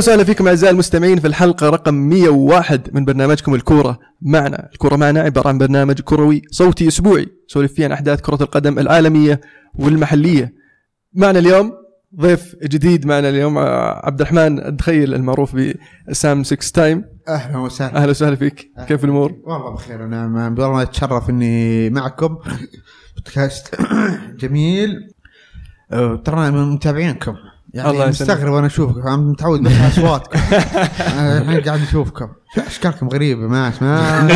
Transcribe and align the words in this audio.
أهلا 0.00 0.08
وسهلا 0.08 0.24
فيكم 0.24 0.48
أعزائي 0.48 0.72
المستمعين 0.72 1.20
في 1.20 1.26
الحلقة 1.26 1.68
رقم 1.68 1.94
101 1.94 2.90
من 2.94 3.04
برنامجكم 3.04 3.54
الكورة 3.54 3.98
معنا، 4.22 4.68
الكورة 4.72 4.96
معنا 4.96 5.20
عبارة 5.20 5.48
عن 5.48 5.58
برنامج 5.58 6.00
كروي 6.00 6.42
صوتي 6.50 6.88
أسبوعي 6.88 7.26
نسولف 7.50 7.72
فيه 7.72 7.84
عن 7.84 7.92
أحداث 7.92 8.20
كرة 8.20 8.42
القدم 8.42 8.78
العالمية 8.78 9.40
والمحلية. 9.74 10.54
معنا 11.14 11.38
اليوم 11.38 11.72
ضيف 12.20 12.56
جديد 12.62 13.06
معنا 13.06 13.28
اليوم 13.28 13.58
آه، 13.58 14.06
عبد 14.06 14.20
الرحمن 14.20 14.66
الدخيل 14.66 15.14
المعروف 15.14 15.56
بسام 16.08 16.44
6 16.44 16.72
تايم. 16.74 17.04
أهلا 17.28 17.58
وسهلا. 17.58 17.96
أهلا 17.96 18.10
وسهلا 18.10 18.36
فيك. 18.36 18.70
كيف 18.88 19.04
الأمور؟ 19.04 19.32
والله 19.44 19.74
بخير 19.74 20.04
أنا 20.04 20.48
والله 20.58 20.82
أتشرف 20.82 21.30
إني 21.30 21.90
معكم. 21.90 22.36
بودكاست 23.16 23.74
جميل. 24.40 24.96
أه، 25.92 26.16
ترى 26.24 26.50
من 26.50 26.70
متابعينكم. 26.72 27.34
يعني 27.74 27.90
الله. 27.90 28.06
مستغرب 28.06 28.52
وأنا 28.52 28.66
أشوفكم. 28.66 29.00
أنا 29.00 29.16
متعود 29.16 29.62
بس 29.62 29.72
على 29.72 29.88
أصواتكم. 29.88 30.38
الحين 31.42 31.60
قاعد 31.60 31.82
أشوفكم. 31.82 32.28
أشكالكم 32.58 33.08
غريبة 33.08 33.40
ما 33.40 33.72
ما 33.80 34.28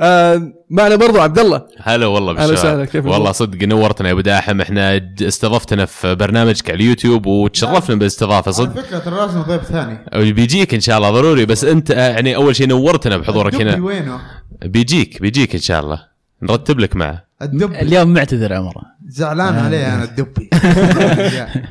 آه 0.00 0.52
معنا 0.70 0.96
برضو 0.96 1.20
عبد 1.20 1.38
الله. 1.38 1.62
هلا 1.82 2.06
والله 2.06 2.32
بالشباب 2.32 2.52
وسهلا، 2.58 2.84
كيف 2.84 3.06
والله؟ 3.06 3.32
صدق 3.32 3.62
نورتنا 3.68 4.08
يا 4.08 4.12
أبو 4.12 4.20
داحم. 4.20 4.60
إحنا 4.60 5.00
استضفتنا 5.22 5.84
في 5.84 6.14
برنامجك 6.14 6.70
على 6.70 6.76
اليوتيوب 6.76 7.26
وتشرفنا 7.26 7.96
بالاستضافة 7.96 8.42
على 8.46 8.52
صدق 8.52 8.82
فكرة 8.82 8.98
ترى 8.98 9.16
لازم 9.16 9.42
ضيف 9.42 9.62
ثاني. 9.62 10.32
بيجيك 10.32 10.74
إن 10.74 10.80
شاء 10.80 10.98
الله 10.98 11.10
ضروري. 11.10 11.46
بس 11.46 11.64
أنت 11.64 11.90
آه، 11.90 12.08
يعني 12.08 12.36
أول 12.36 12.56
شيء 12.56 12.66
نورتنا 12.68 13.16
بحضورك 13.16 13.54
هنا. 13.54 13.84
وينه؟ 13.84 14.20
بيجيك 14.64 15.22
بيجيك 15.22 15.54
إن 15.54 15.60
شاء 15.60 15.80
الله. 15.80 15.98
نرتب 16.42 16.78
لك 16.80 16.96
معه. 16.96 17.24
الدبي. 17.44 17.80
اليوم 17.80 18.12
معتذر 18.14 18.52
عمره 18.54 18.82
زعلان 19.08 19.54
عليه 19.58 19.94
أنا 19.94 20.04
الدبي. 20.04 20.50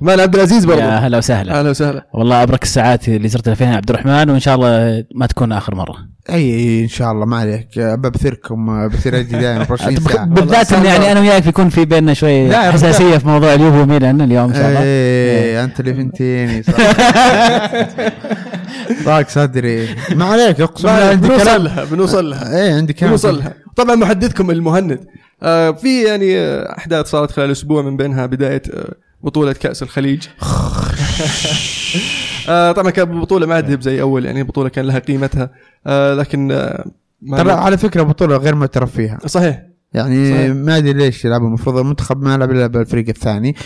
معنا 0.00 0.22
عبد 0.22 0.34
العزيز 0.34 0.64
برضو. 0.64 0.80
يا 0.80 0.98
هلا 0.98 1.18
وسهلا. 1.18 1.58
أهلا 1.58 1.70
وسهلا. 1.70 2.06
والله 2.14 2.42
أبرك 2.42 2.62
الساعات 2.62 3.08
اللي 3.08 3.28
زرتنا 3.28 3.54
فيها 3.54 3.76
عبد 3.76 3.90
الرحمن 3.90 4.30
وإن 4.30 4.40
شاء 4.40 4.54
الله 4.54 5.04
ما 5.14 5.26
تكون 5.26 5.52
آخر 5.52 5.74
مرة. 5.74 5.94
أي 6.30 6.80
إن 6.82 6.88
شاء 6.88 7.12
الله 7.12 7.26
ما 7.26 7.36
عليك. 7.36 7.78
بثيركم 7.78 8.88
بثير 8.88 9.18
أجي 9.18 9.36
دائما 9.38 9.60
24 9.70 9.96
ساعة. 10.00 10.24
بالذات 10.26 10.72
إن 10.72 10.84
يعني 10.84 11.12
أنا 11.12 11.20
وياك 11.20 11.42
بيكون 11.44 11.68
في 11.68 11.84
بيننا 11.84 12.14
شوي 12.14 12.56
حساسيه 12.56 13.18
في 13.18 13.28
موضوع 13.28 13.54
اليوفي 13.54 13.78
وميلان 13.80 14.20
اليوم 14.20 14.48
إن 14.48 14.54
شاء 14.54 14.68
الله. 14.68 14.80
إيه 14.82 15.64
أنت 15.64 15.80
اللي 15.80 15.94
فهمتيني 15.94 16.62
صح. 16.62 16.72
ضاق 19.04 19.28
صدري. 19.28 19.88
ما 20.14 20.24
عليك 20.24 20.60
اقسم 20.60 20.88
بالله. 20.88 20.98
معنا 20.98 21.10
عندي 21.10 21.28
بنوصل 21.28 21.44
كلام 21.44 21.62
لها 21.62 21.84
بنوصل 21.84 22.30
لها 22.30 22.56
إيه 22.62 22.74
عندي 22.74 22.92
كلام. 22.92 23.10
بنوصل 23.10 23.38
لها. 23.38 23.54
طبعا 23.76 23.94
محدثكم 23.94 24.50
المهند. 24.50 25.06
آه 25.42 25.70
في 25.70 26.02
يعني 26.04 26.38
آه، 26.38 26.78
أحداث 26.78 27.06
صارت 27.06 27.30
خلال 27.30 27.50
أسبوع 27.50 27.82
من 27.82 27.96
بينها 27.96 28.26
بداية 28.26 28.62
آه 28.74 28.94
بطولة 29.22 29.52
كأس 29.52 29.82
الخليج. 29.82 30.28
آه 32.48 32.72
طبعا 32.72 32.90
كانت 32.90 33.10
بطولة 33.10 33.46
ما 33.46 33.54
عاد 33.54 33.80
زي 33.80 34.00
أول 34.00 34.24
يعني 34.24 34.42
بطولة 34.42 34.68
كان 34.68 34.84
لها 34.84 34.98
قيمتها. 34.98 35.50
آه 35.86 36.14
لكن 36.14 36.52
آه 36.52 36.84
ما 37.22 37.36
ترى 37.38 37.52
على 37.52 37.78
فكرة 37.78 38.02
بطولة 38.02 38.36
غير 38.36 38.54
معترف 38.54 38.92
فيها. 38.96 39.18
صحيح. 39.26 39.62
يعني 39.94 40.30
صحيح. 40.30 40.54
ما 40.54 40.76
أدري 40.76 40.92
ليش 40.92 41.24
يلعب 41.24 41.42
المفروض 41.42 41.76
المنتخب 41.76 42.22
ما 42.22 42.34
يلعب 42.34 42.50
إلا 42.50 42.66
بالفريق 42.66 43.08
الثاني. 43.08 43.56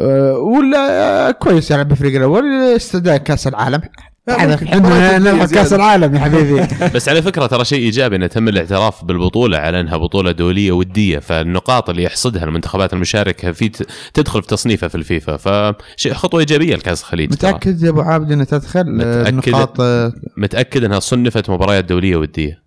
أه، 0.00 0.38
ولا 0.38 1.30
كويس 1.30 1.70
يلعب 1.70 1.88
بالفريق 1.88 2.16
الأول 2.16 2.44
استعداد 2.76 3.20
كأس 3.20 3.46
العالم. 3.46 3.80
إحنا 4.30 4.76
مباراة 4.76 5.18
نلعب 5.18 5.48
كاس. 5.48 5.72
العالم 5.72 6.14
يا 6.14 6.20
حبيبي 6.20 6.66
بس 6.94 7.08
على 7.08 7.22
فكرة 7.22 7.46
ترى 7.46 7.64
شيء 7.64 7.78
إيجابي 7.78 8.16
إنه 8.16 8.26
تم 8.26 8.48
الاعتراف 8.48 9.04
بالبطولة 9.04 9.58
على 9.58 9.80
أنها 9.80 9.96
بطولة 9.96 10.32
دولية 10.32 10.72
ودية 10.72 11.18
فالنقاط 11.18 11.90
اللي 11.90 12.02
يحصدها 12.02 12.44
المنتخبات 12.44 12.92
المشاركة 12.92 13.52
في 13.52 13.70
تدخل 14.14 14.42
في 14.42 14.48
تصنيفها 14.48 14.88
في 14.88 14.94
الفيفا 14.94 15.36
فشيء 15.36 16.14
خطوة 16.14 16.40
إيجابية 16.40 16.76
لكاس 16.76 17.00
الخليج. 17.00 17.32
متأكد 17.32 17.82
يا 17.82 17.88
أبو 17.90 18.00
عابد 18.00 18.32
إنها 18.32 18.44
تدخل 18.44 18.84
متأكد. 18.86 19.48
نقاط 19.48 19.80
آه، 19.80 20.12
متأكد 20.36 20.84
إنها 20.84 20.98
صنفت 21.00 21.50
مباريات 21.50 21.84
دولية 21.84 22.16
ودية 22.16 22.63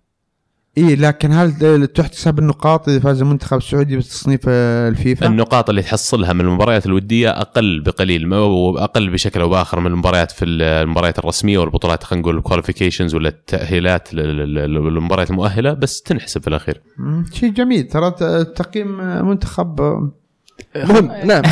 إي 0.78 0.96
لكن 0.96 1.32
هل 1.32 1.86
تحتسب 1.86 2.38
النقاط 2.38 2.88
إذا 2.88 3.00
فاز 3.00 3.22
المنتخب 3.22 3.56
السعودي 3.56 3.96
بتصنيف 3.96 4.40
الفيفا؟ 4.48 5.26
النقاط 5.26 5.68
اللي 5.68 5.82
تحصلها 5.82 6.32
من 6.32 6.40
المباريات 6.40 6.86
الودية 6.86 7.30
أقل 7.30 7.80
بقليل 7.80 8.28
ما 8.28 8.36
هو 8.36 8.78
أقل 8.78 9.10
بشكل 9.10 9.40
أو 9.40 9.48
بآخر 9.48 9.80
من 9.80 9.86
المباريات 9.86 10.30
في 10.32 10.44
المباريات 10.44 11.18
الرسمية 11.18 11.58
والبطولات 11.58 12.02
خلينا 12.04 12.22
نقول 12.22 12.36
الكواليفيكيشنز 12.36 13.14
ولا 13.14 13.28
التأهيلات 13.28 14.14
لل- 14.14 14.54
لل- 14.54 14.74
للمباريات 14.94 15.30
المؤهلة 15.30 15.72
بس 15.72 16.02
تنحسب 16.02 16.40
في 16.40 16.48
الأخير 16.48 16.80
شيء 17.32 17.52
جميل 17.52 17.82
ترى 17.88 18.10
تقييم 18.44 18.98
منتخب 19.28 19.80
مهم. 20.76 21.10
نعم. 21.30 21.42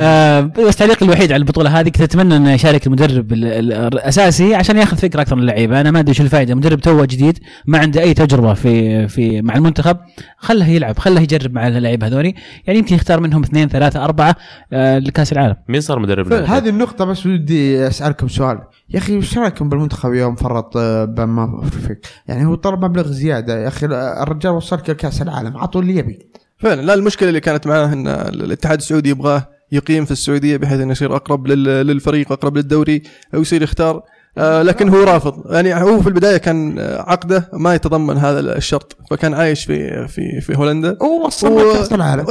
آه، 0.00 0.40
بس 0.40 0.76
تعليقي 0.76 1.06
الوحيد 1.06 1.32
على 1.32 1.40
البطولة 1.40 1.80
هذه 1.80 1.88
كنت 1.88 2.00
أتمنى 2.00 2.36
انه 2.36 2.52
يشارك 2.52 2.86
المدرب 2.86 3.32
ال- 3.32 3.44
ال- 3.44 3.72
الأساسي 3.72 4.54
عشان 4.54 4.76
ياخذ 4.76 4.96
فكرة 4.96 5.20
أكثر 5.20 5.36
من 5.36 5.42
اللعيبة. 5.42 5.80
أنا 5.80 5.90
ما 5.90 5.98
أدري 6.00 6.14
شو 6.14 6.22
الفائدة. 6.22 6.54
مدرب 6.54 6.80
توه 6.80 7.04
جديد 7.04 7.38
ما 7.66 7.78
عنده 7.78 8.00
أي 8.00 8.14
تجربة 8.14 8.54
في 8.54 9.08
في 9.08 9.42
مع 9.42 9.54
المنتخب. 9.54 9.96
خله 10.38 10.68
يلعب 10.68 10.98
خله 10.98 11.20
يجرب 11.20 11.52
مع 11.52 11.68
اللعيبة 11.68 12.06
هذولي. 12.06 12.34
يعني 12.66 12.78
يمكن 12.78 12.94
يختار 12.94 13.20
منهم 13.20 13.42
اثنين 13.42 13.68
ثلاثة 13.68 14.04
أربعة 14.04 14.36
آه، 14.72 14.98
لكأس 14.98 15.32
العالم. 15.32 15.56
مين 15.68 15.80
صار 15.80 15.98
مدرب؟ 15.98 16.32
هذه 16.32 16.68
النقطة 16.68 17.04
بس 17.04 17.26
ودي 17.26 17.86
أسألكم 17.86 18.28
سؤال. 18.28 18.58
يا 18.90 18.98
أخي 18.98 19.16
وش 19.16 19.38
رأيكم 19.38 19.68
بالمنتخب 19.68 20.12
يوم 20.14 20.34
فرط 20.34 20.76
آه، 20.76 21.04
بما 21.04 21.62
فيك 21.86 22.06
يعني 22.28 22.46
هو 22.46 22.54
طلب 22.54 22.84
مبلغ 22.84 23.06
زيادة. 23.06 23.62
يا 23.62 23.68
أخي 23.68 23.86
الرجال 24.22 24.52
وصلك 24.52 24.90
لكأس 24.90 25.22
العالم. 25.22 25.56
عطوا 25.56 25.80
اللي 25.80 25.96
يبي. 25.96 26.18
فعلا 26.58 26.82
لا 26.82 26.94
المشكلة 26.94 27.28
اللي 27.28 27.40
كانت 27.40 27.66
معاه 27.66 27.86
إن 27.92 28.08
الاتحاد 28.08 28.78
السعودي 28.78 29.10
يبغاه 29.10 29.48
يقيم 29.72 30.04
في 30.04 30.10
السعودية 30.10 30.56
بحيث 30.56 30.80
إنه 30.80 30.92
يصير 30.92 31.16
أقرب 31.16 31.46
لل- 31.46 31.86
للفريق 31.86 32.32
أقرب 32.32 32.56
للدوري 32.56 33.02
أو 33.34 33.40
يصير 33.40 33.62
يختار. 33.62 34.02
آه 34.38 34.62
لكن 34.62 34.88
هو 34.88 35.02
رافض. 35.04 35.34
يعني 35.54 35.74
هو 35.74 36.00
في 36.00 36.06
البداية 36.08 36.36
كان 36.36 36.78
عقده 36.80 37.48
ما 37.52 37.74
يتضمن 37.74 38.16
هذا 38.16 38.40
الشرط 38.56 38.96
فكان 39.10 39.34
عايش 39.34 39.64
في 39.64 40.08
في 40.08 40.40
في 40.40 40.56
هولندا. 40.58 40.96
ووصل 41.00 41.52
و- 41.52 41.70
لكاس 41.72 41.92
العالم. 41.92 42.26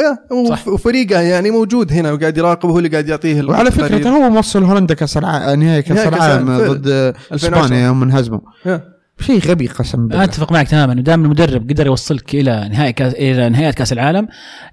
وفريقه 0.68 1.19
يعني 1.22 1.52
موجود 1.52 1.94
هنا 1.94 2.12
وقاعد 2.12 2.38
يراقبه 2.38 2.72
هو 2.74 2.78
اللي 2.78 2.90
قاعد 2.90 3.09
يعطيه 3.09 3.40
وعلى. 3.52 3.69
ترى 4.03 4.09
هو 4.14 4.30
موصل 4.30 4.64
هولندا 4.64 4.94
كأس 4.94 5.18
العالم 5.18 5.64
نهائي 5.64 5.81
كأس 5.81 6.08
العالم 6.08 6.58
ضد 6.58 6.88
2010. 6.88 7.35
إسبانيا 7.66 7.85
يوم 7.85 8.03
انهزموا. 8.03 8.40
شيء 9.20 9.40
غبي 9.40 9.68
قسم 9.68 10.00
أنا 10.00 10.08
بالله. 10.08 10.24
أتفق 10.24 10.52
معك 10.52 10.68
تماما. 10.68 10.94
دام 10.94 11.26
المدرب 11.26 11.70
قدر 11.70 11.86
يوصلك 11.86 12.36
إلى 12.36 12.70
نهائي 12.72 12.94
كاس 12.94 13.14
إلى 13.14 13.50
نهايات 13.50 13.76
كأس 13.76 13.94
العالم 13.94 14.28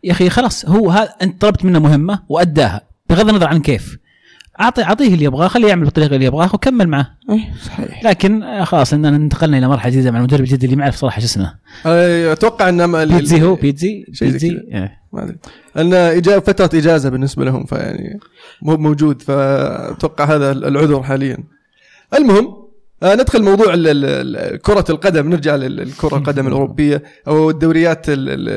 يا 0.05 0.13
أخي 0.13 0.31
خلاص 0.31 0.67
هو 0.67 0.91
هذا 0.91 1.15
أنت 1.23 1.41
طلبت 1.41 1.65
منه 1.65 1.79
مهمة 1.79 2.23
وأداها 2.29 2.81
بغض 3.11 3.29
النظر 3.29 3.47
عن 3.47 3.61
كيف. 3.61 3.99
اعطي 4.61 4.83
أعطيه 4.83 5.15
اللي 5.15 5.25
يبغاه 5.25 5.49
خليه 5.49 5.69
يعمل 5.69 5.85
بالطريقة 5.85 6.15
اللي 6.15 6.27
يبغاها 6.27 6.51
وكمل 6.55 6.89
معه. 6.89 7.07
إيه، 7.31 7.55
صحيح. 7.67 8.05
لكن 8.05 8.43
آه، 8.43 8.65
خلاص 8.65 8.93
إننا 8.93 9.09
انتقلنا 9.09 9.59
إلى 9.59 9.69
مرحلة 9.69 9.93
جديدة 9.93 10.11
مع 10.11 10.19
المدرب 10.19 10.41
الجديد 10.41 10.65
اللي 10.65 10.77
ما 10.77 10.83
أعرف 10.83 10.97
صراحة 10.97 11.21
شو 11.21 11.27
اسمه. 11.27 11.55
أتوقع 12.33 12.69
ان 12.69 13.05
بيتزي 13.09 13.43
هو؟ 13.43 13.55
بيتزي؟ 13.55 14.05
بيتزي. 14.21 14.49
إيه. 14.49 15.03
ما 15.13 15.23
أدري. 15.23 15.39
ان 15.77 16.21
فترة 16.41 16.79
إجازة 16.79 17.09
بالنسبة 17.09 17.45
لهم 17.45 17.65
فيعني 17.65 18.21
مو 18.63 18.77
موجود 18.77 19.23
فأتوقع 19.23 20.25
هذا 20.25 20.53
العذر 20.53 21.03
حاليا. 21.03 21.39
المهم 22.15 22.62
آه، 23.03 23.15
ندخل 23.15 23.43
موضوع 23.43 23.75
كرة 24.57 24.85
القدم 24.91 25.29
نرجع 25.31 25.57
للكرة 25.57 26.17
القدم 26.17 26.47
الأوروبية 26.47 27.03
أو 27.29 27.51
الدوريات 27.51 28.09
ال- 28.09 28.29
ال- 28.29 28.49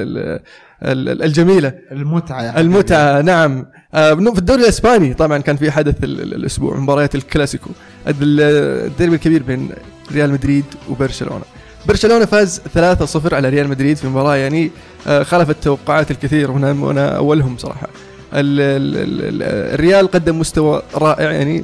ال- 0.84 1.10
ال- 1.10 1.24
الجميلة 1.24 1.74
المتعة 1.92 2.52
حبيبي. 2.52 2.62
المتعة 2.62 3.22
نعم 3.22 3.66
آه، 3.94 4.14
في 4.14 4.40
الدوري 4.40 4.62
الإسباني 4.64 5.14
طبعا 5.14 5.38
كان 5.38 5.56
في 5.56 5.72
حدث 5.72 6.04
ال- 6.04 6.22
ال- 6.22 6.34
الأسبوع 6.34 6.78
مباريات 6.78 7.16
الكلاسيكو 7.16 7.70
ال- 8.08 8.42
الديربي 8.88 9.16
الكبير 9.16 9.44
بين 9.44 9.70
ريال 10.12 10.32
مدريد 10.32 10.66
وبرشلونة 10.90 11.44
برشلونة 11.88 12.26
فاز 12.26 12.62
3-0 12.76 13.34
على 13.34 13.50
ريال 13.50 13.68
مدريد 13.70 13.98
في 13.98 14.08
مباراة 14.08 14.36
يعني 14.36 14.72
آه، 15.08 15.24
خالفت 15.24 15.64
توقعات 15.64 16.12
الكثير 16.12 16.52
وأنا 16.52 17.18
أولهم 17.18 17.58
صراحة 17.58 17.88
ال- 18.34 18.60
ال- 18.62 18.98
ال- 18.98 19.22
ال- 19.36 19.74
الريال 19.74 20.08
قدم 20.12 20.40
مستوى 20.40 20.82
رائع 20.96 21.32
يعني 21.32 21.64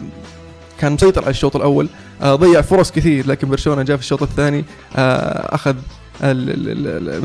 كان 0.82 0.92
مسيطر 0.94 1.22
على 1.22 1.30
الشوط 1.30 1.56
الأول. 1.56 1.90
آه 2.22 2.36
ضيع 2.36 2.62
فرص 2.62 2.92
كثير 2.92 3.28
لكن 3.28 3.50
برشلونة 3.50 3.82
جاء 3.84 3.98
في 3.98 4.04
الشوط 4.04 4.22
الثاني 4.24 4.66
آه 4.96 5.56
أخذ 5.56 5.76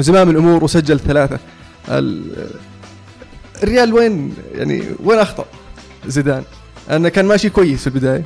زمام 0.02 0.30
الأمور 0.30 0.64
وسجل 0.64 1.00
ثلاثة. 1.00 1.38
ال- 1.88 2.50
الريال 3.62 3.92
وين؟ 3.92 4.34
يعني 4.54 4.82
وين 5.04 5.18
أخطأ؟ 5.18 5.44
زيدان. 6.06 6.42
انه 6.90 7.08
كان 7.08 7.24
ماشي 7.24 7.50
كويس 7.50 7.80
في 7.80 7.86
البداية. 7.86 8.24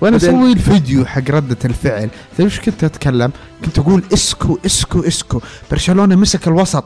وأنا 0.00 0.16
أسوي 0.16 0.52
الفيديو 0.52 1.04
حق 1.06 1.30
ردة 1.30 1.56
الفعل. 1.64 2.08
تدري 2.34 2.44
إيش 2.44 2.60
كنت 2.60 2.84
أتكلم؟ 2.84 3.32
كنت 3.64 3.78
أقول 3.78 4.02
إسكو 4.12 4.58
إسكو 4.66 5.00
إسكو. 5.00 5.40
برشلونة 5.70 6.16
مسك 6.16 6.48
الوسط. 6.48 6.84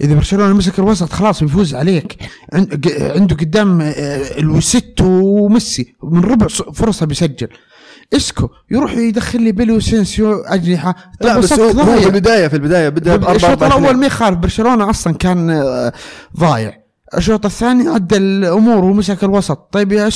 إذا 0.00 0.14
برشلونة 0.14 0.52
مسك 0.52 0.78
الوسط 0.78 1.12
خلاص 1.12 1.42
بيفوز 1.42 1.74
عليك. 1.74 2.16
عنده 3.00 3.36
قدام 3.36 3.80
آه، 3.80 3.92
سواريز 4.38 5.00
وميسي. 5.00 5.94
من 6.02 6.20
ربع 6.24 6.46
فرصة 6.74 7.06
بيسجل. 7.06 7.48
إسكو 8.16 8.48
يروح 8.70 8.92
يدخل 8.96 9.42
لي 9.42 9.52
بيلو 9.52 9.80
أسينسيو 9.80 10.32
أجنحة. 10.40 10.94
لا 11.20 11.38
بس 11.38 11.52
هو. 11.52 11.72
في 11.98 12.06
البداية 12.06 12.48
في 12.48 12.56
البداية 12.56 12.88
بدأ 12.88 13.16
ب 13.16 13.24
4 13.24 13.36
الشوط 13.36 13.62
الأول 13.62 13.96
ما 13.96 14.06
يخالف. 14.06 14.36
برشلونة 14.38 14.90
أصلا 14.90 15.14
كان 15.14 15.50
آه، 15.50 15.92
ضايع. 16.38 16.72
الشوط 17.16 17.44
الثاني 17.46 17.88
عدل 17.88 18.22
الأمور 18.22 18.84
ومسك 18.84 19.24
الوسط. 19.24 19.68
طيب 19.72 19.92
يا 19.92 20.10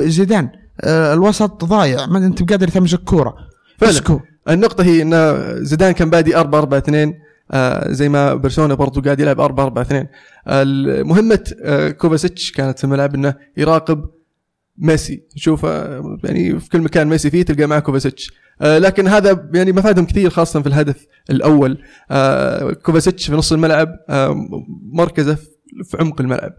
زيدان 0.00 0.48
آه، 0.80 1.14
الوسط 1.14 1.64
ضايع. 1.64 2.06
ما 2.06 2.18
أنت 2.18 2.42
بقادر 2.42 2.68
تمسك 2.68 2.98
كورة. 2.98 3.34
فعلا. 3.78 3.92
إسكو. 3.92 4.20
النقطة 4.48 4.84
هي 4.84 5.02
إن 5.02 5.44
زيدان 5.64 5.92
كان 5.92 6.10
بادي 6.10 6.36
4 6.36 6.58
4 6.58 6.78
2 6.78 7.14
آه 7.50 7.92
زي 7.92 8.08
ما 8.08 8.34
برشلونة 8.34 8.74
برضو 8.74 9.00
قاعد 9.00 9.20
يلعب 9.20 9.40
4 9.40 9.64
4 9.64 9.82
2 9.82 10.06
آه 10.46 10.64
مهمة 11.02 11.52
آه 11.62 11.88
كوفاسيتش 11.90 12.52
كانت 12.52 12.78
في 12.78 12.84
الملعب 12.84 13.14
إنه 13.14 13.34
يراقب 13.56 14.04
ميسي 14.78 15.22
يشوف 15.36 15.64
آه 15.64 16.18
يعني 16.24 16.60
في 16.60 16.68
كل 16.70 16.80
مكان 16.80 17.08
ميسي 17.08 17.30
فيه 17.30 17.42
تلقى 17.42 17.66
معه 17.66 17.80
كوفاسيتش. 17.80 18.32
آه 18.62 18.78
لكن 18.78 19.08
هذا 19.08 19.48
يعني 19.54 19.72
مفادهم 19.72 20.04
كثير 20.06 20.30
خاصة 20.30 20.60
في 20.62 20.66
الهدف 20.68 21.06
الأول. 21.30 21.78
آه 22.10 22.72
كوفاسيتش 22.72 23.26
في 23.26 23.32
نص 23.36 23.52
الملعب 23.52 23.88
آه 24.08 24.48
مركزه 24.92 25.34
في- 25.84 25.96
عمق 26.00 26.20
الملعب. 26.20 26.52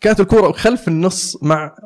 كانت 0.00 0.20
الكرة 0.20 0.52
خلف 0.52 0.88
النص 0.88 1.38
مع 1.42 1.76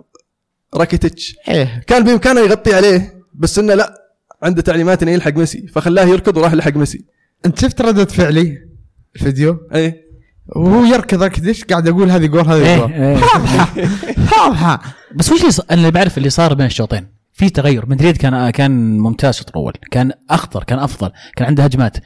راكيتيتش. 0.74 1.36
إيه. 1.48 1.82
كان 1.86 2.04
بإمكانه 2.04 2.40
يغطي 2.40 2.74
عليه 2.74 3.22
بس 3.34 3.58
إنه 3.58 3.74
لا 3.74 4.02
عنده 4.42 4.62
تعليمات 4.62 5.02
إنه 5.02 5.10
يلحق 5.12 5.36
ميسي 5.36 5.66
فخلاه 5.66 6.04
يركض 6.04 6.36
وراح 6.36 6.54
لحق 6.54 6.76
ميسي. 6.76 7.04
انت 7.46 7.60
شفت 7.60 7.80
ردة 7.80 8.04
فعلي 8.04 8.58
الفيديو؟ 9.16 9.58
اي 9.74 10.02
وهو 10.56 10.84
يركض 10.84 11.22
ركضش 11.22 11.64
قاعد 11.64 11.88
أقول 11.88 12.10
هذه 12.10 12.26
جول 12.26 12.48
هذه 12.48 12.66
إيه، 12.66 12.76
جول 12.78 12.92
إيه. 12.92 13.18
واضحه 14.38 14.80
بس 15.14 15.32
وش 15.32 15.40
اللي 15.40 15.50
ص... 15.52 15.60
أنا 15.60 15.74
اللي 15.80 15.90
بعرف 15.90 16.18
اللي 16.18 16.30
صار 16.30 16.54
بين 16.54 16.66
الشوطين. 16.66 17.06
في 17.32 17.50
تغير. 17.50 17.88
مدريد 17.88 18.16
كان 18.16 18.50
كان 18.50 18.98
ممتاز 18.98 19.34
الشوط 19.34 19.48
الأول. 19.50 19.72
كان 19.90 20.12
أخطر 20.30 20.64
كان 20.64 20.78
أفضل 20.78 21.10
كان 21.36 21.46
عنده 21.46 21.64
هجمات. 21.64 21.96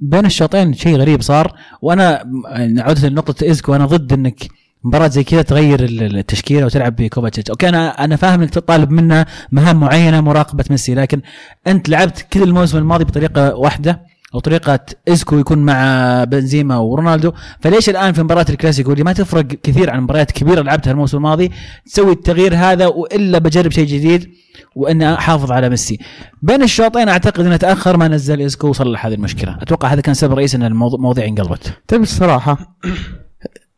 بين 0.00 0.26
الشوطين 0.26 0.74
شيء 0.74 0.96
غريب 0.96 1.22
صار. 1.22 1.56
وأنا 1.82 2.24
م- 2.24 2.80
عودة 2.80 3.08
لنقطة 3.08 3.44
ايزكو 3.44 3.74
أنا 3.74 3.86
ضد 3.86 4.12
إنك 4.12 4.44
مباراة 4.84 5.08
زي 5.08 5.24
كذا 5.24 5.42
تغير 5.42 5.84
ال- 5.84 6.18
التشكيلة 6.18 6.66
وتلعب 6.66 6.96
بكوفاتشيتش، 6.96 7.50
okay 7.50 7.68
أنا 7.68 8.04
أنا 8.04 8.16
فاهم 8.16 8.40
إنك 8.40 8.50
تطالب 8.50 8.90
منه 8.90 9.26
مهام 9.52 9.80
معينة 9.80 10.20
مراقبة 10.20 10.64
ميسي 10.70 10.94
لكن 10.94 11.20
أنت 11.66 11.88
لعبت 11.88 12.26
كل 12.32 12.42
الموسم 12.42 12.78
الماضي 12.78 13.04
بطريقة 13.04 13.54
واحدة. 13.54 14.11
أو 14.34 14.40
طريقة 14.40 14.80
إيزكو 15.08 15.38
يكون 15.38 15.58
مع 15.58 16.24
بنزيما 16.24 16.76
ورونالدو. 16.76 17.32
فليش 17.60 17.88
الآن 17.88 18.12
في 18.12 18.22
مباراة 18.22 18.46
الكلاسيكو 18.50 18.92
اللي 18.92 19.04
ما 19.04 19.12
تفرق 19.12 19.46
كثير 19.46 19.90
عن 19.90 20.00
مباريات 20.00 20.32
كبيرة 20.32 20.62
لعبتها 20.62 20.90
الموسم 20.90 21.16
الماضي 21.16 21.50
تسوي 21.86 22.12
التغيير 22.12 22.54
هذا 22.54 22.86
وإلا 22.86 23.38
بجرب 23.38 23.70
شيء 23.70 23.86
جديد 23.86 24.30
وإني 24.76 25.14
أحافظ 25.14 25.52
على 25.52 25.68
ميسي. 25.68 25.98
بين 26.42 26.62
الشوطين 26.62 27.08
أعتقد 27.08 27.46
إنه 27.46 27.56
تأخر 27.56 27.96
ما 27.96 28.08
نزل 28.08 28.40
إيزكو 28.40 28.68
وصلح 28.68 29.06
هذه 29.06 29.14
المشكلة. 29.14 29.58
أتوقع 29.62 29.88
هذا 29.88 30.00
كان 30.00 30.14
سبب 30.14 30.32
رئيسي 30.32 30.56
إن 30.56 30.62
المواضيع 30.62 31.24
انقلبت 31.24 31.78
تبي 31.88 32.02
الصراحة 32.02 32.76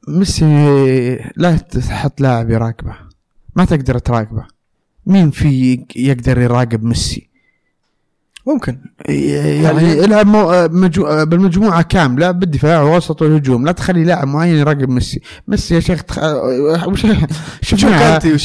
ميسي 0.08 1.18
لا 1.36 1.56
تحط 1.56 2.20
لاعب 2.20 2.50
يراقبه. 2.50 2.94
ما 3.56 3.64
تقدر 3.64 3.98
تراقبه. 3.98 4.44
مين 5.06 5.30
في 5.30 5.84
يقدر 5.96 6.38
يراقب 6.38 6.84
ميسي؟ 6.84 7.33
ممكن. 8.46 8.78
يعني 9.08 9.88
يلعب 9.92 10.26
مو... 10.26 10.68
مجو... 10.70 11.24
بالمجموعة 11.24 11.82
كاملة 11.82 12.30
بالدفاع 12.30 12.82
والوسط 12.82 13.22
والهجوم 13.22 13.66
لا 13.66 13.72
تخلي 13.72 14.04
لاعب 14.04 14.28
معين 14.28 14.56
يراقب 14.56 14.88
ميسي. 14.88 15.20
ميسي 15.48 15.74
يا 15.74 15.80
شيخ 15.80 16.02
تخ... 16.02 16.18
وش 16.86 17.06
شفنا 17.62 17.98
كانتي؟ 17.98 18.38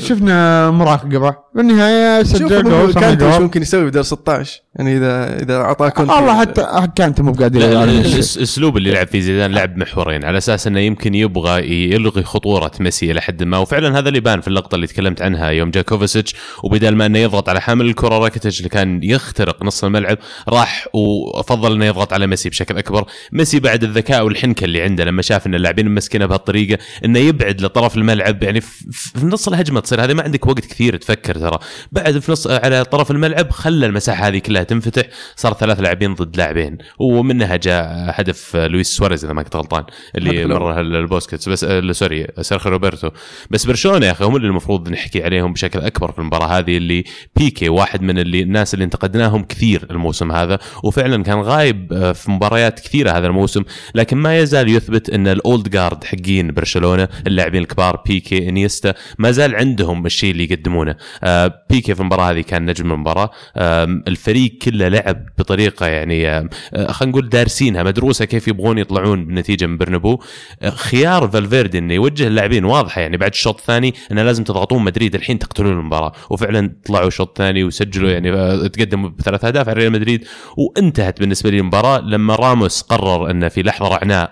شفنا 0.00 0.70
مراقبه 0.70 1.34
بالنهاية 1.54 2.22
سجل 2.22 2.42
ممكن- 2.42 2.70
جول 2.70 2.92
كانتي 2.94 3.24
وش 3.24 3.34
ممكن 3.34 3.62
يسوي 3.62 3.84
بدل 3.84 4.04
16 4.04 4.60
يعني 4.76 4.96
اذا 4.96 5.42
إذا 5.42 5.56
أعطاه 5.56 5.88
كونتي. 5.88 6.12
والله 6.12 6.38
حتى 6.40 6.66
كانت 6.96 7.20
مو 7.20 7.32
بقادر 7.32 7.86
ميسي. 7.86 8.10
الأس- 8.22 8.36
الأسلوب 8.36 8.76
اللي 8.76 8.90
لعب 8.90 9.06
فيه 9.06 9.20
زيدان 9.20 9.52
لعب 9.52 9.76
محورين. 9.78 10.24
على 10.24 10.38
أساس 10.38 10.66
إنه 10.66 10.80
يمكن 10.80 11.14
يبغى 11.14 11.90
يلغي 11.92 12.22
خطورة 12.22 12.70
ميسي 12.80 13.10
إلى 13.10 13.20
حد 13.20 13.42
ما. 13.42 13.58
وفعلا 13.58 13.98
هذا 13.98 14.08
اللي 14.08 14.20
بان 14.20 14.40
في 14.40 14.48
اللقطة 14.48 14.74
اللي 14.74 14.86
تكلمت 14.86 15.22
عنها 15.22 15.50
يوم 15.50 15.70
جاء 15.70 15.82
كوفاسيتش 15.82 16.34
وبدال 16.64 16.96
ما 16.96 17.06
إنه 17.06 17.18
يضغط 17.18 17.48
على 17.48 17.60
حامل 17.60 17.86
الكرة 17.86 18.18
راكيتيتش 18.18 18.58
اللي 18.58 18.68
كان 18.68 19.00
يخترق 19.36 19.62
نص 19.62 19.84
الملعب 19.84 20.18
راح 20.48 20.88
وفضل 20.92 21.72
إنه 21.72 21.84
يضغط 21.84 22.12
على 22.12 22.26
ميسي 22.26 22.48
بشكل 22.48 22.78
أكبر. 22.78 23.04
ميسي 23.32 23.60
بعد 23.60 23.84
الذكاء 23.84 24.24
والحنكة 24.24 24.64
اللي 24.64 24.82
عنده 24.82 25.04
لما 25.04 25.22
شاف 25.22 25.46
إن 25.46 25.54
اللاعبين 25.54 25.88
ممسكينه 25.88 26.26
بهالطريقة 26.26 26.78
إنه 27.04 27.18
يبعد 27.18 27.60
لطرف 27.60 27.96
الملعب 27.96 28.42
يعني 28.42 28.60
في, 28.60 29.26
نص 29.26 29.48
الهجمة 29.48 29.80
تصير 29.80 30.04
هذه 30.04 30.14
ما 30.14 30.22
عندك 30.22 30.46
وقت 30.46 30.60
كثير 30.60 30.96
تفكر 30.96 31.34
ترى. 31.34 31.58
بعد 31.92 32.18
في 32.18 32.32
نص 32.32 32.46
على 32.46 32.84
طرف 32.84 33.10
الملعب 33.10 33.50
خلى 33.50 33.86
المساحة 33.86 34.28
هذه 34.28 34.38
كلها 34.38 34.62
تنفتح 34.62 35.02
صار 35.36 35.52
ثلاث 35.52 35.80
لاعبين 35.80 36.14
ضد 36.14 36.36
لاعبين. 36.36 36.78
ومنها 36.98 37.56
جاء 37.56 37.86
هدف 38.08 38.56
لويس 38.56 38.96
سواريز 38.96 39.24
إذا 39.24 39.32
ما 39.32 39.42
كنت 39.42 39.56
غلطان 39.56 39.84
اللي 40.16 40.30
هدف 40.30 40.46
الأول. 40.46 40.60
مر 40.60 40.80
البوسكيتس. 40.80 41.48
بس 41.48 41.66
sorry 41.90 42.26
سيرخيو 42.40 42.72
روبرتو. 42.72 43.10
بس 43.50 43.66
برشلونة 43.66 44.06
يا 44.06 44.12
أخي 44.12 44.24
هم 44.24 44.36
اللي 44.36 44.48
المفروض 44.48 44.88
نحكي 44.88 45.24
عليهم 45.24 45.52
بشكل 45.52 45.78
أكبر 45.78 46.12
في 46.12 46.18
المباراة 46.18 46.58
هذه 46.58 46.76
اللي 46.76 47.04
بيكي 47.36 47.68
واحد 47.68 48.02
من 48.02 48.18
اللي 48.18 48.42
الناس 48.42 48.74
اللي 48.74 48.84
انتقدناهم 49.26 49.44
كثير 49.44 49.86
الموسم 49.90 50.32
هذا 50.32 50.58
وفعلا 50.84 51.22
كان 51.22 51.40
غايب 51.40 51.92
آه، 51.92 52.12
في 52.12 52.30
مباريات 52.30 52.80
كثيرة 52.80 53.10
هذا 53.10 53.26
الموسم 53.26 53.62
لكن 53.94 54.16
ما 54.16 54.38
يزال 54.38 54.68
يثبت 54.68 55.10
إن 55.10 55.28
ال 55.28 55.38
old 55.38 55.68
guard 55.68 56.04
حقين 56.04 56.52
برشلونة 56.52 57.08
اللاعبين 57.26 57.62
الكبار 57.62 58.02
بيكي 58.06 58.48
إنيستا 58.48 58.94
ما 59.18 59.30
زال 59.30 59.54
عندهم 59.54 60.06
الشيء 60.06 60.30
اللي 60.30 60.44
يقدمونه. 60.44 60.96
آه، 61.24 61.52
بيكي 61.70 61.94
في 61.94 62.00
المباراة 62.00 62.30
هذه 62.30 62.40
كان 62.40 62.66
نجم 62.66 62.92
المباراة. 62.92 63.30
آم، 63.56 64.02
الفريق 64.08 64.58
كله 64.62 64.88
لعب 64.88 65.26
بطريقة 65.38 65.86
يعني 65.86 66.28
آه، 66.28 66.48
خلينا 66.90 67.12
نقول 67.12 67.28
دارسينها 67.28 67.82
مدروسة 67.82 68.24
كيف 68.24 68.48
يبغون 68.48 68.78
يطلعون 68.78 69.26
بنتيجة 69.26 69.66
من 69.66 69.76
برنابو. 69.76 70.18
آه، 70.62 70.70
خيار 70.70 71.28
فالفيردي 71.28 71.78
إنه 71.78 71.94
يوجه 71.94 72.26
اللاعبين 72.26 72.64
واضحة 72.64 73.00
يعني 73.00 73.16
بعد 73.16 73.30
الشوط 73.30 73.58
الثاني 73.58 73.94
إنه 74.12 74.22
لازم 74.22 74.44
تضغطون 74.44 74.82
مدريد 74.84 75.14
الحين 75.14 75.38
تقتلون 75.38 75.72
المباراة. 75.72 76.12
وفعلا 76.30 76.76
طلعوا 76.86 77.08
الشوط 77.08 77.28
الثاني 77.28 77.64
وسجلوا 77.64 78.10
يعني 78.10 78.32
آه، 78.32 78.66
تقدموا 78.66 79.10
بثلاث 79.18 79.44
أهداف 79.44 79.68
على 79.68 79.78
ريال 79.80 79.92
مدريد 79.92 80.24
وانتهت 80.56 81.20
بالنسبة 81.20 81.50
لي 81.50 81.58
المباراة 81.58 81.98
لما 82.00 82.34
راموس 82.34 82.82
قرر 82.82 83.30
انه 83.30 83.48
في 83.48 83.62
لحظة 83.62 83.88
رعناء 83.88 84.30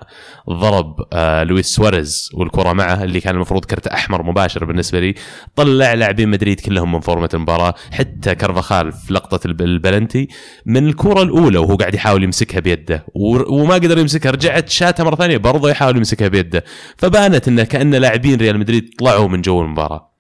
ضرب 0.50 0.95
آه 1.12 1.43
لويس 1.43 1.67
سواريز 1.67 2.31
والكرة 2.35 2.73
معه 2.73 3.05
اللي 3.05 3.21
كان 3.21 3.35
المفروض 3.35 3.64
كرت 3.64 3.87
أحمر 3.87 4.23
مباشر 4.23 4.64
بالنسبة 4.64 5.00
لي 5.00 5.14
طلع 5.57 5.93
لاعبين 5.95 6.29
مدريد 6.29 6.61
كلهم 6.61 6.93
من 6.93 7.00
فورمة 7.00 7.29
المباراة 7.35 7.75
حتى 7.93 8.35
كارفاخال 8.35 8.93
في 8.93 9.12
لقطة 9.14 9.47
الب- 9.47 9.62
البلنتي 9.62 10.29
من 10.67 10.88
الكرة 10.88 11.23
الأولى 11.23 11.59
وهو 11.59 11.76
قاعد 11.76 11.95
يحاول 11.95 12.23
يمسكها 12.25 12.61
بيده 12.61 13.07
وما 13.49 13.75
قدر 13.75 13.99
يمسكها 13.99 14.31
رجعت 14.33 14.69
شاتها 14.69 15.05
مرة 15.05 15.17
ثانية 15.17 15.37
برضه 15.37 15.71
يحاول 15.71 15.97
يمسكها 15.97 16.29
بيده 16.29 16.64
فبانت 16.97 17.49
انه 17.49 17.64
كأن 17.64 17.95
لاعبين 17.95 18.38
ريال 18.38 18.59
مدريد 18.59 18.91
طلعوا 18.99 19.29
من 19.29 19.43
جو 19.43 19.62
المباراة. 19.62 20.13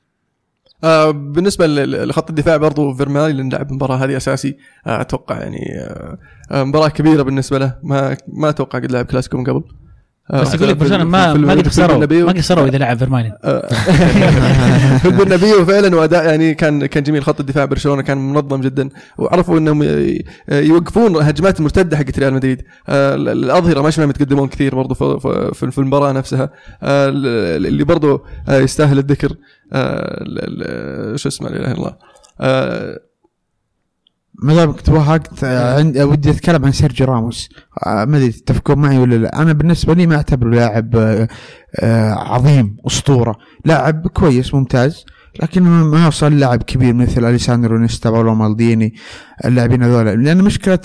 آه 0.84 1.10
بالنسبة 1.10 1.66
لخط 1.84 2.28
الدفاع 2.30 2.56
برضو 2.56 2.94
فيرمالين 2.94 3.30
اللي 3.30 3.48
لعب 3.48 3.70
المباراه 3.70 3.96
هذه 3.96 4.16
أساسي 4.16 4.56
آه 4.86 5.00
أتوقع 5.00 5.38
يعني 5.38 5.58
آه 6.50 6.64
مباراة 6.64 6.88
كبيرة 6.88 7.22
بالنسبة 7.22 7.58
له. 7.58 7.74
ما 7.82 8.16
ما 8.28 8.48
أتوقع 8.48 8.78
قد 8.78 8.92
لعب 8.92 9.04
كلاسيكو 9.04 9.36
من 9.38 9.44
قبل. 9.44 9.62
بس 10.32 10.54
يقول 10.54 10.68
لك 10.68 10.76
برشلونة 10.76 11.04
ما 11.04 11.34
ما 11.34 11.52
قد 11.52 11.68
خسروا. 11.68 12.06
ما 12.24 12.32
قصروا 12.32 12.66
إذا 12.66 12.78
لعب 12.78 12.98
فيرمالين 12.98 13.32
في 15.02 15.04
البرنابيو 15.08 15.64
فعلا 15.64 15.96
وأداء 15.96 16.24
يعني 16.24 16.54
كان 16.54 16.86
كان 16.86 17.02
جميل. 17.02 17.24
خط 17.24 17.40
الدفاع 17.40 17.64
برشلونة 17.64 18.02
كان 18.02 18.18
منظم 18.18 18.60
جدا. 18.60 18.88
وعرفوا 19.18 19.58
إنهم 19.58 19.82
يوقفون 20.52 21.16
هجمات 21.16 21.58
المرتدة 21.58 21.96
حقت 21.96 22.18
ريال 22.18 22.34
مدريد. 22.34 22.62
آه، 22.88 23.14
ال- 23.14 23.28
الأظهرة 23.28 23.80
ما 23.80 23.90
شفناهم 23.90 24.10
يتقدمون 24.10 24.48
كثير 24.48 24.74
برضو 24.74 24.94
في- 24.94 25.78
المباراة 25.78 26.12
نفسها. 26.12 26.50
آه، 26.82 27.08
ال- 27.08 27.66
اللي 27.66 27.84
برضو 27.84 28.24
آه، 28.48 28.58
يستاهل 28.58 28.98
الذكر 28.98 29.28
آه، 29.72 30.22
ال- 30.22 30.38
ال- 31.12 31.20
شو 31.20 31.28
اسمه 31.28 31.48
لا 31.48 31.56
إله 31.56 31.66
إلا 31.66 31.74
الله. 31.74 31.96
آه، 32.40 33.00
ما 34.42 34.54
دامك 34.54 34.80
توهقت 34.80 35.44
عند 35.44 35.96
آه، 35.96 36.04
ودي 36.04 36.30
أتكلم 36.30 36.64
عن 36.64 36.72
سيرجيو 36.72 37.06
راموس. 37.06 37.48
آه، 37.86 38.04
ما 38.04 38.16
أدري 38.16 38.32
تتفقون 38.32 38.78
معي 38.78 38.98
ولا 38.98 39.14
لا. 39.14 39.42
أنا 39.42 39.52
بالنسبة 39.52 39.94
لي 39.94 40.06
ما 40.06 40.16
أعتبره 40.16 40.50
لاعب 40.50 40.96
آه، 40.96 41.28
آه، 41.80 42.12
عظيم 42.12 42.76
أسطورة. 42.86 43.36
لاعب 43.64 44.06
كويس 44.06 44.54
ممتاز 44.54 45.04
لكن 45.42 45.62
ما 45.62 46.04
يوصل 46.04 46.38
لاعب 46.38 46.62
كبير 46.62 46.94
مثل 46.94 47.24
أليساندرو 47.24 47.78
نيستا 47.78 48.10
باولو 48.10 48.34
مالديني 48.34 48.94
اللاعبين 49.44 49.82
هذول. 49.82 50.24
لأن 50.24 50.42
مشكلة 50.44 50.80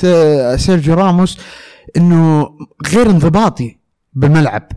سيرجيو 0.55 0.93
راموس 0.93 1.39
إنه 1.97 2.49
غير 2.93 3.09
انضباطي 3.09 3.77
بالملعب. 4.13 4.67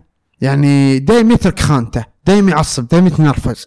يعني 0.41 0.99
دايم 0.99 1.31
يترك 1.31 1.61
خانته 1.61 2.05
دايم 2.27 2.49
يعصب 2.49 2.89
دايم 2.89 3.07
يتنرفز. 3.07 3.67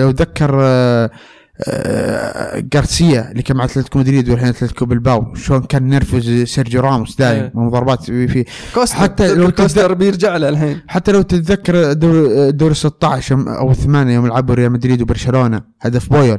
لو 0.00 0.10
ذكر 0.10 0.58
آه، 0.60 1.10
غارسيا 2.74 3.30
اللي 3.30 3.42
كان 3.42 3.56
مع 3.56 3.64
أتلتيكو 3.64 3.98
مدريد 3.98 4.28
والحين 4.30 4.48
أتلتيكو 4.48 4.84
بلباو 4.86 5.34
شلون 5.34 5.60
كان 5.62 5.88
نرفز 5.88 6.42
سيرجيو 6.42 6.80
راموس 6.80 7.16
دايم 7.16 7.42
إيه. 7.42 7.52
ومضاربات 7.54 8.02
في 8.04 8.44
كوستا 8.74 8.96
حتى 8.96 9.34
لو 9.34 9.50
كوستا 9.50 9.86
بيرجع 9.92 10.36
له 10.36 10.48
الحين. 10.48 10.80
حتى 10.88 11.12
لو 11.12 11.22
تتذكر 11.22 11.92
دور 11.92 12.50
دور 12.50 12.72
16 12.72 13.32
يوم- 13.32 13.48
أو 13.48 13.72
8 13.72 14.14
يوم 14.14 14.26
لعبوا 14.26 14.54
ريال 14.54 14.72
مدريد 14.72 15.02
وبرشلونة 15.02 15.62
هدف 15.80 16.08
بويل. 16.10 16.38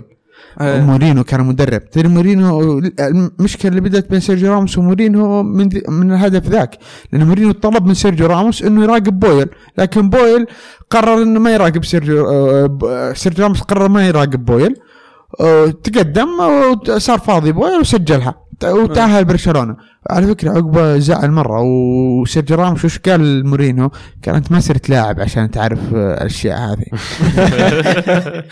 إيه. 0.61 0.81
مورينو 0.81 1.23
كان 1.23 1.41
مدرب. 1.41 1.89
تدري 1.89 2.07
مورينو 2.07 2.79
المشكلة 2.99 3.69
اللي 3.69 3.81
بدأت 3.81 4.09
بين 4.09 4.19
سيرجيو 4.19 4.53
راموس 4.53 4.77
ومورينو 4.77 5.43
من 5.43 5.69
من 5.89 6.11
الهدف 6.11 6.49
ذاك. 6.49 6.77
لأن 7.13 7.23
مورينو 7.27 7.51
طلب 7.51 7.85
من 7.85 7.93
سيرجيو 7.93 8.27
راموس 8.27 8.63
إنه 8.63 8.83
يراقب 8.83 9.19
بويل. 9.19 9.47
لكن 9.77 10.09
بويل 10.09 10.45
قرر 10.89 11.21
إنه 11.23 11.39
ما 11.39 11.51
يراقب 11.53 11.85
سيرجيو 11.85 12.29
آه، 12.29 12.65
ب- 12.65 13.13
سيرجيو 13.15 13.43
راموس 13.45 13.61
قرر 13.61 13.87
ما 13.89 14.07
يراقب 14.07 14.45
بويل. 14.45 14.75
آه، 14.75 14.89
تقدم 15.83 16.27
وصار 16.89 17.19
فاضي 17.19 17.51
بويل 17.51 17.79
وسجلها 17.79 18.35
وتأهل 18.63 19.25
برشلونة. 19.25 19.75
على 20.09 20.27
فكرة 20.27 20.49
عقبه 20.49 20.97
زعل 20.97 21.31
مرة 21.31 21.61
وسيرجيو 21.61 22.57
راموس 22.57 22.85
وش 22.85 22.99
قال 22.99 23.47
مورينو؟ 23.47 23.91
قال 24.25 24.35
أنت 24.35 24.51
ما 24.51 24.59
صرت 24.59 24.89
لاعب 24.89 25.19
عشان 25.19 25.51
تعرف 25.51 25.79
الأشياء 25.93 26.57
هذه. 26.59 26.85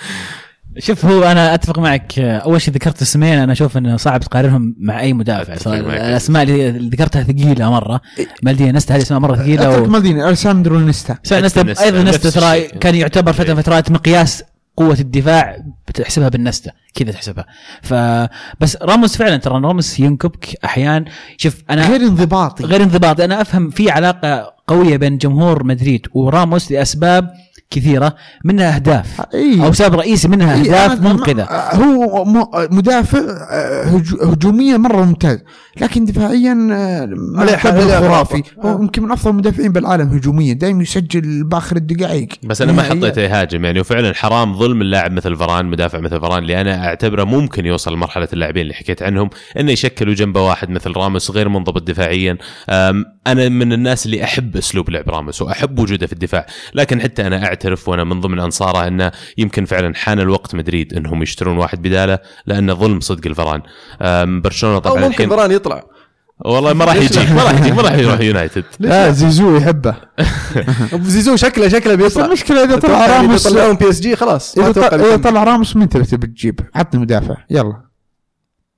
شوف 0.79 1.05
هو 1.05 1.23
أنا 1.23 1.53
أتفق 1.53 1.79
معك. 1.79 2.19
أول 2.19 2.61
شيء 2.61 2.73
ذكرت 2.73 3.01
اسمين 3.01 3.37
أنا 3.37 3.51
أشوف 3.51 3.77
إنه 3.77 3.97
صعب 3.97 4.21
تقارنهم 4.21 4.75
مع 4.79 4.99
أي 4.99 5.13
مدافع. 5.13 5.73
الأسماء 5.75 6.43
اللي 6.43 6.89
ذكرتها 6.89 7.23
ثقيلة 7.23 7.71
مرة. 7.71 8.01
مالديني 8.43 8.71
نستا 8.71 8.95
هذه 8.95 9.01
اسماء 9.01 9.19
مرة 9.19 9.35
ثقيلة 9.35 9.81
و... 9.81 9.85
مالديني. 9.85 10.29
ألساندرو 10.29 10.79
نستا. 10.79 11.15
نستا- 11.25 11.81
أيضا 11.81 12.03
نستا 12.03 12.29
ترى. 12.29 12.61
كان 12.61 12.95
يعتبر 12.95 13.33
فترة 13.33 13.53
فترات 13.53 13.91
مقياس 13.91 14.43
قوة 14.77 14.97
الدفاع 14.99 15.57
بتحسبها 15.87 16.29
بالنستا 16.29 16.71
كذا 16.93 17.11
تحسبها. 17.11 17.45
فبس 17.81 18.77
راموس 18.81 19.17
فعلا 19.17 19.37
ترى 19.37 19.53
راموس 19.53 19.99
ينكبك 19.99 20.65
أحيان. 20.65 21.05
شوف 21.37 21.63
أنا 21.69 21.89
غير 21.89 22.01
انضباطي. 22.01 22.63
غير 22.63 22.83
انضباط 22.83 23.21
أنا 23.21 23.41
أفهم 23.41 23.69
في 23.69 23.91
علاقة 23.91 24.53
قوية 24.67 24.97
بين 24.97 25.17
جمهور 25.17 25.63
مدريد 25.63 26.07
وراموس 26.13 26.71
لأسباب 26.71 27.31
كثيرة 27.69 28.15
منها 28.45 28.75
أهداف. 28.75 29.21
إيه. 29.33 29.65
أو 29.65 29.73
سبب 29.73 29.95
رئيسي 29.95 30.27
منها 30.27 30.55
إيه، 30.55 30.61
أهداف 30.73 31.01
منقذة. 31.01 31.43
هو 31.73 32.25
م- 32.25 32.75
مدافع 32.77 33.19
آه، 33.51 33.83
هجو- 33.83 34.23
هجوميا 34.23 34.77
مرة 34.77 35.05
ممتاز. 35.05 35.39
لكن 35.81 36.05
دفاعيا 36.05 36.67
آه، 36.71 37.99
خرافي. 37.99 38.43
هو 38.65 38.81
يمكن 38.81 39.03
من 39.03 39.11
أفضل 39.11 39.29
المدافعين 39.31 39.71
بالعالم 39.71 40.07
هجوميا. 40.09 40.53
دائما 40.53 40.83
يسجل 40.83 41.43
باخر 41.43 41.75
الدقائق. 41.75 42.27
بس 42.43 42.61
أنا 42.61 42.71
ما. 42.71 42.83
حطيته 42.83 43.21
يهاجم 43.21 43.65
يعني. 43.65 43.79
وفعلا 43.79 44.13
حرام 44.13 44.53
ظلم 44.57 44.81
اللاعب 44.81 45.11
مثل 45.11 45.35
فران 45.35 45.65
مدافع 45.65 45.99
مثل 45.99 46.21
فران 46.21 46.37
اللي 46.43 46.61
أنا 46.61 46.85
أعتبره 46.87 47.23
ممكن 47.23 47.65
يوصل 47.65 47.93
لمرحلة 47.93 48.27
اللاعبين 48.33 48.61
اللي 48.61 48.73
حكيت 48.73 49.03
عنهم 49.03 49.29
إنه 49.59 49.71
يشكلوا 49.71 50.13
جنبه 50.13 50.41
واحد 50.47 50.69
مثل 50.69 50.91
راموس 50.97 51.31
غير 51.31 51.49
منضبط 51.49 51.87
دفاعيا. 51.87 52.37
أم، 52.69 53.05
أنا 53.27 53.49
من 53.49 53.73
الناس 53.73 54.05
اللي 54.05 54.23
أحب 54.23 54.57
أسلوب 54.57 54.89
لعب 54.89 55.09
راموس 55.09 55.41
وأحب 55.41 55.79
وجوده 55.79 56.07
في 56.07 56.13
الدفاع 56.13 56.45
لكن 56.73 57.01
حتى 57.01 57.27
أنا 57.27 57.45
أعترف 57.45 57.89
وأنا 57.89 58.03
من 58.03 58.21
ضمن 58.21 58.39
أنصاره 58.39 58.87
أنه 58.87 59.11
يمكن 59.37 59.65
فعلا 59.65 59.95
حان 59.95 60.19
الوقت 60.19 60.55
مدريد 60.55 60.93
إنهم 60.93 61.23
يشترون 61.23 61.57
واحد 61.57 61.81
بداله 61.81 62.19
لأنه 62.45 62.73
ظلم 62.73 62.99
صدق 62.99 63.27
الفران. 63.27 63.61
برشلونة 64.41 64.79
طبعا 64.79 64.95
ممكن 65.01 65.07
الحين 65.13 65.29
فران 65.29 65.51
يطلع. 65.51 65.83
والله 66.45 66.73
ما 66.73 66.85
راح 66.85 66.95
يجيك 66.95 67.31
ما 67.31 67.43
راح 67.43 67.59
يجيك 67.59 67.73
ما 67.73 67.81
راح 67.81 67.93
يروح 67.93 68.19
يونايتد. 68.29 68.63
لا 68.79 69.11
زيزو 69.11 69.55
يحبه. 69.57 69.95
زيزو 71.01 71.35
شكله 71.35 71.67
شكله 71.67 71.95
بيطلع. 71.95 72.25
المشكلة 72.25 72.63
إذا 72.63 72.75
طلع 72.75 73.05
راموس 73.17 73.47
طلعهم 73.47 73.75
بي 73.75 73.89
اس 73.89 73.99
جي 73.99 74.15
خلاص 74.15 74.57
اذا 74.57 74.71
طلع- 74.71 74.87
إذا 74.87 74.97
بيكمل. 74.97 75.21
طلع 75.21 75.43
راموس 75.43 75.75
من 75.75 75.89
تبي 75.89 76.03
تبي 76.03 76.27
تجيب؟ 76.27 76.59
عطني 76.75 76.99
مدافع 77.01 77.35
يلا. 77.49 77.86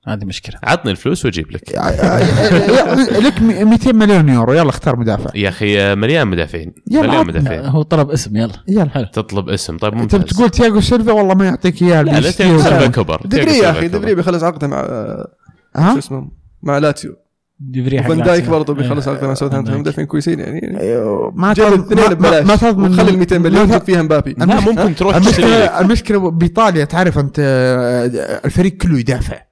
هذه 0.08 0.26
مشكلة. 0.26 0.56
عطني 0.64 0.92
الفلوس 0.92 1.26
وأجيب 1.26 1.52
لك. 1.52 1.70
لك 3.26 3.42
200 3.42 3.92
مليون 3.92 4.30
يورو. 4.30 4.54
يلا 4.54 4.70
اختار 4.70 4.96
مدافع. 4.96 5.30
يا 5.36 5.50
أخي 5.50 5.96
مليان 5.96 6.28
مدافعين. 6.28 6.74
مليان. 6.92 7.28
مدافعين. 7.28 7.66
هو 7.66 7.82
طلب 7.82 8.10
اسم 8.10 8.36
يلا. 8.38 8.54
يلا. 8.68 8.90
حلو. 8.90 9.06
تطلب 9.14 9.50
اسم. 9.50 9.78
طيب 9.78 9.94
انت 9.94 10.02
ممتاز 10.02 10.22
بتقول 10.22 10.50
تياجو 10.50 10.80
سيلفا؟ 10.82 11.12
والله 11.12 11.36
ما 11.36 11.46
يعطيك 11.46 11.82
إياه. 11.82 12.02
لا 12.02 12.32
تياجو. 12.32 12.60
سيلفا 12.60 12.88
كبر. 12.88 13.22
دبري 13.26 13.58
يا 13.58 13.72
أخي. 13.72 13.88
دبري 13.88 14.16
بيخلص 14.16 14.44
عقده 14.44 14.68
مع 14.68 14.80
آه، 14.80 15.28
شو 15.76 15.82
ها 15.82 15.98
اسمه 15.98 16.32
مع 16.64 16.78
لاتسيو 16.78 17.16
ديفري 17.60 18.02
حق 18.02 18.10
فان 18.10 18.22
دايك. 18.24 18.50
برضه 18.50 18.74
بيخلص. 18.74 19.08
عقده 19.08 19.28
مع 19.28 19.34
ساوثهامبتون. 19.34 19.74
فان 19.74 19.82
مدافعين 19.82 20.08
كويسين 20.08 20.40
يعني. 20.40 20.80
أيوه، 20.82 21.32
ما 21.36 21.54
ما- 21.60 22.42
ما- 22.42 22.56
تضمن 22.56 22.96
خلي 22.96 23.12
ال 23.12 23.18
200 23.20 23.38
مليون 23.38 23.66
ما 23.68 23.74
جيب 23.74 23.82
فيها 23.86 24.02
مبابي. 24.02 24.36
لا 24.38 24.60
ممكن 24.60 24.96
تروح 24.96 25.16
المشكلة 25.16 25.80
المشكلة 25.80 26.32
بإيطاليا 26.32 26.86
تعرف 26.86 27.18
أنت 27.20 27.36
آه، 27.40 28.42
الفريق 28.46 28.78
كله 28.78 29.00
يدافع. 29.00 29.49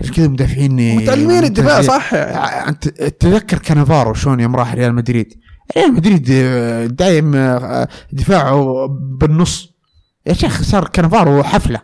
عشان 0.00 0.14
كذا 0.14 0.28
مدافعين 0.28 0.96
متعلمين 0.96 1.44
الدفاع. 1.44 1.82
صح؟ 1.82 2.14
يعني. 2.14 2.36
آه، 2.36 2.68
أنت 2.68 2.88
تذكر 2.88 3.58
كانافارو 3.58 4.14
شلون 4.14 4.40
يوم 4.40 4.56
راح 4.56 4.74
ريال 4.74 4.94
مدريد؟ 4.94 5.34
ريال 5.76 5.92
مدريد 5.94 6.28
آه، 6.32 6.86
دايم 6.86 7.34
آه، 7.36 7.88
دفاعه 8.12 8.86
بالنص. 9.20 9.74
يا 10.26 10.32
شيخ 10.32 10.62
صار 10.62 10.88
كانافارو 10.88 11.42
حفلة. 11.42 11.80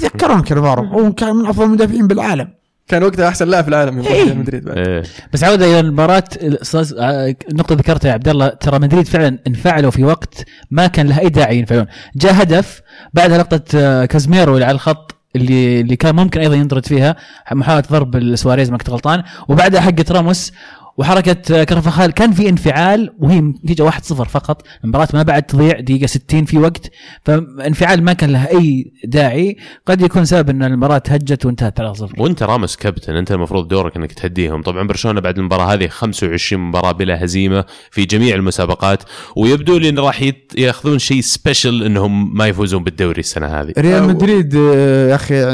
تذكرون 0.00 0.42
كانافارو؟ 0.42 0.84
هو 0.84 1.12
كان 1.12 1.36
من 1.36 1.46
أفضل 1.46 1.64
المدافعين 1.64 2.06
بالعالم. 2.06 2.48
كان 2.88 3.02
وقتها 3.02 3.28
أحسن 3.28 3.48
لاعب 3.48 3.64
في 3.64 3.68
العالم 3.70 3.96
يوم 3.98 4.06
راح 4.06 4.12
ريال 4.12 4.38
مدريد 4.38 4.64
بعد. 4.64 4.78
إيه. 4.78 5.02
بس 5.32 5.44
عودة 5.44 5.66
إلى 5.66 5.80
المباراة 5.80 6.24
الأستاذ- 6.36 6.94
آه، 6.98 7.34
نقطة 7.52 7.74
ذكرتها 7.74 8.08
يا 8.08 8.12
عبد 8.14 8.28
الله. 8.28 8.48
ترى 8.48 8.78
مدريد 8.78 9.06
فعلا 9.06 9.38
انفعلوا 9.46 9.90
في 9.90 10.04
وقت 10.04 10.44
ما 10.70 10.86
كان 10.86 11.06
لها 11.06 11.20
أي 11.20 11.28
داعي 11.28 11.58
ينفعلون 11.58 11.86
جاء 12.16 12.42
هدف 12.42 12.82
بعدها 13.14 13.38
لقطة 13.38 14.04
كازميرو 14.04 14.54
اللي 14.54 14.64
على 14.64 14.74
الخط. 14.74 15.14
اللي 15.36 15.80
اللي 15.80 15.96
كان 15.96 16.14
ممكن 16.14 16.40
أيضا 16.40 16.54
ينطرد 16.54 16.86
فيها 16.86 17.16
محاولة 17.52 17.84
ضرب 17.90 18.16
السواريز 18.16 18.70
ما 18.70 18.78
كنت 18.78 18.90
غلطان. 18.90 19.22
وبعدها 19.48 19.80
حقه 19.80 20.04
راموس 20.10 20.52
وحركة 20.98 21.64
كرفخال 21.64 22.10
كان 22.12 22.32
في 22.32 22.48
انفعال 22.48 23.14
وهي 23.18 23.40
نتيجة 23.40 23.90
1-0 23.90 23.96
فقط. 24.14 24.62
المباراة 24.84 25.08
ما 25.14 25.22
بعد 25.22 25.42
تضيع، 25.42 25.80
دقيقة 25.80 26.06
60 26.06 26.44
في 26.44 26.58
وقت. 26.58 26.90
فانفعال 27.24 28.02
ما 28.04 28.12
كان 28.12 28.30
لها 28.30 28.48
أي 28.50 28.92
داعي. 29.04 29.56
قد 29.86 30.00
يكون 30.02 30.24
سبب 30.24 30.50
أن 30.50 30.62
المباراة 30.62 31.02
هجت 31.08 31.46
وانتهت 31.46 31.80
3-0 31.80 32.20
وانت 32.20 32.42
راموس 32.42 32.76
كابتن 32.76 33.16
أنت 33.16 33.32
المفروض 33.32 33.68
دورك 33.68 33.96
أنك 33.96 34.12
تهديهم. 34.12 34.62
طبعا 34.62 34.86
برشلونة 34.86 35.20
بعد 35.20 35.38
المباراة 35.38 35.72
هذه 35.74 35.86
25 35.88 36.62
مباراة 36.68 36.92
بلا 36.92 37.24
هزيمة 37.24 37.64
في 37.90 38.04
جميع 38.04 38.34
المسابقات. 38.34 39.02
ويبدو 39.36 39.78
لي 39.78 39.88
إن 39.88 39.98
راح 39.98 40.30
يأخذون 40.58 40.98
شيء 40.98 41.20
سبيشل 41.20 41.82
إنهم 41.82 42.36
ما 42.36 42.46
يفوزون 42.46 42.84
بالدوري 42.84 43.20
السنة 43.20 43.46
هذه. 43.46 43.72
ريال 43.78 44.02
أو- 44.04 44.08
مدريد 44.08 44.54
آه، 44.56 45.08
يا 45.10 45.14
أخي 45.14 45.44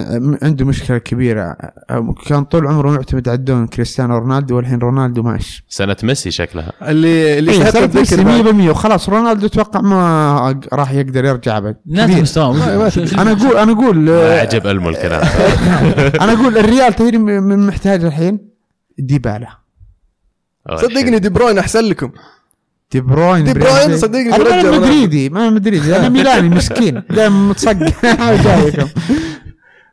عنده 0.43 0.65
مشكلة 0.65 0.99
كبيرة. 0.99 1.57
آه، 1.91 2.15
كان 2.27 2.45
طول 2.45 2.67
عمره 2.67 2.91
معتمد 2.91 3.29
على 3.29 3.39
الدون 3.39 3.67
كريستيانو 3.67 4.19
رونالدو 4.19 4.57
والحين 4.57 4.79
رونالدو 4.79 5.23
ماشي. 5.33 5.65
سنة 5.69 5.97
ميسي 6.03 6.31
شكلها. 6.31 6.73
اللي 6.83 7.39
اللي 7.39 7.53
إيه، 7.53 7.63
الذكر 7.63 7.99
ميسي 7.99 8.25
بعد. 8.25 8.45
100% 8.67 8.71
وخلاص 8.71 9.09
رونالدو 9.09 9.47
أتوقع 9.47 9.81
ما 9.81 10.61
راح 10.73 10.91
يقدر 10.93 11.25
يرجع 11.25 11.59
شو- 12.89 13.05
شو- 13.05 13.21
أنا 13.21 13.33
أقول 13.33 13.57
أنا 13.57 13.73
أقول 13.73 13.97
ما 13.99 14.13
آه، 14.13 14.41
عجب 14.41 14.67
ألمو 14.67 14.89
الكلام. 14.89 15.23
أنا 16.23 16.33
أقول 16.33 16.59
الريال 16.59 16.93
تدري 16.97 17.19
من 17.19 17.67
محتاج 17.67 18.05
الحين 18.05 18.39
ديبالا. 18.99 19.49
صدقني 20.77 21.19
دي 21.19 21.29
بروين 21.29 21.59
أحسن 21.59 21.85
لكم. 21.85 22.11
دي 22.93 23.01
بروين 23.01 23.45
دي 23.45 23.53
بروين 23.53 23.97
صدقني 23.97 24.37
أنا. 24.37 24.71
مدريدي 24.79 25.29
ما 25.29 25.51
مدريدي. 25.51 25.97
أنا 25.97 26.09
ميلاني 26.09 26.49
مسكين. 26.49 27.03
دائما 27.11 27.49
متصقع. 27.49 27.89
جايكم. 28.45 28.89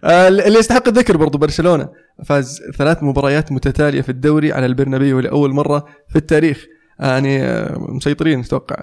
اللي 0.03 0.59
يستحق 0.59 0.87
الذكر 0.87 1.17
برضو 1.17 1.37
برشلونة. 1.37 1.87
فاز 2.25 2.61
ثلاث 2.77 3.03
مباريات 3.03 3.51
متتالية 3.51 4.01
في 4.01 4.09
الدوري 4.09 4.53
على 4.53 4.65
البرنابيو 4.65 5.19
لأول 5.19 5.53
مرة 5.53 5.85
في 6.09 6.15
التاريخ. 6.15 6.65
آه، 7.01 7.11
يعني 7.11 7.43
آه، 7.43 7.77
مسيطرين 7.79 8.39
أتوقع. 8.39 8.75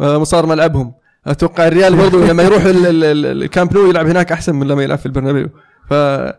آه، 0.00 0.24
صار 0.24 0.46
ملعبهم 0.46 0.92
أتوقع 1.26 1.66
الريال 1.68 1.96
برضو 1.96 2.24
لما 2.30 2.42
يروح 2.42 2.64
ال- 2.64 2.86
ال- 2.86 3.04
ال- 3.04 3.42
الكامب 3.42 3.74
نو 3.74 3.90
يلعب 3.90 4.06
هناك 4.06 4.32
أحسن 4.32 4.54
من 4.54 4.66
لما 4.66 4.82
يلعب 4.82 4.98
في 4.98 5.06
البرنابيو. 5.06 5.48
ف 5.90 5.92
آه، 5.92 6.38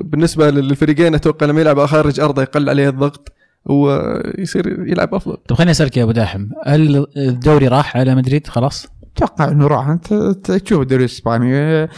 بالنسبة 0.00 0.50
للفريقين 0.50 1.14
أتوقع 1.14 1.46
لما 1.46 1.60
يلعب 1.60 1.86
خارج 1.86 2.20
ارضه 2.20 2.42
يقل 2.42 2.68
عليه 2.68 2.88
الضغط 2.88 3.32
ويصير 3.64 4.88
يلعب 4.88 5.14
أفضل. 5.14 5.36
طب 5.48 5.56
خليني 5.56 5.70
أسألك 5.70 5.96
يا 5.96 6.02
أبو 6.02 6.12
داحم 6.12 6.46
هل 6.66 7.06
الدوري 7.16 7.68
راح 7.68 7.96
على 7.96 8.14
مدريد 8.14 8.46
خلاص؟ 8.46 8.86
أتوقع 9.16 9.48
إنه 9.48 9.66
راح. 9.66 9.88
أنت 9.88 10.14
تشوف 10.44 10.80
الدوري 10.82 11.04
الاسباني 11.04 11.56
آه، 11.56 11.88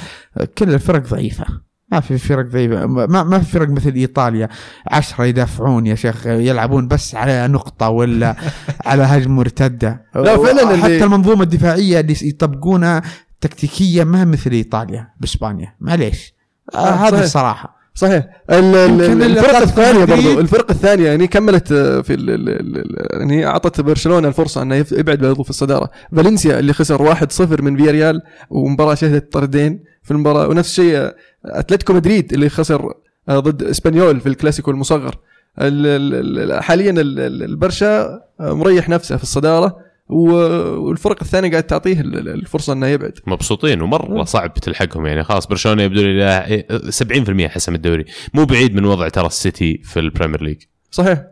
كل 0.59 0.75
الفرق 0.75 1.03
ضعيفة. 1.09 1.45
ما 1.93 2.01
في 2.01 2.19
فرق 2.19 2.47
ضعيفة. 2.47 2.87
ما, 2.87 3.23
ما 3.23 3.39
في 3.39 3.53
فرق 3.53 3.69
مثل 3.69 3.93
إيطاليا. 3.95 4.49
عشرة 4.91 5.25
يدافعون 5.25 5.87
يا 5.87 5.95
شيخ 5.95 6.27
يلعبون 6.27 6.89
بس 6.89 7.15
على 7.15 7.49
نقطة 7.49 7.89
ولا 7.89 8.37
على 8.87 9.03
هجمة 9.03 9.35
مرتدة. 9.35 10.07
لا، 10.15 10.37
فعلاً 10.37 10.77
حتى 10.77 11.05
المنظومة 11.05 11.43
الدفاعية 11.43 12.01
اللي 12.01 12.17
يطبقونها 12.23 13.03
تكتيكيا 13.41 14.05
ما 14.05 14.25
مثل 14.25 14.51
إيطاليا 14.51 15.09
بإسبانيا. 15.21 15.75
معليش. 15.81 16.35
آه 16.75 16.79
آه، 16.79 17.09
هذه. 17.09 17.21
الصراحة. 17.25 17.82
صحيح. 17.95 18.27
ال- 18.51 18.75
ال- 18.75 18.91
يمكن 19.01 19.13
اللي 19.23 19.27
الفرقة 19.41 19.57
أخذ 19.59 19.63
الثانية 19.69 20.05
برضو 20.05 20.41
الفرقة 20.41 20.73
الثانية 20.73 21.07
يعني 21.07 21.27
كملت 21.27 21.73
آه، 21.73 22.01
في 22.01 22.15
ال- 22.15 22.31
ال- 22.31 22.97
يعني 23.21 23.47
أعطت 23.47 23.81
برشلونة 23.81 24.29
الفرصة 24.29 24.63
أنه 24.63 24.75
يبعد 24.93 25.19
برضو 25.19 25.43
في 25.43 25.51
الصدارة. 25.51 25.91
فالنسيا 26.17 26.59
اللي 26.59 26.73
خسر 26.73 27.03
1-0 27.15 27.63
من 27.63 27.77
فياريال 27.77 28.21
ومباراة 28.51 28.95
شهدت 28.95 29.33
طردين 29.33 29.85
في 30.03 30.11
المباراة. 30.11 30.49
ونفس 30.49 30.69
الشيء 30.71 30.97
آه، 30.97 31.15
أتلتيكو 31.45 31.93
مدريد 31.93 32.33
اللي 32.33 32.49
خسر 32.49 32.93
آه، 33.29 33.39
ضد 33.39 33.63
إسبانيول 33.63 34.21
في 34.21 34.29
الكلاسيكو 34.29 34.71
المصغر. 34.71 35.15
ال- 35.59 35.87
ال- 35.87 36.51
ال- 36.53 36.63
حاليا 36.63 36.91
ال- 36.91 37.21
ال- 37.21 37.43
البرشا 37.43 38.21
مريح 38.41 38.89
نفسه 38.89 39.17
في 39.17 39.23
الصدارة. 39.23 39.77
والفرق 40.13 41.17
الثانية 41.23 41.51
قاعد 41.51 41.63
تعطيه 41.63 42.01
ال- 42.01 42.19
ال- 42.19 42.29
الفرصة 42.29 42.73
إنه 42.73 42.87
يبعد. 42.87 43.19
مبسوطين 43.27 43.83
ومرة 43.83 44.25
صعب 44.25 44.55
تلحقهم 44.55 45.07
يعني. 45.07 45.25
خلاص 45.25 45.47
برشلونة 45.47 45.83
يبدو 45.83 46.01
لي 46.01 46.19
له 46.19 46.91
70% 46.91 47.49
حسم 47.49 47.75
الدوري. 47.75 48.05
مو 48.35 48.45
بعيد 48.45 48.75
من 48.75 48.85
وضع 48.85 49.09
ترى 49.09 49.27
السيتي 49.27 49.81
في 49.85 50.01
البريمير 50.01 50.43
ليج. 50.43 50.63
صحيح. 50.91 51.25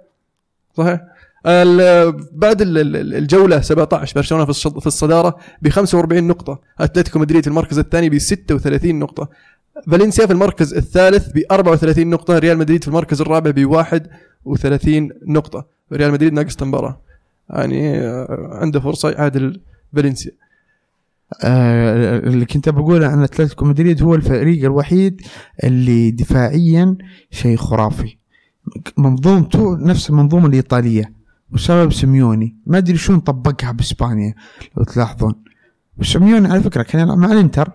صحيح. 0.76 1.00
بعد 2.32 2.62
ال- 2.62 2.78
ال- 2.78 3.14
الجولة 3.14 3.60
17 3.60 4.14
برشلونة 4.16 4.44
في 4.52 4.86
الصدارة 4.86 5.36
ب 5.62 5.68
45 5.68 6.26
نقطة. 6.28 6.60
أتلتيكو 6.80 7.18
مدريد 7.18 7.42
في 7.42 7.48
المركز 7.48 7.78
الثاني 7.78 8.08
ب 8.10 8.18
36 8.18 8.98
نقطة. 8.98 9.28
فالنسيا 9.90 10.26
في 10.26 10.32
المركز 10.32 10.74
الثالث 10.74 11.28
ب 11.32 11.42
34 11.50 12.10
نقطة. 12.10 12.38
ريال 12.38 12.58
مدريد 12.58 12.82
في 12.84 12.88
المركز 12.88 13.20
الرابع 13.20 13.50
ب 13.50 13.64
31 13.64 15.10
نقطة. 15.26 15.66
ريال 15.92 16.12
مدريد 16.12 16.32
ناقص 16.32 16.62
مباراه 16.62 17.00
يعني 17.50 17.98
آه، 17.98 18.48
عنده 18.52 18.80
فرصة 18.80 19.10
يعادل 19.10 19.60
فالنسيا. 19.96 20.32
آه 21.44 22.18
اللي 22.18 22.44
كنت 22.44 22.68
بقوله 22.68 23.06
عن 23.06 23.22
أتلتيكو 23.22 23.64
مدريد 23.64 24.02
هو 24.02 24.14
الفريق 24.14 24.64
الوحيد 24.64 25.20
اللي 25.64 26.10
دفاعيا 26.10 26.96
شيء 27.30 27.56
خرافي. 27.56 28.16
منظومته 28.98 29.78
نفس 29.78 30.10
المنظومة 30.10 30.46
الإيطالية. 30.46 31.12
وسبب 31.52 31.92
سيميوني. 31.92 32.56
ما 32.66 32.78
أدري 32.78 32.96
شلون 32.96 33.20
طبقها 33.20 33.72
بإسبانيا 33.72 34.34
لو 34.76 34.84
تلاحظون. 34.84 35.34
وسيميوني 35.98 36.48
على 36.48 36.60
فكرة 36.60 36.82
كان 36.82 37.02
يلعب 37.02 37.18
مع 37.18 37.32
الإنتر. 37.32 37.70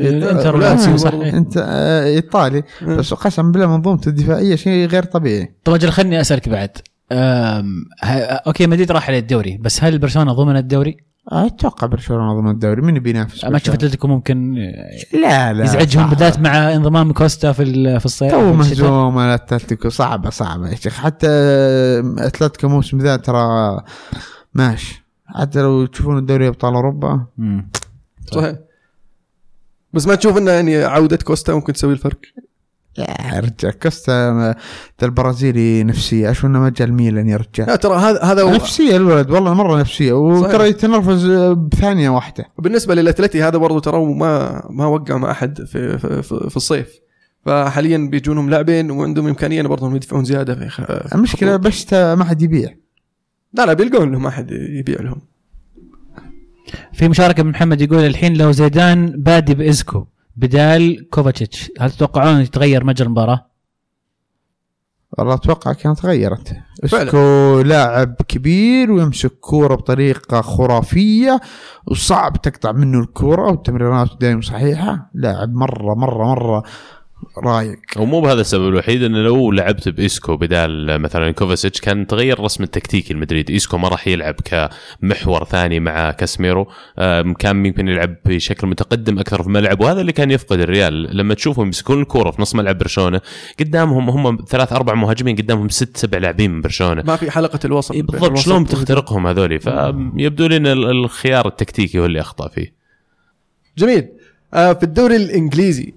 الإنتر 0.00 0.50
لا، 0.50 0.50
والأنسي، 0.50 0.90
برضو. 0.90 1.24
صح. 1.24 1.34
انت 1.34 1.64
آه 1.66 2.06
إيطالي. 2.06 2.62
بس 2.82 3.14
قسم 3.14 3.52
بالله 3.52 3.76
منظومته 3.76 4.08
الدفاعية 4.08 4.56
شيء 4.56 4.86
غير 4.86 5.02
طبيعي. 5.02 5.54
طب 5.64 5.74
أجل 5.74 5.90
خليني 5.90 6.20
أسألك 6.20 6.48
بعد. 6.48 6.70
okay 7.12 8.66
مدريد 8.66 8.92
راح 8.92 9.08
على 9.08 9.18
الدوري 9.18 9.56
بس 9.56 9.84
هل 9.84 9.98
برشلونة 9.98 10.32
ضمن 10.32 10.56
الدوري؟ 10.56 10.96
أتوقع 11.28 11.86
برشلونة 11.86 12.40
ضمن 12.40 12.50
الدوري 12.50 12.82
من 12.82 12.98
بينافس 12.98 13.44
ما 13.44 13.58
تشوف؟ 13.58 13.74
أتلتيكو 13.74 14.08
ممكن 14.08 14.54
لا 15.12 15.52
لا 15.52 15.64
يزعجهم. 15.64 16.10
بالذات 16.10 16.38
مع 16.38 16.74
انضمام 16.74 17.12
كوستا 17.12 17.52
في 17.52 17.62
ال- 17.62 18.00
في 18.00 18.06
الصيف 18.06 18.30
تو. 18.30 18.52
مهزوم 18.52 19.18
الاتلتيكو 19.18 19.88
صعبة 19.88 20.30
صعبة 20.30 20.68
يا 20.70 20.74
شيخ 20.74 20.94
حتى 20.94 21.26
أتلتيكو 22.18 22.66
الموسم 22.66 22.98
ذا 22.98 23.16
ترى 23.16 23.80
ماشي 24.54 25.04
حتى 25.26 25.60
لو 25.62 25.86
تشوفون 25.86 26.18
الدوري 26.18 26.48
أبطال 26.48 26.74
أوروبا. 26.74 27.26
صحيح 28.32 28.56
بس 29.92 30.06
ما 30.06 30.14
تشوف 30.14 30.38
إنه 30.38 30.50
يعني 30.50 30.76
عودة 30.84 31.16
كوستا 31.16 31.54
ممكن 31.54 31.72
تسوي 31.72 31.92
الفرق 31.92 32.18
يا 32.98 33.40
رجال 33.40 33.78
كوستا 33.78 34.30
ذا 35.00 35.06
البرازيلي 35.06 35.84
نفسية. 35.84 36.30
اشو 36.30 36.46
إنه 36.46 36.58
ما 36.58 36.68
جاء 36.70 36.88
الميلان 36.88 37.28
يا 37.28 37.36
رجال. 37.36 37.66
لا 37.66 37.76
ترى 37.76 37.94
هذا 37.96 38.22
هذا 38.22 38.42
هو- 38.42 38.50
نفسية 38.54 38.96
الولد 38.96 39.30
والله 39.30 39.54
مرة 39.54 39.80
نفسية. 39.80 40.12
وترى. 40.12 40.68
يتنرفز 40.68 41.26
بثانية 41.72 42.10
واحدة. 42.10 42.44
بالنسبة 42.58 42.94
للأتلتي 42.94 43.42
هذا 43.42 43.58
برضو 43.58 43.78
ترى 43.78 44.04
ما 44.04 44.62
ما 44.70 44.86
وقع 44.86 45.16
مع 45.16 45.30
أحد 45.30 45.58
في 45.64 45.98
في, 45.98 46.22
في, 46.22 46.50
في 46.50 46.56
الصيف. 46.56 46.88
فحاليا 47.46 47.98
بيجونهم 48.10 48.50
لاعبين 48.50 48.90
وعندهم 48.90 49.26
إمكانية 49.26 49.62
برضو 49.62 49.96
يدفعون 49.96 50.24
زيادة 50.24 50.54
في 50.54 50.68
خ- 50.68 51.14
المشكلة. 51.14 51.56
بس 51.56 51.92
ما 51.92 52.24
حد 52.24 52.42
يبيع. 52.42 52.74
لا 53.54 53.66
لا 53.66 53.72
بيلقون 53.72 54.12
لهم 54.12 54.26
احد 54.26 54.50
يبيع 54.50 55.00
لهم. 55.00 55.20
في 56.92 57.08
مشاركة 57.08 57.42
من 57.42 57.50
محمد 57.50 57.80
يقول 57.80 57.98
الحين 57.98 58.36
لو 58.36 58.52
زيدان 58.52 59.06
بادي 59.22 59.54
بإزكو. 59.54 60.06
بدال 60.36 61.08
كوفاتشيتش 61.10 61.70
هل 61.80 61.90
تتوقعون 61.90 62.40
يتغير 62.40 62.84
مجرى 62.84 63.06
المباراة؟ 63.06 63.46
والله 65.18 65.34
أتوقع 65.34 65.72
كانت 65.72 65.98
تغيرت. 65.98 66.56
اسكو 66.84 67.60
لاعب 67.60 68.14
كبير 68.28 68.92
ويمسك 68.92 69.32
كورة 69.32 69.74
بطريقة 69.74 70.40
خرافية 70.40 71.40
وصعب 71.86 72.42
تقطع 72.42 72.72
منه 72.72 73.00
الكورة 73.00 73.52
وتمريراته 73.52 74.16
دائما 74.20 74.40
صحيحة 74.40 75.10
لاعب 75.14 75.54
مرة 75.54 75.94
مرة 75.94 76.24
مرة 76.24 76.62
رايق 77.38 77.78
ومو 77.96 78.20
بهذا 78.20 78.40
السبب 78.40 78.68
الوحيد 78.68 79.02
إنه 79.02 79.18
لو 79.18 79.52
لعبت 79.52 79.88
بإيسكو 79.88 80.36
بدال 80.36 80.98
مثلا 81.00 81.30
كوفاسيتش 81.30 81.80
كان 81.80 82.06
تغير 82.06 82.40
الرسم 82.40 82.64
التكتيكي 82.64 83.12
لمدريد 83.12 83.50
إيسكو 83.50 83.78
ما 83.78 83.88
راح 83.88 84.08
يلعب 84.08 84.34
كمحور 84.44 85.44
ثاني 85.44 85.80
مع 85.80 86.10
كاسميرو 86.10 86.68
كان 87.38 87.66
يمكن 87.66 87.88
يلعب 87.88 88.16
بشكل 88.24 88.66
متقدم 88.66 89.18
أكثر 89.18 89.42
في 89.42 89.48
الملعب 89.48 89.80
وهذا 89.80 90.00
اللي 90.00 90.12
كان 90.12 90.30
يفقد 90.30 90.60
الريال. 90.60 91.16
لما 91.16 91.34
تشوفهم 91.34 91.66
يمسكون 91.66 92.00
الكورة 92.00 92.30
في 92.30 92.42
نص 92.42 92.54
ملعب 92.54 92.78
برشلونة 92.78 93.20
قدامهم 93.60 94.10
هم 94.10 94.38
ثلاث 94.48 94.72
أربع 94.72 94.94
مهاجمين 94.94 95.36
قدامهم 95.36 95.68
ست 95.68 95.96
سبع 95.96 96.18
لاعبين 96.18 96.50
من 96.50 96.60
برشلونة. 96.60 97.02
ما 97.02 97.16
في 97.16 97.30
حلقة 97.30 97.60
الوسط. 97.64 97.92
إيه 97.92 98.02
بالضبط. 98.02 98.38
شلون 98.38 98.64
بتخترقهم 98.64 99.26
هذولي؟ 99.26 99.58
فيبدو 99.58 100.46
لي 100.46 100.56
إن 100.56 100.66
ال- 100.66 100.90
الخيار 100.90 101.46
التكتيكي 101.46 101.98
هو 101.98 102.06
اللي 102.06 102.20
أخطأ 102.20 102.48
فيه. 102.48 102.74
جميل. 103.78 104.08
آه 104.54 104.72
في 104.72 104.82
الدوري 104.82 105.16
الإنجليزي 105.16 105.94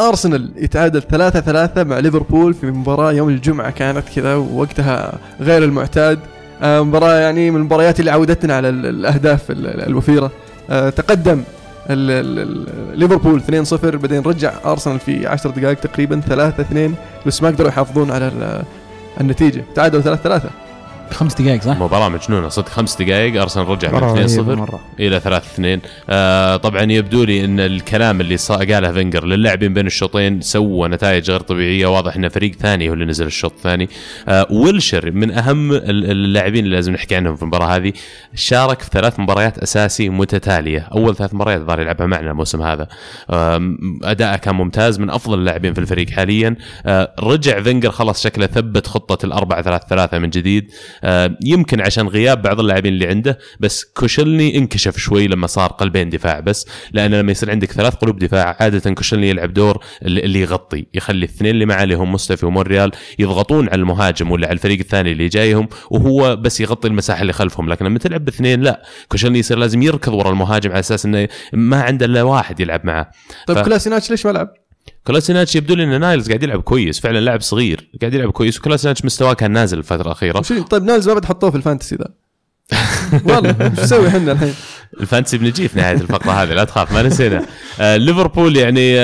أرسنال 0.00 0.50
يتعادل 0.56 1.02
3 1.02 1.40
3 1.40 1.84
مع 1.84 1.98
ليفربول 1.98 2.54
في 2.54 2.66
مباراة 2.70 3.12
يوم 3.12 3.28
الجمعة 3.28 3.70
كانت 3.70 4.08
كذا 4.16 4.34
ووقتها 4.34 5.12
غير 5.40 5.64
المعتاد. 5.64 6.18
آه 6.62 6.80
مباراة 6.82 7.14
يعني 7.14 7.50
من 7.50 7.56
المباريات 7.56 8.00
اللي 8.00 8.10
عودتنا 8.10 8.56
على 8.56 8.68
ال- 8.68 8.86
الأهداف 8.86 9.50
ال- 9.50 9.66
ال- 9.66 9.86
الوفيرة. 9.88 10.30
آه 10.70 10.90
تقدم 10.90 11.42
ليفربول 12.94 13.40
2-0 13.40 13.74
بعدين 13.96 14.22
رجع 14.22 14.52
أرسنال 14.64 14.98
في 15.00 15.26
10 15.26 15.50
دقائق 15.50 15.78
تقريبا 15.80 16.20
3-2 16.28 16.94
بس 17.26 17.42
ما 17.42 17.48
قدروا 17.48 17.68
يحافظون 17.68 18.10
على 18.10 18.28
ال- 18.28 18.62
النتيجة. 19.20 19.64
تعادلوا 19.74 20.02
3 20.02 20.50
3 21.10 21.14
خمس 21.16 21.34
دقائق 21.42 21.62
صح؟ 21.62 21.76
مباراه 21.76 22.08
مجنونه 22.08 22.48
صدق 22.48 22.68
خمس 22.68 23.02
دقائق 23.02 23.40
ارسنال 23.42 23.68
رجع 23.68 23.88
من 23.88 23.94
مرة 23.94 24.12
2 24.12 24.16
رهيبة 24.16 24.26
0 24.26 24.56
مرة. 24.56 24.80
إلى 25.00 25.20
3 25.20 25.44
2 25.54 25.80
آه 26.10 26.56
طبعا 26.56 26.82
يبدو 26.82 27.24
لي 27.24 27.44
إن 27.44 27.60
الكلام 27.60 28.20
اللي 28.20 28.36
صا- 28.36 28.56
قاله 28.56 28.92
فينجر 28.92 29.24
للاعبين 29.24 29.74
بين 29.74 29.86
الشوطين 29.86 30.40
سوى 30.40 30.88
نتائج 30.88 31.30
غير 31.30 31.40
طبيعية. 31.40 31.86
واضح 31.86 32.16
إن 32.16 32.28
فريق 32.28 32.52
ثاني 32.54 32.88
هو 32.88 32.92
اللي 32.94 33.04
نزل 33.04 33.26
الشوط 33.26 33.52
الثاني. 33.52 33.88
آه 34.28 34.46
ويلشر 34.50 35.10
من 35.10 35.30
أهم 35.30 35.72
ال- 35.72 36.10
اللاعبين 36.10 36.64
اللي 36.64 36.76
لازم 36.76 36.92
نحكي 36.92 37.16
عنهم 37.16 37.36
في 37.36 37.42
المباراة 37.42 37.76
هذه 37.76 37.92
شارك 38.34 38.82
في 38.82 38.90
ثلاث 38.92 39.20
مباريات 39.20 39.58
أساسي 39.58 40.08
متتالية. 40.08 40.88
أول 40.92 41.16
ثلاث 41.16 41.34
مباريات 41.34 41.60
ظهير 41.60 41.80
يلعبها 41.80 42.06
معنا 42.06 42.30
الموسم 42.30 42.62
هذا. 42.62 42.88
آم، 43.30 43.78
أداءه 44.04 44.36
كان 44.36 44.54
ممتاز 44.54 44.98
من 45.00 45.10
أفضل 45.10 45.38
اللاعبين 45.38 45.74
في 45.74 45.80
الفريق 45.80 46.10
حاليا. 46.10 46.56
آه 46.86 47.14
رجع 47.20 47.60
فينجر 47.62 47.90
خلاص 47.90 48.22
شكله 48.22 48.46
ثبت 48.46 48.86
خطة 48.86 49.26
الأربعة 49.26 49.62
ثلاث 49.62 49.82
ثلاثة 49.90 50.18
من 50.18 50.30
جديد. 50.30 50.70
آه 50.76 50.95
يمكن 51.44 51.80
عشان 51.80 52.08
غياب 52.08 52.42
بعض 52.42 52.60
اللاعبين 52.60 52.92
اللي 52.94 53.06
عنده 53.06 53.38
بس 53.60 53.84
كوشلني 53.84 54.58
انكشف 54.58 54.96
شوي 54.98 55.26
لما 55.26 55.46
صار 55.46 55.70
قلبين 55.72 56.10
دفاع 56.10 56.40
بس 56.40 56.66
لأن 56.92 57.14
لما 57.14 57.32
يصير 57.32 57.50
عندك 57.50 57.72
ثلاث 57.72 57.94
قلوب 57.94 58.18
دفاع 58.18 58.56
عادة 58.60 58.94
كوشلني 58.94 59.28
يلعب 59.28 59.52
دور 59.52 59.84
اللي 60.02 60.40
يغطي 60.40 60.86
يخلي 60.94 61.18
الاثنين 61.18 61.50
اللي 61.50 61.66
معه 61.66 61.82
اللي 61.82 61.94
هم 61.94 62.12
مصطفي 62.12 62.46
ومونريال 62.46 62.90
يضغطون 63.18 63.68
على 63.68 63.80
المهاجم 63.80 64.30
ولا 64.30 64.46
على 64.46 64.54
الفريق 64.54 64.78
الثاني 64.78 65.12
اللي 65.12 65.28
جايهم 65.28 65.68
وهو 65.90 66.36
بس 66.36 66.60
يغطي 66.60 66.88
المساحة 66.88 67.22
اللي 67.22 67.32
خلفهم 67.32 67.68
لكن 67.68 67.84
لما 67.86 67.98
تلعب 67.98 68.24
باثنين 68.24 68.60
لا 68.62 68.82
كوشلني 69.08 69.38
يصير 69.38 69.58
لازم 69.58 69.82
يركض 69.82 70.12
ورا 70.14 70.30
المهاجم 70.30 70.70
على 70.70 70.80
أساس 70.80 71.06
إنه 71.06 71.28
ما 71.52 71.82
عنده 71.82 72.06
إلا 72.06 72.22
واحد 72.22 72.60
يلعب 72.60 72.80
معه 72.86 73.10
طيب 73.46 73.56
ف- 73.58 73.60
كلاسيناتش 73.64 74.10
ليش 74.10 74.26
ما 74.26 74.30
لعب؟ 74.32 74.48
كلاسيناتش 75.06 75.56
يبدو 75.56 75.74
لي 75.74 75.84
إن 75.84 76.00
نايلز 76.00 76.28
قاعد 76.28 76.42
يلعب 76.42 76.62
كويس 76.62 77.00
فعلا 77.00 77.18
لاعب 77.18 77.40
صغير 77.40 77.90
قاعد 78.00 78.14
يلعب 78.14 78.30
كويس 78.30 78.58
وكلاسيناتش 78.58 79.04
مستواه 79.04 79.34
كان 79.34 79.50
نازل 79.50 79.78
الفترة 79.78 80.06
الأخيرة 80.06 80.40
طيب 80.40 80.84
نايلز 80.84 81.08
ما 81.08 81.14
بتحطوه 81.14 81.50
في 81.50 81.56
ال 81.56 81.61
fantasy 81.61 81.96
ذا 81.96 82.08
والله 83.34 83.56
إيش 83.60 83.80
نسوي 83.80 84.08
إحنا 84.08 84.32
الحين؟ 84.32 84.54
ال 85.00 85.05
fantasy 85.05 85.38
بنجي 85.38 85.68
في 85.68 85.78
نهاية 85.78 85.94
الفقرة 85.94 86.32
هذه 86.32 86.52
لا 86.52 86.64
تخاف 86.64 86.92
ما 86.92 87.02
نسينا. 87.02 87.46
آه 87.80 87.96
ليفربول 87.96 88.56
يعني 88.56 88.98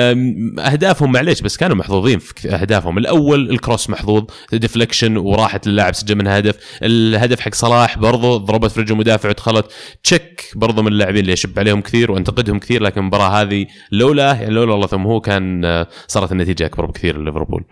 أهدافهم 0.59 1.11
معليش 1.11 1.41
بس 1.41 1.57
كانوا 1.57 1.75
محظوظين 1.75 2.19
في 2.19 2.49
أهدافهم. 2.49 2.97
الأول 2.97 3.49
ال 3.49 3.56
cross 3.56 3.89
محظوظ 3.89 4.23
deflection 4.53 5.17
وراحت 5.17 5.67
للاعب 5.67 5.93
سجل 5.95 6.15
منها 6.15 6.39
هدف. 6.39 6.55
الهدف 6.83 7.39
حق 7.39 7.53
صلاح 7.53 7.97
برضو 7.97 8.37
ضربت 8.37 8.71
في 8.71 8.81
رجل 8.81 8.95
مدافع 8.95 9.29
ودخلت. 9.29 9.65
تشيك 10.03 10.51
برضو 10.55 10.81
من 10.81 10.87
اللاعبين 10.87 11.21
اللي 11.21 11.33
يشب 11.33 11.59
عليهم 11.59 11.81
كثير 11.81 12.11
وأنتقدهم 12.11 12.59
كثير 12.59 12.83
لكن 12.83 13.01
المباراة 13.01 13.41
هذه 13.41 13.65
لولا 13.91 14.33
يعني 14.33 14.49
لولا 14.53 14.73
الله 14.73 14.87
ثم 14.87 15.03
هو 15.03 15.19
كان 15.19 15.65
آه، 15.65 15.87
صارت 16.07 16.31
النتيجة 16.31 16.65
أكبر 16.65 16.85
بكثير 16.85 17.17
لليفربول. 17.17 17.63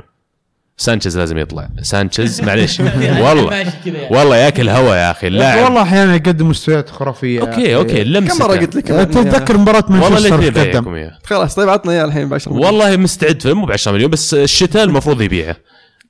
سانشيز 0.81 1.17
لازم 1.17 1.37
يطلع. 1.37 1.69
سانشيز 1.81 2.41
معليش. 2.47 2.79
والله. 3.25 3.65
والله 4.11 4.37
ياكل 4.37 4.69
هوا 4.69 4.95
يا 4.95 5.11
أخي 5.11 5.27
اللاعب 5.27 5.63
والله 5.63 5.81
أحيانا 5.81 6.15
يقدم 6.15 6.49
مستويات 6.49 6.89
خرافية. 6.89 7.41
okay 7.41 7.75
okay 7.75 8.03
لمسه 8.03 8.37
كم 8.37 8.43
مرة 8.45 8.57
قلت 8.59 8.75
لك 8.75 8.87
تتذكر 8.87 9.57
مباراة 9.57 9.83
والله 9.89 10.09
مانشستر 10.09 10.69
قدم 10.69 11.09
خلاص 11.23 11.55
طيب 11.55 11.69
عطنا 11.69 11.91
اياه 11.91 12.05
الحين 12.05 12.29
ب 12.29 12.33
10 12.33 12.53
والله 12.53 12.97
مستعد 12.97 13.47
مو 13.47 13.65
ب 13.65 13.71
10 13.71 13.91
مليون 13.91 14.09
بس 14.11 14.33
الشتاء 14.33 14.83
المفروض 14.83 15.21
يبيعه. 15.21 15.55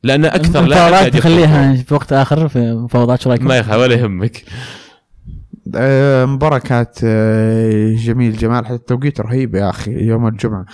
لأن 0.04 0.26
أكثر 0.26 0.62
لاعب. 0.62 1.16
نخليها 1.16 1.74
في 1.88 1.94
وقت 1.94 2.14
آخر 2.14 2.48
في 2.48 2.60
مفاوضات 2.60 3.22
شو 3.22 3.30
رايكم؟ 3.30 3.46
ما 3.48 3.58
يخاف 3.58 3.78
ولا 3.78 3.96
يهمك. 3.96 4.44
مباراة 6.26 6.58
كانت 6.58 7.06
جميل. 7.98 8.38
جمال 8.38 8.66
حتى 8.66 8.76
التوقيت 8.76 9.22
رهيب 9.22 9.56
يا 9.56 9.70
أخي 9.70 9.92
يوم 9.92 10.28
الجمعة. 10.28 10.66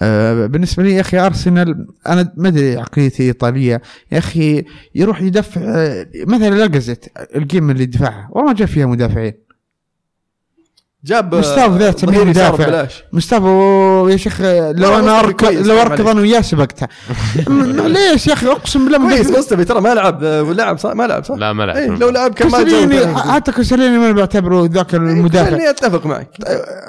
آه، 0.00 0.46
بالنسبة 0.46 0.82
لي 0.82 0.94
يا 0.94 1.00
أخي 1.00 1.18
أرسنال 1.18 1.86
أنا 2.06 2.32
ما 2.36 2.48
أدري 2.48 2.76
عقليتي 2.76 3.22
إيطالية. 3.22 3.82
يا 4.12 4.18
أخي 4.18 4.64
يروح 4.94 5.22
يدفع 5.22 5.60
آه، 5.64 6.06
مثلا 6.26 6.54
لاجازت 6.54 7.10
القيمة 7.36 7.72
اللي 7.72 7.86
دفعها 7.86 8.28
والله 8.30 8.50
ما 8.50 8.56
جاب 8.56 8.68
فيها 8.68 8.86
مدافعين. 8.86 9.47
جاب 11.08 11.34
مستوى 11.34 11.78
ذا 11.78 11.90
تسميه 11.90 12.18
يسار 12.18 12.52
مدافع. 12.52 12.88
مصطفى 13.12 14.06
يا 14.10 14.16
شيخ 14.16 14.40
آه، 14.40 14.72
لو 14.72 14.98
أنا 14.98 15.20
اركض 15.20 15.66
لو 15.66 15.80
أركض. 15.80 16.08
أنا 16.08 16.20
وياه 16.20 16.40
سبقته 16.40 16.86
معليش 17.48 18.26
يا 18.26 18.32
أخي 18.32 18.46
أقسم 18.46 18.84
بالله 18.84 18.98
كويس 18.98 19.30
مصطفى 19.30 19.64
ترى 19.64 19.80
ما 19.80 19.94
لعب 19.94 20.24
آه، 20.24 20.42
لعب 20.42 20.78
صح؟ 20.78 20.90
ما 20.92 21.06
لعب 21.06 21.24
صح؟ 21.24 21.34
لا 21.34 21.52
ما 21.52 21.62
لعب. 21.62 21.76
إيه 21.76 21.88
لو 21.88 22.08
لعب 22.10 22.34
كان 22.34 22.50
ما 22.50 23.18
حتى 23.34 23.52
كسريني 23.52 23.98
ما 23.98 24.12
بعتبره 24.12 24.66
ذاك 24.72 24.94
المدافع. 24.94 25.50
خليني 25.50 25.70
أتفق 25.70 26.06
معك. 26.06 26.30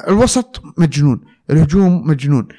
الوسط 0.08 0.62
مجنون 0.78 1.22
الهجوم 1.52 2.08
مجنون. 2.08 2.48
إيه، 2.52 2.58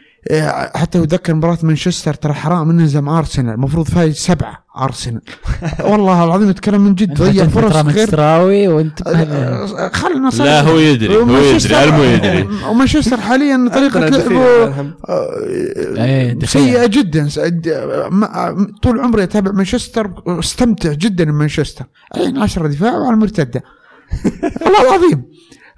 حتى 0.75 0.99
يذكر 0.99 1.35
مباراة 1.35 1.59
مانشستر 1.63 2.15
ترى 2.15 2.33
حرام 2.33 2.71
انهزم 2.71 3.09
أرسنال. 3.09 3.55
المفروض 3.55 3.89
فايز 3.89 4.17
سبعة 4.17 4.65
أرسنال. 4.79 5.21
والله 5.91 6.25
العظيم 6.25 6.49
اتكلم 6.49 6.81
من 6.81 6.95
جد. 6.95 7.15
ضيع 7.15 7.45
فرص 7.47 7.73
غير 7.77 7.85
مستراوي 8.05 8.69
وأنت 8.69 9.03
آه، 9.07 9.89
خلنا. 9.93 10.29
لا 10.29 10.61
هو 10.61 10.79
يدري 10.79 11.17
هو 11.17 11.37
يدري 11.39 11.85
المو 11.85 12.03
يدري. 12.03 12.49
ومانشستر 12.69 13.21
حاليا 13.21 13.57
الدخيل 13.67 13.93
لعبه. 14.01 14.93
إيه، 15.09 16.31
آه، 16.31 16.33
دخيل. 16.33 16.49
سيئة 16.63 16.87
جدا. 16.87 17.29
طول 18.83 19.01
عمري 19.01 19.23
أتابع 19.23 19.53
مانشستر 19.53 20.11
استمتع 20.27 20.93
جدا 20.93 21.25
بمانشستر. 21.25 21.85
عين 22.17 22.39
10 22.39 22.67
دفاع 22.67 22.97
وعلى 22.99 23.15
المرتدة. 23.15 23.63
والله 24.65 24.83
العظيم. 24.83 25.25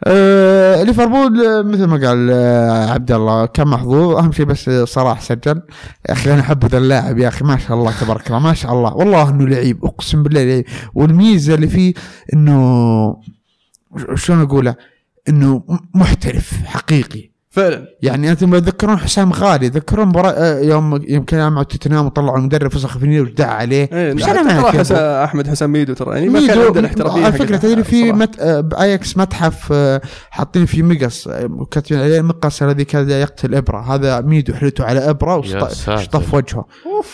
آه 0.04 0.82
ليفربول 0.82 1.46
آه، 1.46 1.62
مثل 1.62 1.84
ما 1.84 2.08
قال 2.08 2.30
آه 2.30 2.90
عبد 2.90 3.12
الله 3.12 3.46
كان 3.46 3.68
محظوظ. 3.68 4.16
أهم 4.16 4.32
شيء 4.32 4.46
بس 4.46 4.68
آه، 4.68 4.84
صلاح 4.84 5.20
سجل. 5.20 5.62
يا 6.08 6.12
أخي 6.12 6.32
أنا 6.32 6.40
احب 6.40 6.64
ذا 6.64 6.78
اللاعب 6.78 7.18
يا 7.18 7.28
أخي. 7.28 7.44
ما 7.44 7.58
شاء 7.58 7.76
الله 7.76 7.92
تبارك 8.00 8.26
الله 8.26 8.38
ما 8.38 8.54
شاء 8.54 8.72
الله. 8.72 8.94
والله 8.94 9.30
إنه 9.30 9.46
لعيب 9.46 9.84
أقسم 9.84 10.22
بالله 10.22 10.44
لعيب. 10.44 10.64
والميزة 10.94 11.54
اللي 11.54 11.68
فيه 11.68 11.94
إنه 12.34 13.16
شلون 14.14 14.42
أقوله؟ 14.42 14.74
إنه 15.28 15.62
محترف 15.94 16.52
حقيقي. 16.64 17.31
فعلا 17.52 17.86
يعني 18.02 18.30
أنتم 18.30 18.58
تذكرون 18.58 18.96
حسام 18.98 19.32
غالي 19.32 19.70
تذكرون 19.70 20.06
مباراة 20.08 20.30
آه، 20.30 20.60
يوم 20.60 21.02
يوم 21.08 21.24
كان 21.24 21.52
مع 21.52 21.62
توتنهام 21.62 22.06
وطلعوا 22.06 22.38
المدرب 22.38 22.70
فسخ 22.72 22.98
الفانيلة 22.98 23.20
ودعس 23.22 23.46
عليه 23.50 23.88
إيه 23.92 24.12
أنا 24.12 24.42
معك 24.60 24.74
أبو. 24.76 24.94
أحمد 25.24 25.48
حسام 25.48 25.72
ميدو 25.72 25.94
ترى 25.94 26.14
يعني 26.14 26.28
ما 26.28 26.46
كان 26.46 26.58
ميدو- 26.58 26.66
عنده 26.66 26.80
الاحترافية 26.80 27.24
على 27.24 27.32
فكرة 27.32 27.56
تدري 27.56 27.84
في. 27.84 28.12
مت... 28.12 28.40
آه، 28.40 28.60
بأياكس 28.60 29.16
متحف 29.16 29.68
آه، 29.72 30.00
حاطين 30.30 30.66
فيه 30.66 30.82
مقص 30.82 31.28
كاتبين 31.70 32.00
عليه 32.02 32.18
المقص 32.20 32.62
الذي 32.62 32.84
كاد 32.84 33.08
يقتل 33.08 33.54
إبرا 33.54 33.94
هذا 33.94 34.20
ميدو 34.20 34.54
حلته 34.54 34.84
على 34.84 35.10
إبرا. 35.10 35.36
وشطف 35.36 36.34
وجهه 36.34 36.64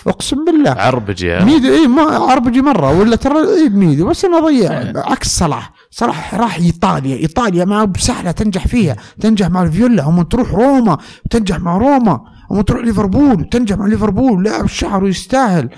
أقسم 0.07 0.45
بالله. 0.45 0.71
عربجي 0.71 1.27
يا 1.27 1.45
ميدو 1.45 1.75
اي 1.75 1.87
ما 1.87 2.03
عربجي 2.03 2.63
مرة 2.63 2.99
ولا 2.99 3.17
ترى 3.17 3.39
اي 3.39 3.69
ميدو 3.69 4.07
بس 4.07 4.25
انه 4.25 4.41
ضيع 4.41 4.93
عكس 4.97 5.29
صلاح. 5.39 5.73
صلاح 5.91 6.35
راح 6.35 6.57
إيطاليا. 6.57 7.17
إيطاليا 7.17 7.65
ما 7.65 7.85
بسهلة 7.85 8.31
تنجح 8.31 8.67
فيها. 8.67 8.97
تنجح 9.21 9.47
مع 9.51 9.63
الفيولا 9.63 10.03
هم 10.03 10.23
تروح 10.23 10.51
روما 10.51 10.99
وتنجح 11.27 11.59
مع 11.59 11.77
روما. 11.77 12.21
هم 12.51 12.61
تروح 12.61 12.85
ليفربول 12.85 13.41
وتنجح 13.41 13.77
مع 13.77 13.87
ليفربول. 13.87 14.45
لاعب 14.45 14.65
الشهر 14.65 15.05
ويستاهل 15.05 15.69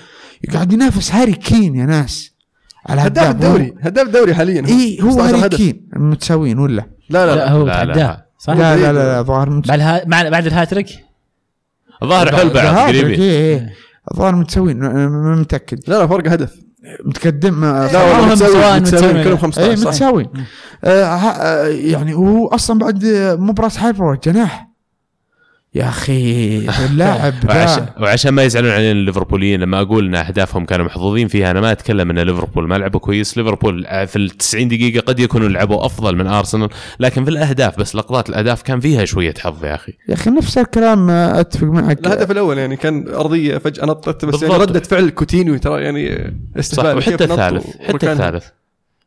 قاعد 0.52 0.72
ينافس 0.72 1.12
هاري 1.12 1.32
كين 1.32 1.76
يا 1.76 1.86
ناس. 1.86 2.30
على 2.86 3.00
هداف 3.00 3.30
الدوري. 3.30 3.74
هداف 3.80 4.06
الدوري 4.06 4.34
حاليا. 4.34 4.66
اي 4.66 4.98
هو 5.02 5.10
16 5.10 5.34
هاري 5.36 5.46
هدف. 5.46 5.56
كين. 5.56 5.88
متساويين 5.96 6.58
ولا؟ 6.58 6.86
لا 7.10 7.26
لا, 7.26 7.30
لا 7.30 7.36
لا. 7.36 7.50
هو 7.50 7.66
لا، 7.66 7.84
لا. 7.84 7.94
تعداه 7.94 8.24
صح؟ 8.38 8.52
لا 8.52 8.76
لا 8.76 8.92
لا, 8.92 9.16
لا 9.16 9.22
ظاهر 9.22 9.62
بعد 10.30 10.46
الهاتريك؟ 10.46 10.88
الظاهر 12.02 12.36
حل 12.36 12.50
بعض 12.50 12.94
الظاهر 14.12 14.34
متساويين 14.34 14.78
م- 14.80 15.12
م- 15.12 15.40
متأكد. 15.40 15.78
لا 15.86 15.98
لا 15.98 16.06
فرق 16.06 16.32
هدف. 16.32 16.56
متقدم 17.04 17.64
آه، 17.64 17.92
لا 17.92 18.02
والله 18.02 18.28
متساويين، 18.32 18.56
متساوي 18.58 18.80
متساويين. 18.80 19.24
كلهم 19.24 19.32
اي 19.34 19.38
15 19.38 19.76
صح. 19.76 19.86
متساوي. 19.88 20.28
آه 20.84 21.04
ها- 21.04 21.64
آه، 21.64 21.66
يعني 21.68 22.14
هو 22.14 22.46
أصلا 22.48 22.78
بعد 22.78 23.04
مباراة 23.38 23.70
هايبر 23.78 24.18
جناح. 24.24 24.69
يا 25.74 25.88
أخي 25.88 26.59
اللاعب 26.85 27.35
وعشان, 28.00 28.35
ما 28.35 28.42
يزعلون 28.42 28.70
علينا 28.70 28.92
الليفربوليين 28.92 29.61
لما 29.61 29.80
أقول 29.80 30.06
إن 30.06 30.14
أهدافهم 30.14 30.64
كانوا 30.64 30.87
محظوظين 30.87 31.28
فيها 31.28 31.50
أنا 31.50 31.61
ما 31.61 31.72
أتكلم 31.72 32.11
إن 32.11 32.18
ليفربول 32.18 32.68
ما 32.68 32.74
لعبوا 32.74 33.00
كويس. 33.00 33.37
ليفربول 33.38 33.85
في 34.06 34.16
ال 34.16 34.30
90 34.30 34.68
دقيقة 34.68 35.00
قد 35.00 35.20
يكونوا 35.20 35.48
لعبوا 35.48 35.87
أفضل 35.87 36.16
من 36.16 36.26
أرسنال 36.26 36.68
لكن 37.00 37.24
في 37.24 37.30
الأهداف 37.30 37.78
بس 37.78 37.96
لقطات 37.96 38.28
الأهداف 38.28 38.62
كان 38.62 38.80
فيها 38.80 39.04
شوية 39.04 39.35
حظ 39.38 39.64
يا 39.64 39.74
أخي. 39.74 39.92
يا 40.09 40.14
أخي 40.14 40.30
نفس 40.30 40.59
الكلام 40.59 41.11
آه، 41.11 41.40
أتفق 41.40 41.66
معك. 41.66 42.06
الهدف 42.06 42.30
الأول 42.30 42.59
يعني 42.59 42.76
كانت 42.76 43.08
أرضية 43.09 43.59
فجأة 43.59 43.85
نطت 43.85 44.24
بس 44.24 44.42
يعني. 44.42 44.54
ردة 44.54 44.80
فعل 44.80 45.11
كوتينيو 45.11 45.56
ترى 45.56 45.83
يعني 45.83 46.35
استهبال. 46.59 46.98
وحتى 46.98 47.24
الثالث 47.24 47.66
حتى. 47.88 48.12
الثالث. 48.12 48.44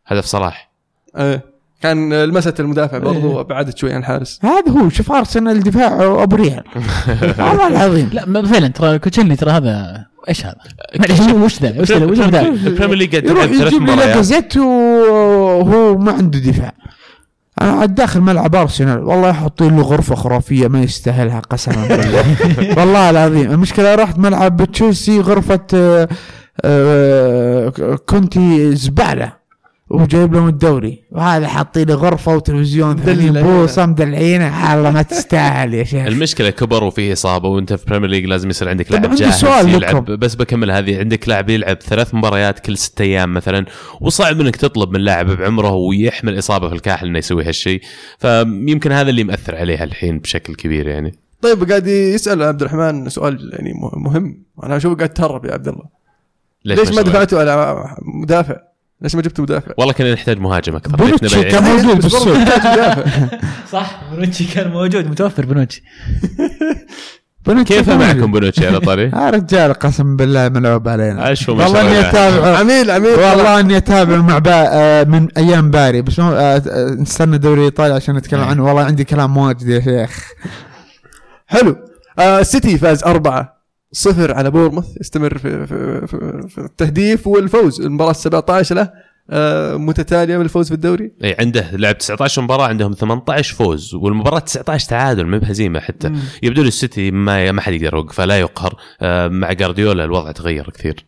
هدف 0.06 0.26
صلاح. 0.26 0.72
إيه. 1.18 1.53
كان 1.84 2.24
لمست 2.24 2.60
المدافع 2.60 2.98
برضو 2.98 3.44
بعدت 3.44 3.78
شوي 3.78 3.94
عن 3.94 4.00
الحارس 4.00 4.40
هذا 4.44 4.72
هو 4.72 4.90
شوف 4.90 5.12
ارسنال 5.12 5.64
دفاعه 5.64 6.24
أبو 6.24 6.36
ريال. 6.36 6.64
والله 7.48 7.68
العظيم. 7.68 8.10
لا 8.14 8.46
فعلا 8.46 8.68
ترى 8.68 9.00
كوشيلني 9.00 9.36
ترى 9.36 9.52
هذا 9.52 10.06
إيش 10.30 10.46
هذا؟ 10.46 10.56
معليش 11.00 11.20
وش 11.44 11.62
ذا؟ 11.62 11.82
وش 11.82 11.92
ذا؟ 11.92 12.06
وش 12.06 12.18
ذا؟ 12.18 12.42
البريمير 12.68 12.98
ليج 12.98 13.16
قاعد 13.16 13.26
يروح 13.26 13.44
يجيب 13.44 13.84
لي 13.84 13.96
لاكازيت 13.96 14.58
وهو 14.58 15.98
ما 15.98 16.12
عنده 16.12 16.40
دفاع. 16.40 16.74
أنا 17.62 17.72
على 17.72 17.88
داخل 17.88 18.22
ملعب 18.22 18.56
أرسنال 18.56 19.04
والله 19.04 19.30
يحطين 19.30 19.78
له 19.78 19.82
غرفة 19.82 20.16
خرافية 20.16 20.68
ما 20.68 20.82
يستاهلها 20.82 21.40
قسما 21.40 21.88
بالله. 21.88 22.80
والله 22.80 23.10
العظيم. 23.10 23.52
المشكلة 23.52 23.96
رحت 23.96 24.20
ملعب 24.20 24.72
تشيلسي 24.72 25.20
غرفة 25.20 25.68
آه، 25.74 26.08
آه، 26.66 27.70
كونتي 28.06 28.76
زبالة. 28.76 29.43
وجايب 29.94 30.34
لهم 30.34 30.48
الدوري. 30.48 31.04
وهذا 31.12 31.48
حاطين 31.48 31.88
له 31.88 31.96
غرفة 31.96 32.36
وتلفزيون 32.36 32.96
80 32.98 33.30
مدلعينه. 33.30 33.42
بوصة 33.42 33.86
مدلعينه. 33.86 34.74
الله 34.74 34.92
ما 34.92 35.02
تستاهل 35.02 35.74
يا 35.74 35.84
شيخ. 35.84 36.08
المشكلة 36.14 36.50
كبر 36.50 36.84
وفيه 36.84 37.14
إصابة 37.14 37.50
وأنت 37.50 37.74
في 37.74 37.86
بريمير 37.86 38.10
ليج 38.10 38.26
لازم 38.26 38.50
يصير 38.50 38.70
عندك 38.70 38.92
لاعب 38.92 39.06
عندي 39.06 39.16
جاهز 39.24 39.34
سؤال 39.34 39.70
يلعب. 39.70 39.96
لكم. 39.96 40.16
بس 40.16 40.36
بكمل 40.36 40.72
هذه. 40.72 41.00
عندك 41.00 41.30
لاعب 41.30 41.50
يلعب 41.50 41.82
ثلاث 41.82 42.16
مباريات 42.16 42.60
كل 42.60 42.78
ست 42.78 43.02
أيام 43.02 43.34
مثلا 43.34 43.66
وصعب 44.02 44.42
إنك 44.42 44.56
تطلب 44.56 44.92
من 44.92 45.00
لاعب 45.00 45.26
بعمره 45.26 45.72
ويحمل 45.72 46.40
إصابة 46.40 46.70
في 46.70 46.76
الكاحل 46.76 47.08
إنه 47.08 47.18
يسوي 47.18 47.44
هالشيء. 47.44 47.82
فيمكن 48.20 48.92
هذا 48.92 49.10
اللي 49.10 49.24
مأثر 49.24 49.56
عليها 49.56 49.84
الحين 49.84 50.20
بشكل 50.20 50.56
كبير 50.56 50.88
يعني. 50.88 51.20
طيب 51.42 51.70
قاعد 51.70 51.88
يسأل 51.88 52.44
عبد 52.44 52.62
الرحمن 52.62 53.10
سؤال 53.10 53.50
يعني 53.54 53.74
مهم. 53.94 54.44
أنا 54.64 54.78
اشوفه 54.78 54.96
قاعد 54.96 55.10
تهرب 55.10 55.46
يا 55.46 55.54
عبد 55.54 55.68
الله؟ 55.68 55.84
ليش, 56.66 56.80
ما 56.80 56.86
سويت؟ 56.86 57.08
دفعتوا 57.08 57.40
على 57.40 57.86
مدافع؟ 58.02 58.73
ليش 59.04 59.16
ما 59.16 59.22
جبتوا 59.22 59.44
مدافع؟ 59.44 59.72
والله 59.78 59.94
كنا 59.94 60.14
نحتاج 60.14 60.40
مهاجم 60.40 60.76
أكثر. 60.76 60.96
بونوتشي؟ 60.96 61.44
كان 61.44 61.64
موجود 61.64 62.02
بالسوق 62.02 62.38
صح 63.72 64.02
بونوتشي 64.12 64.44
كان 64.44 64.72
موجود 64.72 65.08
متوفر 65.08 65.46
بونوتشي. 65.46 65.84
بونوتشي 67.46 67.74
كيف 67.78 67.90
معكم. 67.90 68.32
بونوتشي 68.32 68.68
على 68.68 68.80
طاري؟ 68.80 69.04
يا 69.04 69.30
رجال 69.36 69.74
قسم 69.74 70.16
بالله 70.16 70.50
ملعوب 70.50 70.88
علينا. 70.88 71.34
شاء 71.34 71.56
والله 71.56 71.82
إني 71.82 71.88
الله. 72.00 72.10
أتابع. 72.10 72.58
عميل 72.60 72.92
عميل 72.92 73.10
والله 73.12 73.60
إني 73.60 73.78
أتابع 73.78 74.18
مع 74.18 74.38
با 74.38 74.52
آه، 74.72 75.04
من 75.04 75.28
أيام 75.38 75.72
باري. 75.72 76.02
بس 76.02 76.20
مو- 76.20 76.32
آه، 76.32 76.62
آه، 76.68 76.90
نستنى 77.00 77.38
دوري 77.38 77.64
ايطالي 77.66 77.94
عشان 77.94 78.16
نتكلم 78.16 78.42
عنه. 78.42 78.66
والله 78.66 78.84
عندي 78.84 79.04
كلام 79.04 79.38
واجد 79.38 79.68
يا 79.68 79.80
شيخ. 79.80 80.28
حلو. 81.48 81.76
آه 82.20 82.40
السيتي 82.40 82.78
فاز 82.78 83.04
أربعة. 83.04 83.53
صفر 83.94 84.34
على 84.34 84.52
بورموث 84.52 84.98
استمر 85.02 85.38
في, 85.38 85.68
في, 85.68 86.08
في, 86.08 86.48
في 86.50 86.58
التهديف 86.58 87.28
والفوز 87.28 87.82
المباراة 87.82 88.14
17 88.14 88.76
له 88.76 88.92
آه 89.30 89.78
متتالية 89.78 90.38
بالفوز 90.38 90.68
في 90.68 90.74
الدوري. 90.74 91.12
إي 91.24 91.36
عنده 91.40 91.72
لعب 91.76 91.98
19 91.98 92.42
مباراة 92.42 92.68
عندهم 92.68 92.94
18 92.94 93.56
فوز 93.56 93.96
والمباراة 93.96 94.40
19 94.40 94.90
تعادل 94.90 95.26
ما 95.26 95.38
بهزيمة 95.38 95.80
حتى. 95.80 96.12
يبدو 96.44 96.62
لي 96.62 96.68
السيتي 96.68 97.12
ما 97.12 97.52
ما 97.52 97.62
حد 97.62 97.74
يقدر 97.74 97.98
يوقفه 97.98 98.26
لا 98.26 98.40
يقهر. 98.40 98.76
آه، 99.02 99.28
مع 99.28 99.54
جارديولا 99.54 100.04
الوضع 100.04 100.32
تغير 100.32 100.70
كثير. 100.70 101.06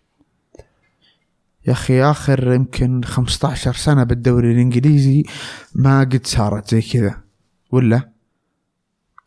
يا 1.68 1.72
أخي 1.72 2.04
آخر 2.04 2.54
يمكن 2.54 3.02
15 3.04 3.74
سنة 3.74 4.04
بالدوري 4.04 4.52
الإنجليزي 4.52 5.24
ما 5.76 6.00
قد 6.00 6.28
صارت 6.28 6.72
زي 6.72 6.82
كذا 6.82 7.18
ولا؟ 7.72 8.15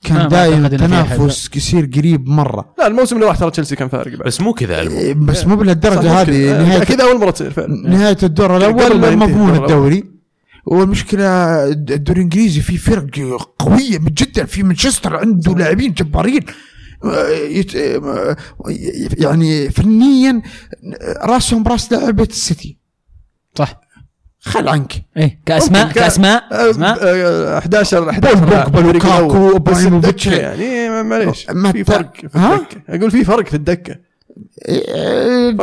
كان 0.05 0.29
دايم 0.29 0.67
تنافس 0.67 1.51
يصير 1.57 1.91
قريب 1.97 2.29
مرة. 2.29 2.75
لا 2.79 2.87
الموسم 2.87 3.17
اللي 3.17 3.27
راح 3.27 3.37
ترى 3.37 3.51
تشيلسي 3.51 3.77
كان 3.77 3.89
فارق 3.89 4.13
بعد 4.13 4.27
بس 4.27 4.41
مو 4.41 4.53
كذا 4.53 4.81
إيه، 4.81 5.15
بس 5.15 5.47
مو 5.47 5.57
ممكن. 5.57 5.69
هذه 5.69 6.63
نهاية 6.63 6.83
أكيد 6.83 7.01
أول 7.01 7.21
مرة 7.21 7.31
تصير 7.31 7.51
فعلا. 7.51 7.89
نهاية 7.89 8.17
الدور 8.23 8.65
قبل 8.65 8.77
ما 8.77 8.87
الأول 8.87 9.17
مضمون 9.17 9.51
الدور 9.51 9.65
الدوري. 9.65 10.05
والمشكلة 10.67 11.65
الدوري 11.65 12.19
الإنجليزي 12.19 12.61
فيه 12.61 12.77
فرق 12.77 13.11
قوية 13.59 13.99
جدا. 13.99 14.45
في 14.45 14.63
مانشستر 14.63 15.17
عنده 15.17 15.55
لاعبين 15.55 15.93
جبارين. 15.93 16.43
يعني 19.19 19.71
فنيا 19.71 20.43
راسهم 21.23 21.69
راس 21.69 21.93
لعبة 21.93 22.29
السيتي. 22.31 22.79
صح. 23.55 23.81
خل 24.40 24.68
عنك. 24.68 24.92
إيه. 25.16 25.38
كاسماء 25.46 25.92
كأسماء؟ 25.92 26.42
اسماء 26.70 26.98
آه، 27.03 27.59
11 27.59 28.11
11 28.11 28.35
بول 28.35 28.44
بوجبا، 28.46 28.55
لاعب. 28.55 28.77
لوكاكو،. 28.94 29.57
الدكة 29.96 30.33
يعني 30.35 30.88
ما- 30.88 31.03
معليش. 31.03 31.46
ما 31.51 31.72
في 31.72 31.85
فرق 31.85 32.11
في 32.33 32.38
ها؟ 32.38 32.55
الدكة. 32.55 32.77
أقول 32.88 33.11
في 33.11 33.24
فرق 33.24 33.46
في 33.48 33.55
الدكة. 33.55 33.96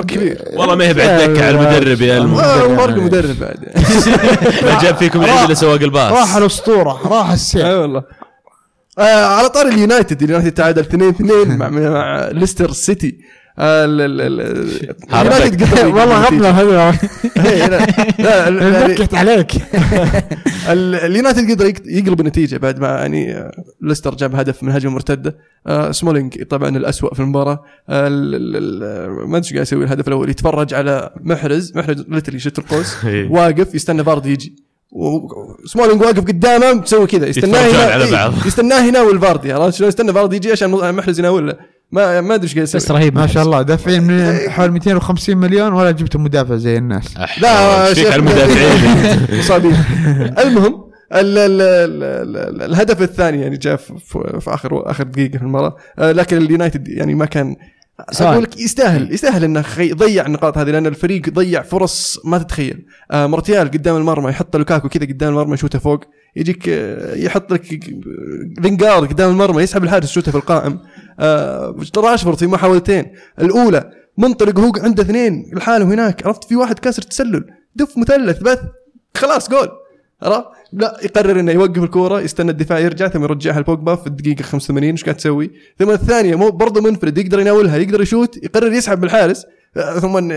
كبير. 0.07 0.41
والله 0.53 0.75
ما 0.75 0.88
هي 0.88 0.93
بعد 0.93 1.29
دكه 1.29 1.45
على 1.47 1.49
المدرب 1.49 2.01
يا 2.01 2.17
الم- 2.17 2.33
آه، 2.35 2.75
فرق 2.75 2.93
المدرب 2.95 3.39
بعد. 3.39 3.57
ما 4.65 4.81
جاب 4.81 4.95
فيكم 4.95 5.21
العيد 5.23 5.45
إلا 5.45 5.53
سواق 5.53 5.81
الباص. 5.81 6.11
راح 6.11 6.35
الأسطورة 6.35 7.07
راح 7.07 7.31
السيف 7.31 7.65
أي 7.65 7.75
والله. 7.75 8.03
على 8.99 9.49
طاري 9.49 9.67
اليونايتد. 9.67 10.23
اليونايتد 10.23 10.51
تعادل 10.51 10.81
2 10.81 11.09
2 11.09 11.57
مع 11.57 11.69
مع 11.69 12.27
ليستر 12.31 12.71
سيتي. 12.71 13.17
والله. 15.95 16.25
غبنا 16.25 16.49
هذا 16.61 16.89
إيه، 17.45 17.67
لا 18.19 18.47
ال- 18.47 18.73
يعني 18.73 18.93
نكت 18.93 19.13
عليك. 19.15 19.51
ال- 20.69 20.95
اليونايتد 20.95 21.51
قدر 21.51 21.65
يقلب 21.85 22.19
النتيجة 22.19 22.57
بعد 22.57 22.79
ما 22.79 22.87
يعني 22.87 23.33
آه، 23.37 23.51
ليستر 23.81 24.15
جاب 24.15 24.35
هدف 24.35 24.63
من 24.63 24.71
هجمه 24.71 24.91
مرتده 24.93 25.37
آه، 25.67 25.91
سمولينج 25.91 26.43
طبعا 26.43 26.69
الأسوأ 26.77 27.13
في 27.13 27.19
المباراة. 27.19 27.63
آه، 27.89 28.09
ما 28.09 29.37
أدري 29.37 29.37
إيش 29.37 29.53
قاعد 29.53 29.61
يسوي 29.65 29.83
الهدف 29.83 30.07
الأول. 30.07 30.29
يتفرج 30.29 30.73
على 30.73 31.09
محرز 31.21 31.77
محرز 31.77 32.05
literally 32.10 32.39
شت 32.39 32.59
القوس. 32.59 33.05
إيه. 33.05 33.29
واقف 33.31 33.75
يستنى 33.75 34.03
فاردي 34.03 34.25
يجي. 34.25 34.55
و- 34.91 35.27
سمولينج 35.65 36.01
واقف 36.01 36.19
قدامه 36.19 36.73
مسوي 36.73 37.07
كذا. 37.07 37.27
يستناه 37.27 37.91
على 37.93 38.03
إيه،. 38.03 38.31
يستناه 38.45 38.85
يناول 38.87 39.19
فاردي 39.19 39.53
عرفت 39.53 39.77
شلون 39.77 39.87
يستنى 39.87 40.13
فاردي 40.13 40.34
يجي 40.33 40.51
عشان 40.51 40.69
محرز 40.71 41.19
يناول 41.19 41.47
له 41.47 41.74
ما 41.91 42.21
ما 42.21 42.36
أدري 42.36 42.43
إيش 42.43 42.54
قاعد 42.56 42.63
بس 42.67 42.76
يسوي 42.76 42.98
رهيب. 42.98 43.15
ما 43.15 43.28
شاء 43.28 43.43
الله 43.43 43.62
دافعين 43.62 44.04
من 44.04 44.50
حوالي 44.50 44.71
250 44.71 45.38
مليون 45.38 45.74
ولا 45.74 45.91
جبت 45.91 46.15
مدافع 46.17 46.56
زي 46.56 46.78
الناس. 46.78 47.17
لا 47.41 47.93
شيخ 47.93 48.08
على 48.12 48.15
المدافعين. 48.15 49.39
مصابين. 49.39 49.76
المهم 50.43 50.86
ال 51.13 51.38
ال 51.38 51.62
ال 51.62 52.04
ال 52.36 52.62
الهدف 52.62 53.02
الثاني 53.02 53.41
يعني 53.41 53.58
جاء 53.58 53.76
في, 53.76 54.48
اخر 54.48 54.91
آخر 54.91 55.04
دقيقة 55.04 55.38
في 55.38 55.43
المباراة. 55.43 55.76
آه، 56.00 56.12
لكن 56.12 56.38
اليونايتد 56.38 56.88
يعني 56.88 57.15
ما 57.15 57.26
كان. 57.26 57.56
أقول 58.21 58.43
لك 58.43 58.60
يستاهل 58.60 59.13
يستاهل 59.13 59.43
إنه 59.43 59.62
خي- 59.62 59.93
ضيع 59.93 60.26
النقاط 60.26 60.58
هذه 60.58 60.69
لأن 60.69 60.86
الفريق 60.88 61.30
ضيع 61.30 61.62
فرص 61.62 62.19
ما 62.26 62.38
تتخيل. 62.38 62.86
آه، 63.12 63.28
مارتيال 63.28 63.67
قدام 63.71 63.95
المرمى 63.98 64.30
يحط 64.30 64.56
لوكاكو 64.56 64.89
كذا 64.89 65.06
قدام 65.06 65.30
المرمى 65.30 65.54
يشوته 65.54 65.80
فوق. 65.80 66.04
يجيك 66.36 66.69
آه، 66.69 67.15
يحط 67.15 67.54
لك 67.54 67.80
لينجارد 68.60 69.08
قدام 69.10 69.30
المرمى 69.32 69.63
يسحب 69.63 69.84
الحارس 69.84 70.10
يشوته 70.12 70.32
في 70.32 70.38
القائم. 70.38 70.80
راشفورد 71.97 72.38
في 72.38 72.47
محاولتين. 72.47 73.12
الأولى 73.41 73.91
منطلق 74.17 74.60
هو 74.60 74.71
عنده 74.78 75.04
اثنين 75.04 75.51
لحاله 75.54 75.86
هناك. 75.86 76.28
عرفت؟ 76.28 76.43
في 76.43 76.56
واحد 76.56 76.80
كاسر 76.80 77.01
تسلل. 77.01 77.45
دف 77.75 77.97
مثلث 77.97 78.39
بث. 78.39 78.60
خلاص 79.15 79.49
جول. 79.49 79.69
عرفت؟ 80.21 80.45
لا 80.73 80.97
يقرر 81.04 81.39
إنه 81.39 81.51
يوقف 81.51 81.84
الكورة 81.84 82.21
يستنى 82.21 82.51
الدفاع 82.51 82.80
يرجع 82.80 83.08
ثم 83.08 83.23
يرجعها 83.23 83.60
لبوجبا 83.60 83.95
في 83.95 84.08
الدقيقة 84.08 84.41
85 84.41 84.91
إيش 84.91 85.04
قاعد 85.04 85.17
تسوي؟ 85.17 85.51
ثم 85.80 85.89
الثانية 85.89 86.36
مو 86.36 86.49
برضه 86.49 86.82
منفرد 86.82 87.17
يقدر 87.17 87.39
يناولها 87.39 87.78
يقدر 87.78 88.01
يشوت 88.01 88.43
يقرر 88.43 88.73
يسحب 88.73 89.01
بالحارس 89.01 89.45
آه، 89.78 89.99
ثم 89.99 90.32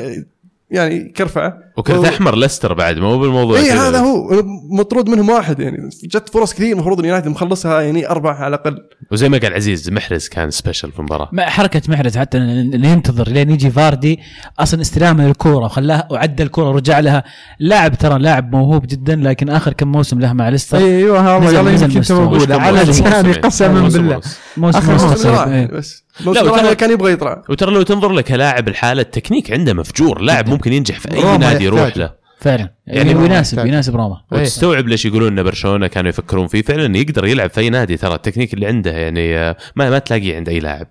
يعني 0.71 1.09
كرفعه 1.09 1.59
وكرت 1.79 2.05
أحمر 2.05 2.37
ليستر 2.37 2.75
بعد 2.75 2.99
ما 2.99 3.07
هو 3.07 3.19
بالموضوع 3.19 3.59
اي. 3.59 3.65
إيه، 3.65 3.89
هذا 3.89 3.99
هو. 3.99 4.43
مطرود 4.71 5.09
منهم 5.09 5.29
واحد 5.29 5.61
يعني 5.61 5.89
جت 6.05 6.29
فرص 6.29 6.55
كثير 6.55 6.73
المفروض 6.73 6.99
اليونايتد 6.99 7.29
مخلصها 7.29 7.81
يعني 7.81 8.11
أربعة 8.11 8.35
على 8.35 8.49
الأقل. 8.49 8.77
وزي 9.13 9.29
ما 9.29 9.39
قال 9.39 9.55
عزيز 9.55 9.91
محرز 9.91 10.29
كان 10.29 10.51
سبيشل 10.51 10.93
في 10.93 10.99
المباراة. 10.99 11.29
ما 11.33 11.47
حركة 11.47 11.83
محرز 11.89 12.19
حتى 12.19 12.39
انه 12.39 12.89
ينتظر 12.89 13.29
لين 13.29 13.51
يجي 13.51 13.71
فاردي. 13.71 14.19
أصلا 14.59 14.81
استلامه 14.81 15.27
للكورة 15.27 15.65
وخلاها 15.65 16.09
وعدى 16.11 16.43
الكورة 16.43 16.71
ورجع 16.71 17.01
لها. 17.01 17.25
لاعب 17.61 17.99
ترى 17.99 18.19
لاعب 18.19 18.55
موهوب 18.55 18.87
جدا 18.87 19.17
لكن 19.17 19.49
آخر 19.49 19.73
كم 19.73 19.93
موسم 19.93 20.21
له 20.21 20.33
مع 20.33 20.49
ليستر. 20.49 20.79
أيوه 20.79 21.37
هذا 21.37 21.63
نزل 21.63 21.97
يمكن 21.97 22.13
على 22.53 22.85
موسم؟ 22.85 22.91
لساني. 22.91 23.33
قسما 23.33 23.81
موسم 23.81 24.03
بالله. 24.03 24.21
موسم 24.57 24.79
آخر 24.79 24.93
ونص 24.93 25.03
موسم 25.03 25.15
بس 25.15 25.27
راح 25.27 25.47
إيه. 25.47 25.67
بس. 25.67 26.09
لا، 26.21 26.43
وترى- 26.43 26.73
كان 26.73 26.91
يبغى 26.91 27.13
يطلع. 27.13 27.43
وترى 27.49 27.75
لو 27.75 27.83
تنظر 27.83 28.09
له 28.09 28.21
كلاعب 28.21 28.69
الحالة 28.69 29.03
التكنيك 29.03 29.53
عنده 29.53 29.75
مفجور. 29.75 30.21
لاعب 30.21 30.49
ممكن 30.49 30.73
ينجح 30.73 31.01
في 31.01 31.15
أي 31.15 31.39
نادي 31.39 31.68
يروح. 31.75 31.97
له. 31.97 32.13
فعلا. 32.41 32.75
يعني 32.87 33.11
يعني 33.11 33.25
يناسب. 33.25 33.67
يناسب 33.67 33.97
روما. 33.97 34.21
إيه. 34.33 34.39
وتستوعب 34.41 34.89
ليش 34.89 35.07
يقولون 35.07 35.39
إن 35.39 35.45
برشلونة 35.45 35.87
كانوا 35.87 36.09
يفكرون 36.09 36.47
فيه؟ 36.47 36.63
فعلا 36.63 36.97
يقدر 36.97 37.27
يلعب 37.27 37.51
في 37.51 37.61
أي 37.61 37.71
نادي. 37.71 37.97
ترى 37.97 38.15
التكنيك 38.15 38.55
اللي 38.55 38.67
عنده 38.67 38.91
يعني 38.91 39.39
آه، 39.39 39.57
ما 39.77 39.91
ما 39.91 39.99
تلاقيه 39.99 40.37
عند 40.37 40.49
أي 40.49 40.61
لاعب. 40.61 40.87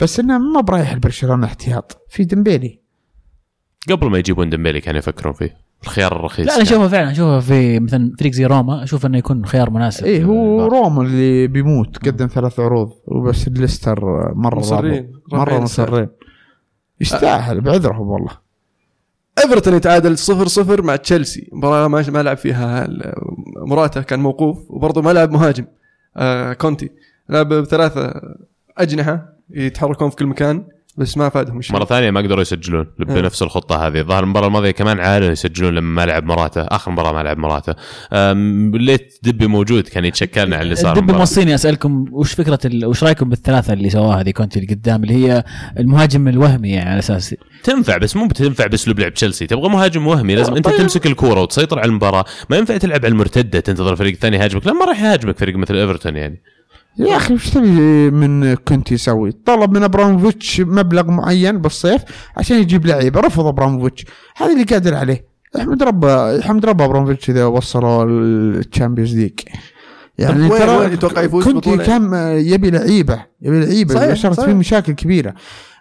بس 0.00 0.20
إنه 0.20 0.38
ما 0.38 0.45
هو 0.45 0.60
برايح 0.60 0.92
البرشلونه 0.92 1.46
احتياط. 1.46 2.06
في 2.08 2.24
ديمبيلي. 2.24 2.80
قبل 3.90 4.10
ما 4.10 4.18
يجيبون 4.18 4.50
ديمبلي 4.50 4.80
كانوا 4.80 4.98
يفكرون 4.98 5.34
فيه. 5.34 5.56
الخيار 5.82 6.16
الرخيص 6.16 6.46
لا 6.46 6.54
أنا. 6.54 6.62
أشوفه 6.62 6.88
فعلا. 6.88 7.10
أشوفه 7.10 7.40
في 7.40 7.80
مثلا 7.80 8.12
فريق 8.18 8.32
زي 8.32 8.46
روما. 8.46 8.82
أشوف 8.82 9.06
إنه 9.06 9.18
يكون 9.18 9.46
خيار 9.46 9.70
مناسب. 9.70 10.04
إيه 10.04 10.24
هو 10.24 10.60
للبارسا. 10.62 10.76
روما 10.76 11.02
اللي 11.02 11.46
بيموت 11.46 12.06
قدم 12.06 12.26
ثلاث 12.26 12.60
عروض. 12.60 12.92
وبس 13.06 13.48
الليستر 13.48 14.00
مرة 14.34 14.58
مصرين. 14.58 15.12
مرة 15.32 15.60
مصرين. 15.60 16.08
يستاهل 17.00 17.60
بعذرهم 17.60 18.08
والله. 18.08 18.47
ايفرتون 19.44 19.74
يتعادل 19.74 20.18
0 20.18 20.48
0 20.48 20.82
مع 20.82 20.96
تشيلسي 20.96 21.48
مباراة 21.52 21.88
ما 21.88 22.22
لعب 22.22 22.36
فيها 22.36 22.88
موراتا 23.56 24.02
كان 24.02 24.20
موقوف 24.20 24.70
وبرضه 24.70 25.02
ما 25.02 25.10
لعب 25.10 25.30
مهاجم 25.30 25.64
آه 26.16 26.52
كونتي 26.52 26.90
لعب 27.28 27.48
بثلاثة 27.48 28.20
أجنحة 28.78 29.32
يتحركون 29.50 30.10
في 30.10 30.16
كل 30.16 30.26
مكان. 30.26 30.64
بس 30.98 31.16
ما 31.16 31.28
فادهم 31.28 31.60
شيء. 31.60 31.76
مرة 31.76 31.84
ثانية 31.84 32.10
ما 32.10 32.20
قدروا 32.20 32.42
يسجلون 32.42 32.86
بنفس 32.98 33.42
الخطة 33.42 33.86
هذه. 33.86 33.98
الظاهر 33.98 34.24
المباراة 34.24 34.46
الماضية 34.46 34.70
كمان 34.70 35.00
عادوا 35.00 35.28
يسجلون 35.28 35.74
لما 35.74 35.94
ما 35.94 36.06
لعب 36.06 36.24
موراتا. 36.24 36.60
آخر 36.60 36.90
مباراة 36.90 37.12
ما 37.12 37.22
لعب 37.22 37.38
موراتا. 37.38 37.74
ليت 38.78 39.18
دبي 39.22 39.46
موجود. 39.46 39.88
كان 39.88 40.04
يتشكلنا 40.04 40.56
على 40.56 40.62
اللي 40.64 40.74
صار 40.74 40.98
المباراة. 40.98 41.18
موصيني 41.18 41.54
أسألكم 41.54 42.04
وش 42.12 42.32
فكرة 42.32 42.58
ال... 42.64 42.86
وش 42.86 43.04
رأيكم 43.04 43.28
بالثلاثة 43.28 43.72
اللي 43.72 43.90
سواها 43.90 44.20
هذه 44.20 44.30
كونتي 44.30 44.60
اللي 44.60 44.74
قدام 44.74 45.02
اللي 45.02 45.14
هي 45.14 45.44
المهاجم 45.78 46.28
الوهمي 46.28 46.68
يعني 46.70 46.90
على 46.90 46.98
أساس 46.98 47.34
تنفع 47.64 47.96
بس 47.96 48.16
مو 48.16 48.26
بتنفع 48.26 48.66
باسلوب 48.66 49.00
لعب 49.00 49.14
تشيلسي. 49.14 49.46
تبغى 49.46 49.68
مهاجم 49.68 50.06
وهمي. 50.06 50.34
لازم 50.34 50.54
أنت 50.54 50.68
تمسك 50.68 51.06
الكورة 51.06 51.40
وتسيطر 51.40 51.78
على 51.78 51.88
المباراة. 51.88 52.24
ما 52.50 52.56
ينفع 52.56 52.76
تلعب 52.76 53.04
على 53.04 53.12
المرتدة. 53.12 53.60
تنتظر 53.60 53.92
الفريق 53.92 54.12
الثاني 54.12 54.36
يهاجمك. 54.36 54.66
لا 54.66 54.72
ما 54.72 54.84
راح 54.84 55.02
يهاجمك 55.02 55.38
فريق 55.38 55.56
مثل 55.56 55.76
إيفرتون 55.76 56.16
يعني. 56.16 56.42
يا 56.98 57.16
أخي 57.16 57.34
وش 57.34 57.50
تبي 57.50 58.10
من 58.10 58.54
كونتي 58.54 58.92
يسوي؟ 58.92 59.32
طلب 59.32 59.76
من 59.76 59.82
أبراموفيتش 59.82 60.60
مبلغ 60.60 61.10
معين 61.10 61.58
بالصيف 61.58 62.02
عشان 62.36 62.56
يجيب 62.58 62.86
لعيبة. 62.86 63.20
رفض 63.20 63.46
أبراموفيتش. 63.46 64.04
هذا 64.36 64.52
اللي 64.52 64.64
قادر 64.64 64.94
عليه. 64.94 65.28
أحمد 65.56 65.82
ربه 65.82 66.40
أحمد 66.40 66.66
ربه 66.66 66.84
أبراموفيتش 66.84 67.30
إذا 67.30 67.44
وصلوا 67.44 68.04
الشامبيونز 68.04 69.16
ليج. 69.16 69.40
يعني 70.18 70.42
وين- 70.48 70.98
ترى 70.98 71.22
كونتي؟ 71.28 71.68
كان 71.68 72.12
يبي 72.38 72.70
لعيبة 72.70 73.24
يبي 73.42 73.60
لعيبة 73.60 73.94
صحيح، 73.94 74.14
صارت. 74.14 74.40
فيه 74.40 74.52
مشاكل 74.52 74.92
كبيرة. 74.92 75.34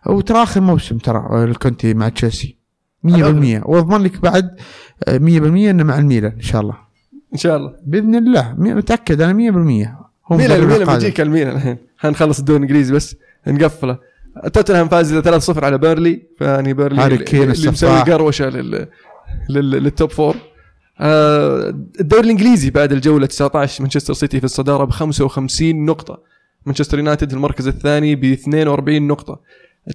وترى 0.05 0.43
آخر 0.43 0.61
موسم 0.61 0.97
ترى 0.97 1.43
الكونتي 1.43 1.93
مع 1.93 2.09
تشيلسي. 2.09 2.57
100% 3.03 3.61
وأضمن 3.65 4.03
لك 4.03 4.21
بعد 4.21 4.55
100% 5.09 5.69
إنه 5.69 5.83
مع 5.83 5.97
الميلان 5.97 6.31
إن 6.31 6.41
شاء 6.41 6.61
الله. 6.61 6.75
إن 7.33 7.37
شاء 7.37 7.57
الله. 7.57 7.73
بإذن 7.85 8.15
الله. 8.15 8.55
متأكد 8.57 9.21
أنا 9.21 9.33
100% 9.33 9.87
هو 9.87 10.06
ميلان 10.31 10.65
ميلان. 10.67 10.85
بيجيك 10.97 11.21
الميلان. 11.21 11.55
الحين 11.57 11.77
حنخلص 11.97 12.39
الدوري 12.39 12.57
الإنجليزي 12.57 12.93
بس 12.93 13.15
نقفله 13.47 13.97
توتنهام 14.53 14.87
فاز 14.87 15.13
3-0 15.51 15.63
على 15.63 15.77
بيرلي 15.77 16.21
فيعني 16.37 16.73
بيرلي 16.73 17.01
هاري 17.01 17.17
كين 17.17 17.51
اللي 17.51 17.71
مسوي. 17.71 17.99
قروشة 18.01 18.49
لل 18.49 18.87
لل- 19.49 19.71
لل 19.71 19.87
top 19.87 20.09
four. 20.11 20.35
آه، 20.99 21.69
الدوري 21.99 22.23
الإنجليزي 22.23 22.69
بعد 22.69 22.91
الجولة 22.91 23.25
19 23.25 23.81
مانشستر 23.81 24.13
سيتي 24.13 24.39
في 24.39 24.43
الصدارة 24.45 24.83
ب 24.83 24.89
55 24.91 25.85
نقطة. 25.85 26.19
مانشستر 26.65 26.97
يونايتد 26.97 27.29
في 27.29 27.35
المركز 27.35 27.67
الثاني 27.67 28.15
ب 28.15 28.23
42 28.23 29.07
نقطة. 29.07 29.39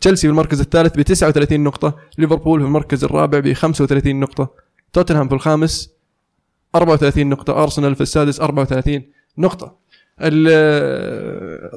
تشيلسي 0.00 0.20
في 0.26 0.30
المركز 0.30 0.60
الثالث 0.60 0.96
ب 0.96 1.02
39 1.02 1.60
نقطة. 1.64 1.96
ليفربول 2.18 2.60
في 2.60 2.66
المركز 2.66 3.04
الرابع 3.04 3.38
ب 3.40 3.52
35 3.52 4.20
نقطة. 4.20 4.50
توتنهام 4.92 5.28
في 5.28 5.34
الخامس 5.34 5.90
34 6.74 7.28
نقطة. 7.28 7.62
أرسنال 7.62 7.94
في 7.94 8.00
السادس 8.00 8.40
34 8.40 9.02
نقطة. 9.38 9.66
ال- 9.66 9.81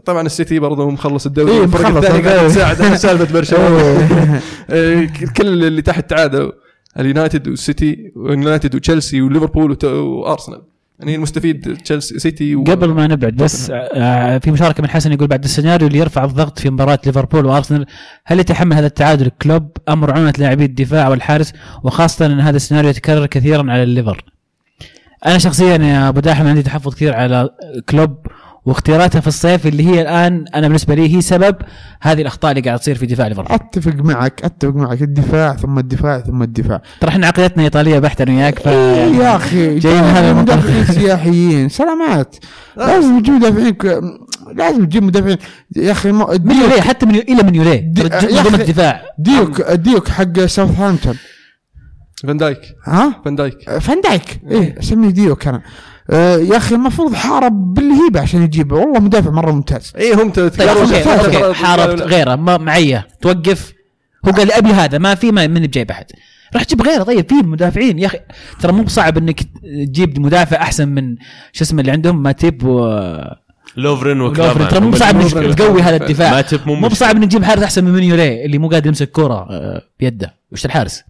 طبعا 0.06 0.26
السيتي 0.26 0.60
برضه 0.60 0.90
مخلص 0.90 1.26
الدوري 1.26 1.52
إيه، 1.52 1.64
الفرق 1.64 1.88
الثاني 1.88 2.22
قاعد 2.22 2.26
الدوري. 2.26 2.46
يساعد 2.46 2.82
على 2.82 2.98
سالفة 3.06 3.34
برشلونة. 3.34 4.42
إيه، 4.72 5.10
كل 5.38 5.64
اللي 5.64 5.82
تحت 5.82 6.10
تعادلوا 6.10 6.52
اليونايتد 7.00 7.48
والسيتي 7.48 8.12
واليونايتد 8.16 8.76
وتشيلسي 8.76 9.22
وليفربول 9.22 9.78
وأرسنال. 9.84 10.62
يعني 11.00 11.16
المستفيد 11.16 11.78
تشيلسي 11.78 12.20
سيتي 12.20 12.56
و... 12.56 12.64
قبل 12.64 12.90
ما 12.90 13.08
نبعد 13.08 13.36
بس 13.36 13.72
آه، 13.74 14.38
في 14.38 14.52
مشاركة 14.52 14.84
من 14.84 14.90
حسن 14.90 15.12
يقول 15.14 15.28
بعد 15.28 15.44
السيناريو 15.44 15.88
اللي 15.88 16.00
يرفع 16.00 16.24
الضغط 16.24 16.60
في 16.60 16.70
مباراة 16.70 17.00
ليفربول 17.06 17.46
وأرسنال 17.46 17.86
هل 18.26 18.40
يتحمل 18.40 18.74
هذا 18.74 18.88
التعادل 18.88 19.32
كلوب 19.42 19.72
أم 19.90 20.06
رعونة 20.06 20.34
لاعبي 20.38 20.66
الدفاع 20.66 21.10
والحارس؟ 21.10 21.54
وخاصة 21.84 22.26
إن 22.26 22.40
هذا 22.40 22.56
السيناريو 22.56 22.90
يتكرر 22.90 23.26
كثيرا 23.26 23.72
على 23.72 23.84
الليفر. 23.84 24.24
أنا 25.26 25.38
شخصيا 25.38 25.78
يا 25.78 26.10
أبو 26.10 26.20
داحم 26.20 26.48
عندي 26.48 26.64
تحفظ 26.64 26.94
كثير 26.96 27.14
على 27.16 27.50
كلوب 27.90 28.18
واختياراته 28.66 29.22
في 29.22 29.28
الصيف 29.28 29.68
اللي 29.68 29.88
هي 29.88 30.02
الآن 30.02 30.46
أنا 30.56 30.68
بالنسبة 30.68 30.96
لي 30.96 31.16
هي 31.16 31.22
سبب 31.22 31.56
هذه 32.02 32.22
الأخطاء 32.22 32.52
اللي 32.52 32.62
قاعد 32.62 32.80
تصير 32.80 32.96
في 32.96 33.06
دفاع 33.06 33.28
ليفربول. 33.28 33.52
أتفق 33.52 33.94
معك 33.96 34.42
أتفق 34.44 34.76
معك. 34.76 35.02
الدفاع 35.02 35.56
ثم 35.56 35.80
الدفاع 35.80 36.20
ثم 36.20 36.44
الدفاع. 36.44 36.82
ترى 37.02 37.10
إحنا 37.10 37.28
عقليتنا 37.28 37.64
إيطالية 37.64 38.00
بحتة 38.00 38.24
أنا 38.24 38.32
وياك 38.34 38.60
ف 38.60 38.68
إيه 38.68 39.16
يا 39.16 39.36
أخي 39.36 39.80
جاي 39.80 39.94
من 39.94 40.08
هذا. 40.08 40.34
مدافعين 40.34 40.86
سياحيين 40.86 41.70
سلامات. 41.70 42.36
لازم 42.78 43.20
تجيب 43.20 43.34
مدافعين 43.34 43.76
لازم 44.56 44.86
تجيب 44.86 45.04
مدافعين. 45.04 45.38
يا 45.76 45.92
أخي 45.92 46.12
من 46.12 46.26
ديوك 46.30 46.62
يوريه 46.62 46.82
حتى 46.82 47.06
من 47.06 47.16
إلى 47.16 47.44
من 47.44 47.56
يوريه 47.56 47.80
دي- 47.80 48.04
من 48.04 48.56
الدفاع. 48.60 49.02
ديوك 49.20 49.62
ديوك 49.62 50.08
حق 50.10 50.40
ساوثهامبتون. 50.46 51.16
فان 52.24 52.38
دايك. 52.38 52.60
ها؟ 52.86 53.22
فان 53.26 53.36
دايك. 53.36 53.70
فان 53.80 54.02
دايك. 54.02 54.42
إيه 54.52 54.80
أسميه 54.80 55.10
ديوك 55.10 55.48
أنا 55.48 55.62
آه 56.10 56.38
يا 56.38 56.58
أخي 56.58 56.76
المفروض 56.76 57.14
حارب 57.14 57.74
بالهيبة 57.74 58.20
عشان 58.22 58.42
يجيبه 58.44 58.76
والله 58.76 59.00
مدافع 59.00 59.30
مرة 59.30 59.52
ممتاز. 59.52 59.94
اي 59.98 60.14
هم 60.14 60.30
طيب 60.30 60.62
okay 60.62 61.54
حاربت 61.54 62.02
غيره 62.02 62.36
ما 62.36 62.58
معية. 62.58 63.08
توقف. 63.22 63.74
هو 64.26 64.32
قال 64.32 64.52
أبي 64.52 64.70
هذا 64.70 64.98
ما 64.98 65.16
في 65.16 65.32
ما 65.32 65.48
من 65.48 65.62
بجيب 65.62 65.92
احد 65.92 66.06
راح 66.54 66.64
تجيب 66.64 66.82
غيره. 66.82 67.04
طيب 67.04 67.30
في 67.30 67.36
مدافعين. 67.36 68.00
يا 68.00 68.06
أخي 68.06 68.20
ترى 68.60 68.72
مو 68.72 68.84
بصعب 68.84 69.18
إنك 69.18 69.40
تجيب 69.88 70.20
مدافع 70.20 70.58
أحسن 70.58 70.88
من 70.88 71.16
شو 71.54 71.64
اسمه 71.64 71.82
اللي 71.82 71.92
عندهم؟ 71.92 72.24
ماتيب 72.24 72.64
و 72.64 73.02
لوفرين 73.78 74.22
ولوفرين. 74.22 74.22
وكلافر 74.22 74.70
ترى 74.70 74.80
مو 74.80 74.90
بصعب 74.90 75.22
إنك. 75.22 75.56
تقوي 75.58 75.82
هذا 75.82 75.96
الدفاع. 75.96 76.32
ما 76.32 76.42
تب 76.42 76.68
مو 76.68 76.76
مو 76.76 76.88
بصعب 76.88 77.16
إنك 77.16 77.28
تجيب 77.30 77.44
حارس 77.44 77.64
أحسن 77.64 77.84
من 77.84 77.92
مينيوليه 77.92 78.46
اللي 78.46 78.58
مو 78.58 78.70
قادر 78.70 78.88
يمسك 78.88 79.12
كورة 79.12 79.48
آه، 79.50 79.82
بيده. 80.00 80.34
وش 80.52 80.66
الحارس؟ 80.66 81.04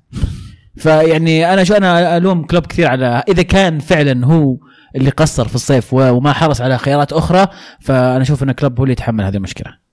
فيعني 0.78 1.54
أنا 1.54 1.64
شو 1.64 1.74
أنا 1.74 2.18
ألوم 2.18 2.44
كلوب 2.44 2.66
كثير 2.66 2.88
على 2.88 3.24
إذا 3.28 3.42
كان 3.42 3.80
فعلا 3.80 4.26
هو 4.26 4.58
اللي 4.96 5.10
قصر 5.10 5.48
في 5.48 5.56
الصيف 5.56 5.94
وما 5.94 6.34
حرص 6.34 6.62
على 6.62 6.78
خيارات 6.78 7.14
أخرى 7.14 7.48
فأنا 7.82 8.22
أشوف 8.22 8.44
إن 8.44 8.52
كلوب 8.52 8.78
هو 8.78 8.84
اللي 8.84 8.92
يتحمل 8.94 9.24
هذه 9.24 9.36
المشكلة. 9.38 9.86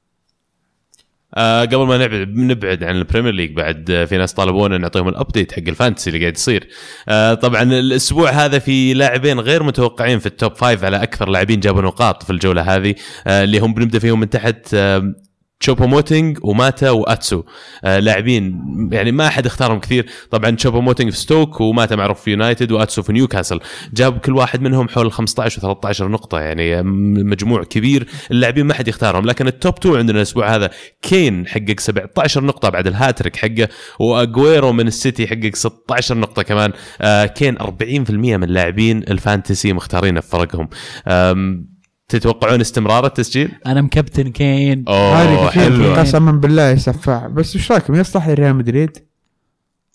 آه 1.35 1.64
قبل 1.64 1.87
ما 1.87 1.99
نبعد 1.99 2.29
نبعد 2.29 2.85
عن 2.85 2.97
البريمير 2.97 3.33
ليج 3.33 3.57
بعد 3.57 4.07
في 4.09 4.16
ناس 4.16 4.33
طلبونا 4.33 4.79
نعطيهم 4.79 5.09
ال 5.09 5.15
update 5.15 5.53
حق 5.53 5.62
ال 5.68 5.74
Fantasy 5.74 6.11
اللي 6.11 6.21
قاعد 6.21 6.37
يصير. 6.37 6.68
آه 7.09 7.35
طبعا 7.35 7.62
الأسبوع 7.62 8.31
هذا 8.31 8.59
في 8.59 8.95
لاعبين 8.95 9.40
غير 9.40 9.62
متوقعين 9.62 10.18
في 10.18 10.27
ال 10.27 10.34
top 10.34 10.55
five 10.55 10.85
على 10.85 11.03
أكثر 11.03 11.29
لاعبين 11.29 11.61
جابوا 11.61 11.83
نقاط 11.83 12.23
في 12.23 12.31
الجولة 12.31 12.77
هذه 12.77 12.95
آه 13.27 13.45
اللي 13.45 13.59
هم 13.59 13.75
بنبدأ 13.75 13.99
فيهم 13.99 14.21
من 14.21 14.31
تحت 14.31 14.75
آه 14.75 15.14
تشوبو 15.62 15.87
موتينج 15.87 16.38
وماتا 16.42 16.90
واتسو. 16.90 17.42
آه 17.85 17.98
لاعبين 17.98 18.62
يعني 18.92 19.12
ما 19.12 19.27
أحد 19.27 19.46
اختارهم 19.46 19.81
كثير. 19.81 20.07
طبعا 20.31 20.51
تشوبو 20.51 20.81
موتينج 20.81 21.11
في 21.11 21.16
ستوك 21.16 21.61
وماتا 21.61 21.96
معروف 21.96 22.20
في 22.20 22.31
يونايتد 22.31 22.72
واتسو 22.72 23.03
في 23.03 23.12
نيوكاسل. 23.12 23.61
جاب 23.94 24.18
كل 24.18 24.33
واحد 24.33 24.62
منهم 24.62 24.88
حول 24.88 25.12
15 25.12 25.75
و13 25.75 26.03
نقطة 26.03 26.40
يعني 26.40 26.83
مجموع 27.22 27.64
كبير. 27.64 28.07
اللاعبين 28.31 28.66
ما 28.66 28.75
حد 28.75 28.88
يختارهم 28.88 29.27
لكن 29.27 29.46
ال 29.46 29.55
top 29.55 29.79
2 29.79 29.96
عندنا 29.96 30.16
الأسبوع 30.16 30.55
هذا 30.55 30.70
كين 31.03 31.46
حقق 31.46 31.81
17 31.81 32.44
نقطة 32.44 32.68
بعد 32.68 32.87
الهاتريك 32.87 33.37
حقه 33.37 33.68
واجويرو 33.98 34.72
من 34.72 34.87
السيتي 34.87 35.27
حقق 35.27 35.51
16 35.55 36.18
نقطة 36.18 36.42
كمان. 36.42 36.72
آه 37.01 37.27
كين 37.27 37.59
40% 37.59 38.11
من 38.11 38.48
لاعبين 38.48 38.98
ال 38.98 39.08
Fantasy 39.08 39.72
مختارينه 39.72 40.20
في 40.20 40.29
فرقهم 40.29 40.68
تتوقعون 42.12 42.61
استمرار 42.61 43.07
التسجيل؟ 43.07 43.53
أنا 43.66 43.83
مكابتن 43.83 44.31
كين. 44.31 44.85
أوه 44.88 45.51
حلو. 45.51 45.94
قسما 45.94 46.33
بالله 46.33 46.70
يسفع 46.70 47.27
بس 47.27 47.57
إيش 47.57 47.72
رايكم؟ 47.72 47.94
يصلح 47.94 48.29
لريال 48.29 48.57
مدريد؟ 48.57 48.98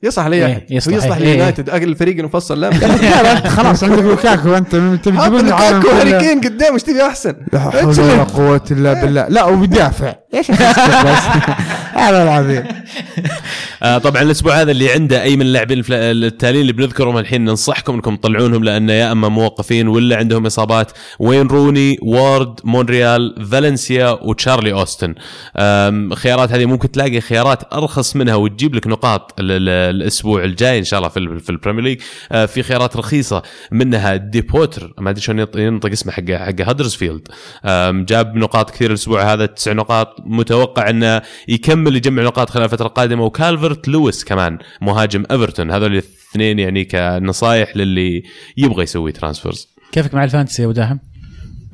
يصلح 0.03 0.25
لي 0.25 0.35
إيه، 0.35 0.45
احد 0.53 0.71
يصلح، 0.71 0.93
هو 0.93 0.99
يصلح 0.99 1.17
إيه. 1.17 1.23
ليونايتد 1.23 1.69
أقل 1.69 1.83
الفريق 1.83 2.17
المفصل 2.17 2.61
لا. 2.61 2.67
يا 3.03 3.49
خلاص 3.49 3.83
عندك 3.83 4.03
لوكاكو. 4.03 4.53
أنت 4.57 4.71
تبي 4.71 4.97
تجيبون 4.97 5.47
العالم 5.47 5.77
لوكاكو 5.77 5.95
هاري. 5.95 6.19
كين 6.19 6.41
قدام 6.41 6.73
إيش 6.73 6.83
تبي 6.83 7.01
أحسن؟ 7.01 7.35
لا 7.53 7.59
حول 7.59 7.99
ولا 7.99 8.23
قوة 8.23 8.61
إلا 8.71 8.93
بالله. 8.93 9.27
لا 9.27 9.43
وبيدافع 9.43 10.15
إيش 10.33 10.51
بس. 10.51 10.57
على 11.93 12.23
العظيم. 12.23 12.63
آه 13.83 13.97
طبعا 13.97 14.21
الأسبوع 14.21 14.61
هذا 14.61 14.71
اللي 14.71 14.91
عنده 14.91 15.23
أي 15.23 15.35
من 15.35 15.41
اللاعبين 15.41 15.83
التاليين 15.91 16.61
اللي 16.61 16.73
بنذكرهم 16.73 17.17
الحين 17.17 17.45
ننصحكم 17.45 17.93
أنكم 17.93 18.15
تطلعونهم 18.15 18.63
لأن 18.63 18.89
يا 18.89 19.11
أما 19.11 19.27
موقفين 19.29 19.87
ولا 19.87 20.17
عندهم 20.17 20.45
إصابات 20.45 20.91
وين 21.19 21.47
روني 21.47 21.97
وارد 22.01 22.59
مونريال 22.63 23.45
فالنسيا 23.51 24.09
وتشارلي 24.21 24.71
أوستن. 24.73 25.15
خيارات 26.15 26.51
هذه 26.51 26.65
ممكن 26.65 26.91
تلاقي 26.91 27.21
خيارات 27.21 27.73
أرخص 27.73 28.15
منها 28.15 28.35
وتجيب 28.35 28.75
لك 28.75 28.87
نقاط 28.87 29.33
ال- 29.39 29.51
ال- 29.51 29.95
الأسبوع 29.95 30.43
الجاي 30.43 30.79
إن 30.79 30.83
شاء 30.83 30.97
الله 30.99 31.09
في 31.09 31.17
ال- 31.19 31.39
في 31.39 31.49
البريمير 31.49 31.83
ليج. 31.83 32.01
آه، 32.31 32.45
في 32.45 32.63
خيارات 32.63 32.97
رخيصة 32.97 33.43
منها 33.71 34.15
دي 34.15 34.41
بوتر. 34.41 34.93
ما 34.99 35.09
أدري 35.09 35.21
شلون 35.21 35.39
ينط- 35.39 35.55
ينطق 35.57 35.89
اسمه 35.91 36.11
حق 36.13 36.31
حق 36.31 36.61
هدرسفيلد 36.69 37.27
آم، 37.65 38.05
جاب 38.05 38.35
نقاط 38.35 38.71
كثير 38.71 38.89
الأسبوع 38.89 39.33
هذا 39.33 39.45
تسع 39.45 39.73
نقاط. 39.73 40.16
متوقع 40.25 40.89
انه 40.89 41.21
يكمل 41.47 41.95
يجمع 41.95 42.23
نقاط 42.23 42.49
خلال 42.49 42.65
الفترة 42.65 42.87
القادمة 42.87 43.23
وكالفرت 43.23 43.87
لويس 43.87 44.23
كمان 44.23 44.57
مهاجم 44.81 45.23
إيفرتون. 45.31 45.71
هذول 45.71 45.91
الاثنين 45.91 46.59
يعني 46.59 46.85
كنصائح 46.85 47.77
للي 47.77 48.23
يبغى 48.57 48.83
يسوي 48.83 49.11
transfers. 49.11 49.67
كيفك 49.91 50.13
مع 50.13 50.23
ال 50.23 50.28
Fantasy 50.28 50.61
يا 50.61 50.67
أبو 50.67 50.73
داهم؟ 50.73 50.99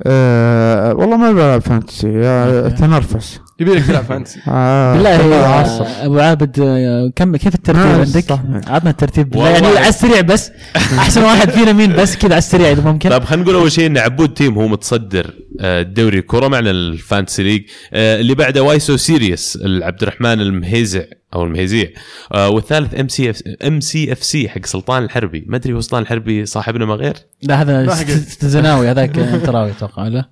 أه 0.06 0.94
والله 0.94 1.16
ما 1.16 1.32
بلعب 1.32 1.60
Fantasy 1.60 2.08
يا 2.08 2.68
تنرفز 2.68 3.40
يبي 3.60 3.74
لك 3.74 3.84
تلعب 3.86 4.04
Fantasy. 4.04 4.40
آه. 4.48 4.94
بالله. 4.94 6.04
أبو 6.04 6.18
عابد 6.18 6.60
آه، 6.60 7.12
كم 7.16 7.36
كيف 7.36 7.54
الترتيب 7.54 7.82
ما 7.82 7.92
عندك؟ 8.00 8.30
عطنا 8.70 8.90
الترتيب. 8.90 9.30
بالله. 9.30 9.48
يعني 9.48 9.66
على 9.66 9.88
السريع 9.88 10.20
بس. 10.20 10.50
أحسن 10.76 11.22
واحد 11.22 11.50
فينا 11.50 11.72
مين؟ 11.72 11.92
بس 11.96 12.16
كذا 12.16 12.30
على 12.30 12.38
السريع 12.38 12.70
إذا 12.70 12.82
ممكن. 12.82 13.10
طيب 13.10 13.24
خلينا 13.24 13.42
نقول 13.44 13.54
أول 13.54 13.72
شيء 13.72 13.86
إن 13.86 13.98
عبود 13.98 14.34
team 14.34 14.54
هو 14.58 14.68
متصدر 14.68 15.34
آه، 15.60 15.80
الدوري 15.82 16.18
الكرة 16.18 16.48
معنا 16.48 16.70
ال 16.70 16.79
Fantasy 16.79 17.42
League. 17.42 17.62
آه، 17.92 18.20
اللي 18.20 18.34
بعده 18.34 18.62
وايسو 18.62 18.96
سيريس 18.96 19.58
عبد 19.64 20.02
الرحمن 20.02 20.40
المهيزع 20.40 21.02
أو 21.34 21.44
المهيزيع. 21.44 21.88
آه، 22.32 22.48
والثالث 22.48 22.94
إم 22.94 23.08
سي 23.08 23.30
اف 23.30 23.42
إم 23.66 23.80
سي 23.80 24.12
إف 24.12 24.24
سي 24.24 24.48
حق 24.48 24.66
سلطان 24.66 25.04
الحربي. 25.04 25.44
ما 25.48 25.56
أدري 25.56 25.72
هو 25.72 25.80
سلطان 25.80 26.02
الحربي 26.02 26.46
صاحبنا 26.46 26.84
ما 26.86 26.94
غير؟ 26.94 27.14
لا 27.42 27.62
هذا 27.62 27.82
ما 27.86 27.94
حق- 27.94 28.10
ست- 28.10 28.44
زناوي 28.44 28.90
هذاك 28.90 29.18
انتراوي 29.34 29.70
أتوقع 29.70 30.08
لا؟ 30.08 30.24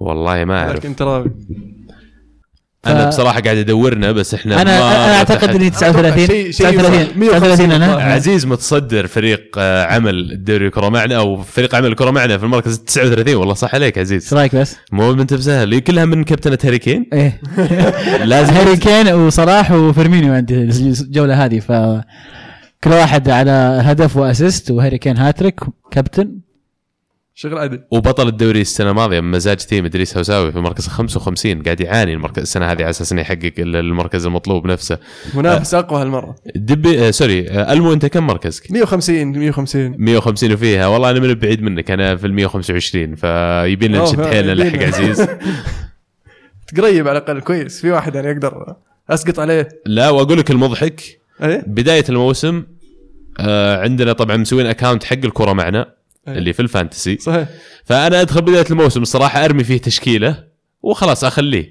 والله 0.00 0.44
ما 0.44 0.58
أعرف. 0.60 0.76
لكن 0.76 0.96
ترى 0.96 1.24
أنا 2.86 3.08
بصراحة 3.08 3.40
قاعد 3.40 3.56
أدورنا 3.56 4.12
بس 4.12 4.34
إحنا 4.34 4.62
أنا 4.62 4.80
ما 4.80 5.04
أنا 5.06 5.16
أعتقد. 5.18 5.54
إني 5.54 5.70
39 5.70 6.26
شيء- 6.26 6.50
شيء 6.50 6.66
39 6.70 7.06
150 7.16 7.40
39 7.40 7.72
أنا؟ 7.72 7.86
عزيز 8.02 8.46
متصدر 8.46 9.06
فريق 9.06 9.50
آه، 9.58 9.84
عمل 9.84 10.32
الدوري 10.32 10.66
الكره 10.66 10.88
معنا 10.88 11.16
أو 11.16 11.42
فريق 11.42 11.74
عمل 11.74 11.86
الكرة 11.88 12.10
معنا 12.10 12.38
في 12.38 12.44
المركز 12.44 12.78
39 12.78 13.34
والله 13.34 13.54
صح 13.54 13.74
عليك 13.74 13.98
إيش 13.98 14.06
عزيز 14.06 14.34
رأيك 14.34 14.56
بس؟ 14.56 14.76
مو 14.92 15.12
بنت 15.12 15.34
بسهل. 15.34 15.78
كلها 15.78 16.04
من 16.04 16.24
كابتنة 16.24 16.58
هاري 16.64 16.78
كين؟ 16.78 17.06
إيه. 17.12 17.40
لازم 18.24 18.52
هاري 18.54 18.76
كين 18.76 19.08
وصلاح 19.14 19.72
وفيرمينيو 19.72 20.34
عندي 20.34 20.54
الجولة 20.62 21.44
هذه 21.44 21.60
ف 21.60 21.72
كل 22.84 22.90
واحد 22.90 23.28
على 23.30 23.80
هدف 23.84 24.16
و 24.16 24.24
assist 24.24 24.70
وهاري 24.70 24.98
كين 24.98 25.16
هاتريك 25.16 25.60
كابتن. 25.90 26.30
شغل 27.36 27.58
عدل. 27.58 27.82
وبطل 27.90 28.28
الدوري 28.28 28.60
السنة 28.60 28.90
الماضية 28.90 29.20
مزاج 29.20 29.56
team 29.56 29.84
إدريس 29.84 30.16
هوساوي 30.16 30.52
في 30.52 30.58
المركز 30.58 30.88
55 30.88 31.62
قاعد 31.62 31.80
يعاني 31.80 32.12
المركز 32.14 32.42
السنة 32.42 32.66
هذه 32.66 32.82
على 32.82 32.90
أساس 32.90 33.12
إنه 33.12 33.20
يحقق 33.20 33.52
ال- 33.58 33.76
المركز 33.76 34.26
المطلوب 34.26 34.66
نفسه. 34.66 34.98
منافس 35.34 35.74
أقوى 35.74 36.02
هالمرة. 36.02 36.34
دبي 36.56 37.06
آه 37.08 37.10
sorry 37.10 37.50
آه 37.50 37.72
ألمو 37.72 37.92
أنت 37.92 38.06
كم 38.06 38.26
مركزك؟ 38.26 38.70
150 38.72 39.24
150 39.38 39.94
150 39.98 40.52
وفيها. 40.52 40.86
والله 40.86 41.10
أنا 41.10 41.20
من 41.20 41.34
بعيد 41.34 41.62
منك 41.62 41.90
أنا 41.90 42.16
في 42.16 42.26
ال 42.26 42.32
125 42.34 43.14
فيبين 43.14 43.92
لنا 43.92 44.02
نشد 44.02 44.22
حيلنا 44.26 44.54
نلحق. 44.54 44.82
عزيز. 44.86 45.28
تقريب 46.74 47.08
على 47.08 47.18
الأقل 47.18 47.40
كويس. 47.40 47.80
في 47.80 47.90
واحد 47.90 48.14
يعني 48.14 48.30
أقدر 48.30 48.74
أسقط 49.10 49.38
عليه. 49.38 49.68
لا 49.86 50.10
وأقول 50.10 50.38
لك 50.38 50.50
المضحك. 50.50 51.02
إيه؟ 51.42 51.64
بداية 51.66 52.04
الموسم 52.08 52.62
آه 53.40 53.80
عندنا 53.82 54.12
طبعا 54.12 54.36
مسوين 54.36 54.66
account 54.66 55.04
حق 55.04 55.16
الكرة 55.24 55.52
معنا. 55.52 55.78
أيه. 55.80 56.03
اللي 56.28 56.52
في 56.52 56.60
ال 56.62 56.68
Fantasy. 56.68 57.18
صحيح. 57.20 57.48
فأنا 57.84 58.20
أدخل 58.20 58.42
بداية 58.42 58.64
الموسم 58.70 59.02
الصراحة 59.02 59.44
أرمي 59.44 59.64
فيه 59.64 59.78
تشكيلة 59.80 60.44
وخلاص 60.82 61.24
أخليه. 61.24 61.70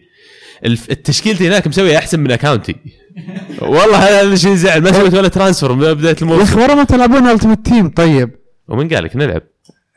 الف- 0.65 0.91
التشكيلتي 0.91 1.47
هناك 1.47 1.67
مسويها 1.67 1.97
أحسن 1.97 2.19
من 2.19 2.31
account 2.31 2.70
ي 2.70 2.75
والله 3.61 3.97
هذا 3.97 4.21
الشيء 4.21 4.51
يزعل 4.51 4.81
ما 4.81 4.91
سويت 4.91 5.13
ولا 5.13 5.27
transfer 5.27 5.73
من 5.73 5.79
بداية 5.93 6.07
يا 6.07 6.11
أخي 6.13 6.21
الموسم 6.21 6.59
ورا 6.59 6.75
ما 6.75 6.83
تلعبون 6.83 7.27
Ultimate 7.27 7.65
Team 7.65 7.89
طيب. 7.89 8.29
ومن 8.67 8.89
قال 8.89 9.03
لك 9.03 9.15
نلعب. 9.15 9.41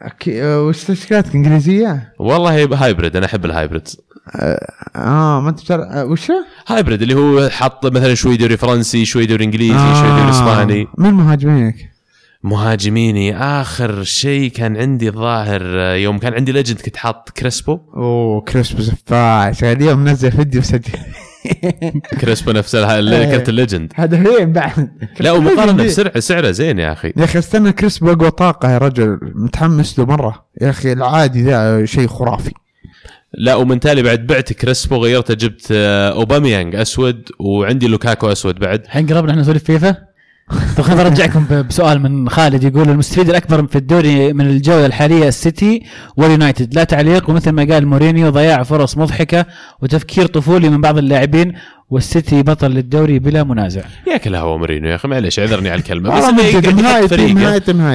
أكي- 0.04 0.28
آه، 0.28 0.62
وش 0.62 0.84
تشكيلاتك؟ 0.84 1.34
إنجليزية؟ 1.34 2.12
والله 2.18 2.64
hybrid 2.84 3.16
أنا 3.16 3.26
أحب 3.26 3.44
ال 3.44 3.51
hybrid 3.51 3.88
أه 4.96 5.40
ما 5.40 5.48
أنت 5.48 5.60
بتلعب 5.62 5.80
آه، 5.80 6.04
وش؟ 6.04 6.26
hybrid 6.66 7.02
اللي 7.02 7.14
هو 7.14 7.48
حط 7.48 7.86
مثلا 7.86 8.14
شوي 8.14 8.36
دوري 8.36 8.56
فرنسي 8.56 9.04
شوي 9.04 9.26
دوري 9.26 9.44
إنجليزي 9.44 9.78
شوي 10.00 10.08
دوري 10.20 10.30
إسباني. 10.30 10.86
من 10.98 11.10
مهاجمينك؟ 11.10 11.95
مهاجميني. 12.46 13.36
آخر 13.36 14.02
شيء 14.02 14.50
كان 14.50 14.76
عندي 14.76 15.08
الظاهر 15.08 15.60
آه، 15.64 15.94
يوم 15.94 16.18
كان 16.18 16.34
عندي 16.34 16.52
legend 16.52 16.80
كنت 16.80 16.96
حاط 16.96 17.30
كريسبو. 17.30 17.78
أوه 17.96 18.40
كريسبو 18.40 18.82
زفاع 18.82 19.52
اليوم 19.62 19.98
منزل 19.98 20.32
فيديو 20.32 20.60
مسجل 20.60 20.92
كريسبو 22.20 22.52
نفس 22.52 22.74
ال- 22.74 23.30
كرت 23.30 23.48
ال 23.48 23.54
legend. 23.54 23.92
هدفين 23.94 24.52
بعد. 24.52 24.90
لا 25.20 25.32
ومقارنه 25.32 25.84
بسعره 25.84 26.20
سعره 26.20 26.50
زين 26.50 26.78
يا 26.78 26.92
أخي. 26.92 27.12
يا 27.16 27.24
أخي 27.24 27.38
استنى 27.38 27.72
كريسبو 27.72 28.12
أقوى 28.12 28.30
طاقة 28.30 28.70
يا 28.70 28.78
رجل. 28.78 29.18
متحمس 29.34 29.98
له 29.98 30.04
مرة. 30.06 30.46
يا 30.60 30.70
أخي 30.70 30.92
العادي 30.92 31.42
ذا 31.42 31.84
شيء 31.84 32.06
خرافي. 32.06 32.52
لا 33.38 33.54
ومن 33.54 33.80
تالي 33.80 34.02
بعد 34.02 34.26
بعت 34.26 34.52
كريسبو 34.52 34.96
غيرته 34.96 35.34
جبت 35.34 35.68
آه، 35.72 36.10
أوباميانج 36.12 36.74
أسود 36.76 37.28
وعندي 37.40 37.88
لوكاكو 37.88 38.32
أسود 38.32 38.58
بعد. 38.58 38.82
الحين 38.84 39.06
قربنا 39.06 39.30
إحنا 39.30 39.42
نسولف 39.42 39.64
فيفا. 39.64 39.96
طيب 40.50 40.86
خليني 40.86 41.04
برجعكم 41.04 41.44
ب- 41.50 41.68
بسؤال 41.68 42.02
من 42.02 42.28
خالد 42.28 42.64
يقول 42.64 42.88
المستفيد 42.88 43.28
الأكبر 43.28 43.66
في 43.66 43.76
الدوري 43.76 44.32
من 44.32 44.46
الجولة 44.46 44.86
الحالية 44.86 45.28
السيتي 45.28 45.82
واليونايتد. 46.16 46.74
لا 46.74 46.84
تعليق 46.84 47.30
ومثل 47.30 47.50
ما 47.50 47.64
قال 47.74 47.86
مورينيو 47.86 48.30
ضياع 48.30 48.62
فرص 48.62 48.98
مضحكة 48.98 49.46
وتفكير 49.82 50.26
طفولي 50.26 50.68
من 50.68 50.80
بعض 50.80 50.98
اللاعبين 50.98 51.52
والسيتي 51.90 52.42
بطل 52.42 52.70
للدوري 52.70 53.18
بلا 53.18 53.44
منازع. 53.44 53.80
ياكل 54.12 54.34
هوا 54.34 54.56
مورينيو 54.58 54.90
يا 54.90 54.94
أخي 54.94 55.08
معلش 55.08 55.38
اعذرني 55.38 55.70
على 55.70 55.78
الكلمة. 55.78 56.10
بس 56.18 56.24
يقعد 56.48 56.64
يحط 57.00 57.10
فريقه. 57.10 57.30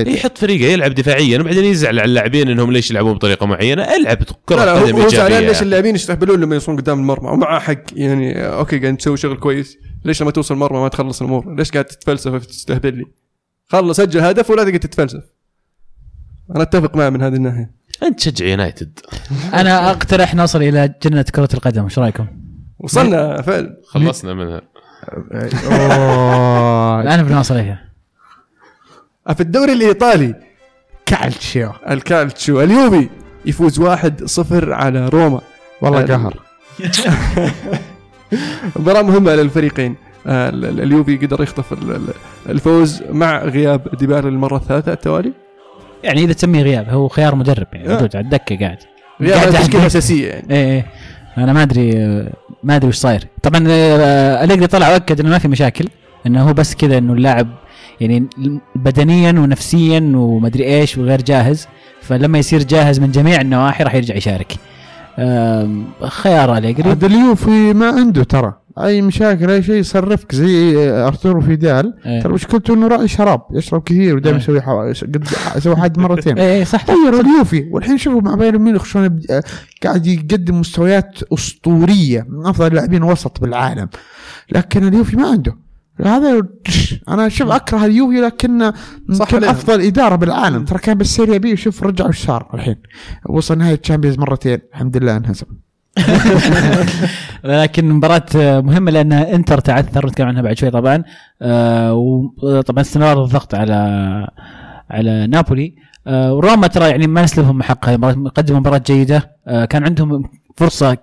يحط 0.09 0.37
فريقه 0.37 0.71
يلعب 0.71 0.93
دفاعيا 0.95 1.39
وبعدين 1.39 1.65
يزعل 1.65 1.99
على 1.99 2.09
اللاعبين 2.09 2.49
إنهم 2.49 2.71
ليش 2.71 2.91
يلعبون 2.91 3.13
بطريقة 3.13 3.45
معينة. 3.45 3.83
ألعب 3.83 4.17
كرة 4.45 4.61
قدم 4.61 4.95
هو- 4.95 5.01
هو 5.01 5.07
زعلان 5.07 5.31
ايجابيه 5.31 5.47
ليش 5.47 5.61
اللاعبين 5.61 5.95
يستهبلون 5.95 6.39
لما 6.41 6.55
يوصلون 6.55 6.77
قدام 6.77 6.99
المرمى. 6.99 7.29
ومعاه 7.29 7.59
حق 7.59 7.77
يعني 7.95 8.39
آه، 8.39 8.59
okay 8.59 8.79
قاعد 8.79 8.97
تسوي 8.97 9.17
شغل 9.17 9.37
كويس. 9.37 9.77
ليش 10.05 10.21
لما 10.21 10.31
توصل 10.31 10.53
المرمى 10.53 10.79
ما 10.79 10.87
تخلص 10.87 11.21
الأمور؟ 11.21 11.55
ليش 11.55 11.71
قاعد 11.71 11.85
تتفلسف 11.85 12.31
وتستهبل 12.33 12.97
لي؟ 12.97 13.05
خلص 13.67 13.97
سجل 13.97 14.19
هدف 14.19 14.49
ولا 14.49 14.63
تقعد 14.63 14.79
تتفلسف. 14.79 15.23
أنا 16.55 16.61
أتفق 16.63 16.95
معه 16.95 17.09
من 17.09 17.21
هذه 17.21 17.33
الناحية. 17.35 17.71
أنت 18.03 18.19
تشجع 18.19 18.45
يونايتد. 18.45 18.99
أنا 19.53 19.91
أقترح 19.91 20.35
نوصل 20.35 20.63
إلى 20.63 20.93
جنة 21.03 21.25
كرة 21.35 21.49
القدم 21.53 21.83
إيش 21.83 21.99
رأيكم؟ 21.99 22.27
وصلنا 22.79 23.41
فعلا 23.41 23.77
خلصنا 23.87 24.33
منها. 24.33 24.61
الآن 27.01 27.23
بنوصل 27.23 27.55
إليها. 27.55 27.89
في 29.35 29.41
الدوري 29.41 29.73
الإيطالي. 29.73 30.35
كالتشيو. 31.05 31.71
الكالتشو 31.89 32.61
اليوفي 32.61 33.09
يفوز 33.45 33.79
1-0 33.79 34.73
على 34.73 35.07
روما. 35.09 35.41
والله 35.81 35.99
هذا- 35.99 36.15
قهر. 36.15 36.39
مباراة 38.79 39.01
مهمة 39.01 39.35
للفريقين. 39.35 39.95
آه، 40.27 40.49
ال- 40.49 40.65
ال- 40.65 40.81
اليوفي 40.81 41.17
قدر 41.17 41.43
يخطف 41.43 41.73
ال- 41.73 41.91
ال- 41.95 42.13
الفوز 42.49 43.03
مع 43.11 43.43
غياب 43.43 43.95
ديبالا 43.99 44.29
للمرة 44.29 44.55
الثالثة. 44.57 44.93
التوالي؟ 44.93 45.33
يعني 46.03 46.23
إذا 46.23 46.33
تسميه 46.33 46.61
غياب 46.63 46.89
هو 46.89 47.07
خيار 47.07 47.35
مدرب 47.35 47.67
يعني 47.73 47.89
آه. 47.89 47.93
موجود 47.93 48.15
على 48.15 48.23
الدكه 48.25 48.59
قاعد 48.59 48.77
غياب 49.21 49.53
أحد- 49.53 49.75
الأساسية 49.75 50.27
يعني. 50.27 50.45
إيه 50.51 50.71
إيه. 50.71 50.85
أنا 51.37 51.53
ما 51.53 51.63
أدري 51.63 51.91
ما 52.63 52.75
أدري 52.75 52.87
وش 52.89 52.95
صاير. 52.95 53.27
طبعا 53.43 53.63
آه، 53.69 54.43
أليجري 54.43 54.67
طلع 54.67 54.89
وأكد 54.89 55.19
إنه 55.19 55.29
ما 55.29 55.37
في 55.37 55.47
مشاكل 55.47 55.87
إنه 56.27 56.49
هو 56.49 56.53
بس 56.53 56.75
كذا 56.75 56.97
إنه 56.97 57.13
اللاعب 57.13 57.47
يعني 58.01 58.27
بدنيا 58.75 59.31
ونفسيا 59.31 59.99
ومدري 60.15 60.63
إيش 60.65 60.97
وغير 60.97 61.21
جاهز. 61.21 61.67
فلما 62.01 62.37
يصير 62.39 62.63
جاهز 62.63 62.99
من 62.99 63.11
جميع 63.11 63.41
النواحي 63.41 63.83
راح 63.83 63.95
يرجع 63.95 64.15
يشارك. 64.15 64.53
خيار 66.07 66.57
أليجري 66.57 66.89
عاد 66.89 67.03
اليوفي 67.03 67.73
ما 67.73 67.87
عنده 67.87 68.23
ترى. 68.23 68.53
أي 68.79 69.01
مشاكل 69.01 69.49
أي 69.49 69.63
شيء 69.63 69.75
يصرفك 69.75 70.35
زي 70.35 70.77
أرتورو 70.89 71.41
فيدال 71.41 71.93
إيه. 72.05 72.21
ترى 72.21 72.33
مشكلته 72.33 72.73
انه 72.73 72.87
راعي 72.87 73.07
شراب. 73.07 73.41
يشرب 73.51 73.83
كثير 73.83 74.15
ودائما 74.15 74.37
إيه. 74.37 74.43
يسوي 74.43 74.61
حوا... 74.61 74.93
قد 74.93 75.25
سوى 75.59 75.75
حد 75.75 75.99
مرتين. 75.99 76.39
إيه 76.39 76.53
إيه، 76.57 76.63
صح. 76.63 76.85
غير 76.89 77.19
اليوفي 77.19 77.69
والحين 77.71 77.97
شوفوا 77.97 78.21
مع 78.21 78.35
بايرن 78.35 78.61
ميونخ 78.61 78.85
شلون 78.85 79.19
آه، 79.29 79.43
قاعد 79.83 80.07
يقدم 80.07 80.59
مستويات 80.59 81.19
أسطورية 81.33 82.25
من 82.29 82.45
أفضل 82.45 82.67
اللاعبين 82.67 83.03
وسط 83.03 83.41
بالعالم. 83.41 83.89
لكن 84.51 84.87
اليوفي 84.87 85.15
ما 85.15 85.27
عنده. 85.27 85.70
هذا 85.99 86.41
أنا 87.09 87.29
شوف 87.29 87.51
أكره 87.51 87.85
اليوفي 87.85 88.21
لكن 88.21 88.71
صح. 89.11 89.33
أفضل 89.33 89.81
إدارة 89.81 90.15
بالعالم. 90.15 90.65
ترى 90.65 90.79
كان 90.79 90.97
بال 90.97 91.09
Serie 91.09 91.37
B 91.37 91.53
وشوف 91.53 91.83
رجع 91.83 92.07
وش 92.07 92.25
صار 92.25 92.49
الحين. 92.53 92.75
وصل 93.29 93.57
نهاية 93.57 93.75
Champions 93.75 94.19
مرتين. 94.19 94.59
الحمد 94.73 94.97
لله 94.97 95.17
انهزم. 95.17 95.45
لكن 97.43 97.89
مباراة 97.89 98.25
مهمة 98.61 98.91
لأن 98.91 99.13
إنتر 99.13 99.59
تعثر 99.59 100.07
نتكلم 100.07 100.27
عنها 100.27 100.41
بعد 100.41 100.57
شوي 100.57 100.69
طبعا. 100.71 101.03
آه، 101.41 101.93
وطبعا 102.43 102.81
استمرار 102.81 103.23
الضغط 103.23 103.55
على 103.55 103.75
على 104.89 105.27
نابولي. 105.27 105.75
آه، 106.07 106.33
وروما 106.33 106.67
ترى 106.67 106.89
يعني 106.89 107.07
ما 107.07 107.23
نسلبهم 107.23 107.63
حقها. 107.63 107.95
قدموا 108.35 108.59
مباراة 108.59 108.81
جيدة. 108.85 109.37
آه، 109.47 109.65
كان 109.65 109.83
عندهم 109.83 110.23
فرصة 110.57 110.97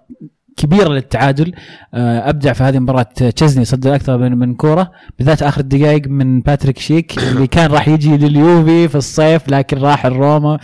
كبيرة 0.59 0.89
للتعادل. 0.89 1.53
آه، 1.95 2.29
أبدع 2.31 2.53
في 2.53 2.63
هذه 2.63 2.77
المباراة 2.77 3.03
تشيزني 3.03 3.65
صدر 3.65 3.95
أكثر 3.95 4.19
من 4.19 4.39
من 4.39 4.55
كورة 4.55 4.91
بالذات 5.19 5.43
آخر 5.43 5.61
الدقائق 5.61 6.07
من 6.07 6.41
باتريك 6.41 6.79
شيك 6.79 7.19
اللي 7.19 7.47
كان 7.57 7.71
راح 7.71 7.89
يجي 7.89 8.17
لليوفي 8.17 8.89
في 8.89 8.95
الصيف 8.95 9.49
لكن 9.49 9.79
راح 9.79 10.07
الروما 10.07 10.59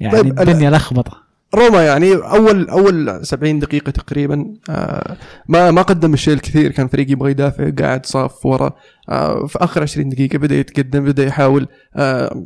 يعني 0.00 0.16
طيب، 0.22 0.40
الدنيا 0.40 0.70
لخبطة. 0.70 1.26
روما 1.54 1.86
يعني 1.86 2.14
اول 2.14 2.68
أول 2.68 3.26
70 3.26 3.58
دقيقة 3.58 3.90
تقريبا 3.90 4.54
آه 4.70 5.16
ما 5.48 5.70
ما 5.70 5.82
قدم 5.82 6.14
الشيء 6.14 6.34
الكثير 6.34 6.70
كان 6.70 6.88
فريق 6.88 7.10
يبغى 7.10 7.30
يدافع 7.30 7.70
قاعد 7.70 8.06
صاف 8.06 8.46
ورا 8.46 8.72
آه 9.08 9.46
في 9.46 9.58
آخر 9.60 9.82
20 9.82 10.08
دقيقة 10.08 10.38
بدأ 10.38 10.54
يتقدم 10.54 11.04
بدأ 11.04 11.26
يحاول 11.26 11.68
آه 11.96 12.44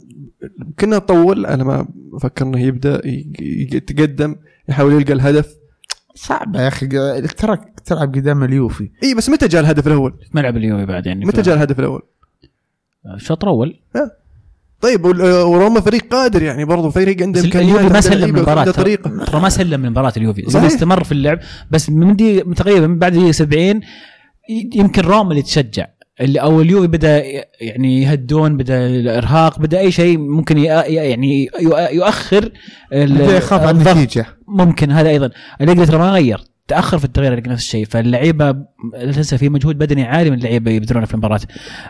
كنا 0.80 0.96
نطول 0.96 1.46
على 1.46 1.64
ما 1.64 1.88
فكرنا 2.22 2.58
يبدأ 2.58 3.02
يتقدم 3.72 4.36
يحاول 4.68 4.92
يلقى 4.92 5.12
الهدف. 5.12 5.59
صعبه 6.22 6.62
يا 6.62 6.68
أخي 6.68 6.86
ترى 7.20 7.58
تلعب 7.84 8.14
قدام 8.14 8.44
اليوفي. 8.44 8.90
إي 9.02 9.14
بس 9.14 9.28
متى 9.30 9.48
جاء 9.48 9.60
الهدف 9.60 9.86
الأول؟ 9.86 10.12
في 10.12 10.28
ملعب 10.34 10.56
اليوفي 10.56 10.86
بعد 10.86 11.06
يعني 11.06 11.24
متى 11.24 11.42
جاء 11.42 11.54
الهدف 11.54 11.78
الأول؟ 11.78 12.02
الشوط 13.14 13.44
الأول. 13.44 13.80
طيب 14.80 15.04
وروما 15.04 15.80
فريق 15.80 16.06
قادر 16.14 16.42
يعني 16.42 16.64
برضو 16.64 16.90
فريق 16.90 17.22
عنده 17.22 17.40
إمكانيات 17.40 17.76
اليوفي 17.78 17.94
ما 17.94 18.00
سلم 18.00 18.48
عنده 18.48 18.72
ترى 19.26 19.40
ما 19.40 19.48
سلم 19.48 19.80
من 19.80 19.90
مباراة 19.90 20.12
اليوفي. 20.16 20.50
صحيح. 20.50 20.64
استمر 20.64 21.04
في 21.04 21.12
اللعب. 21.12 21.38
بس 21.70 21.90
من 21.90 22.16
دي 22.16 22.40
تقريبا 22.40 22.86
من 22.86 22.98
بعد 22.98 23.12
دقيقة 23.12 23.32
70 23.32 23.60
ي- 23.66 23.80
يمكن 24.74 25.02
روما 25.02 25.30
اللي 25.30 25.42
تشجع. 25.42 25.86
اللي 26.20 26.40
أو 26.40 26.60
اليوفي 26.60 26.86
بدأ 26.86 27.22
يعني 27.60 28.02
يهدون 28.02 28.56
بدأ 28.56 28.86
الإرهاق 28.86 29.58
بدأ 29.58 29.78
أي 29.80 29.92
شيء 29.92 30.18
ممكن 30.18 30.58
يعني 30.58 31.48
يؤخر 31.92 32.52
يخاف 32.92 33.60
على. 33.60 33.70
النتيجة. 33.70 34.26
ممكن 34.48 34.90
هذا 34.90 35.08
أيضا. 35.08 35.30
أليجري 35.60 35.86
ترى 35.86 35.98
ما 35.98 36.10
غير. 36.10 36.40
تأخر 36.68 36.98
في 36.98 37.04
التغيير 37.04 37.32
أليجري 37.32 37.52
نفس 37.52 37.62
الشيء. 37.62 37.84
فاللعيبة 37.84 38.56
للأسف 38.98 39.38
في 39.38 39.48
مجهود 39.48 39.78
بدني 39.78 40.04
عالي 40.04 40.30
من 40.30 40.38
اللعيبة 40.38 40.70
يبذلونه 40.70 41.06
في 41.06 41.14
المباراة. 41.14 41.40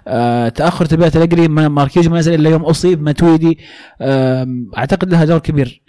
آه 0.09 0.49
تأخر 0.49 0.87
أليجري 1.17 1.49
ما- 1.49 1.69
ماركيجو 1.69 2.11
ما 2.11 2.19
نزل 2.19 2.35
إلا 2.35 2.51
يوم 2.51 2.63
أصيب 2.63 3.03
ماتويدي. 3.03 3.59
أعتقد 4.79 5.11
لها 5.13 5.25
دور 5.25 5.39
كبير. 5.39 5.83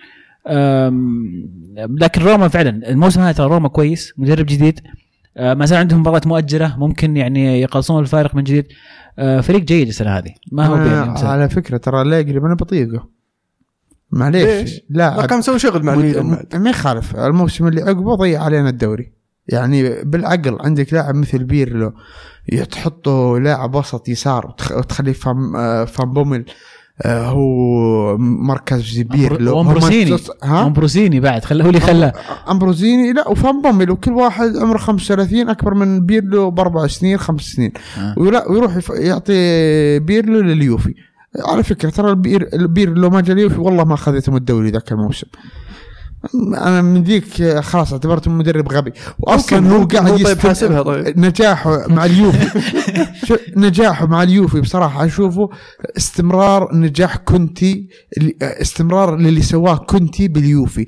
لكن 1.78 2.22
روما 2.22 2.48
فعلا. 2.48 2.90
الموسم 2.90 3.22
هذا 3.22 3.32
ترى 3.32 3.48
روما 3.48 3.68
كويس 3.70 4.14
مدرب 4.18 4.46
جديد. 4.46 4.80
ما 5.40 5.66
زال 5.66 5.78
عندهم 5.80 6.00
مباراه 6.00 6.22
مؤجله 6.26 6.78
ممكن 6.80 7.18
يعني 7.18 7.62
يقلصون 7.62 8.02
الفارق 8.02 8.36
من 8.36 8.44
جديد. 8.44 8.68
آه 9.20 9.42
فريق 9.42 9.62
جيد 9.62 9.88
السنة 9.88 10.18
هذه. 10.18 10.34
ما 10.52 10.66
هو 10.66 11.26
على 11.28 11.50
فكرة 11.50 11.78
ترى 11.78 12.02
أليجري 12.02 12.40
ما 12.40 12.48
أنا 12.48 12.56
بطيقة. 12.56 13.08
معليش 14.12 14.46
ليش؟ 14.46 14.82
لاعب 14.90 15.26
كان 15.26 15.40
مسوي 15.40 15.60
شغل 15.60 15.84
مع. 15.84 15.96
ما 16.54 16.70
يخالف. 16.70 17.16
الموسم 17.16 17.68
اللي 17.68 17.82
عقبه 17.82 18.16
ضيع 18.16 18.44
علينا 18.44 18.70
الدوري. 18.70 19.12
يعني 19.48 20.04
بالعقل 20.04 20.58
عندك 20.60 20.94
لاعب 20.94 21.16
مثل 21.16 21.44
بيرلو 21.44 21.94
تحطه 22.72 23.40
لاعب 23.40 23.76
وسط 23.76 24.10
يسار 24.10 24.46
وتخ- 24.48 24.72
وتخليه 24.72 25.14
فان 25.14 25.56
آه، 25.56 25.88
بومل 26.00 26.40
آه، 26.40 26.54
هو 27.06 28.18
مركز 28.18 29.00
هم 29.00 29.48
وامبروسيني 29.48 30.18
تص- 30.18 30.32
ها؟ 30.44 30.66
أمبروسيني 30.68 31.20
بعد 31.20 31.46
خله 31.46 31.64
هو 31.66 31.70
اللي 31.70 31.80
خلاه. 31.80 32.14
امبروزيني 32.50 33.14
لا 33.14 33.28
وفان 33.28 33.62
بومل 33.62 33.92
وكل 33.92 34.12
واحد 34.12 34.58
عمره 34.58 34.78
35 34.78 35.50
أكبر 35.50 35.74
من 35.74 36.06
بيرلو 36.06 36.52
بأربع 36.52 36.88
سنين 36.88 37.18
خمس 37.18 37.42
سنين. 37.42 37.72
آه. 37.98 38.14
ولا 38.20 38.52
ويروح 38.52 38.78
يعطي 38.92 40.00
بيرلو 40.00 40.40
لليوفي. 40.42 40.94
على 41.46 41.64
فكرة 41.64 41.90
ترى 41.90 42.10
البير 42.10 42.50
البير 42.54 42.90
لو 42.98 43.10
ما 43.10 43.22
جا 43.22 43.34
اليوفي 43.34 43.58
والله 43.60 43.84
ما 43.84 43.94
اخذتهم 43.94 44.36
الدوري 44.36 44.72
ذاك 44.72 44.92
الموسم. 44.92 45.28
أنا 46.58 46.82
من 46.82 47.04
ذيك 47.04 47.44
خلاص 47.60 47.92
اعتبرته 47.94 48.32
مدرب 48.32 48.72
غبي. 48.72 48.92
واصلا 49.20 49.70
هو 49.70 49.84
قاعد 49.84 50.10
هو 50.10 50.18
طيب 50.18 50.84
طيب. 50.84 51.20
نجاحه 51.20 51.88
مع 51.88 52.06
اليوفي. 52.06 52.60
نجاحه 53.58 54.06
مع 54.06 54.24
اليوفي 54.24 54.62
بصراحة 54.62 55.06
أشوفه 55.06 55.50
استمرار 55.98 56.76
نجاح 56.76 57.16
كونتي 57.18 57.88
استمرار 58.42 59.16
للي 59.18 59.42
سواه 59.42 59.76
كونتي 59.78 60.28
باليوفي. 60.28 60.86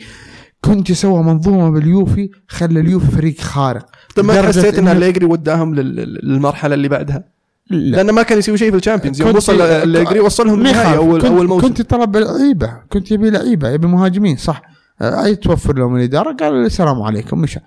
كونتي 0.62 0.94
سوى 0.94 1.24
منظومة 1.24 1.70
باليوفي 1.70 2.30
خلى 2.48 2.80
اليوفي 2.80 3.12
فريق 3.12 3.40
خارق. 3.42 3.86
طب 4.16 4.26
ما 4.26 4.42
حسيت 4.42 4.80
إن 4.80 4.88
أليجري 4.88 5.26
وداهم 5.26 5.76
لل- 5.76 6.20
للمرحلة 6.24 6.74
اللي 6.76 6.88
بعدها؟ 6.88 7.24
لا. 7.70 7.96
لأنه 7.96 8.14
ما 8.14 8.24
كان 8.24 8.38
يسوي 8.40 8.58
شيء 8.58 8.72
في 8.72 8.78
ال 8.78 8.82
Champions. 8.82 9.22
يوم 9.22 9.36
وصل 9.36 9.62
أليجري 9.62 10.20
وصلهم 10.20 10.54
النهائي. 10.60 10.98
اول 10.98 11.26
أول 11.26 11.48
موسم. 11.48 11.68
كنت 11.68 11.82
طلب 11.82 12.18
لعيبة. 12.18 12.74
كنت 12.90 13.12
يبي 13.12 13.30
لعيبة 13.30 13.70
يبي 13.70 13.88
مهاجمين 13.88 14.38
صح. 14.38 14.62
آه، 15.04 15.26
أي 15.26 15.36
توفر 15.36 15.76
لهم 15.76 15.96
الإدارة 15.96 16.36
قال 16.40 16.66
السلام 16.66 17.02
عليكم 17.02 17.40
مشى 17.40 17.60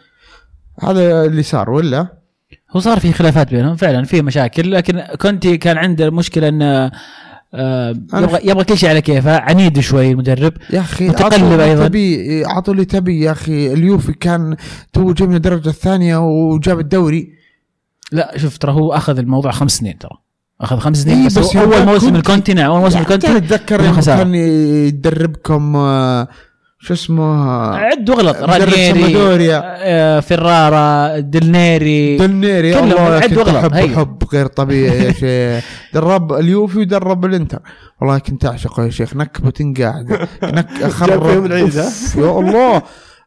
هذا 0.82 1.24
اللي 1.24 1.42
صار 1.42 1.70
ولا؟ 1.70 2.06
هو 2.70 2.80
صار 2.80 3.00
في 3.00 3.12
خلافات 3.12 3.50
بينهم 3.50 3.76
فعلا 3.76 4.04
في 4.04 4.22
مشاكل 4.22 4.72
لكن 4.72 5.02
كونتي 5.20 5.56
كان 5.56 5.78
عنده 5.78 6.10
مشكلة 6.10 6.48
ان 6.48 6.90
آه 7.54 7.90
يبغى 8.14 8.40
يبغى 8.44 8.64
كل 8.64 8.78
شيء 8.78 8.90
على 8.90 9.00
كيفه 9.00 9.38
عنيد 9.38 9.80
شوي 9.80 10.10
المدرب. 10.12 10.52
يا 10.70 10.80
أخي 10.80 11.08
متقلب 11.08 11.60
أيضاً. 11.60 11.88
تبي 11.88 12.44
عطوا 12.44 12.74
لي 12.74 12.84
تبي 12.84 13.20
يا 13.20 13.32
أخي. 13.32 13.72
اليوفي 13.72 14.12
كان 14.12 14.56
تو 14.92 15.12
جاي 15.12 15.28
من 15.28 15.34
الدرجة 15.36 15.68
الثانية 15.68 16.16
وجاب 16.16 16.80
الدوري. 16.80 17.32
لا 18.12 18.38
شوف 18.38 18.58
ترى 18.58 18.72
هو 18.72 18.92
أخذ 18.92 19.18
الموضوع 19.18 19.52
خمس 19.52 19.76
سنين 19.76 19.98
ترى. 19.98 20.18
أخذ 20.60 20.78
خمس 20.78 21.02
سنين 21.02 21.18
إيه 21.18 21.26
بس, 21.26 21.38
بس 21.38 21.56
هو 21.56 21.72
أول 21.72 21.86
موسم 21.86 22.16
الكونتي 22.16 22.54
نعم 22.54 22.70
أول 22.70 22.80
موسم 22.80 22.94
يعني 22.94 23.06
الكونتي 23.06 23.36
أتذكر. 23.36 24.00
كان 24.00 24.34
يدربكم 24.34 25.76
آه، 25.76 26.28
شو 26.86 26.94
اسمه؟ 26.94 27.76
عد 27.76 28.10
وغلط 28.10 28.36
رانييري 28.36 29.00
سامدوريا. 29.02 29.62
آه، 29.64 30.20
فيرارا 30.20 31.18
دلنيري 31.18 32.16
دلنيري 32.16 32.78
الله 32.78 33.00
عد 33.00 33.38
وغلط، 33.38 33.56
حب 33.56 33.74
هي. 33.74 33.96
حب 33.96 34.22
غير 34.32 34.46
طبيعي 34.46 35.04
يا 35.04 35.12
شيخ. 35.12 35.64
درب 35.94 36.32
اليوفي 36.32 36.78
ودرب 36.78 37.24
الإنتر. 37.24 37.58
والله 38.00 38.18
كنت 38.18 38.44
أعشقه 38.44 38.84
يا 38.84 38.90
شيخ. 38.90 39.16
نكبة 39.16 39.50
تنقاعد 39.50 40.28
نك؟ 40.42 40.68
أوف، 41.02 42.16
يا 42.16 42.38
الله. 42.40 42.82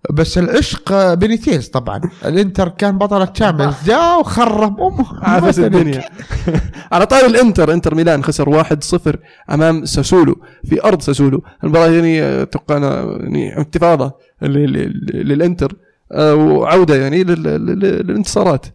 بس 0.10 0.38
العشق 0.38 1.14
بينيتيز 1.14 1.70
طبعا. 1.70 2.02
الإنتر 2.26 2.70
كان 2.70 2.98
بطل 2.98 3.22
الشامبيونز 3.22 3.74
جاء 3.88 4.20
وخرب 4.20 4.82
أمه. 4.82 5.06
عافس 5.24 5.60
الدنيا. 5.60 6.04
على 6.92 7.06
طاري 7.06 7.26
الإنتر 7.28 7.74
إنتر 7.74 7.96
ميلان 7.96 8.24
خسر 8.24 8.64
1-0 8.64 9.16
أمام 9.52 9.86
ساسولو 9.86 10.36
في 10.66 10.84
أرض 10.84 11.02
ساسولو. 11.02 11.44
المباراة 11.64 11.88
يعني 11.90 12.42
أتوقع 12.42 12.78
يعني 13.20 13.58
انتفاضة 13.58 14.12
لل- 14.42 14.74
لل- 14.74 15.28
للإنتر. 15.28 15.74
آه، 16.12 16.36
وعودة 16.36 16.96
يعني 16.96 17.24
لل- 17.24 17.44
لل- 17.44 17.80
للانتصارات. 18.08 18.66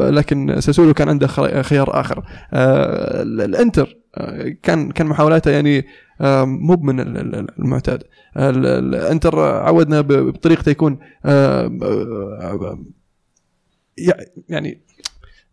لكن 0.00 0.56
ساسولو 0.60 0.94
كان 0.94 1.08
عنده 1.08 1.26
خيار 1.62 2.00
آخر. 2.00 2.18
آه، 2.52 3.22
ال- 3.22 3.40
الإنتر 3.40 3.96
كان 4.62 4.90
كان 4.92 5.06
محاولاته 5.06 5.50
يعني 5.50 5.86
آه، 6.20 6.44
مو 6.44 6.74
من 6.76 7.00
ال- 7.00 7.16
ال- 7.34 7.58
المعتاد. 7.58 8.02
ال- 8.36 8.66
ال- 8.66 8.94
الانتر 8.94 9.38
عودنا 9.40 10.00
بطريقته 10.00 10.70
يكون 10.70 10.98
آه، 11.24 11.66
آه، 11.82 12.78
يع- 13.98 14.24
يعني 14.48 14.80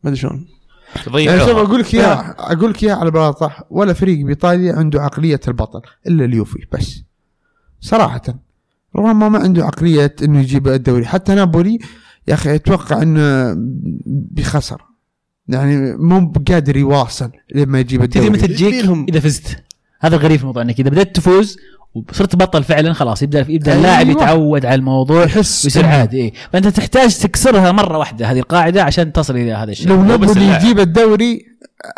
ما 0.04 0.10
أدري 0.10 0.16
شلون. 0.22 0.48
يعني 1.16 1.40
شوف 1.40 1.50
أقول 1.50 1.80
لك 1.80 1.94
إياها 1.96 2.36
أقول 2.54 2.72
لك 2.72 2.84
إياها 2.84 2.96
على 2.96 3.12
بلاطه 3.12 3.66
ولا 3.70 3.94
فريق 3.94 4.26
بإيطاليا 4.26 4.74
عنده 4.76 5.02
عقلية 5.02 5.40
البطل 5.48 5.82
إلا 6.08 6.26
اليوفي 6.26 6.66
بس. 6.72 7.04
صراحة. 7.80 8.22
رغم 8.96 9.32
ما 9.32 9.40
عنده 9.40 9.66
عقلية 9.66 10.16
إنه 10.24 10.40
يجيب 10.40 10.68
الدوري. 10.68 11.06
حتى 11.06 11.36
نابولي 11.36 11.80
يا 12.28 12.34
أخي 12.34 12.56
أتوقع 12.56 13.02
إنه 13.02 13.54
بيخسر 14.06 14.82
يعني 15.52 15.98
مو 15.98 16.34
قادر 16.48 16.78
يواصل 16.78 17.32
لما 17.56 17.80
يجيب 17.80 18.06
تدري 18.06 18.28
الدوري 18.28 18.44
متى 18.44 18.54
تجيك؟ 18.54 18.86
إذا 19.10 19.20
فزت. 19.20 19.64
هذا 20.00 20.16
الغريب 20.16 20.38
في 20.38 20.44
الموضوع 20.44 20.64
إنك 20.64 20.80
إذا 20.80 20.90
بدأت 20.90 21.16
تفوز 21.16 21.58
وصرت 21.94 22.36
بطل 22.36 22.64
فعلا 22.64 22.94
خلاص 22.94 23.24
يبدأ 23.24 23.46
يبدأ 23.50 23.72
أيوة. 23.72 23.82
اللاعب 23.82 24.10
يتعود 24.10 24.66
على 24.66 24.76
الموضوع 24.76 25.24
يحس 25.24 25.66
ويصير 25.66 25.86
عادي. 25.86 26.18
إيه. 26.18 26.34
فأنت 26.54 26.68
تحتاج 26.68 27.18
تكسرها 27.18 27.72
مرة 27.72 27.98
واحدة 27.98 28.26
هذه 28.32 28.40
القاعدة 28.40 28.84
عشان 28.84 29.14
تصل 29.14 29.36
إلى 29.36 29.54
هذا 29.54 29.72
الشيء. 29.72 29.88
لو 29.88 30.04
نابولي. 30.04 30.56
يجيب 30.56 30.80
الدوري 30.80 31.46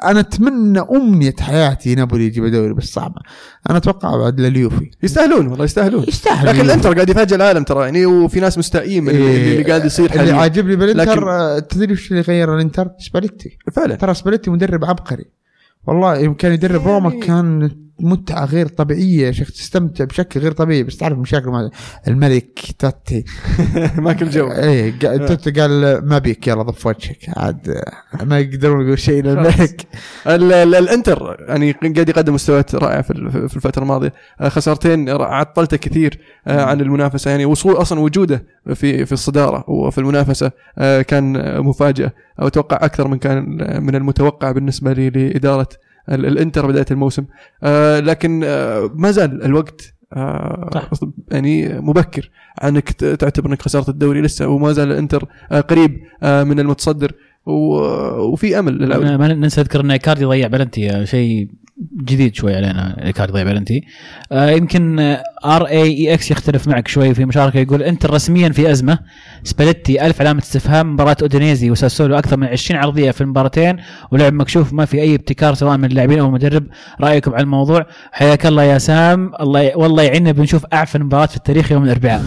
أنا 0.04 0.20
أتمنى 0.20 0.80
أمنية 0.80 1.34
حياتي 1.39 1.96
نابولي 1.96 2.26
يجيب 2.26 2.46
الدوري 2.46 2.74
بس 2.74 2.84
صعبة. 2.84 3.22
أنا 3.70 3.78
أتوقع 3.78 4.18
بعد 4.18 4.39
لليوفي. 4.41 4.91
يستاهلون 5.04 5.48
والله 5.48 5.66
يستاهلون. 5.66 6.04
يستاهل 6.08 6.48
لكن 6.48 6.62
الإنتر 6.62 6.94
قاعد 6.94 7.10
يفاجئ 7.10 7.36
العالم 7.36 7.64
ترى 7.64 7.84
يعني 7.84 8.06
وفي 8.06 8.39
ناس 8.39 8.58
مستائين 8.58 9.04
من 9.04 9.10
اللي, 9.10 9.52
اللي 9.54 9.64
قاعد 9.64 9.86
يصير 9.86 10.06
اللي 10.06 10.18
حاليا. 10.18 10.34
عاجبني 10.36 10.76
بالإنتر 10.76 11.26
لكن- 11.56 11.68
تدري 11.68 11.94
وش 11.94 12.12
اللي 12.12 12.22
غير 12.22 12.56
الإنتر؟ 12.56 12.89
سباليتي. 13.00 13.58
فعلا. 13.74 13.96
ترى 13.96 14.14
سباليتي 14.14 14.50
مدرب 14.50 14.86
عبقري. 14.86 15.26
والله 15.88 16.18
يوم 16.18 16.34
كان 16.34 16.54
يدرب 16.54 16.88
روما 16.88 17.10
يعني- 17.10 17.26
كان 17.26 17.70
متعة 18.00 18.46
غير 18.46 18.68
طبيعية 18.68 19.26
يا 19.28 19.32
شيخ 19.32 19.52
تستمتع 19.52 20.04
بشكل 20.04 20.39
غير 20.39 20.52
طبيعي 20.52 20.84
بس 20.84 20.98
تعرف 20.98 21.18
مشاكل 21.18 21.50
مع 21.50 21.70
الملك 22.08 22.60
توتي. 22.80 23.24
ماكل 23.98 24.30
جو. 24.30 24.52
إيه 24.52 24.91
قا- 25.00 25.28
توتي 25.28 25.52
قال 25.52 26.02
ما 26.10 26.18
بيك 26.18 26.48
يلا 26.48 26.64
ضف 26.64 26.86
وجهك 26.88 27.18
عاد 27.38 27.70
آه، 27.70 28.24
ما 28.24 28.39
يقدرون 28.39 28.86
يقول 28.86 29.00
شيء 29.00 29.24
للملك 29.24 29.88
ال- 30.28 30.54
ال- 30.54 30.76
الانتر 30.76 31.38
يعني 31.48 31.72
قاعد 31.72 32.10
يقدم 32.10 32.34
مستويات 32.34 32.76
رائعة 32.76 33.02
في 33.02 33.12
ال- 33.12 33.50
في 33.50 33.56
الفترة 33.56 33.82
الماضية. 33.84 34.14
آه، 34.41 34.50
خسارتين 34.50 35.10
عطلته 35.10 35.78
كثير 35.78 36.20
آه، 36.48 36.62
عن 36.62 36.82
المنافسة. 36.82 37.32
يعني 37.32 37.46
وصول 37.46 37.74
أصلا 37.74 38.00
وجوده 38.00 38.46
في 38.74 39.06
في 39.06 39.12
الصدارة 39.12 39.64
وفي 39.70 39.98
المنافسة 39.98 40.52
آه، 40.78 41.02
كان 41.02 41.36
آه، 41.36 41.60
مفاجاه 41.60 42.12
أتوقع 42.39 42.78
أكثر 42.86 43.08
من 43.08 43.18
كان 43.18 43.62
آه، 43.62 43.80
من 43.80 43.96
المتوقع 43.96 44.52
بالنسبة 44.52 44.94
لي 44.94 45.10
لإدارة 45.10 45.68
الانتر 46.10 46.68
بداية 46.68 46.86
الموسم. 46.91 47.26
آه، 47.64 47.99
لكن 47.99 48.41
آه، 48.43 48.91
ما 48.95 49.12
زال 49.12 49.43
الوقت 49.43 49.93
آه، 50.14 50.70
يعني 51.32 51.80
مبكر 51.80 52.30
انك 52.64 52.89
ت- 52.91 53.06
تعتبر 53.06 53.49
أنك 53.49 53.62
خسرت 53.62 53.89
الدوري 53.89 54.22
لسه 54.22 54.47
وما 54.47 54.72
زال 54.72 54.91
الانتر 54.91 55.26
قريب 55.70 55.99
من 56.24 56.60
المتصدر 56.60 57.12
وفي 57.45 58.60
أمل 58.60 58.74
للعوده 58.78 59.18
ما 59.18 59.28
ننسى 59.34 59.62
نذكر 59.62 59.80
أن 59.82 59.91
ايكاردي 59.91 60.26
ضيع 60.26 60.47
بلنتي 60.47 61.06
شيء 61.06 61.47
جديد 62.04 62.36
شوي 62.36 62.56
علينا 62.56 63.06
ايكاردي 63.06 63.34
ضيع 63.34 63.44
بلنتي 63.44 63.82
آه 64.32 64.50
يمكن 64.50 65.00
ار 65.46 65.66
اي 65.68 65.82
اي 65.82 66.14
إكس 66.14 66.32
يختلف 66.32 66.68
معك 66.68 66.88
شوي 66.88 67.14
في 67.14 67.26
مشاركة 67.26 67.60
يقول 67.60 67.84
أنت 67.84 68.06
رسميا 68.06 68.50
في 68.50 68.72
أزمة 68.72 69.00
سباليتي 69.44 70.06
ألف 70.06 70.22
علامة 70.22 70.40
استفهام 70.40 70.94
مباراة 70.94 71.18
أودينيزي 71.22 71.72
وساسولو 71.72 72.18
أكثر 72.18 72.38
من 72.38 72.48
20 72.48 72.80
عرضية 72.82 73.12
في 73.12 73.22
المباراتين 73.22 73.78
ولعب 74.12 74.34
مكشوف 74.34 74.74
ما 74.74 74.86
في 74.86 75.02
أي 75.02 75.16
ابتكار 75.16 75.54
سواء 75.54 75.78
من 75.78 75.86
اللاعبين 75.86 76.20
أو 76.20 76.26
المدرب. 76.26 76.68
رأيكم 77.02 77.34
على 77.34 77.44
الموضوع؟ 77.44 77.86
حياك 78.12 78.46
الله 78.46 78.64
يا 78.64 78.78
سام. 78.78 79.32
الله 79.40 79.62
ي... 79.62 79.72
والله 79.76 80.04
يعيننا 80.04 80.32
بنشوف 80.32 80.66
أعفن 80.74 81.04
مباراة 81.04 81.26
في 81.26 81.38
التاريخ 81.38 81.72
يوم 81.72 81.84
الأربعاء. 81.84 82.24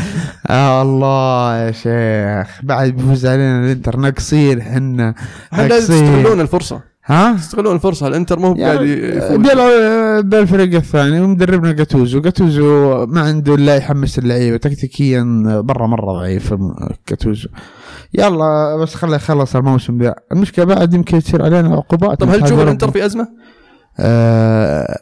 آه 0.50 0.82
الله 0.82 1.58
يا 1.58 1.72
شيخ. 1.72 2.60
بعد 2.62 2.88
بيفوز 2.88 3.26
علينا 3.26 3.64
الإنتر 3.64 3.96
ناقصين 3.96 4.60
إحنا 4.60 5.14
إحنا 5.52 5.68
لازم 5.68 5.94
تستغلون 5.94 6.40
الفرصة. 6.40 6.95
ها؟ 7.06 7.32
تستغلون 7.36 7.74
الفرصة 7.74 8.06
الإنتر 8.08 8.38
مو 8.38 8.54
قاعد 8.54 8.80
يفوز 8.82 9.36
بيلعب 9.36 10.30
بالفريق 10.30 10.74
الثاني 10.74 11.20
ومدربنا 11.20 11.72
جاتوزو 11.72 12.20
جاتوزو 12.20 13.06
ما 13.06 13.20
عنده 13.20 13.54
إلا 13.54 13.76
يحمس 13.76 14.18
اللعيبة 14.18 14.56
تكتيكيا 14.56 15.22
مرة 15.68 15.86
مرة 15.86 16.12
ضعيف 16.12 16.54
جاتوزو 17.08 17.48
يلا 18.14 18.76
بس 18.76 18.94
خليه 18.94 19.16
يخلص 19.16 19.56
الموسم 19.56 20.02
ذا 20.02 20.14
المشكلة 20.32 20.64
بعد 20.64 20.94
يمكن 20.94 21.18
تصير 21.18 21.42
علينا 21.42 21.74
عقوبات 21.74 22.20
طب 22.20 22.28
هل 22.28 22.42
تشوف 22.42 22.60
الإنتر. 22.60 22.90
في 22.90 23.06
أزمة؟ 23.06 23.28
آه 24.00 25.00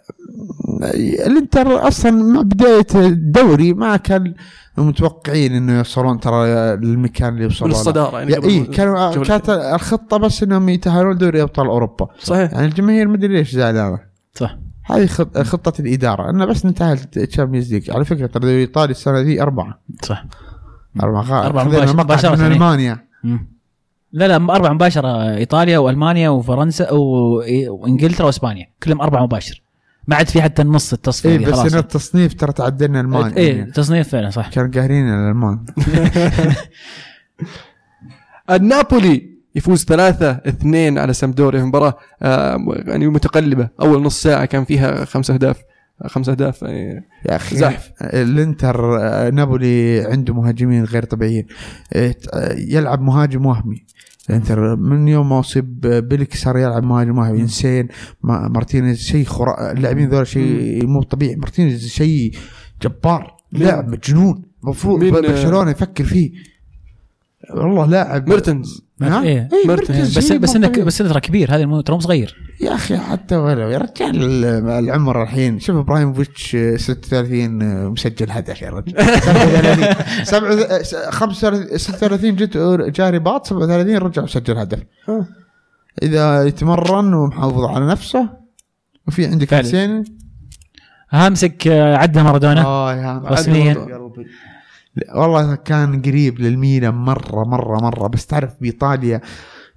الانتر 1.27 1.89
أصلا 1.89 2.11
مع 2.13 2.43
بداية 2.43 2.87
الدوري 2.95 3.75
ما 3.75 3.97
كان 3.97 4.35
متوقعين 4.79 5.53
إنه 5.53 5.79
يوصلون 5.79 6.21
ترى 6.21 6.47
للمكان 6.77 7.29
اللي 7.33 7.45
يوصلون 7.45 7.71
له. 7.71 7.77
للصدارة 7.79 8.19
يعني 8.19 8.35
اي 8.45 8.65
كانوا 8.65 9.13
شوف 9.15 9.29
كانت 9.29 9.51
الخطة 9.51 10.17
بس 10.17 10.43
إنهم 10.43 10.69
يتاهلون 10.69 11.17
دوري 11.19 11.43
أبطال 11.43 11.67
أوروبا. 11.67 12.09
صحيح. 12.19 12.53
يعني 12.53 12.67
الجماهير 12.67 13.09
مدري 13.09 13.29
ليش 13.37 13.51
زعلانة. 13.55 13.99
صح. 14.35 14.59
هذه 14.85 15.07
خط... 15.07 15.39
خطة 15.39 15.81
الإدارة. 15.81 16.31
إنه 16.31 16.45
بس 16.45 16.67
نتاهل 16.67 16.99
Champions 16.99 17.73
League 17.75 17.91
على 17.91 18.05
فكرة 18.05 18.27
ترى 18.27 18.43
دوري 18.43 18.61
ايطالي 18.61 18.91
السنة 18.91 19.21
ذي 19.21 19.43
أربعة. 19.43 19.81
صح. 20.03 20.27
أربعة 21.03 21.23
غا- 21.25 21.47
أربعة 21.47 21.65
خذينا 21.65 21.79
مباشر- 21.83 21.95
مقعد 21.95 22.05
مباشرة 22.07 22.37
من. 22.37 22.53
ألمانيا. 22.53 23.05
مم. 23.25 23.54
لا 24.15 24.29
لا 24.29 24.37
أربع 24.37 24.73
مباشرة 24.73 25.37
إيطاليا 25.37 25.79
وألمانيا 25.79 26.29
وفرنسا 26.29 26.93
وإنجلترا 26.93 28.27
وإسبانيا. 28.27 28.69
كلهم 28.83 29.01
أربع 29.01 29.23
مباشر. 29.23 29.63
ما 30.09 30.17
عاد 30.17 30.29
في 30.29 30.43
حتى 30.43 30.63
النص 30.63 30.93
التصفية 30.93 31.31
اي 31.31 31.39
دي 31.39 31.45
بس 31.45 31.59
ان 31.59 31.79
التصنيف 31.79 32.35
ترى 32.35 32.53
تعدلنا 32.53 33.01
المانيا 33.01 33.37
إيه 33.37 33.59
يعني. 33.59 33.71
تصنيف 33.71 34.09
فعلا 34.09 34.31
صح. 34.31 34.51
كانوا 34.51 34.71
قاهرين 34.75 35.09
الألمان. 35.09 35.65
النابولي 38.51 39.35
يفوز 39.55 39.85
3 39.85 40.31
2 40.31 40.99
على 40.99 41.13
سامدوريا 41.13 41.61
في 41.61 41.67
مباراة 41.67 41.95
آه، 42.23 42.59
يعني 42.87 43.07
متقلبة. 43.07 43.69
أول 43.81 44.03
نص 44.03 44.23
ساعة 44.23 44.45
كان 44.45 44.65
فيها 44.65 45.05
خمس 45.05 45.31
أهداف. 45.31 45.57
خمس 46.07 46.29
اهداف 46.29 46.63
يعني 46.63 47.09
يا 47.29 47.37
أخي 47.37 47.57
زحف. 47.57 47.91
الإنتر 48.03 48.99
آه، 49.01 49.31
نابولي 49.31 50.01
عنده 50.01 50.35
مهاجمين 50.35 50.85
غير 50.85 51.05
طبيعيين. 51.05 51.47
ت- 51.93 52.29
آه، 52.35 52.55
يلعب 52.59 53.01
مهاجم 53.03 53.47
وهمي. 53.47 53.85
الإنتر 54.31 54.77
من 54.77 55.09
يوم 55.09 55.29
ما 55.29 55.41
أصيب 55.41 55.81
ميليك 55.81 56.37
صار 56.37 56.59
يلعب 56.59 56.85
مهاجم 56.85 57.19
وهمي. 57.19 57.41
إنسيني 57.41 57.89
ما- 58.23 58.49
ميرتنز 58.49 58.99
شيء 58.99 59.25
خرا 59.25 59.73
اللاعبين 59.73 60.09
ذول 60.09 60.27
شيء 60.27 60.87
مو 60.87 61.03
طبيعي. 61.03 61.37
ميرتنز 61.37 61.87
شيء 61.89 62.33
جبار. 62.83 63.35
لاعب 63.53 63.89
مجنون. 63.89 64.43
المفروض 64.65 65.05
برشلونة 65.05 65.71
يفكر 65.71 66.05
فيه. 66.05 66.33
والله 67.51 67.87
لاعب 67.87 68.29
ميرتنز 68.29 68.83
ها؟ 69.03 69.23
إيه. 69.23 69.49
إيه، 69.53 69.69
ميرتنز. 69.69 70.19
بس 70.19 70.33
بس 70.33 70.57
انك. 70.57 70.81
بس 70.81 71.01
إنك 71.01 71.11
ترى 71.11 71.21
كبير 71.21 71.55
هذا 71.55 71.67
مو- 71.67 71.81
ترى 71.81 71.95
مو 71.97 72.01
صغير 72.01 72.37
يا 72.61 72.75
أخي 72.75 72.97
حتى 72.97 73.37
ولو 73.37 73.69
يا 73.69 73.79
رجال 73.79 74.45
العمر 74.69 75.23
الحين 75.23 75.61
شوف 75.61 75.77
ابراهيموفيتش 75.77 76.57
36 76.77 77.89
مسجل 77.89 78.31
هدف 78.31 78.63
يا 78.63 78.71
رجل 78.71 78.93
37 80.25 81.11
35 81.11 81.79
36 81.79 82.37
جت 82.37 82.57
جاء 82.97 83.11
رباط 83.11 83.47
37 83.47 83.97
رجع 83.99 84.23
مسجل 84.23 84.59
هدف 84.59 84.79
آه. 85.09 85.27
إذا 86.03 86.45
يتمرن 86.45 87.15
ومحافظ 87.15 87.65
على 87.65 87.87
نفسه 87.87 88.29
وفي 89.09 89.27
عندك. 89.27 89.55
حسين 89.55 90.05
هامسك 91.11 91.67
آه، 91.69 91.97
عدى 91.97 92.23
مارادونا 92.23 92.65
آه 92.65 92.95
يا 92.95 93.23
رسمياً. 93.25 93.75
والله 95.15 95.55
كان 95.55 96.03
قريب 96.03 96.41
للميلان 96.41 96.95
مرة 96.95 97.45
مرة 97.45 97.81
مرة 97.81 98.09
بس 98.09 98.27
تعرف 98.27 98.51
بإيطاليا 98.61 99.21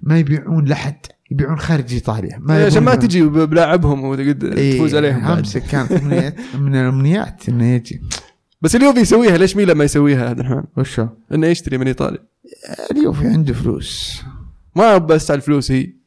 ما 0.02 0.18
يبيعون 0.18 0.64
لحد 0.64 1.06
يبيعون 1.30 1.58
خارج 1.58 1.92
إيطاليا 1.94 2.38
ما 2.40 2.66
عشان 2.66 2.82
ما 2.82 2.94
تجي 2.94 3.22
بلاعبهم 3.22 4.04
وتقد 4.04 4.44
إيه، 4.44 4.74
تفوز 4.76 4.94
عليهم. 4.94 5.24
همسك 5.24 5.62
كانت 5.62 5.92
أمنية 5.92 6.36
من 6.60 6.76
الأمنيات 6.76 7.48
إنه 7.48 7.64
يجي 7.64 8.00
بس 8.62 8.76
اليوفي 8.76 9.00
يسويها 9.00 9.36
ليش 9.38 9.56
ميلان 9.56 9.76
ما 9.76 9.84
يسويها 9.84 10.28
عبد 10.28 10.40
الرحمن؟ 10.40 10.62
وشو؟ 10.76 11.06
إنه 11.32 11.46
يشتري 11.46 11.78
من 11.78 11.86
إيطاليا 11.86 12.18
اليوفي 12.90 13.26
عنده 13.26 13.54
فلوس 13.54 14.22
ما 14.76 14.98
بس 14.98 15.30
على 15.30 15.38
الفلوس 15.38 15.72
هي 15.72 15.97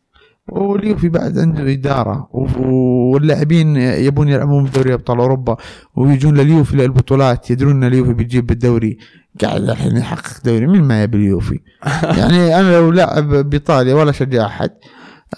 واليوفي 0.51 1.09
بعد 1.09 1.37
عنده 1.39 1.71
إدارة 1.73 2.29
و- 2.33 3.11
واللاعبين 3.13 3.75
يبون 3.77 4.27
يلعبون 4.27 4.63
بدوري 4.65 4.93
أبطال 4.93 5.19
أوروبا 5.19 5.57
ويجون 5.95 6.37
لليوفي 6.37 6.75
للبطولات 6.77 7.51
يدرون 7.51 7.71
إن 7.71 7.83
اليوفي 7.83 8.13
بيجيب 8.13 8.47
بالدوري 8.47 8.97
قاعد 9.41 9.61
الحين 9.69 9.97
يحقق 9.97 10.43
دوري 10.45 10.67
مين 10.67 10.81
ما 10.81 11.03
يبي 11.03 11.17
اليوفي 11.17 11.59
يعني 12.19 12.59
أنا 12.59 12.75
لو 12.75 12.91
لاعب 12.91 13.29
بإيطاليا 13.49 13.95
ولا 13.95 14.11
شجع 14.11 14.45
أحد 14.45 14.69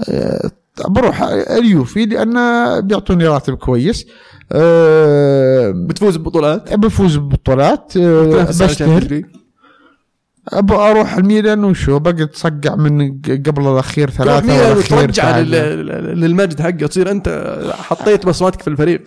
أه، 0.10 0.52
بروح 0.88 1.22
اليوفي 1.58 2.06
لأن 2.06 2.34
بيعطوني 2.82 3.28
راتب 3.28 3.54
كويس. 3.56 4.06
أه، 4.52 5.72
بتفوز 5.72 6.18
ببطولات؟ 6.18 6.74
بفوز 6.74 7.18
ببطولات 7.18 7.94
أه، 7.98 8.34
على 8.40 8.44
بشتهر. 8.46 9.22
ابى 10.50 10.74
أروح 10.74 11.16
الميلان 11.18 11.64
وشو 11.64 12.00
بقعد 12.00 12.28
تصقع 12.28 12.76
من 12.76 13.22
قبل 13.22 13.68
الأخير 13.68 14.10
ثلاثة 14.10 14.48
ميلان 14.48 14.78
وترجع 14.78 15.40
لل- 15.40 16.20
للمجد 16.20 16.62
حقه 16.62 16.72
تصير 16.88 17.12
أنت 17.12 17.56
حطيت 17.80 18.26
بصماتك 18.26 18.62
في 18.62 18.68
الفريق. 18.68 19.04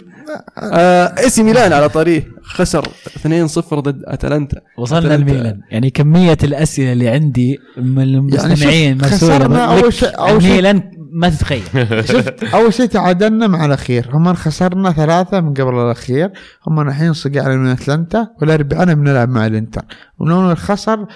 آه. 0.58 1.04
إي 1.18 1.42
ميلان 1.42 1.72
على 1.72 1.88
طريق 1.88 2.24
خسر 2.42 2.88
2-0 3.16 3.80
ضد 3.80 4.02
أتلانتا. 4.04 4.60
وصلنا. 4.78 5.14
الميلان 5.14 5.60
يعني 5.70 5.90
كمية 5.90 6.38
الأسئلة 6.44 6.92
اللي 6.92 7.08
عندي 7.08 7.58
من 7.76 8.02
المستمعين 8.02 8.98
شوف، 8.98 9.12
مرسوله 9.12 9.34
خسرنا 9.38 9.64
أول 9.64 9.92
شيء- 9.92 10.08
أول 10.18 10.42
شيء- 10.42 10.50
الميلان 10.50 10.82
ما 11.12 11.28
تتخيل. 11.28 11.62
شفت 12.12 12.44
أول 12.44 12.74
شيء 12.74 12.86
تعادلنا 12.86 13.46
مع 13.46 13.64
الأخير. 13.64 14.08
هم 14.12 14.34
خسرنا 14.34 14.92
ثلاثة 14.92 15.40
من 15.40 15.54
قبل 15.54 15.74
الأخير. 15.74 16.30
هم 16.66 16.80
الحين 16.80 17.12
صقعنا 17.12 17.56
من 17.56 17.66
أتلانتا 17.66 18.28
والاربعاء 18.40 18.94
بنلعب 18.94 19.28
مع 19.28 19.46
الإنتر. 19.46 19.82
ولو 20.18 20.54
خسر 20.54 21.06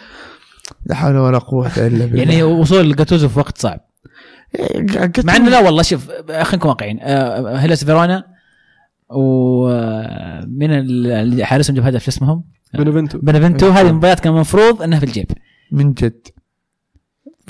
لا 0.87 0.95
حول 0.95 1.17
ولا 1.17 1.39
قوة 1.39 1.71
إلا 1.77 2.07
بالله. 2.07 2.23
يعني 2.23 2.43
وصول 2.43 2.97
جاتوزو 2.97 3.29
في 3.29 3.39
وقت 3.39 3.59
صعب. 3.59 3.81
قلت 4.99 5.27
مع 5.27 5.37
إنه 5.37 5.51
لا 5.51 5.61
والله 5.61 5.83
شوف 5.83 6.11
خلينا 6.29 6.55
نكون 6.55 6.69
واقعيين. 6.69 6.99
آه، 7.03 7.57
هيلاس 7.57 7.85
فيرونا 7.85 8.25
ومن 9.11 10.71
اللي 10.71 11.45
حارسهم 11.45 11.77
جاب 11.77 11.87
هدف 11.87 12.03
شو 12.03 12.11
اسمهم؟ 12.11 12.45
بنفنتو. 12.75 13.19
بنفنتو. 13.19 13.69
هذه 13.69 13.89
المباريات 13.89 14.21
كان 14.21 14.33
المفروض 14.33 14.83
إنها 14.83 14.99
في 14.99 15.07
الجيب. 15.07 15.27
من 15.73 15.93
جد. 15.93 16.29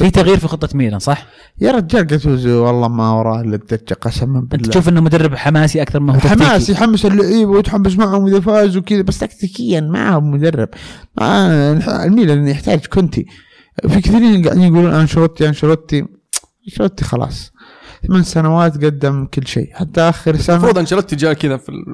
في 0.05 0.11
تغيير 0.11 0.39
في 0.39 0.49
خطة 0.49 0.69
ميلان 0.75 0.99
صح؟ 0.99 1.27
يا 1.61 1.71
رجال 1.73 2.07
جاتوزو 2.07 2.65
والله 2.67 2.89
ما 2.89 3.13
وراه 3.13 3.41
إلا 3.41 3.55
الدجة 3.57 3.95
قسما 4.01 4.39
أنت 4.39 4.51
بالله 4.53 4.69
تشوف 4.69 4.89
إنه 4.89 5.01
مدرب 5.01 5.35
حماسي 5.35 5.83
أكثر 5.83 6.01
ما 6.01 6.15
هو 6.15 6.19
حماس 6.21 6.61
تكتيكي. 6.67 6.73
يحمس 6.73 7.07
اللعيبه 7.07 7.51
ويتحمس 7.51 7.97
معهم 7.97 8.27
إذا 8.27 8.41
فازوا 8.41 8.83
كذا 8.83 9.03
بس 9.03 9.19
تكتيكيا 9.19 9.81
ما 9.81 10.11
هو 10.11 10.21
مدرب 10.21 10.69
ما 11.21 12.05
الميلان 12.05 12.49
يحتاج 12.49 12.87
كونتي 12.87 13.27
في 13.89 14.01
كثيرين 14.01 14.45
قاعدين 14.45 14.63
يقولون 14.63 14.93
أنشيلوتي 14.95 15.49
أنشيلوتي 15.49 16.05
أنشيلوتي 16.69 17.05
خلاص 17.05 17.53
ثمان 18.09 18.23
سنوات 18.23 18.85
قدم 18.85 19.27
كل 19.27 19.47
شيء. 19.47 19.71
حتى 19.75 20.01
آخر 20.01 20.37
سنة 20.37 20.57
المفروض 20.57 20.79
أنشيلوتي 20.79 21.17
جاء 21.17 21.33
كذا 21.33 21.57
في 21.57 21.69
ال- 21.69 21.85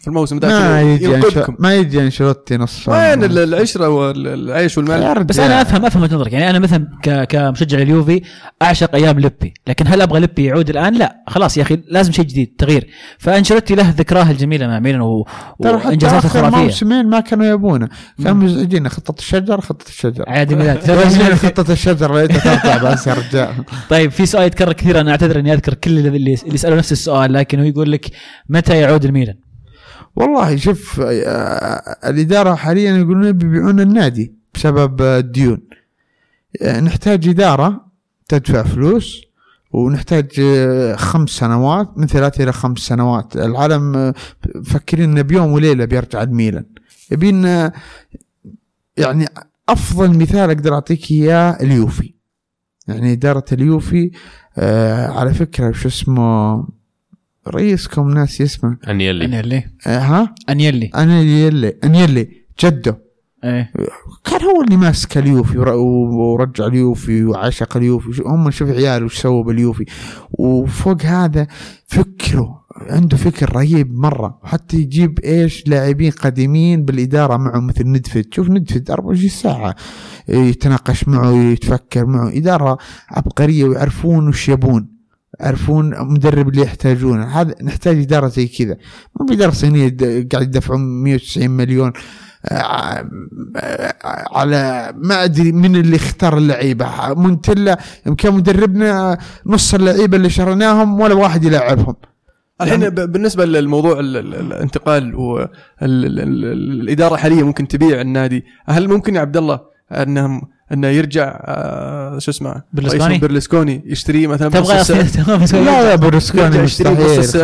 في 0.00 0.08
الموسم 0.08 0.38
ذاك 0.38 0.52
ما 0.52 0.82
يجي 0.82 1.04
ينقذكم 1.04 1.56
ما 1.58 1.74
يجي 1.74 2.00
أنشيلوتي 2.02 2.56
نص 2.56 2.88
وين 2.88 3.24
ال- 3.24 3.38
العشرة 3.38 3.88
والعيش 3.88 4.78
رجال. 4.78 5.24
بس 5.24 5.38
أنا 5.38 5.62
افهم 5.62 5.84
أفهم 5.84 6.02
وجهة 6.02 6.14
نظرك. 6.16 6.32
يعني 6.32 6.50
أنا 6.50 6.58
مثلا 6.58 6.88
ك- 7.02 7.24
كمشجع 7.24 7.78
اليوفي 7.78 8.22
أعشق 8.62 8.94
أيام 8.94 9.20
لبي 9.20 9.54
لكن 9.66 9.86
هل 9.88 10.02
أبغى 10.02 10.20
لبي 10.20 10.44
يعود 10.44 10.70
الآن؟ 10.70 10.94
لا. 10.94 11.16
خلاص 11.28 11.56
يا 11.56 11.62
أخي 11.62 11.80
لازم 11.88 12.12
شيء 12.12 12.24
جديد 12.24 12.54
تغيير. 12.58 12.86
فأنشيلوتي 13.18 13.74
له 13.74 13.90
ذكراه 13.90 14.30
الجميله 14.30 14.66
مع 14.66 14.78
ميلان 14.78 15.00
و... 15.00 15.26
ترى 15.62 15.78
حتى 15.78 15.88
وإنجازاته 15.88 16.18
آخر 16.26 16.38
الخرافيه 16.38 16.56
موسمين 16.64 17.06
ما 17.06 17.20
كانوا 17.20 17.46
يبونه. 17.46 17.88
كانوا 18.24 18.42
مزعجين 18.42 18.88
خطة 18.88 19.14
الشجر 19.18 19.60
خطة 19.60 19.88
الشجر. 19.88 20.24
عادي 20.28 20.54
ميلاد 20.54 20.78
خطة 21.46 21.72
الشجر 21.72 22.14
لقيتها 22.14 22.54
ترجع 22.56 22.92
بس 22.92 23.06
يا 23.06 23.14
رجال. 23.14 23.54
طيب 23.90 24.10
في 24.10 24.26
سؤال 24.26 24.46
يتكرر 24.46 24.72
كثير 24.72 25.00
أنا 25.00 25.10
أعتذر 25.10 25.39
إني 25.40 25.52
أذكر 25.52 25.74
كل 25.74 26.06
اللي 26.06 26.32
يسالوا 26.32 26.76
نفس 26.76 26.92
السؤال 26.92 27.32
لكن 27.32 27.58
هو 27.58 27.64
يقول 27.64 27.92
لك 27.92 28.10
متى 28.48 28.80
يعود 28.80 29.04
الميلان؟ 29.04 29.36
والله 30.16 30.56
شوف 30.56 31.00
آه، 31.00 32.08
الإدارة 32.10 32.54
حاليا 32.54 32.96
يقولون 32.96 33.32
بيبيعون 33.32 33.80
النادي 33.80 34.34
بسبب 34.54 35.02
آه، 35.02 35.18
الديون. 35.18 35.60
آه، 36.62 36.80
نحتاج 36.80 37.28
إدارة 37.28 37.86
تدفع 38.28 38.62
فلوس 38.62 39.22
ونحتاج 39.72 40.40
خمس 40.96 41.30
سنوات 41.30 41.98
من 41.98 42.06
ثلاث 42.06 42.40
إلى 42.40 42.52
خمس 42.52 42.78
سنوات. 42.78 43.36
العالم 43.36 44.14
مفكرين 44.54 45.10
إنه 45.10 45.22
بيوم 45.22 45.52
وليلة 45.52 45.84
بيرجع 45.84 46.22
الميلان. 46.22 46.64
يبين 47.12 47.44
يعني 48.96 49.26
أفضل 49.68 50.18
مثال 50.18 50.50
أقدر 50.50 50.74
أعطيك 50.74 51.10
إياه 51.10 51.58
اليوفي. 51.60 52.14
يعني 52.88 53.12
إدارة 53.12 53.44
اليوفي 53.52 54.10
آه، 54.62 55.06
على 55.06 55.34
فكرة 55.34 55.72
شو 55.72 55.88
اسمه 55.88 56.64
رئيسكم 57.48 58.10
ناس 58.10 58.40
اسمه 58.40 58.76
أنيلي. 58.88 59.24
أنيلي. 59.24 59.64
آه، 59.86 59.98
ها؟ 59.98 60.34
أنيلي. 60.48 60.90
أنيلي. 60.96 61.68
أنيلي. 61.84 62.28
جده. 62.64 62.98
إيه. 63.44 63.72
كان 64.24 64.42
هو 64.42 64.62
اللي 64.62 64.76
ماسك 64.76 65.18
اليوفي 65.18 65.58
ور- 65.58 65.68
ورجع 65.68 66.66
اليوفي 66.66 67.24
وعشق 67.24 67.76
اليوفي. 67.76 68.12
شو- 68.12 68.28
هم 68.28 68.50
شوف 68.50 68.70
عياله 68.70 69.04
وش 69.04 69.18
سووا 69.20 69.44
باليوفي. 69.44 69.84
وفوق 70.30 71.02
هذا 71.02 71.46
فكره 71.86 72.59
عنده 72.88 73.16
فكر 73.16 73.56
رهيب 73.56 73.98
مرة. 73.98 74.38
وحتى 74.42 74.76
يجيب 74.76 75.18
إيش 75.20 75.66
لاعبين 75.66 76.10
قديمين 76.10 76.84
بالإدارة 76.84 77.36
معه 77.36 77.60
مثل 77.60 77.86
ندفد. 77.86 78.24
شوف 78.34 78.50
ندفد 78.50 78.90
24 78.90 79.28
ساعة. 79.28 79.74
يتناقش 80.28 81.08
معه 81.08 81.32
يتفكر 81.32 82.06
معه. 82.06 82.28
إدارة 82.28 82.78
عبقرية 83.10 83.64
ويعرفون 83.64 84.28
وش 84.28 84.48
يبون. 84.48 84.88
يعرفون 85.40 85.94
مدرب 86.12 86.48
اللي 86.48 86.62
يحتاجونه. 86.62 87.40
هذا 87.40 87.54
نحتاج 87.62 87.98
إدارة 87.98 88.28
زي 88.28 88.46
كذا. 88.46 88.76
مو 89.20 89.26
بإدارة 89.26 89.50
صينية 89.50 89.96
قاعد 90.32 90.42
يدفعون 90.42 90.80
190 90.80 91.50
مليون. 91.50 91.92
آه، 92.44 93.08
على 94.32 94.92
ما 94.96 95.24
أدري 95.24 95.52
من 95.52 95.76
اللي 95.76 95.96
اختار 95.96 96.38
اللعيبة. 96.38 97.14
مونتيلا 97.14 97.78
كان 98.18 98.34
مدربنا 98.34 99.18
نص 99.46 99.74
اللعيبة 99.74 100.16
اللي 100.16 100.30
شريناهم 100.30 101.00
ولا 101.00 101.14
واحد 101.14 101.44
يلعبهم. 101.44 101.94
الحين 102.62 102.88
ب- 102.90 103.12
بالنسبة 103.12 103.44
للموضوع 103.44 104.00
ال- 104.00 104.16
ال- 104.16 104.34
الانتقال 104.34 105.14
والاداره 105.82 107.16
حاليا 107.16 107.42
ممكن 107.42 107.68
تبيع 107.68 108.00
النادي 108.00 108.44
هل 108.66 108.88
ممكن 108.88 109.14
يا 109.16 109.20
عبد 109.20 109.36
الله 109.36 109.60
انهم 109.92 110.42
أنه 110.72 110.86
يرجع 110.88 111.40
آه، 111.44 112.18
شو 112.18 112.30
اسمه 112.30 112.62
برلسكوني؟ 112.72 113.18
برلسكوني 113.18 113.82
يشتريه 113.86 114.26
مثلا 114.26 114.48
تبغى 114.48 114.78
لا 115.64 115.82
لا 115.82 115.94
بنص 115.96 116.30
مستحيل. 116.62 116.96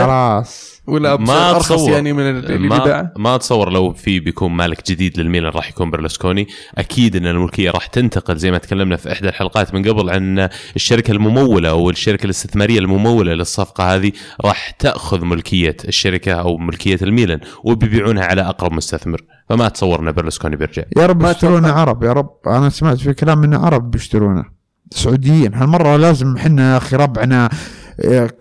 خلاص 0.02 0.75
ولا 0.86 1.16
بسعر 1.16 1.56
أرخص 1.56 1.88
يعني 1.88 2.12
من 2.12 2.22
اللي 2.22 2.68
ما, 2.68 2.84
باعه 2.84 3.12
ما 3.16 3.34
اتصور 3.34 3.72
لو 3.72 3.92
في 3.92 4.20
بيكون 4.20 4.52
مالك 4.52 4.90
جديد 4.90 5.20
للميلان 5.20 5.52
راح 5.52 5.68
يكون 5.68 5.90
برلسكوني. 5.90 6.46
أكيد 6.78 7.16
إن 7.16 7.26
الملكية 7.26 7.70
راح 7.70 7.86
تنتقل 7.86 8.36
زي 8.36 8.50
ما 8.50 8.58
تكلمنا 8.58 8.96
في 8.96 9.12
إحدى 9.12 9.28
الحلقات 9.28 9.74
من 9.74 9.88
قبل 9.88 10.10
عن 10.10 10.48
الشركة 10.76 11.12
الممولة 11.12 11.68
أو 11.70 11.90
الشركة 11.90 12.24
الاستثمارية 12.24 12.78
الممولة 12.78 13.34
للصفقة 13.34 13.94
هذه. 13.94 14.12
راح 14.44 14.70
تأخذ 14.70 15.24
ملكية 15.24 15.76
الشركة 15.88 16.32
أو 16.32 16.56
ملكية 16.56 16.98
الميلان 17.02 17.40
وبيبيعونها 17.64 18.24
على 18.24 18.42
أقرب 18.42 18.72
مستثمر. 18.72 19.20
فما 19.48 19.66
اتصور 19.66 20.00
ان 20.00 20.12
برلسكوني 20.12 20.56
بيرجع. 20.56 20.82
يا 20.96 21.06
رب 21.06 21.22
ما 21.22 21.30
أتوقع. 21.30 21.72
عرب 21.72 22.02
يا 22.02 22.12
رب. 22.12 22.30
أنا 22.46 22.68
سمعت 22.68 22.98
في 22.98 23.14
كلام 23.14 23.44
إن 23.44 23.54
عرب 23.54 23.90
بيشترونا 23.90 24.44
سعوديين 24.90 25.54
هالمرة 25.54 25.96
لازم 25.96 26.36
إحنا 26.36 26.72
يا 26.72 26.76
أخي 26.76 26.96
ربعنا 26.96 27.50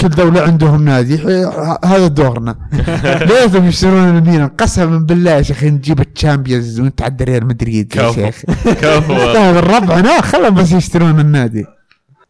كل 0.01 0.09
دولة 0.09 0.41
عندهم 0.41 0.85
نادي 0.85 1.15
هذا 1.85 2.07
دورنا. 2.07 2.55
لازم 3.31 3.65
يشترون 3.65 4.17
الميلان 4.17 4.47
قسما 4.47 4.97
بالله 4.97 5.31
يا 5.31 5.41
شيخ 5.41 5.63
نجيب 5.63 5.99
ال 6.01 6.09
Champions 6.09 6.79
ونتعدى 6.79 7.23
ريال 7.23 7.45
مدريد 7.47 7.95
يا 7.95 8.01
كفو. 8.01 8.13
شيخ. 8.13 8.41
كفو. 8.81 9.13
هذا 9.13 9.59
ربعنا 9.59 10.21
خلهم 10.21 10.53
بس 10.53 10.71
يشترون 10.71 11.19
النادي. 11.19 11.65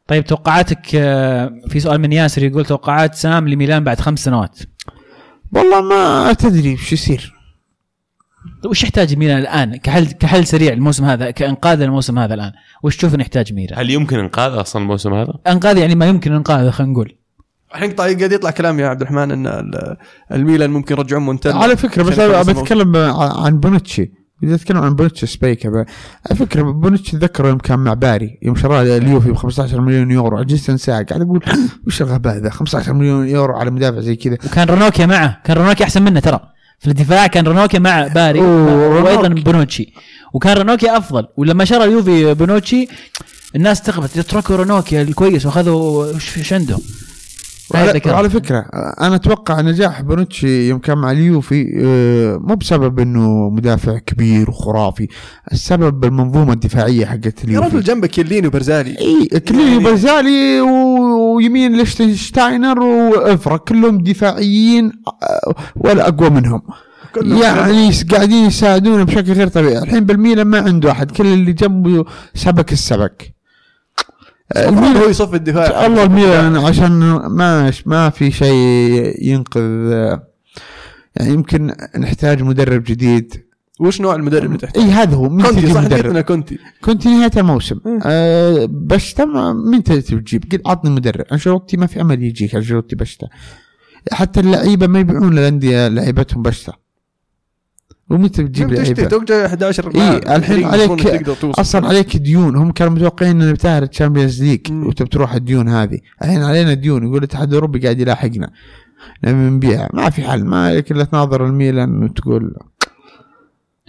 طيب 0.08 0.26
توقعاتك 0.26 0.80
آه، 0.96 1.52
في 1.70 1.80
سؤال 1.80 2.02
من 2.02 2.12
ياسر 2.12 2.44
يقول 2.44 2.66
توقعات 2.66 3.16
سام 3.16 3.48
لميلان 3.48 3.84
بعد 3.84 4.00
خمس 4.00 4.20
سنوات. 4.20 4.60
والله 5.52 5.82
ما 5.82 6.34
تدري 6.34 6.74
وش 6.74 6.94
يصير. 6.94 7.35
طيب 8.64 8.72
وش 8.72 8.84
يحتاج 8.84 9.18
ميلان 9.18 9.38
الآن؟ 9.38 9.76
كحل 9.76 10.06
كحل 10.06 10.48
سريع 10.48 10.74
الموسم 10.74 11.06
هذا 11.06 11.32
كإنقاذ 11.32 11.82
الموسم 11.82 12.20
هذا 12.20 12.34
الآن. 12.34 12.52
وش 12.84 12.98
تشوف 12.98 13.16
إنه 13.16 13.22
يحتاج 13.22 13.54
ميلان؟ 13.54 13.80
هل 13.80 13.90
يمكن 13.90 14.20
إنقاذ 14.20 14.52
أصلا 14.52 14.82
الموسم 14.82 15.14
هذا؟ 15.14 15.34
إنقاذ 15.48 15.78
يعني 15.78 15.96
ما 15.96 16.06
يمكن 16.06 16.34
انقاذه 16.34 16.70
خلينا 16.70 16.94
نقول. 16.94 17.16
الحين 17.76 17.92
طيب 17.92 18.18
قاعد 18.18 18.32
يطلع 18.32 18.52
كلام 18.52 18.80
يا 18.80 18.88
عبد 18.88 19.02
الرحمن 19.02 19.32
إن 19.32 19.48
ال- 19.48 19.96
الميلان 20.32 20.70
ممكن 20.70 20.96
يرجعون 20.96 21.22
مونتلا 21.24 21.56
على 21.56 21.76
فكرة 21.78 22.04
بس. 22.04 22.50
بتكلم 22.50 22.96
عن 22.96 23.60
بونوتشي 23.60 24.12
إذا 24.44 24.56
اتكلم 24.56 24.78
عن 24.78 24.96
بونوتشي 24.96 25.26
سبيكا 25.26 25.70
على 26.30 26.40
فكرة 26.40 26.62
بونوتشي 26.62 27.18
تذكر 27.18 27.46
يوم 27.46 27.58
كان 27.58 27.80
مع 27.80 27.94
باري. 27.94 28.40
يوم 28.42 28.56
شراه 28.56 28.82
اليوفي 28.82 29.32
ب 29.32 29.36
15 29.36 29.82
مليون 29.82 30.12
يورو. 30.12 30.38
عجزت 30.38 30.70
انساه 30.70 30.94
قاعد 31.04 31.22
أقول 31.22 31.44
وش 31.88 32.02
الغباء 32.02 32.38
ذا؟ 32.38 32.50
15 32.50 32.94
مليون 32.94 33.28
يورو 33.28 33.54
على 33.56 33.72
مدافع 33.72 34.00
زي 34.00 34.16
كذا. 34.16 34.34
وكان 34.46 34.68
رونوكيا 34.68 35.06
معه. 35.06 35.42
كان 35.44 35.58
رونوكيا 35.58 35.86
أحسن 35.86 36.02
منه 36.04 36.20
ترى. 36.20 36.40
في 36.80 36.88
الدفاع 36.88 37.28
كان 37.28 37.48
رونوكيا 37.48 37.80
مع 37.80 38.08
باري 38.08 38.42
وأيضا. 38.42 39.28
بونوتشي. 39.28 39.94
وكان 40.34 40.58
رونوكيا 40.58 40.98
أفضل. 40.98 41.28
ولما 41.38 41.66
شرى 41.66 41.84
اليوفي 41.84 42.34
بونوتشي 42.34 42.88
الناس 43.56 43.80
استغربت 43.80 44.20
تركوا 44.20 44.56
رونوكيا 44.56 45.02
الكويس 45.02 45.46
وأخذوا 45.46 46.14
ما 46.14 46.78
وعلى, 47.74 48.30
فكرة 48.30 48.60
أنا 49.02 49.16
أتوقع 49.16 49.62
نجاح 49.62 50.02
بونوتشي 50.02 50.70
يوم 50.70 50.80
كان 50.80 50.98
مع 50.98 51.12
اليوفي 51.12 51.74
آه، 51.86 52.38
مو 52.38 52.56
بسبب 52.56 53.00
إنه 53.00 53.50
مدافع 53.50 53.98
كبير 53.98 54.50
وخرافي 54.50 55.08
السبب 55.52 56.06
المنظومة 56.06 56.54
الدفاعية 56.54 57.06
حقت 57.06 57.24
يا 57.26 57.32
رجل 57.44 57.50
اليوفي 57.50 57.80
جنبك 57.80 58.10
كيليني 58.10 58.48
وبرزالي 58.48 59.00
اي 59.00 59.40
كليني 59.40 59.84
برزالي 59.84 60.62
و- 60.62 61.36
ويمين 61.36 61.78
ليشتنشتاينر 61.78 62.80
وإفرا 62.80 63.58
كلهم 63.58 63.98
دفاعيين 64.04 64.92
آه، 65.24 65.54
ولا 65.76 66.08
أقوى 66.08 66.30
منهم. 66.30 66.62
يعني 67.24 67.92
قاعدين 68.12 68.46
يساعدونه 68.46 69.04
بشكل 69.04 69.32
غير 69.34 69.48
طبيعي. 69.48 69.78
الحين 69.84 70.06
بالميلان 70.06 70.48
ما 70.48 70.60
عنده 70.60 70.92
أحد 70.92 71.12
كل 71.12 71.26
اللي 71.26 71.54
جنبه 71.54 72.06
سبك 72.34 72.72
السبك. 72.74 73.35
الميلان 74.58 74.98
هو 74.98 75.10
يصف 75.10 75.34
الدفاع. 75.34 75.86
الله 75.86 76.04
الميلان 76.04 76.56
عشان 76.56 76.92
ما 77.30 77.72
ما 77.86 78.10
في 78.10 78.32
شيء 78.32 79.16
ينقذ 79.22 79.62
يعني 81.16 81.34
يمكن 81.34 81.76
نحتاج 81.98 82.42
مدرب 82.44 82.84
جديد. 82.84 83.46
وش 83.80 84.02
نوع 84.02 84.16
المدرب 84.16 84.46
اللي 84.46 84.58
تحت؟ 84.58 84.78
إي 84.78 84.84
هذا 84.84 85.16
هو. 85.16 85.30
مين 85.30 85.46
كونتي 85.46 85.74
صح 85.74 85.84
مدرب؟ 85.84 86.20
كونتي. 86.20 86.58
كنت 86.82 87.06
نهاية 87.06 87.32
الموسم. 87.38 87.80
مم. 87.86 88.00
أه 88.04 88.66
بشتا 88.72 89.26
مين 89.72 89.84
تجيب؟ 89.84 90.44
قل 90.52 90.62
عطني 90.66 90.92
مدرب. 90.92 91.26
أنشيلوتي 91.32 91.78
ما 91.78 91.86
في 91.86 92.02
امل 92.02 92.24
يجيك 92.24 92.56
أنشيلوتي 92.56 92.96
بشتا. 92.96 93.28
حتى 94.12 94.40
اللعيبة 94.40 94.88
ما 94.88 95.00
يبيعون 95.00 95.34
للأندية 95.34 95.88
لعيبتهم 95.88 96.42
بشتا. 96.42 96.74
ومتى 98.10 98.44
بتجيب 98.44 98.76
تشتري 98.76 98.94
لعيبه؟ 98.94 99.26
توقع 99.26 99.46
11 99.46 99.92
اي 99.96 100.36
الحين 100.36 100.66
عليك. 100.66 101.30
أصلا 101.44 101.88
عليك 101.88 102.18
ديون. 102.18 102.56
هم 102.56 102.72
كانوا 102.72 102.94
متوقعين 102.94 103.42
ان 103.42 103.54
بتاهل 103.54 103.84
ال 103.84 103.90
Champions 103.90 104.44
League. 104.44 104.72
وتبي 104.72 105.10
تروح 105.10 105.34
الديون 105.34 105.70
هذه. 105.70 106.00
الحين 106.24 106.44
علينا 106.44 106.74
ديون. 106.74 107.04
يقول 107.04 107.18
الاتحاد 107.18 107.48
الأوروبي 107.48 107.80
قاعد 107.80 108.00
يلاحقنا. 108.00 108.52
نبي 109.24 109.38
نبيع. 109.38 109.88
ما 109.94 110.10
في 110.10 110.24
حل. 110.24 110.44
ما 110.44 110.66
عليك 110.66 110.92
إلا 110.92 111.04
تناظر 111.04 111.46
الميلان 111.46 112.04
وتقول 112.04 112.56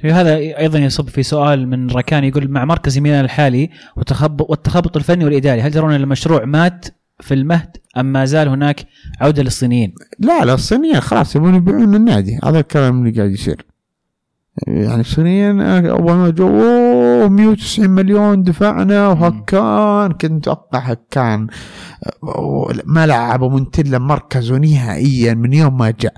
هذا 0.05 0.37
أيضا 0.37 0.79
يصب 0.79 1.09
في 1.09 1.23
سؤال 1.23 1.69
من 1.69 1.91
ركان. 1.91 2.25
يقول 2.25 2.51
مع 2.51 2.65
مركز 2.65 2.99
ميلان 2.99 3.25
الحالي 3.25 3.71
وتخبط 3.97 4.51
والتخبط 4.51 4.97
الفني 4.97 5.25
والإداري 5.25 5.61
هل 5.61 5.73
ترون 5.73 5.93
ان 5.95 6.01
المشروع 6.01 6.45
مات 6.45 6.87
في 7.21 7.35
المهد 7.35 7.77
أم 7.97 8.13
ما 8.13 8.25
زال 8.25 8.49
هناك 8.49 8.87
عودة 9.21 9.43
للصينيين؟ 9.43 9.95
لا 10.19 10.45
لا 10.45 10.55
الصينيين 10.55 11.01
خلاص 11.01 11.37
يبون 11.37 11.55
يبيعون 11.55 11.95
النادي. 11.95 12.39
هذا 12.45 12.61
الكلام 12.61 13.07
اللي 13.07 13.19
قاعد 13.19 13.31
يصير. 13.31 13.67
يعني 14.67 15.01
الصينيين 15.01 15.61
اول 15.61 16.13
ما 16.15 16.31
جو 16.31 16.49
أوه، 16.49 17.29
190 17.29 17.91
مليون 17.91 18.43
دفعنا 18.43 19.09
وهكان 19.09 20.13
كنت 20.13 20.25
متوقع 20.33 20.79
هكان 20.79 21.47
ما 22.85 23.07
لعبوا 23.07 23.51
مونتيلا 23.51 23.99
مركزه 23.99 24.57
نهائيا 24.59 25.35
من 25.35 25.53
يوم 25.53 25.79
ما 25.79 25.91
جاء. 26.01 26.15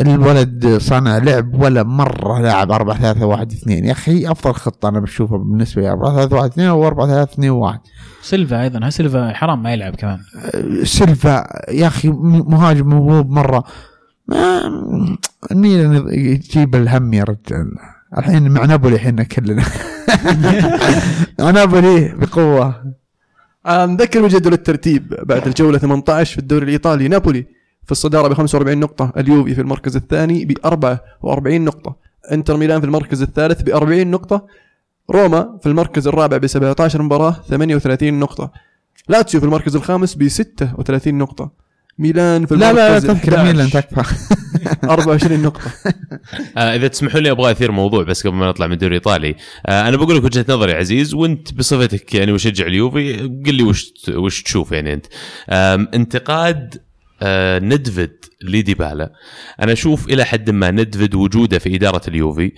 الولد 0.00 0.76
صنع 0.80 1.18
لعب 1.18 1.54
ولا 1.62 1.82
مرة 1.82 2.40
لاعب 2.40 2.72
4 2.72 2.98
3 3.00 3.26
1 3.26 3.52
2 3.52 3.84
يا 3.84 3.92
أخي 3.92 4.30
أفضل 4.30 4.52
خطة 4.54 4.88
أنا 4.88 5.00
بشوفها 5.00 5.38
بالنسبة 5.38 5.82
لي 5.82 5.90
4 5.90 6.14
3 6.16 6.36
1 6.36 6.50
2 6.50 6.68
أو 6.68 6.86
4 6.86 7.06
3 7.06 7.32
2 7.32 7.50
1 7.50 7.80
سيلفا 8.22 8.62
أيضا 8.62 8.86
ها 8.86 8.90
سيلفا 8.90 9.32
حرام 9.32 9.62
ما 9.62 9.72
يلعب 9.72 9.94
كمان. 9.96 10.18
سيلفا 10.84 11.44
يا 11.70 11.86
أخي 11.86 12.08
م- 12.08 12.44
مهاجم 12.50 12.88
موهوب 12.88 13.30
مره 13.30 13.64
الميلان 15.52 16.08
يجيب 16.08 16.76
الهم 16.76 17.14
يا 17.14 17.24
رجال؟ 17.24 17.72
الحين 18.18 18.50
مع 18.50 18.64
نابولي 18.64 18.96
إحنا 18.96 19.22
كلنا 19.22 19.64
مع 21.40 21.50
نابولي 21.50 22.08
بقوة. 22.08 22.84
نذكر 23.68 24.22
بجدول 24.22 24.52
الترتيب 24.52 25.14
بعد 25.22 25.46
الجولة 25.46 25.78
18 25.78 26.32
في 26.32 26.38
الدوري 26.38 26.64
الإيطالي. 26.64 27.08
نابولي 27.08 27.46
في 27.84 27.92
الصدارة 27.92 28.28
ب 28.28 28.32
45 28.32 28.78
نقطة 28.78 29.12
اليوفي 29.16 29.54
في 29.54 29.60
المركز 29.60 29.96
الثاني 29.96 30.44
ب 30.44 30.58
44 30.64 31.64
نقطة. 31.64 31.96
إنتر 32.32 32.56
ميلان 32.56 32.80
في 32.80 32.86
المركز 32.86 33.22
الثالث 33.22 33.62
ب 33.62 33.68
40 33.68 34.06
نقطة. 34.10 34.46
روما 35.10 35.58
في 35.62 35.68
المركز 35.68 36.06
الرابع 36.08 36.36
ب 36.36 36.46
17 36.46 37.02
مباراة 37.02 37.36
38 37.48 38.20
نقطة. 38.20 38.52
لاتسيو 39.08 39.40
في 39.40 39.46
المركز 39.46 39.76
الخامس 39.76 40.14
ب 40.14 40.28
36 40.28 41.14
نقطة. 41.18 41.67
ميلان 41.98 42.46
في 42.46 42.54
لا 42.54 42.70
المركز 42.70 43.06
لا 43.06 43.12
تذكر 43.14 43.34
11 43.34 43.44
ميلان 43.52 43.70
تكفى 43.70 44.02
24 44.84 45.42
نقطة. 45.42 45.70
آه 46.56 46.74
إذا 46.76 46.88
تسمحوا 46.88 47.20
لي 47.20 47.30
أبغى 47.30 47.50
أثير 47.50 47.72
موضوع 47.72 48.02
بس 48.04 48.26
قبل 48.26 48.36
ما 48.36 48.48
نطلع 48.48 48.66
من 48.66 48.72
الدوري 48.72 48.96
الإيطالي. 48.96 49.34
آه 49.66 49.88
أنا 49.88 49.96
بقول 49.96 50.16
لك 50.16 50.24
وجهة 50.24 50.44
نظري 50.48 50.72
عزيز 50.74 51.14
وأنت 51.14 51.54
بصفتك 51.54 52.14
يعني 52.14 52.32
مشجع 52.32 52.66
اليوفي 52.66 53.12
قل 53.46 53.54
لي 53.54 53.62
وش 53.62 53.92
وش 54.08 54.42
تشوف 54.42 54.72
يعني 54.72 54.92
أنت. 54.92 55.06
آم، 55.50 55.88
انتقاد 55.94 56.74
آه 57.22 57.58
ندفد 57.58 58.10
لديبالا. 58.42 59.12
أنا 59.62 59.72
أشوف 59.72 60.08
إلى 60.08 60.24
حد 60.24 60.50
ما 60.50 60.70
ندفد 60.70 61.14
وجوده 61.14 61.58
في 61.58 61.74
إدارة 61.74 62.02
اليوفي. 62.08 62.52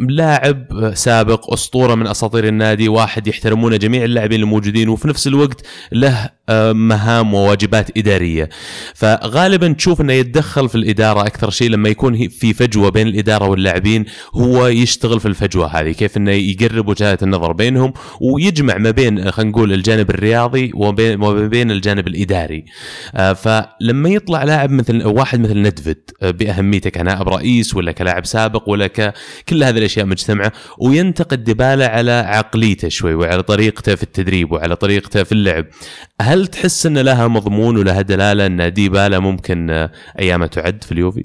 لاعب 0.00 0.92
سابق 0.94 1.52
أسطورة 1.52 1.94
من 1.94 2.06
أساطير 2.06 2.48
النادي 2.48 2.88
واحد 2.88 3.26
يحترمونه 3.26 3.76
جميع 3.76 4.04
اللاعبين 4.04 4.40
الموجودين 4.40 4.88
وفي 4.88 5.08
نفس 5.08 5.26
الوقت 5.26 5.66
له 5.92 6.30
آه، 6.48 6.72
مهام 6.72 7.34
وواجبات 7.34 7.98
إدارية. 7.98 8.48
فغالبا 8.94 9.72
تشوف 9.72 10.00
إنه 10.00 10.12
يتدخل 10.12 10.68
في 10.68 10.74
الإدارة 10.74 11.20
أكثر 11.26 11.50
شيء 11.50 11.70
لما 11.70 11.88
يكون 11.88 12.28
في 12.28 12.52
فجوة 12.52 12.90
بين 12.90 13.06
الإدارة 13.06 13.48
واللاعبين 13.48 14.04
هو 14.34 14.66
يشتغل 14.66 15.20
في 15.20 15.28
الفجوة 15.28 15.80
هذه 15.80 15.92
كيف 15.92 16.16
إنه 16.16 16.30
يقرب 16.30 16.88
وجهات 16.88 17.22
النظر 17.22 17.52
بينهم 17.52 17.92
ويجمع 18.20 18.78
ما 18.78 18.90
بين 18.90 19.30
خلينا 19.30 19.50
نقول 19.50 19.72
الجانب 19.72 20.10
الرياضي 20.10 20.70
وما 20.74 21.46
بين 21.46 21.70
الجانب 21.70 22.08
الإداري. 22.08 22.64
آه، 23.14 23.32
فلما 23.56 24.08
يطلع 24.08 24.44
لاعب 24.44 24.70
مثل 24.70 25.06
واحد 25.06 25.40
مثل 25.40 25.58
ندفد 25.58 26.10
آه، 26.22 26.30
بأهميته 26.30 26.90
كنائب 26.90 27.28
رئيس 27.28 27.74
ولا 27.74 27.92
كلاعب 27.92 28.26
سابق 28.26 28.68
ولا 28.68 28.86
ك 28.86 29.14
كل 29.48 29.64
هذه 29.64 29.78
الأشياء 29.78 30.06
مجتمعة 30.06 30.52
وينتقد 30.78 31.44
ديبالا 31.44 31.88
على 31.88 32.12
عقليته 32.12 32.88
شوي 32.88 33.14
وعلى 33.14 33.42
طريقته 33.42 33.94
في 33.94 34.02
التدريب 34.02 34.52
وعلى 34.52 34.76
طريقته 34.76 35.22
في 35.22 35.32
اللعب 35.32 35.66
هل 36.20 36.46
تحس 36.46 36.86
إن 36.86 36.98
لها 36.98 37.28
مضمون 37.28 37.76
ولها 37.76 38.02
دلالة 38.02 38.46
إن 38.46 38.72
ديبالا 38.72 39.18
ممكن 39.18 39.70
آه، 39.70 39.90
ايامه 40.18 40.46
تعد 40.46 40.84
في 40.84 40.92
اليوفي؟ 40.92 41.24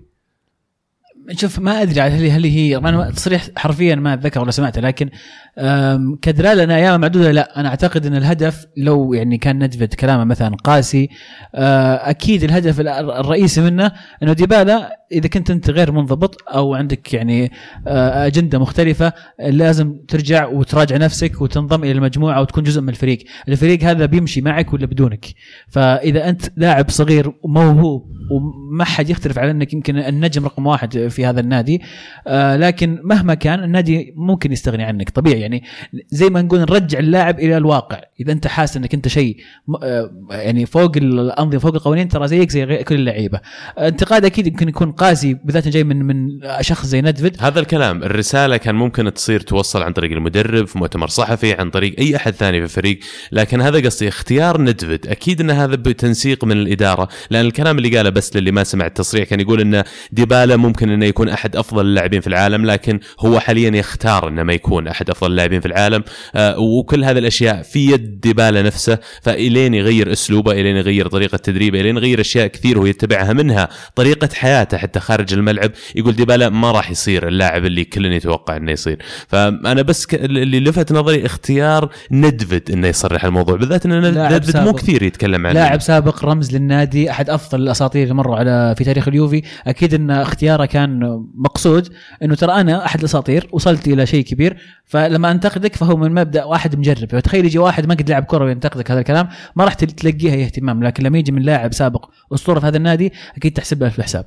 شوف 1.35 1.59
ما 1.59 1.81
أدري 1.81 2.01
هل 2.01 2.29
هل 2.29 2.45
هي 2.45 3.11
تصريح 3.15 3.47
حرفيا 3.55 3.95
ما 3.95 4.13
أتذكر 4.13 4.41
ولا 4.41 4.51
سمعته 4.51 4.81
لكن 4.81 5.09
أم، 5.57 6.15
كدلاله 6.21 6.63
أنا 6.63 6.75
أيام 6.75 7.01
معدودة 7.01 7.31
لا 7.31 7.59
أنا 7.59 7.69
أعتقد 7.69 8.05
إن 8.05 8.15
الهدف 8.15 8.65
لو 8.77 9.13
يعني 9.13 9.37
كان 9.37 9.63
ندفد 9.63 9.93
كلامه 9.93 10.23
مثلا 10.23 10.55
قاسي 10.55 11.09
أه، 11.55 12.09
أكيد 12.09 12.43
الهدف 12.43 12.79
ال- 12.79 12.87
الرئيسي 12.87 13.61
منه 13.61 13.91
إنه 14.23 14.33
ديبالا 14.33 14.97
إذا 15.11 15.27
كنت 15.27 15.51
أنت 15.51 15.69
غير 15.69 15.91
منضبط 15.91 16.37
أو 16.47 16.75
عندك 16.75 17.13
يعني 17.13 17.51
أه، 17.87 18.25
أجندة 18.27 18.59
مختلفة 18.59 19.13
لازم 19.39 19.95
ترجع 20.07 20.45
وتراجع 20.47 20.97
نفسك 20.97 21.41
وتنضم 21.41 21.83
إلى 21.83 21.91
المجموعة 21.91 22.41
وتكون 22.41 22.63
جزء 22.63 22.81
من 22.81 22.89
الفريق، 22.89 23.19
الفريق 23.47 23.83
هذا 23.83 24.05
بيمشي 24.05 24.41
معك 24.41 24.73
ولا 24.73 24.85
بدونك، 24.85 25.25
فإذا 25.69 26.29
أنت 26.29 26.41
لاعب 26.57 26.89
صغير 26.89 27.33
وموهوب 27.43 28.11
وما 28.31 28.83
حد 28.83 29.09
يختلف 29.09 29.39
على 29.39 29.51
إنك 29.51 29.73
يمكن 29.73 29.97
النجم 29.97 30.45
رقم 30.45 30.67
واحد 30.67 31.07
في 31.07 31.25
هذا 31.25 31.39
النادي 31.39 31.81
آه 32.27 32.57
لكن 32.57 32.99
مهما 33.03 33.33
كان 33.33 33.63
النادي 33.63 34.13
ممكن 34.17 34.51
يستغني 34.51 34.83
عنك 34.83 35.09
طبيعي. 35.09 35.40
يعني 35.41 35.63
زي 36.09 36.29
ما 36.29 36.41
نقول 36.41 36.59
نرجع 36.59 36.99
اللاعب 36.99 37.39
إلى 37.39 37.57
الواقع. 37.57 38.01
إذا 38.19 38.31
أنت 38.31 38.47
حاسس 38.47 38.77
إنك 38.77 38.93
أنت 38.93 39.07
شيء 39.07 39.37
آه 39.83 40.11
يعني 40.31 40.65
فوق 40.65 40.97
الأنظمة 40.97 41.59
فوق 41.59 41.75
القوانين 41.75 42.07
ترى 42.07 42.27
زيك 42.27 42.49
زي 42.49 42.83
كل 42.83 42.95
اللعيبة. 42.95 43.39
انتقاد 43.79 44.25
أكيد 44.25 44.47
يمكن 44.47 44.69
يكون 44.69 44.91
قاسي 44.91 45.33
بالذات 45.43 45.67
جاي 45.67 45.83
من 45.83 46.05
من 46.05 46.39
شخص 46.61 46.85
زي 46.85 47.01
ندفد 47.01 47.35
هذا 47.39 47.59
الكلام 47.59 48.03
الرسالة 48.03 48.57
كان 48.57 48.75
ممكن 48.75 49.13
تصير 49.13 49.39
توصل 49.39 49.83
عن 49.83 49.93
طريق 49.93 50.11
المدرب 50.11 50.67
في 50.67 50.77
مؤتمر 50.77 51.07
صحفي 51.07 51.53
عن 51.53 51.69
طريق 51.69 51.95
أي 51.99 52.15
أحد 52.15 52.33
ثاني 52.33 52.57
في 52.57 52.63
الفريق. 52.63 52.99
لكن 53.31 53.61
هذا 53.61 53.85
قصدي 53.85 54.07
اختيار 54.07 54.61
ندفد 54.61 55.07
أكيد 55.07 55.41
إن 55.41 55.49
هذا 55.49 55.75
بتنسيق 55.75 56.45
من 56.45 56.51
الإدارة. 56.51 57.07
لأن 57.29 57.45
الكلام 57.45 57.77
اللي 57.77 57.97
قاله 57.97 58.09
بس 58.09 58.35
للي 58.35 58.51
ما 58.51 58.63
سمع 58.63 58.85
التصريح 58.85 59.29
كان 59.29 59.39
يقول 59.39 59.61
إن 59.61 59.83
ديبالا 60.11 60.55
ممكن 60.55 60.89
إنه 60.89 61.05
يكون 61.05 61.29
أحد 61.29 61.55
أفضل 61.55 61.85
اللاعبين 61.85 62.21
في 62.21 62.27
العالم 62.27 62.65
لكن 62.65 62.99
هو 63.19 63.39
حاليا 63.39 63.69
يختار 63.69 64.27
إنه 64.27 64.43
ما 64.43 64.53
يكون 64.53 64.87
أحد 64.87 65.09
أفضل 65.09 65.30
أفضل 65.31 65.35
لاعبين 65.35 65.59
في 65.59 65.65
العالم. 65.65 66.03
آه، 66.35 66.59
وكل 66.59 67.03
هذه 67.03 67.17
الأشياء 67.17 67.61
في 67.61 67.91
يد 67.91 68.19
ديبالا 68.19 68.61
نفسه 68.61 68.97
فإلين 69.21 69.73
يغير 69.73 70.11
أسلوبه 70.11 70.51
إلين 70.51 70.77
يغير 70.77 71.07
طريقة 71.07 71.37
تدريبه 71.37 71.81
إلين 71.81 71.97
يغير 71.97 72.21
أشياء 72.21 72.47
كثير 72.47 72.79
هو 72.79 72.85
يتبعها 72.85 73.33
منها. 73.33 73.69
طريقة 73.95 74.29
حياته 74.33 74.77
حتى 74.77 74.99
خارج 74.99 75.33
الملعب 75.33 75.71
يقول 75.95 76.15
ديبالا 76.15 76.49
ما 76.49 76.71
راح 76.71 76.91
يصير 76.91 77.27
اللاعب 77.27 77.65
اللي 77.65 77.83
كلنا 77.83 78.15
يتوقع 78.15 78.57
إنه 78.57 78.71
يصير. 78.71 78.97
فأنا 79.27 79.81
بس 79.81 80.05
ك... 80.05 80.15
اللي 80.15 80.59
لفت 80.59 80.91
نظري 80.91 81.25
اختيار 81.25 81.89
ندفد 82.11 82.71
إنه 82.71 82.87
يصرح 82.87 83.25
الموضوع 83.25 83.55
بالذات 83.55 83.85
إن 83.85 84.01
ندفد 84.35 84.57
مو. 84.57 84.73
كثير 84.73 85.03
يتكلم 85.03 85.47
عنه 85.47 85.59
لاعب 85.59 85.81
سابق 85.81 86.25
رمز 86.25 86.55
للنادي 86.55 87.11
أحد 87.11 87.29
أفضل 87.29 87.61
الأساطير 87.61 88.03
اللي 88.03 88.13
مروا 88.13 88.35
على 88.35 88.75
في 88.77 88.83
تاريخ 88.83 89.07
اليوفي. 89.07 89.41
أكيد 89.67 89.93
إن 89.93 90.11
اختياره 90.11 90.65
كان 90.65 91.23
مقصود 91.35 91.87
إنه 92.23 92.35
ترى 92.35 92.51
أنا 92.51 92.85
أحد 92.85 92.99
الأساطير 92.99 93.47
وصلت 93.51 93.87
إلى 93.87 94.05
شيء 94.05 94.23
كبير. 94.23 94.57
فلما 94.85 95.20
انتقدك 95.25 95.75
فهو 95.75 95.97
من 95.97 96.13
مبدأ 96.13 96.43
واحد 96.43 96.75
مجرب. 96.75 97.09
فتخيل 97.11 97.45
يجي 97.45 97.57
واحد 97.57 97.85
ما 97.85 97.93
قد 97.93 98.09
لعب 98.09 98.23
كرة 98.23 98.45
وينتقدك 98.45 98.91
هذا 98.91 98.99
الكلام 98.99 99.29
ما 99.55 99.63
راح 99.63 99.73
تلقيها 99.73 100.45
اهتمام 100.45 100.83
لكن 100.83 101.03
لما 101.03 101.17
يجي 101.17 101.31
من 101.31 101.41
لاعب 101.41 101.73
سابق 101.73 102.09
أسطورة 102.33 102.59
في 102.59 102.65
هذا 102.65 102.77
النادي 102.77 103.13
أكيد 103.37 103.53
تحسب 103.53 103.83
له 103.83 103.89
في 103.89 103.99
الحساب 103.99 104.25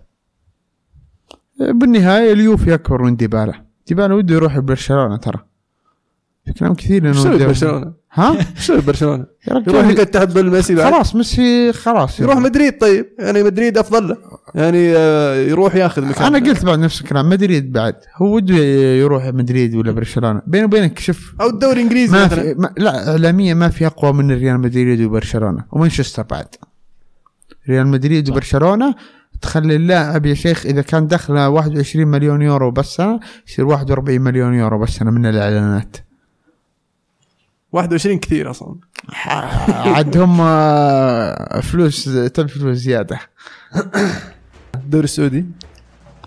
بالنهاية 1.60 2.32
اليوفي 2.32 2.74
اكبر 2.74 3.02
من 3.02 3.16
ديبالا. 3.16 3.64
ديبالا 3.86 4.14
وده 4.14 4.34
يروح 4.34 4.58
برشلونة 4.58 5.16
ترى. 5.16 5.44
في 6.44 6.52
كلام 6.52 6.74
كثير 6.74 7.10
إنه 7.10 7.46
برشلونة؟ 7.46 7.94
ها؟ 8.14 8.36
يسوي 8.58 8.80
برشلونة؟ 8.80 9.24
يا 9.48 9.64
يروح 9.66 9.86
يقعد 9.86 10.06
تحت 10.06 10.30
ظل 10.30 10.50
ميسي 10.50 10.74
بعد. 10.74 10.92
خلاص 10.92 11.14
ميسي 11.14 11.72
خلاص 11.72 12.20
يروح 12.20 12.36
مدريد 12.36 12.78
طيب. 12.78 13.06
يعني 13.18 13.42
مدريد 13.42 13.78
أفضل 13.78 14.08
له. 14.08 14.16
يعني 14.54 14.96
آه، 14.96 15.34
يروح 15.34 15.74
ياخذ 15.74 16.04
مكان. 16.04 16.34
أنا 16.34 16.50
قلت 16.50 16.64
بعد 16.64 16.78
نفس 16.78 17.00
الكلام 17.00 17.28
مدريد 17.28 17.72
بعد. 17.72 17.94
هو 18.16 18.34
وده 18.34 18.54
يروح 18.94 19.24
مدريد 19.24 19.74
ولا 19.74 19.92
برشلونة؟ 19.92 20.42
بيني 20.46 20.64
وبينك 20.64 20.98
شوف. 20.98 21.34
أو 21.40 21.46
الدوري 21.48 21.72
الإنجليزي 21.72 22.12
ما 22.12 22.28
في 22.28 22.54
ما 22.58 22.70
لا 22.76 23.10
اعلاميا 23.10 23.54
ما 23.54 23.68
في 23.68 23.86
أقوى 23.86 24.12
من 24.12 24.30
ريال 24.30 24.60
مدريد 24.60 25.00
وبرشلونة 25.00 25.64
ومانشستر 25.72 26.22
بعد. 26.22 26.48
ريال 27.68 27.86
مدريد 27.86 28.30
وبرشلونة 28.30 28.94
تخلي 29.42 29.76
اللاعب 29.76 30.26
يا 30.26 30.34
شيخ 30.34 30.66
إذا 30.66 30.82
كان 30.82 31.06
دخله 31.06 31.48
21 31.48 32.06
مليون 32.06 32.42
يورو 32.42 32.70
بس 32.70 33.02
يصير 33.48 33.64
41 33.64 34.20
مليون 34.20 34.54
يورو 34.54 34.78
بس 34.78 35.02
من 35.02 35.26
الإعلانات. 35.26 35.96
21 37.74 38.18
كثير 38.18 38.50
أصلا. 38.50 38.74
عاد 39.94 40.16
هم 40.16 40.38
آه، 40.40 41.60
فلوس 41.60 42.04
تبي 42.34 42.48
فلوس 42.48 42.76
زيادة. 42.76 43.18
الدوري 44.74 45.04
السعودي 45.04 45.44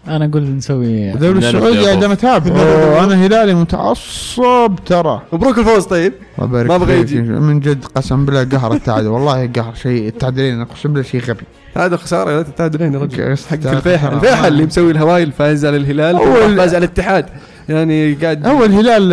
أنا 0.07 0.25
أقول 0.25 0.55
نسوي 0.55 1.13
الدوري 1.13 1.39
السعودي 1.39 1.77
نبدأ 1.77 1.91
عندما 1.91 2.15
تابع 2.15 2.51
أوه، 2.51 3.03
أنا 3.03 3.25
هلالي 3.25 3.53
متعصب 3.53 4.75
ترى. 4.85 5.21
مبروك 5.33 5.57
الفوز 5.57 5.85
طيب. 5.85 6.13
ما 6.37 6.79
فيك. 6.79 6.89
يجي. 6.89 7.21
من 7.21 7.59
جد 7.59 7.85
قسم 7.85 8.25
بالله 8.25 8.43
قهر 8.43 8.73
التعادل. 8.73 9.07
والله 9.07 9.49
قهر 9.55 9.73
شيء. 9.73 10.07
التعادلين 10.07 10.61
أقسم 10.61 10.93
بالله 10.93 11.07
شيء 11.07 11.21
غبي. 11.21 11.43
هذا 11.77 11.97
خسارة 11.97 12.31
لا 12.31 12.41
تتعادلين 12.41 12.93
يا 12.93 12.99
رجل. 12.99 13.37
حق. 13.37 13.53
الفيحة. 13.53 14.13
الفيحة 14.13 14.47
اللي 14.47 14.65
مسوي 14.65 14.91
الهوايل 14.91 15.31
فاز 15.31 15.65
على 15.65 15.77
الهلال. 15.77 16.17
فاز 16.57 16.75
على 16.75 16.85
الاتحاد. 16.85 17.25
يعني 17.69 18.13
قاعد 18.13 18.47
هو 18.47 18.65
الهلال 18.65 19.09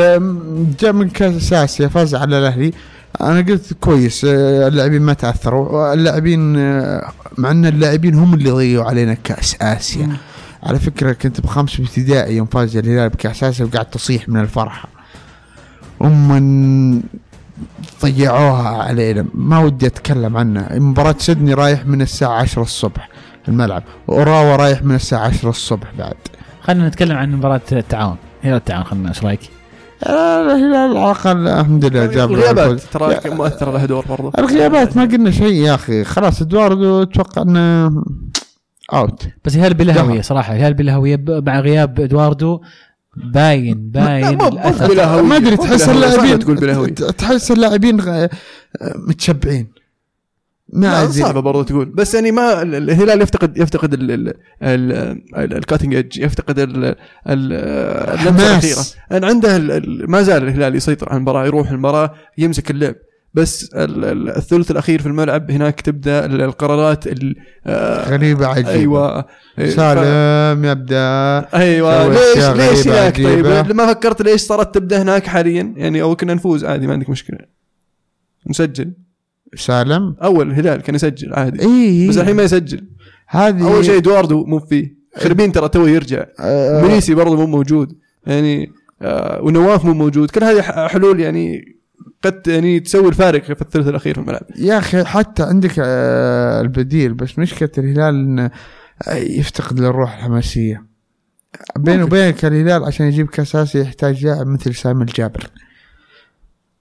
جاء 0.80 0.92
من 0.92 1.08
كاس 1.10 1.52
اسيا 1.52 1.88
فاز 1.88 2.14
على 2.14 2.38
الأهلي. 2.38 2.72
أنا 3.20 3.40
قلت 3.40 3.72
كويس 3.72 4.24
آه، 4.24 4.68
اللاعبين 4.68 5.02
ما 5.02 5.12
تأثروا. 5.12 5.92
اللاعبين 5.94 6.56
آه، 6.56 7.10
مع 7.38 7.50
أن 7.50 7.66
اللاعبين 7.66 8.14
هم 8.14 8.34
اللي 8.34 8.50
ضيعوا 8.50 8.84
علينا 8.84 9.14
كاس 9.14 9.56
اسيا 9.62 10.16
على 10.62 10.78
فكرة 10.78 11.12
كنت 11.12 11.40
بخمس 11.40 11.80
ابتدائي 11.80 12.36
يوم 12.36 12.46
فاز 12.46 12.76
الهلال 12.76 13.08
بكاس 13.08 13.44
اسيا 13.44 13.64
وقاعد 13.64 13.86
تصيح 13.86 14.28
من 14.28 14.40
الفرحة. 14.40 14.88
هم 16.00 17.02
ضيعوها 18.02 18.68
علينا. 18.68 19.26
ما 19.34 19.58
ودي 19.58 19.86
أتكلم 19.86 20.36
عنها. 20.36 20.78
مباراة 20.78 21.14
سيدني 21.18 21.54
رايح 21.54 21.86
من 21.86 22.02
الساعة 22.02 22.32
10 22.40 22.62
الصبح 22.62 23.08
الملعب 23.48 23.82
وأوراوا 24.06 24.56
رايح 24.56 24.82
من 24.82 24.94
الساعة 24.94 25.26
10 25.26 25.50
الصبح 25.50 25.92
بعد. 25.98 26.14
خلينا 26.62 26.88
نتكلم 26.88 27.16
عن 27.16 27.32
مباراة 27.32 27.60
التعاون. 27.72 28.16
هي 28.44 28.56
التعاون 28.56 28.84
خلينا 28.84 29.08
إيش 29.08 29.24
رأيك؟ 29.24 29.40
الهلال 30.06 30.76
على 30.76 30.92
الأقل 30.92 31.48
الحمد 31.48 31.84
لله 31.84 32.06
جاب 32.06 32.30
الغيابات. 32.30 32.80
ترى 32.80 33.20
مؤثرة 33.24 33.70
لها 33.70 33.86
دور 33.86 34.04
برضه 34.08 34.32
الغيابات 34.38 34.96
ما 34.96 35.04
قلنا 35.04 35.30
شيء 35.30 35.52
يا 35.52 35.74
أخي 35.74 36.04
خلاص 36.04 36.42
ادواردو 36.42 37.02
أتوقع 37.02 37.42
إنه 37.42 38.04
اوت 38.92 39.28
بس 39.44 39.56
الهلال 39.56 39.74
بلا. 39.74 40.00
هويه 40.00 40.20
صراحة 40.20 40.52
الهلال 40.52 40.74
بلا 40.74 40.94
هويه 40.94 41.24
مع 41.28 41.60
غياب 41.60 42.00
إدواردو 42.00 42.60
باين 43.16 43.90
باين. 43.90 44.38
ما 44.38 45.36
أدري 45.36 45.56
تحس 45.56 45.88
اللاعبين 45.88 46.38
تقول 46.38 46.56
بلا 46.56 46.86
تحس 47.18 47.50
اللاعبين 47.50 48.00
متشبعين 48.96 49.83
ما 50.72 51.10
صعبة 51.10 51.40
برضه 51.40 51.64
تقول. 51.64 51.84
بس 51.84 52.14
يعني 52.14 52.32
ما 52.32 52.62
ال- 52.62 52.74
الهلال 52.74 53.22
يفتقد 53.22 53.58
يفتقد 53.58 53.92
ال- 53.94 54.10
ال- 54.10 54.34
ال- 54.62 55.56
الكاتنج 55.56 55.94
ايدج 55.94 56.18
يفتقد 56.18 56.58
ال- 56.58 56.84
ال- 56.84 56.96
اللمسة 57.28 58.48
حماس. 58.48 58.96
الأخيرة. 59.12 59.26
عنده 59.28 59.58
ما 60.08 60.22
زال 60.22 60.42
الهلال 60.42 60.74
يسيطر 60.76 61.08
على 61.08 61.16
المباراة 61.16 61.46
يروح 61.46 61.70
المباراة 61.70 62.14
يمسك 62.38 62.70
اللعب. 62.70 62.94
بس 63.34 63.70
ال- 63.74 64.04
ال- 64.04 64.28
الثلث 64.36 64.70
الأخير 64.70 65.00
في 65.02 65.06
الملعب 65.08 65.50
هناك 65.50 65.80
تبدأ 65.80 66.24
ال- 66.26 66.40
القرارات 66.42 67.06
ال- 67.06 67.36
آه، 67.66 68.08
غريبة 68.10 68.46
عجيبة. 68.46 68.70
أيوه. 68.70 69.24
سالم 69.68 70.64
يبدأ. 70.64 71.38
أيوه. 71.54 72.08
ليش 72.08 72.44
ليش 72.44 72.88
هناك؟ 72.88 73.16
طيب. 73.16 73.72
ما 73.72 73.86
فكرت 73.94 74.22
ليش 74.22 74.40
صارت 74.40 74.74
تبدأ 74.74 75.02
هناك 75.02 75.26
حاليا؟ 75.26 75.74
يعني 75.76 76.02
أو 76.02 76.16
كنا 76.16 76.34
نفوز 76.34 76.64
عادي 76.64 76.86
ما 76.86 76.92
عندك 76.92 77.10
مشكلة. 77.10 77.38
نسجل 78.50 78.92
سالم. 79.56 80.16
أول 80.22 80.50
الهلال 80.50 80.82
كان 80.82 80.94
يسجل 80.94 81.34
عادي. 81.34 81.62
إي 81.62 82.08
بس 82.08 82.18
الحين 82.18 82.36
ما 82.36 82.42
يسجل. 82.42 82.88
هذه 83.28 83.74
أول 83.74 83.84
شيء 83.84 83.96
إدواردو 83.96 84.44
مو 84.44 84.58
فيه. 84.58 84.96
خربين 85.16 85.52
ترى 85.52 85.68
تو 85.68 85.86
يرجع. 85.86 86.24
آه، 86.40 86.82
منيسي 86.82 87.14
برضه 87.14 87.36
مو 87.36 87.46
موجود. 87.46 87.92
يعني 88.26 88.72
آه 89.02 89.42
ونواف 89.42 89.84
مو 89.84 89.94
موجود. 89.94 90.30
كل 90.30 90.44
هذه 90.44 90.62
حلول 90.88 91.20
يعني 91.20 91.74
قد 92.22 92.42
يعني 92.46 92.80
تسوي 92.80 93.08
الفارق 93.08 93.42
في 93.42 93.62
الثلث 93.62 93.88
الأخير 93.88 94.14
في 94.14 94.20
الملعب. 94.20 94.46
يا 94.58 94.78
أخي 94.78 95.04
حتى 95.04 95.42
عندك 95.42 95.72
آه، 95.78 96.60
البديل 96.60 97.14
بس 97.14 97.38
مشكلة 97.38 97.70
الهلال 97.78 98.14
انه 98.14 98.50
آه، 99.08 99.14
يفتقد 99.14 99.80
للروح 99.80 100.16
الحماسية. 100.16 100.86
بيني 101.76 102.02
ممكن. 102.02 102.16
وبينك 102.16 102.44
الهلال 102.44 102.84
عشان 102.84 103.06
يجيب 103.06 103.26
كاس 103.26 103.56
آسيا 103.56 103.82
يحتاج 103.82 104.26
لاعب 104.26 104.46
مثل 104.46 104.74
سامي 104.74 105.02
الجابر. 105.02 105.46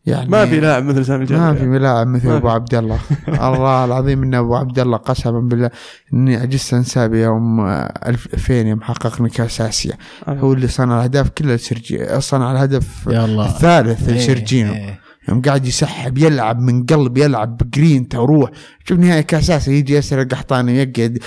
يعني 0.06 0.30
ما 0.30 0.46
في 0.46 0.60
لاعب 0.60 0.84
مثل 0.84 1.06
سامي 1.06 1.24
الجابر 1.24 1.42
ما 1.42 1.54
في 1.54 1.80
لاعب 1.80 2.08
مثل 2.08 2.32
أبو. 2.32 2.50
عبد 2.50 2.76
الله. 2.76 3.00
الله 3.48 3.86
العظيم 3.86 4.24
إن 4.24 4.34
أبو 4.34 4.56
عبد 4.56 4.80
الله 4.80 4.98
قسما 4.98 5.40
بالله 5.40 5.70
إني 6.14 6.36
عجزت 6.36 6.74
أنساه 6.74 7.08
بيوم 7.08 7.60
آه، 7.60 7.94
2000 8.08 8.54
يوم 8.54 8.82
حققنا 8.82 9.28
كأس 9.30 9.62
آسيا. 9.62 9.94
هو 10.28 10.54
اللي 10.54 10.68
صنع 10.68 10.96
الأهداف 10.98 11.30
كلها 11.30 11.56
لسيرجي 11.56 12.20
صنع 12.22 12.52
الهدف 12.52 13.08
يا 13.08 13.26
الله 13.26 13.46
الثالث 13.46 14.10
إيه، 14.10 14.16
لسيرجينو. 14.16 14.74
إيه. 14.74 15.00
يوم 15.30 15.42
قاعد 15.42 15.66
يسحب 15.66 16.18
يلعب 16.18 16.60
من 16.60 16.86
قلب 16.86 17.18
يلعب 17.18 17.58
بجرينتا 17.58 18.18
وروح 18.20 18.50
شوف 18.86 19.00
نهاية 19.00 19.22
كأس 19.22 19.50
آسيا 19.50 19.74
يجي 19.74 19.94
ياسر 19.94 20.22
القحطاني 20.22 20.78
يقعد 20.78 21.20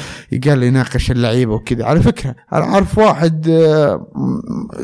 قال 0.48 0.62
يناقش 0.62 1.10
اللعيبة 1.10 1.54
وكذا. 1.54 1.84
على 1.84 2.00
فكرة 2.00 2.34
أنا 2.52 2.64
أعرف 2.64 2.98
واحد 2.98 3.48
آه، 3.48 4.06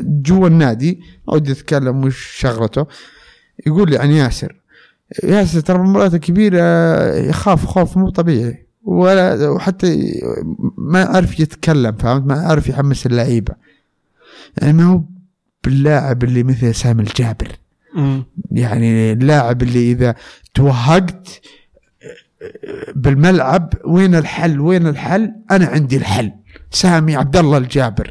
جوا 0.03 0.49
النادي 0.49 1.01
ما 1.29 1.35
ودي 1.35 1.53
أتكلم 1.53 2.05
وش 2.05 2.37
شغلته. 2.41 2.87
يقول 3.67 3.91
لي 3.91 3.99
عن 3.99 4.11
ياسر. 4.11 4.57
ياسر 5.25 5.61
ترى 5.61 5.77
المباريات 5.77 6.15
الكبيره 6.15 6.63
يخاف 7.17 7.67
خوف 7.67 7.97
مو 7.97 8.11
طبيعي. 8.11 8.67
ولا 8.85 9.49
وحتى 9.49 10.21
ما 10.79 11.01
يعرف 11.01 11.41
يتكلم 11.41 11.97
فهمت؟ 11.97 12.27
ما 12.27 12.37
يعرف 12.37 12.69
يحمس 12.69 13.07
اللعيبة. 13.07 13.55
يعني 14.59 14.73
ما 14.73 14.85
هو 14.85 15.01
باللاعب 15.65 16.25
اللي 16.25 16.43
مثل 16.43 16.75
سامي 16.75 17.03
الجابر. 17.03 17.49
مم. 17.95 18.25
يعني 18.53 19.13
اللاعب 19.13 19.63
اللي 19.63 19.93
إذا 19.93 20.15
توهقت 20.55 21.41
بالملعب 22.95 23.73
وين 23.85 24.15
الحل؟ 24.15 24.61
وين 24.61 24.87
الحل؟ 24.87 25.33
أنا 25.51 25.67
عندي 25.67 25.97
الحل. 25.97 26.33
سامي 26.71 27.17
عبد 27.17 27.37
الله 27.37 27.59
الجابر. 27.59 28.11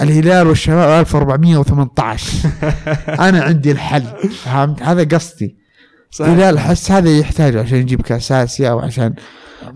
الهلال 0.00 0.46
والشباب 0.46 1.00
1418 1.00 2.48
أنا 3.28 3.42
عندي 3.42 3.72
الحل. 3.72 4.04
فهمت؟ 4.44 4.82
هذا 4.82 5.04
قصدي. 5.16 5.56
صحيح. 6.10 6.30
الهلال 6.30 6.56
أحس 6.56 6.90
هذا 6.90 7.10
يحتاج 7.10 7.56
عشان 7.56 7.78
يجيب 7.78 8.02
كاس 8.02 8.32
اسيا 8.32 8.88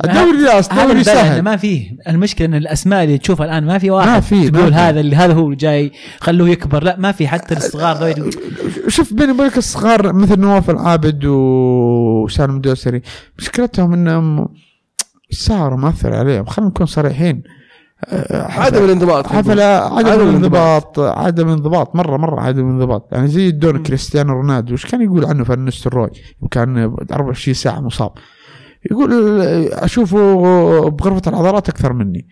الدوري 0.05 0.43
لا 0.43 0.59
هذا 0.59 0.71
الدوري 0.71 0.93
إنه 0.93 1.03
سهل. 1.03 1.43
ما 1.43 1.57
فيه. 1.57 1.97
المشكلة 2.09 2.47
إن 2.47 2.55
الأسماء 2.55 3.05
اللي 3.05 3.19
تشوفها 3.19 3.47
الآن 3.47 3.65
ما 3.65 3.79
في 3.79 3.91
واحد 3.91 4.09
ما 4.09 4.21
في، 4.21 4.35
ما 4.35 4.51
تقول 4.51 4.73
في. 4.73 4.75
هذا 4.75 5.01
اللي 5.01 5.17
هذا 5.17 5.33
هو 5.33 5.53
جاي 5.53 5.93
خلوه 6.21 6.49
يكبر. 6.49 6.85
لا 6.85 6.97
ما 6.99 7.13
في 7.13 7.29
حتى 7.29 7.57
الصغار 7.57 8.31
شوف 8.89 9.13
بيني 9.15 9.33
وبينك 9.33 9.59
الصغار 9.59 10.13
مثل 10.13 10.41
نواف 10.41 10.71
العابد 10.71 11.25
وسالم 11.25 12.57
الدوسري 12.57 13.03
مشكلتهم 13.39 13.93
إنهم 13.93 14.49
صاروا 15.31 15.79
مؤثر 15.79 16.15
عليهم. 16.15 16.45
خلينا 16.45 16.71
نكون 16.71 16.87
صريحين. 16.87 17.43
عدم 18.33 18.85
الانضباط. 18.85 19.27
حفلة 19.27 19.65
عدم 19.65 20.09
عدم 20.09 20.29
الانضباط. 20.29 20.99
عدم 20.99 21.49
الانضباط 21.49 21.97
مرة 21.97 22.17
مرة 22.17 22.41
عدم 22.41 22.69
الانضباط. 22.69 23.09
يعني 23.13 23.29
زي 23.29 23.49
الدور. 23.49 23.79
كريستيانو 23.79 24.33
رونالدو 24.33 24.75
وش 24.75 24.87
كان 24.87 25.03
يقول 25.03 25.25
عنه 25.25 25.45
فان 25.45 25.65
نستروي 25.65 26.11
كان 26.51 26.97
24 27.13 27.55
ساعة 27.55 27.81
مصاب. 27.81 28.11
يقول 28.91 29.41
أشوفه 29.73 30.89
بغرفة 30.89 31.23
العضلات 31.31 31.69
أكثر 31.69 31.93
مني. 31.93 32.29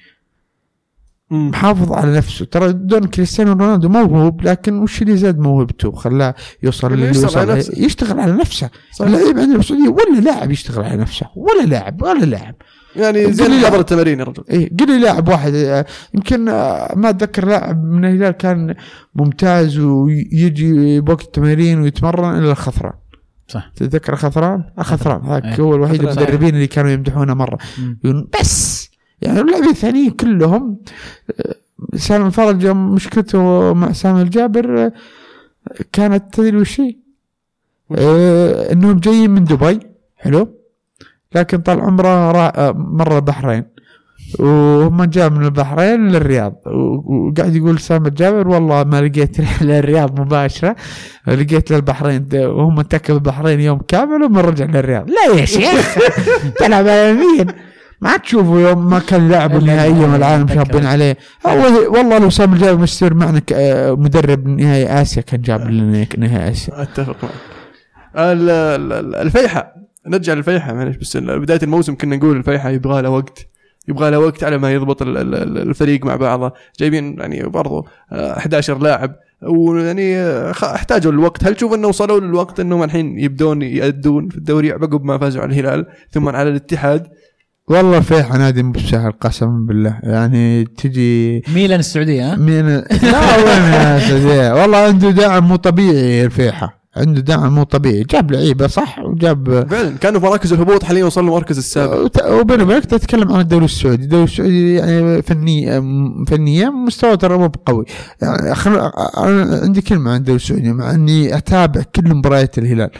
محافظ 1.30 1.92
على 1.92 2.16
نفسه. 2.16 2.44
ترى 2.44 2.72
دون 2.72 3.04
كريستيانو 3.04 3.52
رونالدو 3.52 3.88
موهوب 3.88 4.42
لكن 4.42 4.78
وش 4.78 5.02
اللي 5.02 5.16
زاد 5.16 5.38
موهبته؟ 5.38 5.92
خلاه 5.92 6.34
يوصل 6.62 6.92
اللي 6.92 7.08
يشتغل 7.08 7.24
يوصل. 7.24 7.38
على 7.38 7.54
نفسه. 7.54 7.84
يشتغل 7.84 8.20
على 8.20 8.32
نفسه. 8.32 8.70
اللعيب 9.00 9.38
عندنا 9.38 9.56
بالسعودية 9.56 9.88
ولا 9.88 10.20
لاعب 10.20 10.50
يشتغل 10.50 10.84
على 10.84 10.96
نفسه. 10.96 11.26
ولا 11.36 11.66
لاعب 11.66 12.02
ولا 12.02 12.24
لاعب. 12.24 12.54
يعني 12.96 13.32
زين. 13.32 13.66
حضر 13.66 13.80
التمارين 13.80 14.18
يا 14.18 14.24
رجل 14.24 14.44
إيه 14.50 14.76
قل 14.76 14.86
لي 14.86 14.98
لاعب 15.00 15.28
واحد 15.28 15.54
آه، 15.54 15.86
يمكن 16.14 16.48
آه، 16.48 16.94
ما 16.96 17.10
أتذكر 17.10 17.46
لاعب 17.46 17.84
من 17.84 18.04
الهلال 18.04 18.30
كان 18.30 18.74
ممتاز 19.14 19.78
ويجي 19.78 21.00
بوقت 21.00 21.22
التمارين 21.22 21.80
ويتمرن 21.80 22.38
إلا 22.38 22.50
الخثران 22.50 22.92
صح 23.48 23.72
تتذكر 23.76 24.16
خثران؟ 24.16 24.64
آه، 24.78 24.82
خثران 24.82 25.20
هذاك 25.22 25.44
إيه. 25.44 25.60
هو 25.60 25.74
الوحيد 25.74 26.00
خثران. 26.02 26.18
المدربين 26.18 26.54
اللي 26.54 26.66
كانوا 26.66 26.90
يمدحونه 26.90 27.34
مرة 27.34 27.58
مم. 27.78 28.28
بس 28.40 28.90
يعني 29.22 29.40
اللاعبين 29.40 29.68
الثانيين 29.70 30.10
كلهم 30.10 30.78
سالم 31.94 32.26
الفرج 32.26 32.66
مشكلته 32.66 33.72
مع 33.74 33.92
سامي 33.92 34.22
الجابر 34.22 34.90
كانت 35.92 36.34
تدري 36.34 36.56
وش 36.56 36.80
هي؟ 36.80 36.96
آه، 37.98 38.72
إنهم 38.72 38.98
جايين 38.98 39.30
من 39.30 39.44
دبي 39.44 39.80
حلو 40.16 40.59
لكن 41.34 41.58
طال 41.58 41.80
عمره 41.80 42.32
را- 42.32 42.52
آه، 42.68 42.72
مر 42.76 43.16
البحرين. 43.16 43.64
وهم 44.38 45.04
جاء 45.04 45.30
من 45.30 45.44
البحرين 45.44 46.08
للرياض. 46.08 46.54
وقاعد 46.66 47.56
يقول 47.56 47.78
سامي 47.78 48.08
الجابر 48.08 48.48
والله 48.48 48.84
ما 48.84 49.00
لقيت 49.00 49.40
رحله 49.40 49.68
للرياض 49.80 50.20
مباشرة. 50.20 50.76
لقيت 51.26 51.70
للبحرين 51.72 52.26
وهم 52.34 52.78
انتكب 52.78 53.14
البحرين 53.14 53.60
يوم 53.60 53.78
كامل 53.88 54.22
وما 54.22 54.40
رجع 54.40 54.64
للرياض. 54.64 55.10
لا 55.10 55.40
يا 55.40 55.44
شيخ؟ 55.44 55.98
تلعب 56.58 56.88
على 56.88 57.12
مين 57.12 57.46
ما 58.00 58.16
تشوفوا 58.16 58.60
يوم 58.60 58.90
ما 58.90 58.98
كان 58.98 59.28
لاعب 59.28 59.56
النهائية 59.56 60.06
من 60.06 60.14
العالم 60.14 60.42
أتذكر. 60.44 60.64
شابين 60.64 60.86
عليه. 60.86 61.16
هو 61.46 61.92
والله 61.96 62.18
لو 62.18 62.30
سامي 62.30 62.54
الجابر 62.54 62.82
مستمر 62.82 63.14
معنا 63.14 63.38
ك- 63.38 63.52
آه، 63.52 63.92
مدرب 63.92 64.46
نهائي 64.48 65.02
آسيا 65.02 65.22
كان 65.22 65.40
جاب 65.40 65.70
لنا 65.70 66.06
نهائي 66.18 66.50
آسيا. 66.50 66.82
أتفق 66.82 67.16
معك. 67.22 67.32
ال- 68.16 68.50
ال- 68.50 68.92
ال- 68.92 69.14
الفيحة. 69.14 69.74
نرجع 70.06 70.32
للفيحة 70.34 70.74
معلش 70.74 70.96
بس 70.96 71.16
بداية 71.16 71.60
الموسم 71.62 71.94
كنا 71.96 72.16
نقول 72.16 72.36
الفيحة 72.36 72.70
يبغى 72.70 73.02
له 73.02 73.10
وقت 73.10 73.46
يبغى 73.88 74.10
له 74.10 74.18
وقت 74.18 74.44
على 74.44 74.58
ما 74.58 74.72
يضبط 74.72 75.02
ال- 75.02 75.16
ال- 75.18 75.34
ال- 75.34 75.58
الفريق 75.58 76.04
مع 76.04 76.16
بعضه. 76.16 76.52
جايبين 76.80 77.18
يعني 77.20 77.42
برضو 77.42 77.86
آه، 78.12 78.36
11 78.38 78.78
لاعب 78.78 79.14
ويعني 79.48 80.16
آه، 80.16 80.50
احتاجوا 80.50 81.12
الوقت. 81.12 81.44
هل 81.44 81.54
تشوف 81.54 81.74
إنه 81.74 81.88
وصلوا 81.88 82.20
للوقت 82.20 82.60
إنهم 82.60 82.82
الحين 82.82 83.18
يبدون 83.18 83.62
يأدون 83.62 84.28
في 84.28 84.36
الدوري 84.36 84.72
عقب 84.72 85.04
ما 85.04 85.18
فازوا 85.18 85.42
على 85.42 85.50
الهلال 85.52 85.86
ثم 86.10 86.28
على 86.28 86.48
الاتحاد؟ 86.50 87.06
والله 87.68 88.00
فيح 88.00 88.32
نادي 88.34 88.62
مو 88.62 88.72
بسهل 88.72 89.12
قسما 89.12 89.66
بالله. 89.68 89.98
يعني 90.02 90.64
تجي 90.64 91.42
ميلان 91.54 91.78
السعودية 91.80 92.32
ها؟ 92.32 92.36
مين 92.36 92.66
لا 93.12 93.36
وين 93.36 94.00
سيدي 94.00 94.50
والله 94.60 94.78
عنده 94.78 95.10
دعم 95.10 95.48
مو 95.48 95.56
طبيعي 95.56 96.24
الفيحة 96.24 96.79
عنده 96.96 97.20
دعم 97.20 97.54
مو 97.54 97.62
طبيعي 97.62 98.02
جاب 98.02 98.30
لعيبة 98.30 98.66
صح 98.66 98.98
وجاب 98.98 99.66
فعلا 99.70 99.96
كانوا 99.96 100.20
في 100.20 100.26
مراكز 100.26 100.52
الهبوط 100.52 100.84
حاليا 100.84 101.04
وصلوا 101.04 101.28
المركز 101.28 101.58
السابع. 101.58 102.08
وبيني 102.28 102.62
وبينك 102.62 102.84
تتكلم 102.84 103.32
عن 103.32 103.40
الدوري 103.40 103.64
السعودي، 103.64 104.04
الدوري 104.04 104.24
السعودي 104.24 104.74
يعني 104.74 105.22
فني 105.22 105.82
فنيا 106.26 106.70
مستوى 106.70 107.16
ترى 107.16 107.38
مو 107.38 107.48
بقوي، 107.48 107.84
يعني 108.22 108.54
خل... 108.54 108.70
أنا 109.16 109.60
عندي 109.62 109.80
كلمة 109.80 110.10
عن 110.10 110.16
الدوري 110.16 110.36
السعودي 110.36 110.72
مع 110.72 110.90
أني 110.90 111.36
أتابع 111.36 111.82
كل 111.82 112.14
مباريات 112.14 112.58
الهلال. 112.58 112.90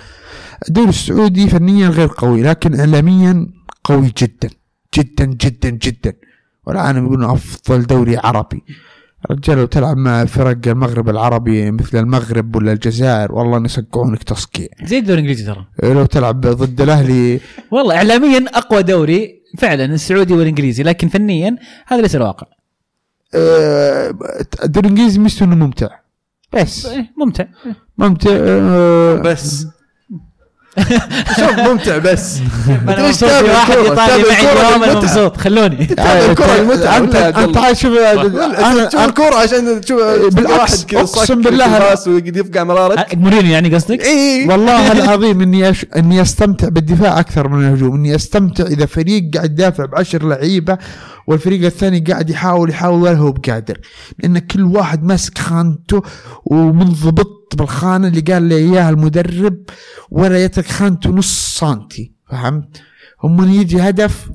الدوري 0.69 0.89
السعودي 0.89 1.49
فنيا 1.49 1.89
غير 1.89 2.11
قوي 2.17 2.43
لكن 2.43 2.81
اعلاميا 2.81 3.47
قوي 3.85 4.13
جدا 4.19 4.51
جدا 4.99 5.25
جدا 5.25 5.71
جدا. 5.71 6.13
والعالم 6.67 7.07
يقولون 7.07 7.31
أفضل 7.31 7.87
دوري 7.87 8.17
عربي. 8.17 8.63
رجال 9.31 9.59
لو 9.59 9.67
تلعب 9.67 9.97
مع 9.97 10.25
فرق 10.25 10.59
المغرب 10.67 11.09
العربي 11.09 11.71
مثل 11.71 11.99
المغرب 11.99 12.57
ولا 12.57 12.73
الجزائر 12.73 13.33
والله 13.33 13.65
يصقعونك 13.65 14.23
تصقيع. 14.23 14.69
زي 14.85 14.99
الدوري 14.99 15.21
الإنجليزي 15.21 15.45
ترى. 15.45 15.67
لو 15.83 16.05
تلعب 16.05 16.41
ضد 16.41 16.81
الأهلي. 16.81 17.41
والله 17.71 17.97
اعلاميا 17.97 18.45
أقوى 18.55 18.83
دوري 18.83 19.43
فعلا 19.59 19.85
السعودي 19.85 20.35
والإنجليزي 20.35 20.83
لكن 20.83 21.09
فنيا 21.09 21.57
هذا 21.87 22.03
ليس 22.03 22.17
الواقع. 22.17 22.47
آه، 23.35 24.15
الدوري 24.65 24.89
الإنجليزي 24.89 25.19
ميزته 25.19 25.45
إنه 25.45 25.57
ممتع. 25.57 25.89
بس. 26.53 26.87
إيه، 26.87 27.13
ممتع. 27.17 27.45
ممتع 27.99 28.31
بس. 29.17 29.67
شوف 31.37 31.59
ممتع 31.59 31.99
بس 31.99 32.39
أنا 32.89 33.07
مبسوط 33.07 33.31
واحد؟ 33.31 33.79
يطالع 33.79 34.17
معي 34.17 34.53
اليوم 34.53 34.85
أنا. 34.85 34.95
مبسوط 34.95 35.37
خلوني 35.37 35.87
تتابع 35.87 36.31
الكرة 36.31 36.57
المتعة 36.57 36.97
انت 36.97 37.15
انت؟ 37.15 37.57
عاد 37.57 37.77
شوف 37.77 37.99
أنا 37.99 39.05
الكورة 39.05 39.35
عشان 39.35 39.81
تشوف 39.81 40.01
بالعكس، 40.35 40.87
صك 41.05 41.33
بالله 41.33 41.93
يفقع 42.15 42.65
مرارك 42.65 43.15
مورينيو 43.15 43.53
يعني 43.53 43.75
قصدك؟ 43.75 44.05
اي 44.05 44.47
والله 44.49 44.93
العظيم 44.93 45.41
إني 45.41 45.71
أش... 45.71 45.87
إني 45.97 46.23
أستمتع 46.23 46.69
بالدفاع 46.69 47.21
أكثر 47.21 47.49
من 47.49 47.69
الهجوم 47.69 47.95
إني 47.95 48.15
أستمتع 48.15 48.65
إذا 48.65 48.87
فريق 48.87 49.31
قاعد 49.35 49.51
يدافع 49.51 49.85
بعشر 49.85 50.29
لعيبة 50.29 50.79
والفريق 51.27 51.65
الثاني 51.65 52.01
قاعد 52.01 52.31
يحاول 52.31 52.71
يحاول 52.71 53.03
ولا 53.03 53.17
هو 53.17 53.33
بقادر 53.33 53.79
لأن 54.19 54.39
كل 54.39 54.63
واحد 54.63 55.05
ماسك 55.05 55.39
خانته 55.39 56.03
ومنضبط 56.45 57.40
بالخانه 57.57 58.09
اللي 58.09 58.21
قال 58.21 58.43
لي 58.43 58.57
إياها 58.57 58.91
المدرب 58.91 59.57
ولا 60.11 60.45
يترك 60.45 60.67
خانته 60.67 61.11
نص 61.11 61.59
سنتي 61.61 62.13
فهمت؟ 62.31 62.83
هم 63.25 63.53
يجي 63.53 63.81
هدف. 63.81 64.31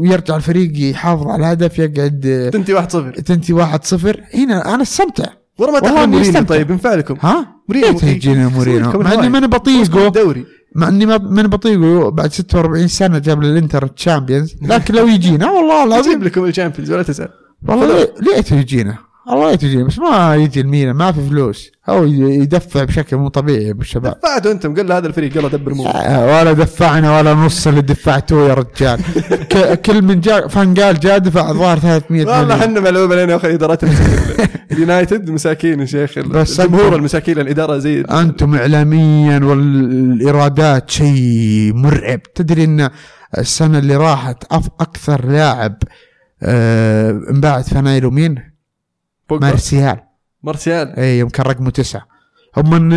ويرجع 0.00 0.36
الفريق 0.36 0.90
يحافظ 0.90 1.26
على 1.26 1.40
الهدف 1.46 1.78
يقعد 1.78 2.50
تنتهي 2.52 2.74
1-0 2.74 3.20
تنتهي 3.22 3.52
واحد 3.52 3.84
صفر. 3.84 4.20
هنا 4.34 4.74
أنا 4.74 4.82
استمتع. 4.82 5.26
ورا 5.58 5.70
ما 5.80 5.90
مورينيو 5.90 6.20
استمتع. 6.20 6.42
طيب 6.42 6.70
ينفع 6.70 6.94
لكم؟ 6.94 7.16
ها؟ 7.20 7.46
مورينيو 7.68 7.92
ليه 7.92 8.14
تجينا 8.14 8.48
مورينو 8.48 8.90
مع 8.92 9.12
إني؟ 9.12 9.28
ماني 9.28 9.46
بطيقه. 9.46 10.06
الدوري 10.06 10.44
مع 10.74 10.88
إني 10.88 11.06
ما 11.06 11.18
ماني 11.18 11.48
بطيقه. 11.48 12.10
بعد 12.10 12.32
46 12.32 12.88
سنة 12.88 13.18
جاب 13.18 13.42
للانتر 13.42 13.90
ال 13.96 14.01
Champions. 14.01 14.54
لكن 14.62 14.94
لو 14.94 15.06
يجينا 15.06 15.50
والله 15.50 15.82
أجيب 15.82 15.92
العظيم 15.92 16.24
لكم 16.24 16.44
ال 16.44 16.49
Champions 16.49 16.92
ولا 16.92 17.02
تسال 17.02 17.28
والله 17.68 17.86
ليه- 17.86 18.14
ليه 18.20 18.58
يجينا. 18.60 18.98
الله 19.32 19.52
يجينا 19.52 19.84
بس 19.84 19.98
ما 19.98 20.36
يجي 20.36 20.60
الميلان 20.60 20.96
ما 20.96 21.12
في 21.12 21.28
فلوس. 21.28 21.70
هو 21.88 22.04
يدفع 22.04 22.84
بشكل 22.84 23.16
مو 23.16 23.28
طبيعي 23.28 23.72
بالشباب 23.72 24.14
دفعتوا 24.18 24.52
أنتم 24.52 24.74
قال 24.74 24.88
له 24.88 24.98
هذا 24.98 25.06
الفريق 25.06 25.36
يلا 25.36 25.48
دبر 25.48 25.74
مو. 25.74 25.86
آه، 25.86 26.26
ولا 26.40 26.52
دفعنا 26.52 27.18
ولا 27.18 27.34
نص 27.34 27.66
اللي 27.66 27.82
دفعتوه 27.82 28.48
يا 28.48 28.54
رجال. 28.54 29.00
كل 29.86 30.02
من 30.02 30.20
جاء 30.20 30.48
فانقال 30.48 31.00
جاء 31.00 31.18
دفع 31.18 31.50
الظاهر 31.50 31.78
300 31.78 32.20
والله 32.26 32.42
مليون 32.44 32.60
إحنا 32.60 32.80
ملعوبه 32.80 33.16
لنا 33.22 33.32
يا 33.32 33.36
أخي 33.36 33.54
إدارات 33.54 33.84
المساكين. 33.84 34.46
اليونايتد 34.72 35.30
مساكين 35.30 35.80
يا 35.80 35.84
شيخ 35.84 36.18
الجمهور 36.18 36.96
المساكين 36.96 37.38
الإدارة 37.38 37.78
زي 37.78 38.00
أنتم 38.00 38.54
اعلاميا 38.54 39.38
والإيرادات 39.44 40.90
شيء 40.90 41.72
مرعب. 41.74 42.22
تدري 42.22 42.64
إن 42.64 42.90
السنة 43.38 43.78
اللي 43.78 43.96
راحت 43.96 44.44
أف 44.52 44.68
أكثر 44.80 45.26
لاعب 45.26 45.76
آه، 46.42 47.20
انباعت 47.30 47.72
يناير 47.72 48.10
مين؟ 48.10 48.55
بوجبا. 49.28 49.46
مارسيال. 49.46 50.00
مارسيال. 50.42 50.96
اي 50.96 51.18
يوم 51.18 51.28
كان 51.28 51.46
رقمه 51.46 51.70
تسعة. 51.70 52.06
هم 52.56 52.70
من 52.70 52.88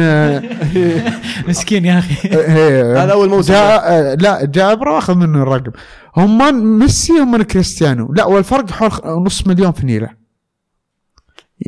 مسكين 1.50 1.86
يا 1.86 2.00
أخي. 2.00 2.30
إيه، 2.38 3.04
هذا 3.04 3.12
أول 3.12 3.30
موسم. 3.30 3.54
جاء 3.54 3.82
آه، 3.92 4.16
لا 4.16 4.46
جابر 4.46 4.98
اخذ 4.98 5.16
منه 5.16 5.44
الرقم. 5.44 5.72
هم 6.18 6.38
من 6.38 6.80
ميسي 6.80 7.14
هم 7.14 7.32
من 7.32 7.44
كريستيانو. 7.44 8.14
لا 8.14 8.26
والفرق 8.26 8.72
حول 8.72 9.24
نص 9.24 9.48
مليون 9.48 9.72
في 9.72 9.86
نيله 9.86 10.10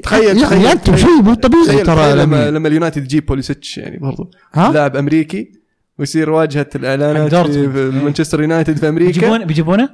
تخيل 0.03 0.24
يعني 0.24 0.41
تخيل. 0.41 0.68
أنتم 0.68 0.97
شيء 0.97 1.22
مو 1.22 1.34
طبيعي 1.34 1.84
ترى 1.84 2.16
لما. 2.16 2.51
لما 2.51 2.68
اليونايتد 2.68 3.03
يجيب 3.03 3.26
بوليسيتش 3.26 3.78
يعني 3.78 3.97
برضو. 3.97 4.32
ها؟ 4.53 4.72
لاعب 4.72 4.95
أمريكي 4.95 5.51
ويصير 5.99 6.30
واجهة 6.30 6.70
الإعلانات. 6.76 7.36
في 7.36 7.68
مانشستر 8.03 8.41
يونايتد 8.41 8.78
في 8.78 8.89
أمريكا. 8.89 9.12
بيجيبونه؟ 9.12 9.45
بيجيبونه؟ 9.45 9.89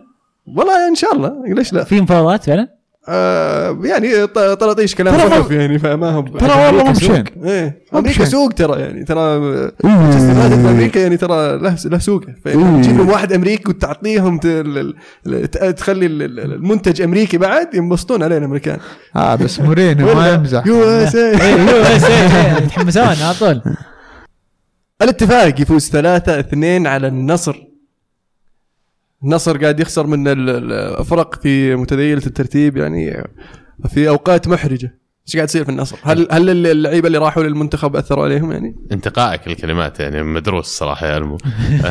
والله 0.47 0.88
إن 0.89 0.95
شاء 0.95 1.15
الله. 1.15 1.43
ليش 1.47 1.74
لا. 1.74 1.84
في 1.84 2.01
مفاوضات 2.01 2.43
فعلا؟ 2.43 2.76
آه 3.10 3.78
يعني 3.84 4.28
ط- 4.28 4.39
طراطيش 4.39 4.95
كلام 4.95 5.16
والله- 5.20 5.53
يعني 5.53 5.80
فما 5.80 6.10
هو 6.10 6.22
ترى 6.28 6.66
والله 6.66 6.84
ممشين. 6.84 7.08
سوق. 7.16 7.45
إيه 7.45 7.82
مو 7.93 7.99
أمريكا. 7.99 8.26
سوق 8.26 8.51
ترى 8.53 8.82
يعني 8.82 9.03
ترى 9.03 9.20
يونايتد 9.84 10.62
في 10.62 10.70
أمريكا 10.70 10.99
يعني 10.99 11.18
ترى 11.18 11.58
له 11.58 11.76
له 11.86 11.97
سوقه 11.97 12.28
إيه. 12.28 12.53
فتجيب 12.53 12.97
لهم 12.97 13.10
واحد 13.10 13.34
أمريكي 13.34 13.70
وتعطيهم 13.70 14.38
ت- 14.38 14.45
ال- 14.45 14.93
ال- 15.28 15.51
ت- 15.51 15.58
تخلي 15.58 16.05
ال- 16.05 16.22
ال- 16.22 16.39
المنتج 16.53 17.01
أمريكي 17.01 17.38
بعد 17.38 17.74
ينبسطون 17.76 18.24
علينا 18.24 18.38
الأمريكان 18.39 18.78
آه 19.16 19.36
بس 19.36 19.60
مورينيو 19.60 20.16
ما 20.16 20.34
يمزح 20.34 20.68
USA 20.68 21.41
أيوه 21.41 21.95
بس 21.95 22.03
إيه، 22.03 22.58
يتحمسون 22.64 23.03
على 23.24 23.34
طول 23.39 23.62
الاتفاق 25.01 25.62
يفوز 25.62 25.89
3 25.89 26.39
2 26.39 26.88
على 26.88 27.08
النصر 27.08 27.66
النصر 29.24 29.57
قاعد 29.57 29.80
يخسر 29.80 30.07
من 30.07 30.28
ال- 30.28 30.49
ال- 30.49 30.72
الفرق 30.99 31.41
في 31.41 31.76
متذيلة 31.76 32.22
الترتيب 32.28 32.78
يعني 32.78 33.24
في 33.89 34.09
أوقات 34.09 34.47
محرجة. 34.47 34.97
إيش 35.28 35.36
قاعد 35.36 35.47
يصير 35.49 35.63
في 35.63 35.69
النصر؟ 35.71 35.97
هل 36.03 36.28
هل 36.32 36.49
اللعيبة 36.67 37.07
اللي 37.07 37.17
راحوا 37.17 37.43
للمنتخب 37.43 37.95
أثروا 37.95 38.23
عليهم 38.25 38.51
يعني؟ 38.51 38.75
انتقائك 38.91 39.47
الكلمات 39.47 39.99
يعني 39.99 40.23
مدروس 40.23 40.65
صراحة 40.65 41.07
يا 41.07 41.17
ألمو. 41.17 41.38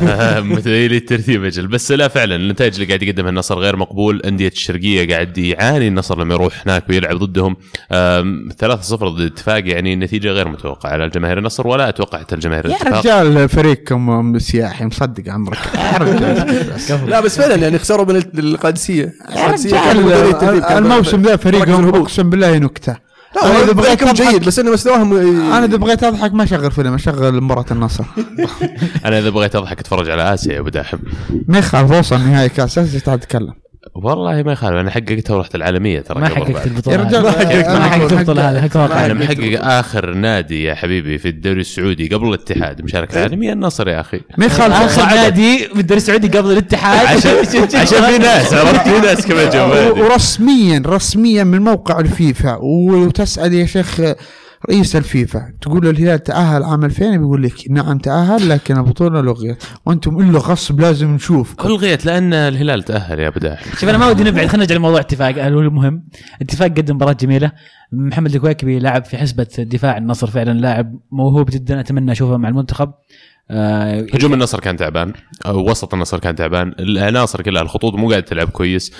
متذيلي 0.54 0.96
الترتيب 0.96 1.44
أجل. 1.44 1.66
بس 1.66 1.92
لا 1.92 2.08
فعلا 2.08 2.36
النتائج 2.36 2.74
اللي 2.74 2.86
قاعد 2.86 3.02
يقدمها 3.02 3.30
النصر 3.30 3.58
غير 3.58 3.76
مقبول. 3.76 4.20
أندية 4.22 4.48
الشرقية 4.48 5.08
قاعد 5.14 5.38
يعاني. 5.38 5.88
النصر 5.88 6.20
لما 6.20 6.34
يروح 6.34 6.62
هناك 6.66 6.84
ويلعب 6.90 7.16
ضدهم 7.16 7.56
آم، 7.92 8.48
3-0 8.64 9.08
ضد 9.08 9.20
الاتفاق 9.20 9.68
يعني 9.68 9.96
نتيجة 9.96 10.28
غير 10.28 10.48
متوقعة 10.48 10.90
على 10.90 11.04
الجماهير 11.04 11.38
النصر 11.38 11.66
ولا 11.66 11.88
أتوقع 11.88 12.18
حتى 12.18 12.34
الجماهير 12.34 12.66
يا 12.66 12.70
الاتفاق. 12.76 12.98
رجال 12.98 13.48
فريقكم 13.48 14.38
سياحي 14.38 14.84
مصدق 14.84 15.32
عمرك. 15.32 15.58
يا 16.90 16.96
لا 17.10 17.20
بس 17.20 17.38
فعلا 17.38 17.54
يعني 17.54 17.78
خسروا 17.78 18.04
من 18.06 18.22
القادسية. 18.38 19.12
يا 19.36 20.78
الموسم 20.78 21.22
ذا 21.22 21.36
فريقهم. 21.36 21.88
أقسم 21.94 22.30
بالله 22.30 22.58
نكته 22.58 23.05
لا 23.34 23.46
أنا 23.46 23.62
إذا 23.62 23.70
هو 23.70 23.74
بغيت 23.74 24.04
جيد 24.04 24.44
بس 24.44 24.58
إنه 24.58 24.72
مستواهم 24.72 25.16
أنا 25.52 25.64
اذا 25.64 25.76
بغيت 25.76 26.04
أضحك 26.04 26.32
ما 26.34 26.44
اشغل 26.44 26.72
فيلم 26.72 26.94
أشغل 26.94 27.40
مباراة 27.40 27.64
النصر. 27.70 28.04
أنا 29.04 29.18
إذا 29.18 29.30
بغيت 29.30 29.56
أضحك 29.56 29.80
أتفرج 29.80 30.10
على 30.10 30.34
آسيا 30.34 30.52
يا 30.52 30.60
أبو 30.60 30.68
داحم. 30.68 30.98
ما 31.48 31.58
يخالف 31.58 31.90
وصل 31.90 32.20
نهائي 32.20 32.48
كاس 32.48 32.78
اسيا 32.78 33.00
تعال 33.00 33.20
تتكلم. 33.20 33.54
والله 33.94 34.42
ما 34.42 34.52
يخالف 34.52 34.76
أنا 34.76 34.90
حققتها 34.90 35.36
ورحت 35.36 35.54
العالمية 35.54 36.00
ترى 36.00 36.20
ما 36.20 36.28
حققت. 36.28 36.66
البطولة. 36.66 36.96
ما 36.96 37.88
حققت 37.88 38.12
البطولة. 38.12 38.50
هذه 38.50 38.60
حق 38.68 38.76
واقع 38.76 39.06
أنا 39.06 39.14
محقق 39.14 39.58
آخر 39.64 40.14
نادي 40.14 40.64
يا 40.64 40.74
حبيبي 40.74 41.18
في 41.18 41.28
الدوري 41.28 41.60
السعودي 41.60 42.08
قبل 42.08 42.28
الاتحاد 42.28 42.82
مشاركة 42.82 43.16
العالميه 43.18 43.52
النصر 43.52 43.88
يا 43.88 44.00
أخي. 44.00 44.20
ما 44.38 44.46
يخالف 44.46 44.74
آخر 44.74 45.14
نادي 45.14 45.68
بالدوري 45.74 45.98
السعودي 45.98 46.38
قبل 46.38 46.52
الاتحاد. 46.52 47.16
عشان 47.16 47.30
عشان 47.80 48.02
في 48.02 48.18
ناس 48.18 48.54
عرفت 48.54 48.88
في 48.88 49.00
ناس 49.06 49.26
كمان 49.26 49.76
ورسميا 50.00 50.82
رسميا 50.86 51.44
من 51.44 51.58
موقع 51.62 52.00
الفيفا. 52.00 52.58
وتسأل 52.62 53.54
يا 53.54 53.66
شيخ 53.66 54.00
رئيس 54.70 54.96
الفيفا. 54.96 55.52
تقول 55.60 55.88
الهلال 55.88 56.22
تأهل 56.22 56.62
عام 56.62 56.84
2000 56.84 57.16
بيقول 57.16 57.42
لك 57.42 57.70
نعم 57.70 57.98
تأهل 57.98 58.48
لكن 58.48 58.76
البطولة 58.76 59.20
لغيت 59.20 59.64
وأنتم 59.86 60.20
إلا 60.20 60.38
غصب 60.38 60.80
لازم 60.80 61.14
نشوفكم 61.14 61.68
الغيت 61.68 62.06
لأن 62.06 62.32
الهلال 62.32 62.82
تأهل 62.82 63.18
يا 63.18 63.28
أبو 63.28 63.40
داحم 63.40 63.70
شوف 63.70 63.84
أنا 63.84 63.98
ما 63.98 64.06
ودي 64.08 64.24
نبعد 64.24 64.46
خلينا 64.46 64.64
نرجع 64.64 64.74
لموضوع 64.76 65.00
اتفاق 65.00 65.44
المهم 65.44 66.04
اتفاق 66.42 66.68
قدم 66.68 66.94
مباراة 66.94 67.12
جميلة. 67.12 67.52
محمد 67.92 68.34
الكويكبي 68.34 68.78
لاعب 68.78 69.04
في 69.04 69.16
حسبة 69.16 69.46
دفاع 69.58 69.96
النصر 69.96 70.26
فعلا 70.26 70.58
لاعب 70.60 70.98
موهوب 71.12 71.50
جدا 71.50 71.80
أتمنى 71.80 72.12
أشوفه 72.12 72.36
مع 72.36 72.48
المنتخب. 72.48 72.92
آه، 73.50 74.06
هجوم 74.14 74.34
النصر 74.34 74.60
كان 74.60 74.76
تعبان 74.76 75.12
أو 75.46 75.70
وسط 75.70 75.94
النصر 75.94 76.18
كان 76.18 76.34
تعبان 76.34 76.72
العناصر 76.78 77.42
كلها 77.42 77.62
الخطوط 77.62 77.94
مو 77.94 78.08
قاعدة 78.10 78.26
تلعب 78.26 78.48
كويس. 78.48 78.92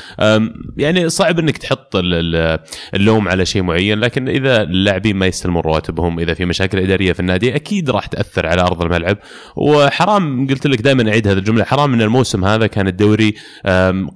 يعني 0.77 1.09
صعب 1.09 1.39
إنك 1.39 1.59
تحط 1.59 1.97
ال- 1.97 2.15
ال- 2.15 2.59
اللوم 2.95 3.29
على 3.29 3.47
شيء 3.47 3.63
معين 3.63 3.99
لكن 4.01 4.29
إذا 4.29 4.63
اللاعبين 4.63 5.17
ما 5.17 5.27
يستلمون 5.27 5.63
رواتبهم 5.63 6.19
إذا 6.21 6.35
في 6.35 6.45
مشاكل 6.45 6.79
إدارية 6.79 7.13
في 7.13 7.21
النادي 7.21 7.57
أكيد 7.57 7.91
راح 7.91 8.07
تأثر 8.07 8.47
على 8.47 8.63
أرض 8.63 8.83
الملعب. 8.83 9.19
وحرام 9.57 10.47
قلت 10.47 10.67
لك 10.67 10.81
دائما 10.81 11.11
أعيد 11.11 11.29
هذه 11.29 11.39
الجملة 11.39 11.65
حرام 11.65 11.95
إن 11.95 12.03
الموسم 12.03 12.45
هذا 12.45 12.67
كان 12.67 12.89
الدوري 12.89 13.35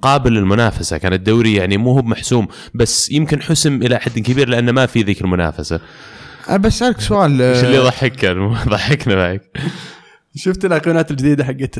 قابل 0.01 0.33
للمنافسة 0.33 0.97
كان 0.97 1.13
الدوري 1.13 1.53
يعني 1.55 1.77
مو 1.77 1.91
هو 1.91 2.01
محسوم 2.01 2.47
بس 2.73 3.11
يمكن 3.11 3.41
حسم 3.41 3.81
إلى 3.83 3.99
حد 3.99 4.19
كبير 4.19 4.49
لأنه 4.49 4.71
ما 4.71 4.85
في 4.85 5.01
ذيك 5.01 5.21
المنافسة. 5.21 5.79
أنا 6.49 6.57
بسالك 6.57 7.01
سؤال 7.01 7.41
إيش 7.41 7.63
اللي 7.63 7.77
آه، 7.77 7.81
يضحك 7.81 8.25
ضحكنا 8.69 9.15
معك. 9.15 9.41
شفت 10.35 10.65
الأيقونات 10.65 11.11
الجديدة 11.11 11.43
حقت 11.43 11.77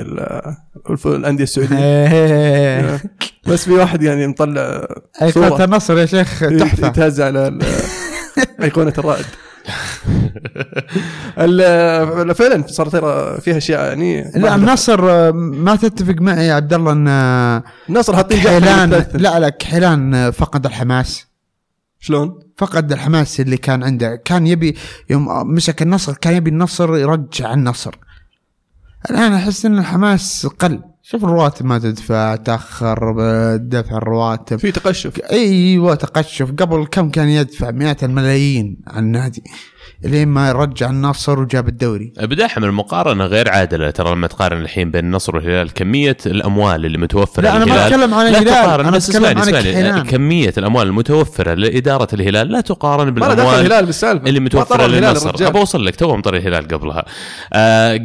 الأندية 1.06 1.43
السعودية. 1.43 1.78
إيه. 2.14 3.02
بس 3.47 3.66
في 3.66 3.72
واحد 3.72 4.04
يعني 4.04 4.28
مطلع 4.28 4.88
أيقونة 5.22 5.64
النصر 5.64 5.97
يا 5.97 6.06
شيخ 6.06 6.39
تحفة. 6.39 6.88
يتهز 6.88 7.22
على 7.22 7.60
أيقونة 8.62 8.93
الرائد. 8.97 9.26
ال- 11.38 12.36
فعلا 12.36 12.64
صارت 12.68 12.91
ترى 12.91 13.41
فيها 13.41 13.58
أشياء 13.58 13.88
يعني 13.88 14.32
لا 14.36 14.56
النصر 14.56 15.32
ما 15.34 15.76
تتفق 15.76 16.16
معي 16.22 16.47
يا 16.47 16.54
عبد 16.54 16.74
الله 16.74 16.91
إن 16.91 17.08
النصر 17.89 18.16
حاطين 18.16 18.38
كحيلان. 18.43 19.06
لا 19.14 19.39
لا 19.39 19.49
كحيلان 19.49 20.32
فقد 20.32 20.66
الحماس. 20.66 21.26
شلون؟ 21.99 22.39
فقد 22.58 22.91
الحماس 22.91 23.39
اللي 23.39 23.58
كان 23.58 23.84
عنده. 23.84 24.16
كان 24.16 24.47
يبي 24.47 24.76
يوم 25.10 25.54
مسك 25.54 25.82
النصر 25.82 26.14
كان 26.14 26.34
يبي 26.34 26.49
النصر 26.49 26.97
يرجع 26.97 27.54
النصر. 27.54 27.95
الآن 29.10 29.34
أحس 29.34 29.66
إن 29.66 29.78
الحماس 29.78 30.45
قل. 30.45 30.82
شوف 31.04 31.24
الرواتب 31.24 31.66
ما 31.66 31.80
تدفع 31.80 32.36
تأخر 32.36 33.12
بدفع 33.12 33.97
الرواتب. 33.97 34.58
في 34.58 34.72
تقشف. 34.72 35.20
أيوه 35.20 35.95
تقشف. 35.95 36.52
قبل 36.52 36.86
كم 36.91 37.10
كان 37.10 37.30
يدفع 37.30 37.72
مئات 37.72 38.04
الملايين 38.04 38.78
على 38.88 38.99
النادي؟ 38.99 39.43
لين 40.03 40.27
ما 40.27 40.51
رجع 40.51 40.89
النصر 40.89 41.39
وجاب 41.39 41.67
الدوري. 41.67 42.13
بداحم 42.21 42.63
المقارنة 42.63 43.25
غير 43.25 43.49
عادلة 43.49 43.89
ترى 43.89 44.11
لما 44.11 44.27
تقارن 44.27 44.61
الحين 44.61 44.91
بين 44.91 45.05
النصر 45.05 45.36
والهلال. 45.36 45.73
كمية 45.73 46.17
الأموال 46.25 46.86
اللي 46.86 46.97
متوفرة 46.97 47.43
لا، 47.43 47.57
أنا 47.57 47.65
ما 47.65 47.88
أتكلم 47.88 48.13
عن 48.13 48.32
لا 48.32 48.39
الهلال، 48.39 48.79
أنا 48.79 48.91
بس 48.91 49.09
اسمعني 49.09 49.41
عن 49.41 49.55
اسمعني. 49.55 50.09
كمية 50.09 50.53
الأموال 50.57 50.88
المتوفرة 50.88 51.53
لإدارة 51.53 52.07
الهلال. 52.13 52.51
لا 52.51 52.61
تقارن 52.61 53.11
بالأموال 53.11 53.59
الهلال 53.59 53.86
بالسالفة. 53.86 54.27
اللي 54.27 54.39
متوفرة 54.39 54.88
للنصر. 54.88 55.47
ابى 55.47 55.59
أوصل 55.59 55.86
لك 55.86 55.95
تو 55.95 56.17
مطر 56.17 56.36
الهلال 56.36 56.67
قبلها. 56.67 57.05
آه 57.53 57.99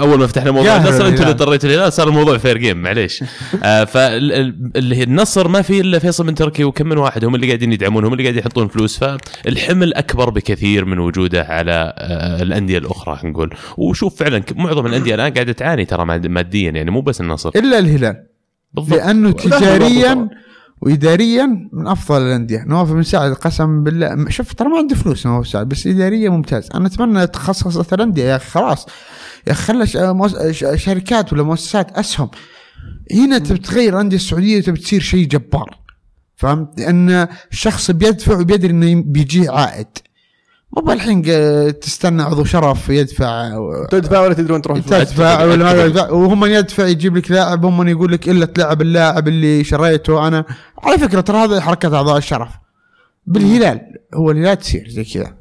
أول 0.00 0.18
ما 0.18 0.26
فتحنا 0.26 0.50
موضوع 0.50 0.76
النصر 0.76 1.06
أنتوا 1.06 1.08
اللي. 1.08 1.30
اضطريتوا 1.30 1.70
الهلال 1.70 1.92
صار 1.92 2.08
الموضوع 2.08 2.38
fair 2.38 2.58
game 2.58 2.82
معليش. 2.82 3.24
آه 3.62 3.84
فالنصر 3.84 5.48
ما 5.48 5.62
في 5.62 5.80
إلا 5.80 5.98
فيصل 5.98 6.24
بن 6.24 6.34
تركي 6.34 6.64
وكم 6.64 6.88
من 6.88 6.98
واحد 6.98 7.24
هم 7.24 7.34
اللي 7.34 7.46
قاعدين 7.46 7.72
يدعمون 7.72 8.04
هم 8.04 8.12
اللي 8.12 8.22
قاعدين 8.22 8.40
يحطون 8.40 8.68
فلوس 8.68 8.98
فالحمل 8.98 9.94
أكبر 9.94 10.30
بكثير 10.30 10.84
من 10.84 10.98
وجوده 11.08 11.42
على 11.44 11.94
آه، 11.98 12.42
الأندية 12.42 12.78
الأخرى 12.78 13.16
خلينا 13.16 13.32
نقول. 13.36 13.54
وشوف 13.78 14.16
فعلا 14.16 14.42
معظم 14.56 14.86
الأندية 14.86 15.14
الآن 15.14 15.32
قاعدة 15.32 15.52
تعاني 15.52 15.84
ترى 15.84 16.04
ماد- 16.04 16.26
ماديا 16.26 16.70
يعني 16.70 16.90
مو 16.90 17.00
بس 17.00 17.20
النصر. 17.20 17.50
إلا 17.56 17.78
الهلال. 17.78 18.24
بالضبط. 18.74 18.98
لأنه 18.98 19.32
تجاريا. 19.32 20.28
واداريا 20.82 21.68
من 21.72 21.86
أفضل 21.86 22.22
الأندية. 22.22 22.64
نواف 22.66 22.92
بن 22.92 23.02
سعد 23.02 23.32
قسم 23.32 23.82
بالله 23.84 24.28
شوف 24.28 24.52
ترى 24.54 24.68
ما 24.68 24.78
عنده 24.78 24.94
فلوس 24.94 25.26
نواف 25.26 25.44
بن 25.44 25.50
سعد 25.50 25.68
بس 25.68 25.86
اداريا 25.86 26.30
ممتاز. 26.30 26.68
أنا 26.74 26.86
أتمنى 26.86 27.26
تخصص 27.26 27.92
الأندية. 27.92 28.24
يا 28.24 28.36
أخي 28.36 28.50
خلاص. 28.50 28.86
يا 29.46 29.52
أخي 29.52 29.62
خلى 29.72 30.14
مؤس- 30.14 30.50
ش- 30.50 30.82
شركات 30.84 31.32
ولا 31.32 31.42
مؤسسات 31.42 31.98
أسهم. 31.98 32.30
هنا 33.12 33.38
تبي 33.38 33.58
تغير 33.58 33.94
الأندية 33.94 34.16
السعودية 34.16 34.60
تبي 34.60 34.78
تصير 34.80 35.00
شيء 35.00 35.26
جبار. 35.26 35.78
فهمت؟ 36.36 36.80
لأن 36.80 37.28
الشخص 37.52 37.90
بيدفع 37.90 38.40
وبيدري 38.40 38.70
إنه 38.70 39.02
بيجيه 39.06 39.50
عائد. 39.50 39.86
مو 40.76 40.82
بالحين 40.82 41.22
تستنى 41.80 42.22
عضو 42.22 42.44
شرف 42.44 42.88
يدفع. 42.88 43.50
تدفع 43.90 44.20
ولا 44.20 44.34
تدرون 44.34 44.62
تروح. 44.62 44.78
تدفع 44.78 45.44
ولا 45.44 45.64
ما 45.64 45.88
تدفع. 45.88 46.10
وهم 46.10 46.44
يدفع 46.44 46.86
يجيب 46.86 47.16
لك 47.16 47.30
لاعب 47.30 47.64
هم 47.64 47.88
يقول 47.88 48.12
لك 48.12 48.28
إلا 48.28 48.46
تلعب 48.46 48.82
اللاعب 48.82 49.28
اللي 49.28 49.64
شريته 49.64 50.28
أنا. 50.28 50.44
على 50.82 50.98
فكرة 50.98 51.20
ترى 51.20 51.36
هذه 51.36 51.60
حركة 51.60 51.96
أعضاء 51.96 52.16
الشرف. 52.16 52.50
بالهلال 53.26 53.80
هو 54.14 54.30
الهلال 54.30 54.58
تصير 54.58 54.88
زي 54.88 55.04
كذا. 55.04 55.37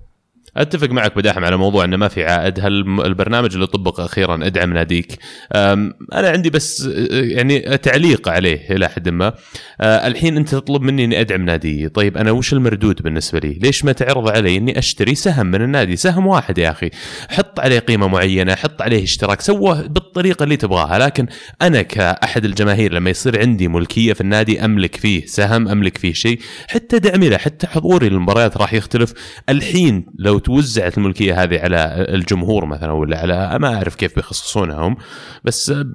أتفق 0.61 0.89
معك 0.89 1.15
بداحم 1.15 1.45
على 1.45 1.57
موضوع 1.57 1.85
إنه 1.85 1.97
ما 1.97 2.07
في 2.07 2.23
عائد. 2.25 2.59
هل 2.59 2.73
البرنامج 3.05 3.53
اللي 3.53 3.67
طبق 3.67 3.99
أخيرا 3.99 4.35
أدعم 4.45 4.73
ناديك؟ 4.73 5.17
أنا 5.55 6.29
عندي 6.29 6.49
بس 6.49 6.89
يعني 7.11 7.77
تعليق 7.77 8.29
عليه 8.29 8.75
إلى 8.75 8.89
حد 8.89 9.09
ما. 9.09 9.33
أه، 9.81 10.07
الحين 10.07 10.37
أنت 10.37 10.49
تطلب 10.49 10.81
مني 10.81 11.03
إني 11.03 11.19
أدعم 11.19 11.45
نادي. 11.45 11.89
طيب 11.89 12.17
أنا 12.17 12.31
وش 12.31 12.53
المردود 12.53 13.01
بالنسبة 13.01 13.39
لي؟ 13.39 13.59
ليش 13.61 13.85
ما 13.85 13.91
تعرض 13.91 14.29
علي 14.29 14.57
إني 14.57 14.79
أشتري 14.79 15.15
سهم 15.15 15.45
من 15.45 15.61
النادي؟ 15.61 15.95
سهم 15.95 16.27
واحد 16.27 16.57
يا 16.57 16.71
أخي. 16.71 16.89
حط 17.29 17.59
عليه 17.59 17.79
قيمة 17.79 18.07
معينة 18.07 18.55
حط 18.55 18.81
عليه 18.81 19.03
اشتراك 19.03 19.41
سوه 19.41 19.87
بالطريقة 19.87 20.43
اللي 20.43 20.57
تبغاها. 20.57 20.99
لكن 20.99 21.27
أنا 21.61 21.81
كأحد 21.81 22.45
الجماهير 22.45 22.93
لما 22.93 23.09
يصير 23.09 23.39
عندي 23.39 23.67
ملكية 23.67 24.13
في 24.13 24.21
النادي 24.21 24.65
أملك 24.65 24.95
فيه 24.95 25.25
سهم 25.25 25.67
أملك 25.67 25.97
فيه 25.97 26.13
شيء. 26.13 26.39
حتى 26.67 26.99
دعمي 26.99 27.29
له 27.29 27.37
حتى 27.37 27.67
حضوري 27.67 28.09
للمباريات 28.09 28.57
راح 28.57 28.73
يختلف. 28.73 29.13
الحين 29.49 30.05
لو 30.19 30.39
توزعت 30.47 30.97
الملكية 30.97 31.43
هذه 31.43 31.59
على 31.59 32.05
الجمهور 32.09 32.65
مثلا 32.65 32.91
ولا 32.91 33.19
على 33.19 33.59
ما 33.59 33.75
أعرف 33.75 33.95
كيف 33.95 34.15
بيخصصونها 34.15 34.75
هم 34.87 34.97
بس 35.43 35.69
آه، 35.69 35.85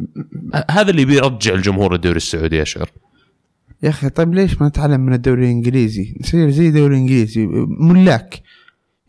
هذا 0.71 0.91
اللي 0.91 1.05
بيرجع 1.05 1.55
الجمهور 1.55 1.95
الدوري 1.95 2.17
السعودي 2.17 2.63
اشعر 2.63 2.91
يا 3.83 3.89
أخي 3.89 4.09
طيب 4.09 4.35
ليش 4.35 4.61
ما 4.61 4.69
نتعلم 4.69 5.01
من 5.01 5.13
الدوري 5.15 5.45
الإنجليزي؟ 5.45 6.15
نصير 6.21 6.51
زي 6.51 6.69
الدوري 6.69 6.95
الإنجليزي 6.95 7.47
ملاك. 7.81 8.43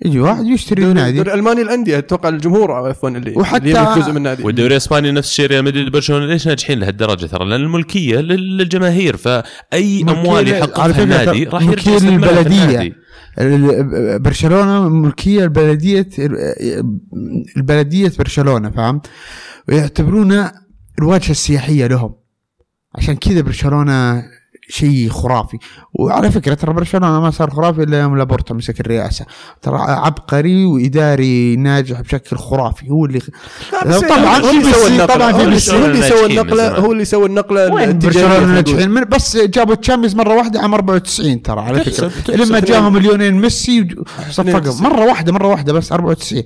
يجي 0.05 0.19
واحد 0.19 0.45
يشتري 0.45 0.83
النادي 0.85 1.09
الدوري 1.09 1.29
الألماني 1.33 1.61
الأندية 1.61 1.97
أتوقع 1.97 2.29
الجمهور 2.29 2.71
عفوا 2.71 3.09
اللي 3.09 3.33
وحتى- 3.35 3.53
اللي 3.55 3.95
جزء 3.97 4.11
من 4.11 4.17
النادي 4.17 4.43
والدوري 4.43 4.71
الإسباني 4.71 5.11
نفس 5.11 5.29
الشيء 5.29 5.45
ريال 5.47 5.63
مدريد 5.65 5.89
برشلونة 5.91 6.25
ليش 6.25 6.47
ناجحين 6.47 6.79
لهالدرجة؟ 6.79 7.25
ترى 7.25 7.45
لأن 7.49 7.61
الملكية 7.61 8.19
لل- 8.19 8.57
للجماهير 8.57 9.15
فأي 9.17 10.01
أموال 10.09 10.47
يحققها 10.47 11.03
النادي 11.03 11.43
راح 11.43 11.61
يرجع 11.63 11.91
ملكية 12.09 12.95
برشلونة 14.17 14.89
ملكية 14.89 15.43
البلديه 15.43 16.07
البلدية 17.57 18.11
برشلونة 18.19 18.69
فهمت؟ 18.69 19.07
ويعتبرونه 19.69 20.51
الواجهة 20.99 21.31
السياحية 21.31 21.87
لهم 21.87 22.15
عشان 22.95 23.15
كذا 23.15 23.41
برشلونة 23.41 24.23
شيء 24.73 25.09
خرافي. 25.09 25.57
وعلى 25.93 26.31
فكرة 26.31 26.53
ترى 26.53 26.73
برشلونة 26.73 27.19
ما 27.21 27.29
صار 27.31 27.49
خرافي 27.49 27.83
إلا 27.83 28.01
يوم 28.01 28.17
لابورتا 28.17 28.53
مسك 28.53 28.79
الرئاسة. 28.79 29.25
ترى 29.61 29.77
عبقري 29.77 30.65
وإداري 30.65 31.55
ناجح 31.55 32.01
بشكل 32.01 32.37
خرافي. 32.37 32.89
هو 32.89 33.05
اللي 33.05 33.19
طبعا 34.09 34.37
هو 34.37 34.49
اللي 34.49 34.73
سوى 34.73 34.87
النقله 34.87 35.05
طبعا 35.15 35.31
هو 35.31 35.37
في 35.37 35.43
اللي 35.43 35.59
سوى 35.59 36.25
النقله. 36.25 36.77
هو 36.77 36.91
اللي 36.91 37.05
سوى 37.05 37.25
النقله 37.25 37.91
برشلونة. 37.91 38.39
ناجحين؟ 38.53 39.03
بس 39.03 39.37
جابوا 39.37 39.75
تشامبيونز 39.75 40.15
مرة 40.15 40.35
واحدة 40.35 40.59
عام 40.61 40.73
94 40.73 41.41
ترى 41.41 41.59
على 41.61 41.79
تحسب- 41.79 42.07
فكرة. 42.07 42.35
لما. 42.35 42.59
جاهم 42.59 42.93
مليونين 42.93 43.33
ميسي 43.33 43.87
صفقهم 44.31 44.57
92. 44.57 44.83
مرة 44.83 45.05
واحدة 45.05 45.31
مرة 45.33 45.47
واحدة 45.47 45.73
بس 45.73 45.91
94 45.91 46.43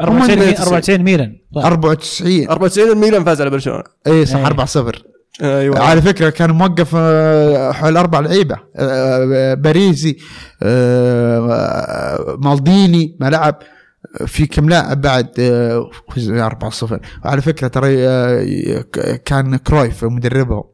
94 0.00 0.48
هم 0.48 0.54
94 0.58 1.02
ميلان. 1.02 1.36
94 1.56 2.48
94 2.50 2.90
الميلان 2.92 3.24
فاز 3.24 3.40
على 3.40 3.50
برشلونة. 3.50 3.82
اي 4.06 4.26
صح 4.26 4.36
إيه. 4.36 4.46
4 4.46 4.66
0 4.66 5.02
أيوه. 5.42 5.78
على 5.80 6.02
فكرة 6.02 6.30
كان 6.30 6.50
موقف 6.50 6.90
آه، 6.96 7.72
حول 7.72 7.96
أربع 7.96 8.20
لعيبة 8.20 8.56
آه، 8.76 9.54
باريزي 9.54 10.16
آه، 10.62 12.36
مالديني 12.38 13.16
ما 13.20 13.30
لعب 13.30 13.58
في 14.26 14.46
كم 14.46 14.68
لاعب 14.68 15.00
بعد 15.00 15.28
آه، 15.40 15.90
فوز 16.14 16.30
4 16.30 16.70
0 16.70 17.00
وعلى 17.24 17.42
فكرة 17.42 17.68
ترى 17.68 17.96
كان 19.24 19.56
كرويف 19.56 20.04
مدربهم 20.04 20.64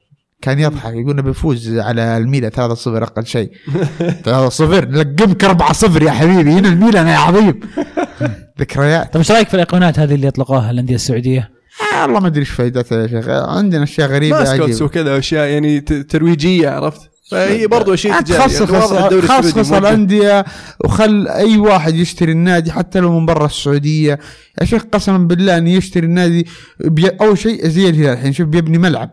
كان 0.43 0.59
يضحك 0.59 0.95
يقول 0.95 1.23
بيفوز 1.23 1.79
على 1.79 2.17
الميلان 2.17 2.51
3 2.51 2.75
0 2.75 3.03
أقل 3.03 3.27
شيء. 3.27 3.51
3 4.25 4.49
0 4.49 4.89
لقمك 4.91 5.45
4 5.45 5.73
0 5.73 6.03
يا 6.03 6.11
حبيبي. 6.11 6.51
هنا 6.51 6.69
الميلان 6.69 7.07
يا 7.07 7.17
عظيم. 7.17 7.61
ذكريات. 8.61 9.05
طيب 9.13 9.17
إيش 9.17 9.33
رأيك 9.33 9.49
في 9.49 9.55
الايقونات 9.55 9.99
هذه 9.99 10.15
اللي 10.15 10.29
أطلقوها 10.29 10.71
الانديه 10.71 10.95
السعودية؟ 10.95 11.54
آه، 11.81 12.03
والله 12.03 12.21
ما 12.21 12.27
أدري 12.27 12.41
إيش 12.41 12.51
فائدتها 12.51 13.03
يا 13.03 13.07
شيخ. 13.07 13.29
عندنا 13.29 13.83
أشياء 13.83 14.09
غريبة 14.09 14.39
mascots. 14.39 14.83
وكذا 14.83 15.19
أشياء 15.19 15.49
يعني 15.49 15.81
ترويجية 15.81 16.69
عرفت؟ 16.69 17.11
فهي 17.31 17.67
برضو 17.67 17.97
شيء 17.97 18.21
تجاري 18.21 18.55
يعني 18.55 19.23
خصص 19.23 19.57
موجه. 19.57 19.79
الأندية 19.79 20.45
وخل 20.85 21.29
أي 21.29 21.57
واحد 21.57 21.95
يشتري 21.95 22.33
النادي 22.33 22.73
حتى 22.73 23.01
لو 23.01 23.21
من 23.21 23.27
برا 23.27 23.47
السعودية. 23.47 24.19
يا 24.61 24.67
شيخ 24.67 24.83
قسما 24.93 25.19
بالله 25.19 25.59
ان 25.59 25.67
يشتري 25.67 26.07
النادي 26.07 26.47
بي 26.81 27.09
أول 27.09 27.39
شيء 27.39 27.69
زي 27.69 27.89
الهلال 27.89 28.13
الحين 28.13 28.33
شوف 28.33 28.49
بيبني 28.49 28.79
ملعب. 28.79 29.11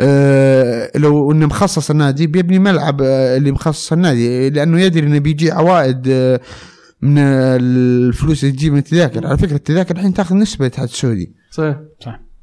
أه 0.00 0.90
لو 0.96 1.32
إنه 1.32 1.46
مخصص 1.46 1.90
النادي 1.90 2.26
بيبني 2.26 2.58
ملعب 2.58 3.02
آه، 3.02 3.36
اللي 3.36 3.52
مخصص 3.52 3.92
النادي 3.92 4.50
لأنه 4.50 4.80
يدري 4.80 5.06
إنه 5.06 5.18
بيجي 5.18 5.50
عوائد 5.52 6.08
آه، 6.08 6.40
من 7.02 7.18
الفلوس 7.18 8.44
اللي 8.44 8.56
تجي 8.56 8.70
من 8.70 8.78
التذاكر. 8.78 9.26
على 9.26 9.38
فكرة 9.38 9.56
التذاكر 9.56 9.96
الحين 9.96 10.14
تاخذ 10.14 10.36
نسبة 10.36 10.66
الاتحاد 10.66 10.88
السعودي. 10.88 11.43
صحيح 11.54 12.33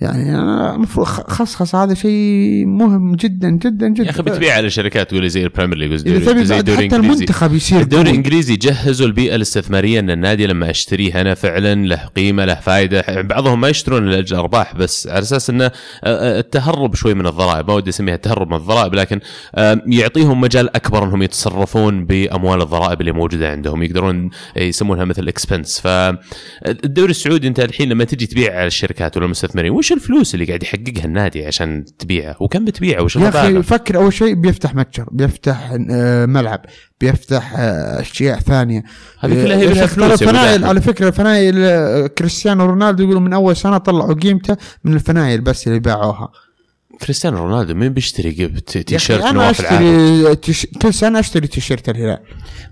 يعني 0.00 0.38
المفروض 0.74 1.06
خصخص 1.06 1.74
هذا 1.74 1.94
شيء 1.94 2.64
مهم 2.66 3.14
جدا 3.14 3.50
جدا 3.50 3.88
جدا. 3.88 4.04
يا 4.04 4.10
أخي 4.10 4.22
بتبيع 4.22 4.54
على 4.54 4.70
شركات 4.70 5.10
تقول 5.10 5.30
زي 5.30 5.44
ال 5.44 5.48
Premier 5.48 5.78
League 5.78 5.94
زي 5.94 6.58
الدوري 6.58 6.86
حتى 6.86 6.96
المنتخب 6.96 7.54
يصير 7.54 7.80
الدوري. 7.80 8.10
الانجليزي 8.10 8.56
جهزوا 8.56 9.06
البيئة 9.06 9.34
الاستثمارية 9.34 10.00
إن 10.00 10.10
النادي 10.10 10.46
لما 10.46 10.70
اشتريه 10.70 11.20
أنا 11.20 11.34
فعلا 11.34 11.86
له 11.86 11.96
قيمة 12.16 12.44
له 12.44 12.54
فائده 12.54 13.22
بعضهم 13.22 13.60
ما 13.60 13.68
يشترون 13.68 14.06
لاجل 14.06 14.36
أرباح 14.36 14.76
بس 14.76 15.06
على 15.06 15.18
أساس 15.18 15.50
إنه 15.50 15.64
آه، 15.64 15.70
آه، 16.04 16.38
التهرب 16.38 16.94
شوي 16.94 17.14
من 17.14 17.26
الضرائب. 17.26 17.68
ما 17.68 17.74
ودي 17.74 17.90
أسميها 17.90 18.14
التهرب 18.14 18.48
من 18.48 18.56
الضرائب 18.56 18.94
لكن 18.94 19.20
آه، 19.54 19.82
يعطيهم 19.86 20.40
مجال 20.40 20.76
أكبر 20.76 21.04
إنهم 21.04 21.22
يتصرفون 21.22 22.04
بأموال 22.04 22.62
الضرائب 22.62 23.00
اللي 23.00 23.12
موجودة 23.12 23.50
عندهم. 23.50 23.82
يقدرون 23.82 24.30
يسمونها 24.56 25.04
مثل 25.04 25.28
expense 25.28 25.80
فالدوري 25.80 27.10
السعودي 27.10 27.48
أنت 27.48 27.60
الحين 27.60 27.88
لما 27.88 28.04
تجي 28.04 28.26
تبيع 28.26 28.56
على 28.58 28.66
الشركات 28.66 29.16
ولا 29.16 29.26
المستثمرين 29.26 29.83
وش 29.84 29.92
الفلوس 29.92 30.34
اللي 30.34 30.46
قاعد 30.46 30.62
يحققها 30.62 31.04
النادي 31.04 31.46
عشان 31.46 31.84
تبيعه؟ 31.98 32.36
وكم 32.40 32.64
بتبيعه؟ 32.64 33.02
وش 33.02 33.16
يا 33.16 33.28
أخي 33.28 33.62
فكر 33.62 33.96
أول 33.96 34.12
شيء 34.12 34.34
بيفتح 34.34 34.74
متجر 34.74 35.06
بيفتح 35.12 35.76
آه، 35.90 36.26
ملعب 36.26 36.60
بيفتح 37.00 37.52
آه، 37.56 38.00
أشياء 38.00 38.38
ثانية. 38.38 38.84
هذه 39.20 39.32
كلها 39.44 39.56
آه، 39.56 39.58
هي 39.58 39.64
يا 39.64 39.70
لها 39.70 39.86
شيخ 39.86 39.94
ترى 39.94 40.06
فلوس 40.06 40.22
يا 40.22 40.28
أبو 40.28 40.36
الفنايل. 40.36 40.64
على 40.64 40.80
فكرة 40.80 41.08
الفنايل 41.08 41.54
كريستيانو 42.06 42.66
رونالدو 42.66 43.02
يقولوا 43.04 43.20
من 43.20 43.32
أول 43.32 43.56
سنة 43.56 43.78
طلعوا 43.78 44.14
قيمته 44.14 44.56
من 44.84 44.94
الفنايل 44.94 45.40
بس 45.40 45.68
اللي 45.68 45.80
باعوها. 45.80 46.28
كريستيانو 47.02 47.36
رونالدو 47.36 47.74
مين 47.74 47.92
بيشتري 47.92 48.30
قب- 48.44 48.58
ت- 48.58 48.74
يا 48.76 48.80
أخي 48.80 48.84
تيشيرت 48.84 49.22
أنا 49.22 49.32
نواف 49.32 49.60
العالم. 49.60 49.86
اشتري 50.20 50.36
تيش... 50.36 50.66
كل 50.82 50.94
سنه 50.94 51.20
أشتري 51.20 51.46
تيشيرت 51.46 51.88
الهلال. 51.88 52.18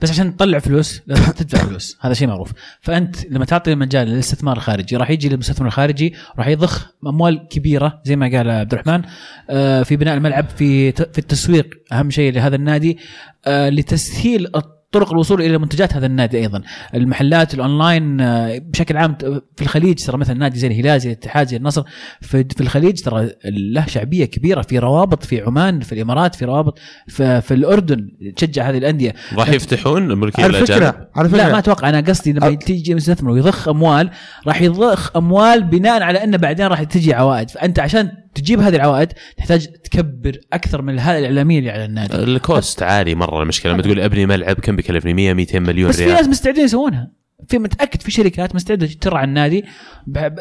بس 0.02 0.10
عشان 0.10 0.36
تطلع 0.36 0.58
فلوس 0.58 1.00
لازم 1.06 1.32
تدفع 1.32 1.58
فلوس. 1.68 1.96
هذا 2.00 2.14
شيء 2.14 2.28
معروف. 2.28 2.52
فأنت 2.80 3.16
لما 3.30 3.44
تعطي 3.44 3.74
مجال 3.74 4.08
للاستثمار 4.08 4.56
الخارجي 4.56 4.96
راح 4.96 5.10
يجي 5.10 5.28
المستثمر 5.28 5.66
الخارجي 5.66 6.14
راح 6.38 6.46
يضخ 6.48 6.86
أموال 7.06 7.48
كبيرة 7.50 8.00
زي 8.04 8.16
ما 8.16 8.26
قال 8.36 8.50
عبد 8.50 8.72
الرحمن 8.72 9.02
آه، 9.50 9.82
في 9.82 9.96
بناء 9.96 10.14
الملعب 10.14 10.46
في 10.56 10.92
ت- 10.92 11.12
في 11.12 11.18
التسويق. 11.18 11.74
أهم 11.92 12.10
شيء 12.10 12.32
لهذا 12.32 12.56
النادي 12.56 12.98
آه، 13.46 13.68
لتسهيل 13.68 14.46
طرق 14.92 15.12
الوصول 15.12 15.42
إلى 15.42 15.58
منتجات 15.58 15.94
هذا 15.94 16.06
النادي 16.06 16.38
أيضا. 16.38 16.62
المحلات 16.94 17.54
الأونلاين 17.54 18.20
آه، 18.20 18.58
بشكل 18.58 18.96
عام 18.96 19.16
في 19.56 19.62
الخليج 19.62 20.04
ترى 20.04 20.18
مثلا 20.18 20.38
نادي 20.38 20.58
زي 20.58 20.66
الهلال 20.66 21.00
زي 21.00 21.08
الاتحاد 21.08 21.48
زي 21.48 21.56
النصر 21.56 21.82
في, 22.20 22.46
الخليج 22.60 23.00
ترى 23.00 23.30
له 23.44 23.86
شعبية 23.86 24.24
كبيرة 24.24 24.62
في 24.62 24.78
روابط 24.78 25.24
في 25.24 25.40
عمان 25.40 25.80
في 25.80 25.92
الإمارات 25.92 26.34
في 26.34 26.44
روابط 26.44 26.78
في, 27.08 27.40
في 27.40 27.54
الأردن 27.54 28.08
تشجع 28.36 28.70
هذه 28.70 28.78
الأندية. 28.78 29.14
راح 29.34 29.48
يفتحون 29.48 30.10
الملكية 30.10 30.44
على 30.44 30.66
فكرة 30.66 31.08
على 31.16 31.28
فكرة. 31.28 31.38
لا 31.38 31.52
ما 31.52 31.58
أتوقع. 31.58 31.88
أنا 31.88 32.00
قصدي 32.00 32.32
لما 32.32 32.54
تيجي 32.54 32.94
مستثمر 32.94 33.30
ويضخ 33.30 33.68
أموال 33.68 34.10
راح 34.46 34.62
يضخ 34.62 35.16
أموال 35.16 35.62
بناء 35.62 36.02
على 36.02 36.24
أنه 36.24 36.36
بعدين 36.36 36.66
راح 36.66 36.82
تجي 36.82 37.14
عوائد. 37.14 37.50
فأنت 37.50 37.78
عشان 37.78 38.21
تجيب 38.34 38.60
هذه 38.60 38.76
العوائد 38.76 39.12
تحتاج 39.36 39.66
تكبر 39.66 40.36
أكثر 40.52 40.82
من 40.82 40.94
الهاله 40.94 41.18
الإعلامية 41.18 41.58
اللي 41.58 41.70
على 41.70 41.84
النادي. 41.84 42.16
الكوست 42.16 42.82
عالي 42.82 43.14
مرة 43.14 43.42
المشكلة. 43.42 43.72
لما 43.72 43.82
تقول 43.82 44.00
أبني 44.00 44.26
ملعب 44.26 44.56
كم 44.56 44.76
بيكلفني؟ 44.76 45.14
100 45.14 45.34
200 45.34 45.58
مليون 45.58 45.88
بس 45.90 45.96
في 45.96 46.04
ريال. 46.04 46.14
ناس 46.16 46.28
مستعدين 46.28 46.64
يسوونها. 46.64 47.10
في 47.48 47.58
متأكد 47.58 48.00
في 48.02 48.10
شركات 48.10 48.54
مستعدة 48.54 48.86
ترعى 49.00 49.24
النادي 49.24 49.64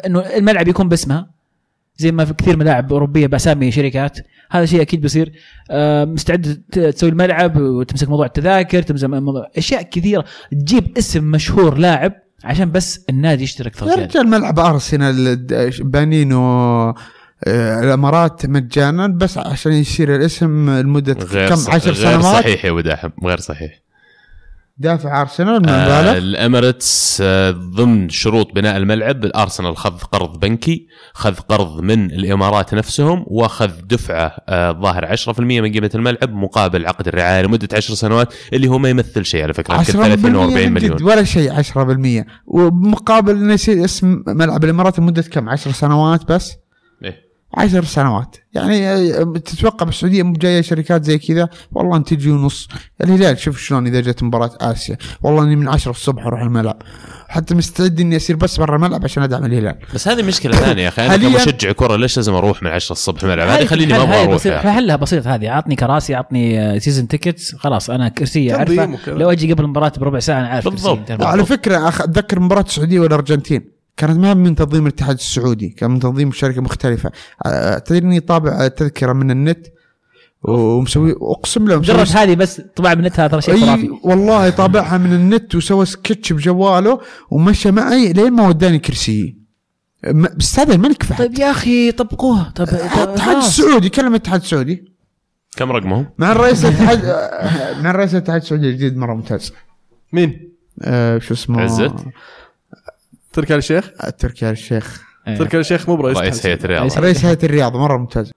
انه 0.06 0.20
الملعب 0.20 0.68
يكون 0.68 0.88
باسمها. 0.88 1.30
زي 1.96 2.12
ما 2.12 2.24
في 2.24 2.34
كثير 2.34 2.56
ملاعب 2.56 2.92
أوروبية 2.92 3.26
بأسامي 3.26 3.70
شركات. 3.70 4.18
هذا 4.50 4.64
شيء 4.66 4.80
أكيد 4.82 5.00
بيصير. 5.00 5.32
آه، 5.70 6.04
مستعد 6.04 6.62
ت- 6.72 6.78
تسوي 6.78 7.10
الملعب 7.10 7.56
وتمسك 7.56 8.08
موضوع 8.08 8.26
التذاكر 8.26 8.82
تمسك 8.82 9.08
موضوع 9.08 9.50
أشياء 9.56 9.82
كثيرة. 9.82 10.24
تجيب 10.52 10.98
اسم 10.98 11.24
مشهور 11.24 11.78
لاعب 11.78 12.12
عشان 12.44 12.70
بس 12.70 13.04
النادي 13.10 13.42
يشترك 13.44 13.84
زياده 13.84 14.02
رجال 14.04 14.28
ملعب 14.28 14.58
أرسنال 14.58 15.46
آه، 15.52 15.70
الامارات 17.46 18.46
مجانا 18.46 19.06
بس 19.06 19.38
عشان 19.38 19.72
يصير 19.72 20.16
الاسم 20.16 20.70
لمدة 20.70 21.24
غير 21.24 21.48
كم؟ 21.48 21.56
صح- 21.56 21.74
عشر 21.74 21.90
غير 21.92 22.20
سنوات؟ 22.20 22.42
صحيح 22.42 22.64
يا 22.64 22.70
وداحم 22.70 23.08
غير 23.24 23.40
صحيح. 23.40 23.82
دافع 24.78 25.20
أرسنال 25.20 25.60
من 25.62 25.68
آه 25.68 26.18
الاميريتس 26.18 27.18
آه 27.24 27.50
ضمن 27.50 28.08
شروط 28.08 28.52
بناء 28.54 28.76
الملعب 28.76 29.24
الأرسنال 29.24 29.76
خذ 29.76 29.98
قرض 29.98 30.40
بنكي 30.40 30.86
خذ 31.14 31.34
قرض 31.34 31.80
من 31.80 32.04
الإمارات 32.10 32.74
نفسهم 32.74 33.24
وأخذ 33.26 33.70
دفعة 33.84 34.36
آه، 34.48 34.70
الظاهر 34.70 35.06
10% 35.16 35.40
من 35.40 35.72
قيمة 35.72 35.90
الملعب 35.94 36.34
مقابل 36.34 36.86
عقد 36.86 37.08
الرعاية 37.08 37.42
لمدة 37.42 37.68
10 37.76 37.94
سنوات 37.94 38.34
اللي 38.52 38.68
هو 38.68 38.78
ما 38.78 38.88
يمثل 38.90 39.24
شيء 39.24 39.42
على 39.42 39.54
فكرة 39.54 39.74
يمكن 39.74 39.92
10% 39.92 39.96
30 39.96 40.34
و40 40.34 40.52
من 40.52 40.72
مليون 40.72 40.96
جد 40.96 41.02
ولا 41.02 41.24
شيء 41.24 41.52
10% 41.62 42.24
ومقابل 42.46 43.32
إنه 43.36 43.52
يصير 43.54 43.84
اسم 43.84 44.22
ملعب 44.26 44.64
الإمارات 44.64 44.98
لمدة 44.98 45.22
كم؟ 45.22 45.48
10 45.48 45.72
سنوات 45.72 46.32
بس. 46.32 46.54
عشر 47.54 47.84
سنوات. 47.84 48.36
يعني 48.52 48.88
آه، 48.88 49.22
تتوقع 49.44 49.86
بالسعودية 49.86 50.22
مو 50.22 50.32
جاية 50.32 50.60
شركات 50.60 51.04
زي 51.04 51.18
كذا؟ 51.18 51.48
والله 51.72 51.96
إن 51.96 52.14
تجي 52.14 52.30
ونص. 52.30 52.68
الهلال 53.04 53.38
شوف 53.38 53.58
شلون 53.60 53.86
إذا 53.86 54.00
جت 54.00 54.22
مباراة 54.22 54.50
آسيا. 54.60 54.96
والله 55.22 55.42
إني 55.42 55.56
من 55.56 55.68
10 55.68 55.90
الصبح 55.90 56.26
أروح 56.26 56.40
الملعب. 56.40 56.82
حتى 57.28 57.54
مستعد 57.54 58.00
إني 58.00 58.16
أسير 58.16 58.36
بس 58.36 58.56
برا 58.60 58.76
الملعب 58.76 59.04
عشان 59.04 59.22
أدعم 59.22 59.44
الهلال. 59.44 59.78
بس 59.94 60.08
هذه 60.08 60.22
مشكلة 60.22 60.56
ثانية 60.66 60.82
يا 60.82 60.88
أخي. 60.88 61.06
أنا 61.06 61.16
كمشجع 61.16 61.72
كرة 61.72 61.96
ليش 61.96 62.16
لازم 62.16 62.34
أروح 62.34 62.62
من 62.62 62.70
10 62.70 62.92
الصبح 62.92 63.22
الملعب؟ 63.22 63.48
هذه 63.48 63.64
خليني 63.66 63.92
ما 63.92 64.02
أبغى 64.02 64.22
أروح. 64.22 64.66
حلها 64.66 64.96
بسيط 64.96 65.26
هذه؟ 65.26 65.50
عطني 65.50 65.76
كراسي 65.76 66.14
عطني 66.14 66.80
season 66.80 67.08
tickets 67.08 67.54
خلاص 67.54 67.90
أنا 67.90 68.08
تنظيم 68.08 68.54
اعرفه. 68.54 68.98
لو 69.06 69.30
أجي 69.30 69.52
قبل 69.52 69.64
المباراة 69.64 69.92
بربع 69.98 70.18
ساعة 70.18 70.40
أنا 70.40 70.48
عارف 70.48 70.68
بالضبط. 70.68 70.98
كرسي 70.98 71.14
الموضوع. 71.14 71.44
فكرة 71.44 71.90
أخ- 71.90 72.00
أتذكر 72.02 72.40
مباراة 72.40 72.62
السعودية 72.62 73.00
والارجنتين 73.00 73.81
كانت 73.96 74.18
ما 74.18 74.34
من 74.34 74.54
تنظيم 74.54 74.86
الاتحاد 74.86 75.14
السعودي 75.16 75.68
كان 75.68 75.90
من 75.90 76.00
تنظيم 76.00 76.32
شركة 76.32 76.60
مختلفة. 76.60 77.10
آه، 77.46 77.78
تدري 77.78 77.98
إني 77.98 78.20
طابع 78.20 78.68
تذكرة 78.68 79.12
من 79.12 79.30
النت؟ 79.30 79.66
ومسوي 80.42 81.14
أقسم 81.20 81.68
له 81.68 81.76
جرب 81.78 82.06
هذه 82.06 82.34
بس 82.34 82.60
طبعا 82.76 82.94
من 82.94 83.10
ترى 83.10 83.42
شيء 83.42 83.54
أي 83.54 83.60
خرافي. 83.60 83.90
والله 84.04 84.50
طابعها 84.50 84.98
من 84.98 85.12
النت 85.12 85.54
وسوى 85.54 85.86
سكتش 85.86 86.32
بجواله 86.32 87.00
ومشى 87.30 87.70
معي 87.70 88.12
لين 88.12 88.32
ما 88.32 88.48
وداني 88.48 88.78
كرسي. 88.78 89.36
م- 90.06 90.26
بس 90.36 90.58
هذا 90.58 90.74
الملك 90.74 91.02
فهد 91.02 91.18
طيب 91.18 91.38
يا 91.38 91.50
أخي 91.50 91.92
طبقوه. 91.92 92.50
طب 92.50 92.68
الاتحاد. 92.68 93.36
السعودي 93.36 93.88
كلم 93.88 94.08
الاتحاد 94.08 94.40
السعودي. 94.40 94.92
كم 95.56 95.72
رقمهم؟ 95.72 96.06
مع 96.18 96.32
الرئيس 96.32 96.64
الاتحاد 96.64 97.04
مع 97.82 97.90
الرئيس 97.90 98.14
الاتحاد 98.14 98.40
السعودي 98.42 98.68
الجديد 98.68 98.96
مرة 98.96 99.14
ممتاز. 99.14 99.52
مين؟ 100.12 100.52
آه، 100.82 101.18
شو 101.18 101.34
اسمه؟ 101.34 101.60
عزت؟ 101.60 101.94
تركي 103.32 103.54
آل 103.54 103.58
الشيخ؟ 103.58 103.90
تركي 104.18 104.46
آل 104.46 104.52
الشيخ. 104.52 105.02
إيه. 105.28 105.36
تركي 105.38 105.56
آل 105.56 105.60
الشيخ 105.60 105.88
مو 105.88 105.96
برئيس 105.96 106.18
رئيس 106.18 106.46
هيئة 106.46 106.64
الرياضه 106.64 107.00
رئيس 107.00 107.24
هيئة 107.24 107.38
الرياضه 107.42 107.78
مرة 107.78 107.96
ممتاز. 107.96 108.32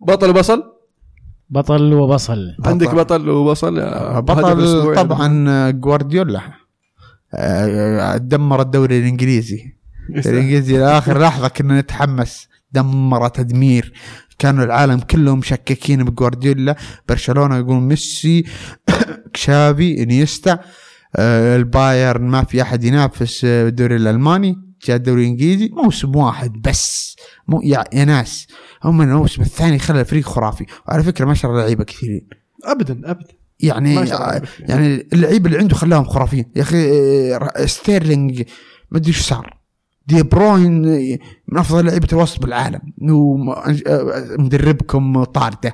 بطل 0.00 0.30
وبصل؟ 0.30 0.62
بطل 1.50 1.92
وبصل. 1.92 2.56
عندك 2.64 2.94
بطل. 2.94 3.28
وبصل؟ 3.28 3.78
آه، 3.78 4.20
بطل 4.20 4.58
الأسبوع 4.58 4.94
طبعا 4.94 5.70
جوارديولا 5.70 6.40
آه، 7.34 8.16
دمر 8.16 8.60
الدوري 8.60 8.98
الإنجليزي. 8.98 9.74
الإنجليزي 10.10 10.78
لآخر 10.78 11.18
لحظة 11.18 11.48
كنا 11.48 11.80
نتحمس. 11.80 12.48
دمر 12.72 13.28
تدمير. 13.28 13.92
كانوا 14.38 14.64
العالم 14.64 15.00
كلهم 15.00 15.38
مشككين 15.38 16.04
بجوارديولا 16.04 16.76
برشلونة 17.08 17.56
يقول 17.56 17.76
ميسي 17.76 18.44
تشافي 19.32 20.02
إنيستا. 20.02 20.58
البايرن 21.18 22.22
ما 22.22 22.44
في 22.44 22.62
أحد 22.62 22.84
ينافس 22.84 23.44
آه، 23.44 23.68
الدوري 23.68 23.96
الألماني 23.96 24.58
جاء 24.86 24.96
الدوري 24.96 25.22
الإنجليزي 25.22 25.70
موسم 25.72 26.16
واحد 26.16 26.62
بس. 26.62 27.16
مو 27.48 27.60
يا, 27.64 27.84
يا 27.92 28.04
ناس 28.04 28.46
هم 28.84 29.02
الموسم 29.02 29.42
الثاني 29.42 29.78
خلى 29.78 30.00
الفريق 30.00 30.24
خرافي. 30.24 30.66
وعلى 30.88 31.02
فكرة 31.02 31.24
مو 31.24 31.34
الله 31.44 31.60
لعيبة 31.60 31.84
كثيرين. 31.84 32.28
ابدا 32.64 33.00
ابدا. 33.04 33.34
يعني. 33.60 33.94
يعني 34.60 35.08
اللعيبة 35.12 35.46
اللي 35.46 35.58
عنده 35.58 35.74
خلاهم 35.74 36.04
خرافيين. 36.04 36.52
يا 36.56 36.62
أخي 36.62 36.90
آه، 37.34 37.66
ستيرلينج 37.66 38.42
ما 38.90 38.98
أدري 38.98 39.08
إيش 39.08 39.20
صار. 39.20 39.58
دي 40.06 40.22
بروين 40.22 40.84
آه، 40.84 41.18
من 41.48 41.58
أفضل 41.58 41.86
لعيبة 41.86 42.08
الوسط 42.12 42.40
بالعالم. 42.40 42.80
ومدربكم 44.38 45.24
طارده. 45.24 45.72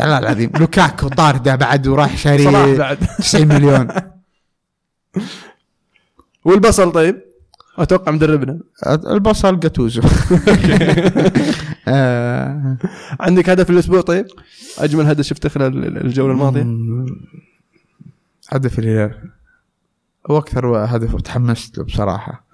والله 0.00 0.18
العظيم 0.18 0.50
لوكاكو 0.60 1.08
طارده 1.08 1.56
بعد 1.56 1.86
وراح 1.86 2.06
صلاح 2.06 2.16
شاري 2.16 2.76
بعد. 2.76 2.98
90 3.18 3.48
مليون. 3.48 3.88
والبصل 6.44 6.92
طيب؟ 6.92 7.22
أتوقع 7.78 8.12
مدربنا. 8.12 8.60
البصل 8.86 9.60
جاتوزو. 9.60 10.02
آه، 11.88 12.76
عندك 13.20 13.50
هدف 13.50 13.70
الأسبوع 13.70 14.00
طيب؟ 14.00 14.26
أجمل 14.78 15.06
هدف 15.06 15.24
شفته 15.24 15.48
خلال 15.48 16.06
الجولة 16.06 16.32
الماضية. 16.32 16.66
هدف 18.48 18.78
الهلال 18.78 19.30
هو 20.30 20.38
أكثر 20.38 20.66
هدف 20.66 21.20
تحمست 21.20 21.78
له 21.78 21.84
بصراحة. 21.84 22.51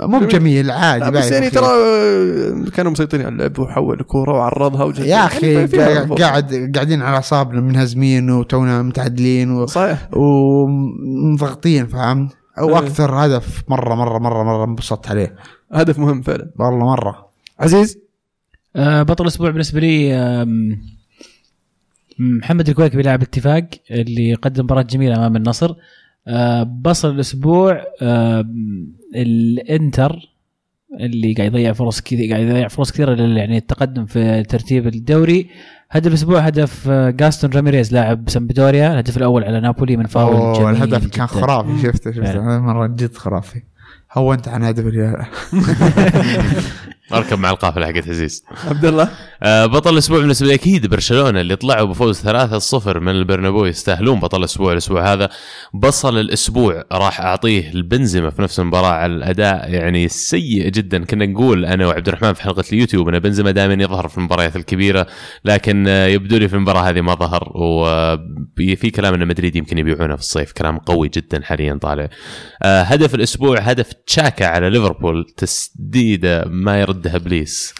مو 0.00 0.18
بجميل 0.18 0.70
عادي 0.70 1.10
بس 1.10 1.32
يعني. 1.32 1.50
ترى 1.50 1.66
كانوا 2.70 2.92
مسيطرين 2.92 3.26
على 3.26 3.32
اللعب 3.34 3.58
وحول 3.58 4.00
الكوره 4.00 4.32
وعرضها 4.32 5.04
يا 5.06 5.26
أخي 5.26 5.52
يعني 5.52 5.68
في- 5.68 6.14
قاعد 6.22 6.72
قاعدين 6.74 7.02
على 7.02 7.16
اعصابنا 7.16 7.60
منهزمين 7.60 8.30
وتونا 8.30 8.82
متعادلين 8.82 9.50
و- 9.50 9.66
صحيح. 9.66 10.08
ومضغطين 10.12 11.86
فهمت؟ 11.86 12.32
أو 12.58 12.68
إيه. 12.68 12.78
أكثر 12.78 13.14
هدف 13.14 13.62
مره 13.68 13.94
مره 13.94 14.18
مره 14.18 14.42
مرة 14.42 14.64
انبسطت 14.64 15.08
عليه. 15.08 15.34
هدف 15.72 15.98
مهم 15.98 16.22
فعلا. 16.22 16.50
والله 16.58 16.84
مرة. 16.86 17.28
عزيز؟ 17.60 17.98
آه، 18.76 19.02
بطل 19.02 19.24
الأسبوع 19.24 19.50
بالنسبة 19.50 19.80
لي 19.80 20.14
محمد 22.18 22.68
الكويكبي 22.68 23.02
لاعب 23.02 23.22
اتفاق 23.22 23.64
اللي 23.90 24.34
قدم 24.34 24.64
مباراة 24.64 24.82
جميلة 24.82 25.16
أمام 25.16 25.36
النصر. 25.36 25.74
بصل 26.64 27.10
الأسبوع 27.10 27.84
آم، 28.02 28.86
الإنتر 29.14 30.30
اللي 31.00 31.32
قاعد 31.32 31.50
يضيع 31.52 31.72
فرص 31.72 32.00
كثير 32.00 32.32
قاعد 32.32 32.42
يضيع 32.46 32.68
فرص 32.68 32.92
كثيرة 32.92 33.22
يعني 33.38 33.58
التقدم 33.58 34.06
في 34.06 34.42
ترتيب 34.42 34.86
الدوري. 34.86 35.48
هدف 35.90 36.06
الأسبوع 36.06 36.38
هدف 36.40 36.88
آه، 36.88 37.10
جاستون 37.10 37.50
راميريز 37.50 37.92
لاعب 37.92 38.30
سامبدوريا 38.30 38.92
الهدف 38.92 39.16
الأول 39.16 39.44
على 39.44 39.60
نابولي 39.60 39.96
من 39.96 40.06
فاول 40.06 40.58
جميل 40.58 40.68
الهدف 40.70 41.06
كان. 41.06 41.26
خرافي 41.26 41.82
شفته 41.82 42.12
شفته. 42.12 42.58
مرة 42.58 42.86
جد 42.86 43.14
خرافي. 43.14 43.62
هونت 44.12 44.48
عن 44.48 44.62
هدف 44.64 44.84
أركب 47.12 47.38
مع 47.38 47.50
القافلة 47.50 47.86
حقت 47.86 48.08
عزيز. 48.08 48.44
عبد 48.68 48.84
الله. 48.84 49.08
آه، 49.42 49.66
بطل 49.66 49.92
الأسبوع 49.92 50.18
بالنسبة 50.18 50.48
لي 50.48 50.54
أكيد 50.54 50.86
برشلونة 50.86 51.40
اللي 51.40 51.56
طلعوا 51.56 51.86
بفوز 51.86 52.20
3-0 52.20 53.00
من 53.00 53.08
البرنابو 53.08 53.64
يستاهلون 53.64 54.20
بطل 54.20 54.38
الأسبوع 54.38 54.72
الأسبوع 54.72 55.12
هذا. 55.12 55.28
بصل 55.74 56.18
الأسبوع 56.18 56.84
راح 56.92 57.20
أعطيه 57.20 57.70
البنزيما 57.70 58.30
في 58.30 58.42
نفس 58.42 58.60
المباراة 58.60 58.88
على 58.88 59.12
الأداء 59.12 59.70
يعني 59.70 60.08
سيء 60.08 60.68
جدا. 60.68 61.04
كنا 61.04 61.26
نقول 61.26 61.64
أنا 61.64 61.86
وعبد 61.86 62.08
الرحمن 62.08 62.32
في 62.32 62.42
حلقة 62.42 62.64
اليوتيوب 62.72 63.08
أن 63.08 63.18
بنزيما 63.18 63.50
دائما 63.50 63.82
يظهر 63.82 64.08
في 64.08 64.18
المباريات 64.18 64.56
الكبيرة 64.56 65.06
لكن 65.44 65.84
آه، 65.88 66.06
يبدو 66.06 66.36
لي 66.36 66.48
في 66.48 66.54
المباراة 66.54 66.80
هذه 66.80 67.00
ما 67.00 67.14
ظهر. 67.14 67.52
وفي 67.54 68.90
كلام 68.90 69.14
أن 69.14 69.28
مدريد 69.28 69.56
يمكن 69.56 69.78
يبيعونه 69.78 70.16
في 70.16 70.22
الصيف 70.22 70.52
كلام 70.52 70.78
قوي 70.78 71.08
جدا 71.08 71.42
حاليا 71.42 71.78
طالع. 71.82 72.08
آه، 72.62 72.82
هدف 72.82 73.14
الأسبوع 73.14 73.58
هدف 73.58 73.92
تشاكا 74.06 74.46
على 74.46 74.70
ليفربول 74.70 75.26
تسديده 75.36 76.44
ما 76.46 76.80
يردها 76.94 77.16
إبليس. 77.16 77.74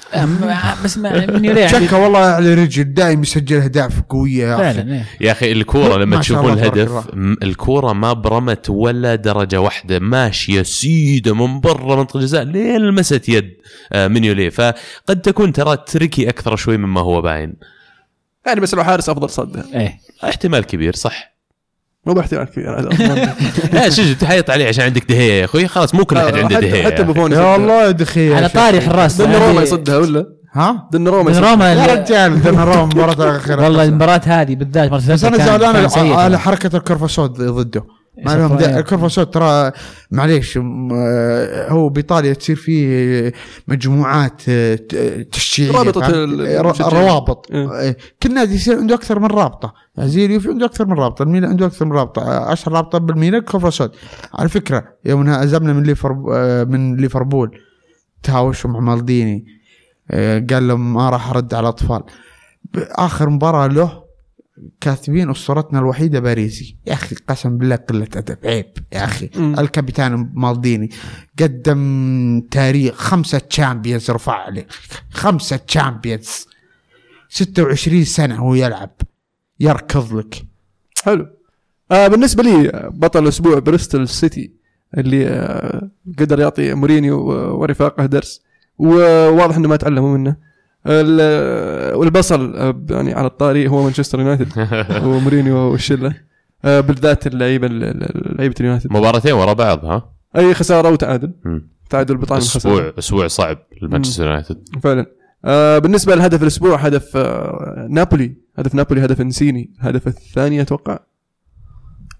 بس 0.85 0.99
ما 0.99 1.27
من 1.37 1.45
يريح 1.45 1.71
شكا 1.71 1.97
والله 1.97 2.19
على 2.19 2.55
رجل 2.55 2.95
دائم 2.95 3.23
يسجل 3.23 3.57
أهداف 3.57 4.01
قوية 4.01 4.47
يا 4.47 4.55
أخي. 4.55 4.63
فعلا 4.75 4.95
إيه. 4.95 5.05
يا 5.21 5.33
أخي 5.33 5.53
الكورة 5.53 5.97
لما 5.97 6.21
تشوفون 6.21 6.53
الهدف 6.53 7.09
الكورة 7.43 7.93
ما 7.93 8.13
برمت 8.13 8.71
ولا 8.71 9.15
درجة 9.15 9.61
واحدة. 9.61 9.99
ماشية 9.99 10.63
سيدة 10.63 11.35
من 11.35 11.61
برا 11.61 11.97
منطقة 11.97 12.19
الجزاء 12.19 12.43
لين 12.45 12.81
لمست 12.81 13.29
يد 13.29 13.51
آه، 13.93 14.09
منيولي 14.09 14.51
فقد 14.51 15.21
تكون 15.23 15.53
ترى 15.53 15.77
تركي 15.77 16.29
أكثر 16.29 16.57
شوي 16.57 16.77
مما 16.77 17.01
هو 17.01 17.23
باين. 17.23 17.55
يعني 18.47 18.61
بس 18.61 18.75
لو 18.75 18.85
حارس 18.85 19.09
أفضل 19.09 19.31
صدها 19.31 19.65
إيه. 19.75 20.01
احتمال 20.25 20.65
كبير 20.65 20.95
صح. 20.95 21.34
مو 22.07 22.13
باحتمال 22.15 22.45
كبير. 22.45 22.89
لا 23.73 23.91
شجع 23.91 24.13
تحيط 24.13 24.51
عليه 24.51 24.69
عشان 24.69 24.85
عندك 24.85 25.09
دهية 25.09 25.33
يا 25.41 25.45
أخوي 25.45 25.69
خلاص 25.69 25.95
مو 25.95 26.05
كل 26.05 26.17
احد 26.17 26.35
عنده 26.39 26.57
حتى- 26.57 26.61
دهية 26.61 26.85
حتى. 26.85 27.03
بوفون 27.03 27.33
يا 27.33 27.37
يصدها. 27.37 27.57
الله 27.57 27.91
دخيل 27.91 28.35
على 28.35 28.49
طاري 28.49 28.81
حراس 28.81 29.17
دن 29.23 29.33
روما 29.33 29.47
عندي- 29.47 29.63
يصدها 29.63 29.99
ولا 29.99 30.27
ها 30.55 30.89
دن 30.93 31.09
روما 31.09 31.31
دن 31.31 31.37
يصدها. 31.37 31.51
روما 31.51 31.73
يا 31.73 31.87
رجال 31.95 32.43
دنروما 32.43 32.83
المباراه 32.83 33.31
الاخيره 33.31 33.63
والله 33.65 33.85
المباراة 33.85 34.21
هذه 34.25 34.55
بالذات 34.55 34.91
مرة 34.91 34.97
بس 34.97 35.25
أنا 35.25 35.37
زعلان 35.47 35.77
على-. 36.17 36.39
حركة 36.39 36.77
الكرفسود 36.77 37.31
ضده 37.33 37.85
ما 38.27 38.33
لهم 38.37 38.59
إيه. 38.59 38.79
الكرفسود 38.79 39.31
ترى 39.31 39.73
معليش 40.11 40.59
آه، 40.93 41.69
هو 41.71 41.89
بإيطاليا 41.89 42.33
تصير 42.33 42.57
فيه 42.57 43.33
مجموعات 43.69 44.43
آه، 44.49 44.79
تشجيعيه 45.33 45.73
رابطة 45.79 46.01
فهمت؟ 46.01 46.15
ال- 46.15 46.41
ر- 46.41 46.61
المشجعين. 46.61 46.93
روابط. 47.07 47.47
إيه. 47.53 47.89
آه، 47.89 47.97
كل 48.23 48.35
نادي 48.35 48.55
يصير 48.55 48.77
عنده 48.79 48.95
أكثر 48.95 49.19
من 49.19 49.27
رابطة. 49.27 49.75
يعني 49.97 50.09
زي 50.11 50.25
اليوفي 50.27 50.49
عنده 50.49 50.67
أكثر 50.67 50.87
من 50.87 50.93
رابطة. 50.99 51.23
الميلان 51.23 51.51
عنده 51.51 51.67
أكثر 51.67 51.85
من 51.85 51.93
رابطة. 51.93 52.23
آه، 52.23 52.53
أشهر 52.53 52.73
رابطة 52.75 52.99
بالميلان 52.99 53.43
كرفسود 53.43 53.91
على 54.35 54.49
فكرة 54.49 54.85
يوم 55.05 55.29
هزمنا 55.29 55.73
من 55.73 55.83
ليفربول 55.83 56.67
من 56.69 56.97
ليفربول. 56.97 57.59
تهاوشوا 58.23 58.71
مع 58.71 58.81
مالديني. 58.81 59.47
آه، 60.11 60.47
قال 60.51 60.69
لهم 60.69 60.95
ما 60.95 61.11
راح 61.11 61.31
أرد 61.31 61.55
على 61.55 61.63
الأطفال. 61.63 62.03
آخر 62.77 63.31
مباراة 63.31 63.67
له 63.67 64.04
كاتبين 64.81 65.31
اسطورتنا 65.31 65.79
الوحيدة 65.79 66.21
باريزي. 66.21 66.77
يا 66.87 66.93
أخي 66.93 67.17
قسم 67.29 67.59
بالله 67.59 67.77
قلة 67.77 68.09
أدب. 68.17 68.39
عيب. 68.45 68.67
يا 68.93 69.05
أخي 69.05 69.31
مم. 69.37 69.59
الكابتن 69.59 70.31
مالديني 70.35 70.91
قدم 71.41 72.43
تاريخ 72.51 72.95
خمسة 72.95 73.39
Champions 73.39 74.11
رفع 74.11 74.33
عليه. 74.33 74.67
خمسة 75.11 75.57
Champions 75.57 76.47
26 77.29 78.05
سنة 78.05 78.37
هو 78.37 78.55
يلعب. 78.55 78.91
يركض 79.61 80.13
لك. 80.15 80.45
حلو. 81.05 81.27
آه 81.91 82.09
بالنسبة 82.09 82.43
لي 82.43 82.69
آه، 82.71 82.89
بطل 82.89 83.23
الأسبوع 83.23 83.59
بريستول 83.59 84.09
سيتي 84.09 84.53
اللي 84.99 85.27
آه 85.29 85.91
قدر 86.19 86.41
يعطي 86.41 86.75
مورينيو 86.75 87.19
و- 87.19 87.61
ورفاقه 87.61 88.07
درس. 88.07 88.43
وواضح 88.79 89.57
إنه 89.57 89.69
ما 89.69 89.77
تعلموا 89.77 90.19
منه. 90.19 90.37
والبصل 90.87 92.57
آه، 92.57 92.85
يعني 92.91 93.15
على 93.15 93.27
الطاري 93.27 93.69
هو 93.69 93.83
مانشستر 93.83 94.21
يونايتد. 94.21 94.69
ومورينيو 95.07 95.57
والشلة. 95.57 96.15
آه 96.65 96.81
بالذات 96.81 97.27
اللعيبة 97.27 97.69
لعيبة 97.69 98.55
اليونايتد. 98.61 98.93
مباراتين 98.93 99.33
ورا 99.33 99.53
بعض 99.53 99.85
ها؟ 99.85 100.13
أي 100.37 100.55
خسارة 100.55 100.91
وتعادل. 100.91 101.33
تعادل. 101.91 102.17
بطعم 102.17 102.39
أسبوع 102.39 102.93
أسبوع 102.99 103.27
صعب 103.27 103.59
لمانشستر 103.83 104.25
يونايتد. 104.25 104.69
فعلا. 104.83 105.07
آه 105.45 105.79
بالنسبة 105.79 106.15
لهدف 106.15 106.43
الأسبوع 106.43 106.77
هدف 106.77 107.17
نابولي. 107.89 108.37
هدف 108.57 108.75
نابولي 108.75 109.05
هدف 109.05 109.21
إنسيني. 109.21 109.73
الهدف 109.81 110.07
الثاني 110.07 110.61
أتوقع. 110.61 110.99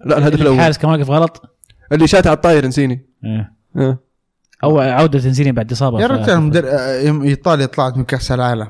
لا 0.07 0.19
الهدف 0.19 0.41
الأول. 0.41 0.57
الحارس 0.57 0.79
كان 0.79 0.91
واقف 0.91 1.11
غلط. 1.11 1.43
اللي 1.93 2.07
شات 2.07 2.27
على 2.27 2.37
الطاير 2.37 2.65
إنسيني. 2.65 3.07
إيه. 3.77 4.04
أو 4.65 4.79
عودة 4.79 5.21
إنسيني 5.21 5.53
بعد 5.53 5.73
إصابة 5.73 6.01
يا 6.01 6.07
رجال 6.07 6.41
مدر... 6.41 6.65
يوم 7.07 7.23
ايطاليا 7.23 7.67
طلعت 7.67 7.97
من 7.97 8.05
كأس 8.05 8.33
العالم. 8.33 8.69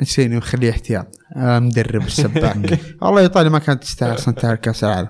إنسيني 0.00 0.36
مخليه 0.36 0.70
احتياط. 0.70 1.06
مدرب 1.36 2.02
سباك 2.02 2.78
والله 3.02 3.20
ايطاليا 3.26 3.50
ما 3.50 3.58
كانت 3.58 3.82
تستاهل 3.82 4.14
أصلا 4.14 4.54
كأس 4.54 4.84
العالم. 4.84 5.08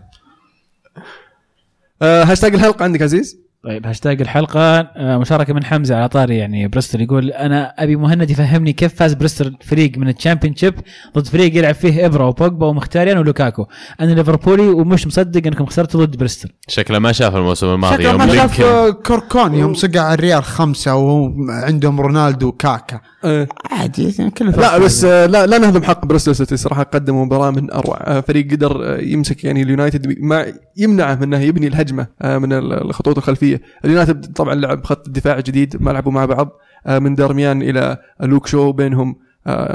آه 2.02 2.24
هاشتاج 2.24 2.55
الحلقة 2.55 2.82
عندك 2.82 3.02
عزيز؟ 3.02 3.44
طيب 3.65 3.86
هاشتاج 3.86 4.20
الحلقة 4.20 4.81
آه، 4.81 5.19
مشاركة 5.19 5.55
من 5.55 5.65
حمزة 5.65 5.97
على 5.97 6.09
طاري 6.09 6.36
يعني 6.36 6.69
بريستول 6.69 7.01
يقول 7.01 7.31
أنا 7.31 7.74
أبي 7.78 7.97
مهند 7.97 8.31
يفهمني 8.31 8.73
كيف 8.73 8.95
فاز 8.95 9.15
بريستول 9.15 9.57
فريق 9.61 9.99
من 9.99 10.09
ال 10.09 10.57
Championship 10.57 10.74
ضد 11.19 11.27
فريق 11.27 11.57
يلعب 11.57 11.74
فيه 11.74 12.07
إبرا 12.07 12.24
وبوجبا 12.24 12.66
ومخيتاريان 12.66 13.19
ولوكاكو. 13.19 13.66
أنا 14.01 14.12
ليفربولي 14.12 14.69
ومش 14.69 15.07
مصدق 15.07 15.47
إنكم 15.47 15.66
خسرتوا 15.66 16.05
ضد 16.05 16.16
بريستول 16.16 16.51
شكله 16.69 16.99
ما 16.99 17.12
شاف 17.12 17.36
الموسم 17.36 17.66
الماضي 17.66 17.95
شكله 17.95 18.11
يوم 18.11 18.19
ما 18.19 18.35
شاف 18.35 18.61
ألكوركون 19.07 19.55
يوم 19.55 19.74
صقع 19.74 20.15
الريال 20.15 20.45
خمسة 20.45 20.95
وعندهم 20.97 22.01
رونالدو 22.01 22.49
وكاكا. 22.49 23.01
إيه. 23.25 23.49
عادي 23.71 24.31
كله 24.31 24.51
لا. 24.51 24.79
بس 24.79 25.05
آه، 25.05 25.27
لا 25.27 25.47
لا 25.47 25.59
نهضم 25.59 25.83
حق 25.83 26.07
بريستول 26.07 26.37
سيتي. 26.37 26.57
صراحة 26.57 26.83
قدموا 26.83 27.25
مباراة 27.25 27.51
من 27.51 27.71
أروع. 27.71 27.97
آه، 28.01 28.21
فريق 28.21 28.51
قدر 28.51 28.95
آه، 28.95 28.99
يمسك 29.01 29.45
يعني 29.45 29.63
اليونايتد 29.63 30.19
ما 30.21 30.47
يمنعه 30.77 31.15
من 31.15 31.23
إنه 31.23 31.41
يبني 31.41 31.67
الهجمة 31.67 32.07
من 32.25 32.53
ال- 32.53 32.73
الخطوط 32.73 33.19
الخلفية. 33.19 33.61
اليونايتد 33.85 34.33
طبعا 34.33 34.55
لعب 34.55 34.85
خط 34.85 35.09
دفاع 35.09 35.41
جديد 35.41 35.77
ما 35.83 35.91
لعبوا 35.91 36.13
مع 36.13 36.25
بعض 36.25 36.51
من 36.89 37.15
دارميان 37.15 37.63
إلى 37.63 37.99
لوك 38.21 38.47
شو 38.47 38.73
بينهم 38.73 39.17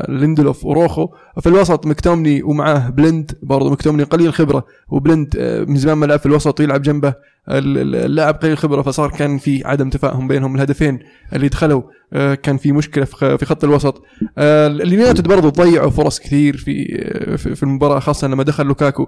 ليندلوف 0.10 0.66
وروخو. 0.66 1.08
في 1.42 1.50
الوسط 1.50 1.86
مكتوميني 1.86 2.44
ومعاه 2.44 2.90
بلند 2.90 3.32
برضه 3.44 3.72
مكتوميني 3.72 4.04
قليل 4.04 4.34
خبرة 4.34 4.66
وبلند 4.90 5.38
من 5.68 5.76
زمان 5.76 5.98
ما 5.98 6.06
لعب 6.06 6.20
في 6.20 6.26
الوسط 6.26 6.60
ويلعب 6.60 6.82
جنبه. 6.82 7.14
اللاعب 7.52 8.36
قليل 8.36 8.58
خبره 8.58 8.82
فصار 8.82 9.10
كان 9.12 9.38
في 9.38 9.62
عدم 9.66 9.90
تفاهم 9.90 10.28
بينهم. 10.28 10.56
الهدفين 10.56 11.00
اللي 11.34 11.48
دخلوا 11.48 11.82
آه، 12.14 12.36
كان 12.36 12.58
في 12.58 12.72
مشكلة 12.72 13.06
في 13.06 13.46
خط 13.46 13.64
الوسط. 13.64 14.04
آه، 14.38 14.68
اليونايتد 14.68 15.28
برضو 15.28 15.50
ضيعوا 15.50 15.90
فرص 15.90 16.20
كثير 16.20 16.58
في 16.58 16.88
آه، 17.02 17.36
في 17.36 17.56
في 17.56 17.64
المباراة 17.64 18.00
خاصة 18.00 18.28
لما 18.28 18.44
دخل 18.44 18.66
لوكاكو. 18.66 19.08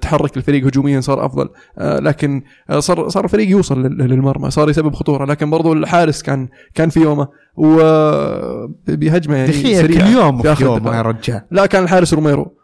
تحرك 0.00 0.36
الفريق 0.36 0.66
هجوميا 0.66 1.00
صار 1.00 1.26
أفضل. 1.26 1.48
لكن 1.80 2.42
صار 2.78 3.08
صار 3.08 3.24
الفريق 3.24 3.50
يوصل 3.50 3.82
لل- 3.82 3.98
للمرمى 4.08 4.50
صار 4.50 4.70
يسبب 4.70 4.94
خطورة. 4.94 5.24
لكن 5.24 5.50
برضو 5.50 5.72
الحارس 5.72 6.22
كان 6.22 6.48
كان 6.74 6.88
في 6.88 7.00
يومه. 7.00 7.28
وبهجمه 7.56 9.36
يعني 9.36 9.52
سريعة 9.52 9.82
كل 9.82 10.16
يوم 10.16 10.42
في 10.54 10.64
يوم. 10.64 10.86
يا 10.88 11.02
رجال. 11.02 11.42
لا 11.50 11.66
كان 11.66 11.84
الحارس 11.84 12.14
روميرو. 12.14 12.54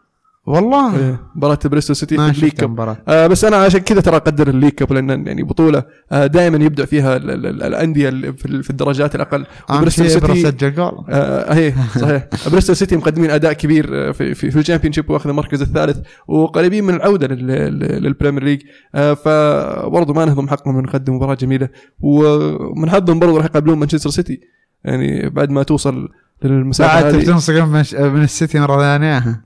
والله. 0.49 0.97
إيه، 0.97 1.19
مباراة 1.35 1.59
بريستول 1.65 1.95
سيتي 1.95 2.15
في 2.15 2.21
مال 2.21 2.29
league 2.29 2.51
cup. 2.51 2.97
آه 3.07 3.27
بس 3.27 3.45
أنا 3.45 3.55
عشان 3.57 3.79
كذا 3.79 4.01
ترى 4.01 4.15
أقدر 4.15 4.47
ال 4.49 4.52
league 4.52 4.69
cup 4.71 4.93
لأن 4.93 5.27
يعني 5.27 5.43
بطولة 5.43 5.83
آه 6.11 6.25
دائما 6.25 6.65
يبدع 6.65 6.85
فيها 6.85 7.17
ال- 7.17 7.29
ال- 7.31 7.45
ال- 7.45 7.63
الأندية 7.63 8.09
في 8.09 8.45
ال- 8.45 8.63
في 8.63 8.69
الدرجات 8.69 9.15
الأقل. 9.15 9.45
وبريستول 9.69 10.09
شيء 10.09 10.17
إبرا 10.17 10.47
سجل 10.57 10.73
جول 10.75 10.91
آه 11.09 11.53
هي 11.53 11.73
صحيح. 11.99 12.27
بريستول 12.51 12.75
سيتي 12.75 12.97
مقدمين 12.97 13.31
أداء 13.31 13.53
كبير 13.53 14.09
آه، 14.09 14.11
في 14.11 14.33
في, 14.33 14.51
في 14.51 14.59
ال 14.59 14.93
Championship 14.93 15.09
واخذ 15.09 15.29
المركز 15.29 15.61
الثالث 15.61 15.97
وقريبين 16.27 16.83
من 16.83 16.93
العودة 16.93 17.27
لل- 17.27 17.47
لل- 17.47 18.03
لل 18.03 18.12
Premier 18.12 18.43
League. 18.43 18.61
آه 18.95 19.13
فبرضه 19.13 20.13
ما 20.13 20.25
نهضم 20.25 20.47
حقهم 20.47 20.75
إنه 20.75 20.83
قدم 20.83 21.15
مباراة 21.15 21.35
جميلة. 21.35 21.69
ومن 21.99 22.89
حظهم 22.89 23.19
برضه 23.19 23.37
راح 23.37 23.45
يقابلون 23.45 23.77
مانشستر 23.79 24.09
سيتي. 24.09 24.39
يعني 24.85 25.29
بعد 25.29 25.49
ما 25.49 25.63
توصل 25.63 26.07
للمسافه 26.43 27.01
بعد 27.01 27.15
من, 27.15 28.13
من 28.13 28.23
السيتي 28.23 28.59
مرة 28.59 28.81
ثانية. 28.81 29.41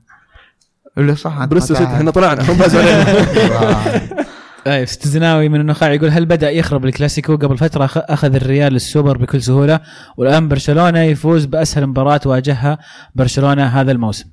ولا 0.96 1.14
صح 1.14 1.38
ما 1.38 1.60
سيتي. 1.60 1.84
إحنا 1.84 2.10
طلعنا 2.10 2.42
هم 2.50 2.54
فازوا 2.54 2.80
علينا 2.80 3.04
طيب 4.64 4.82
استزناوي 4.82 5.48
من 5.48 5.60
النخاع 5.60 5.92
يقول 5.92 6.10
هل 6.10 6.26
بدأ 6.26 6.50
يخرب 6.50 6.84
الكلاسيكو 6.84 7.36
قبل 7.36 7.58
فترة 7.58 7.90
أخذ 7.94 8.34
الريال 8.34 8.76
السوبر 8.76 9.16
بكل 9.16 9.42
سهولة 9.42 9.80
والآن 10.16 10.48
برشلونة 10.48 11.02
يفوز 11.02 11.44
بأسهل 11.44 11.86
مباراة 11.86 12.20
واجهها 12.26 12.78
برشلونة 13.14 13.64
هذا 13.64 13.92
الموسم 13.92 14.24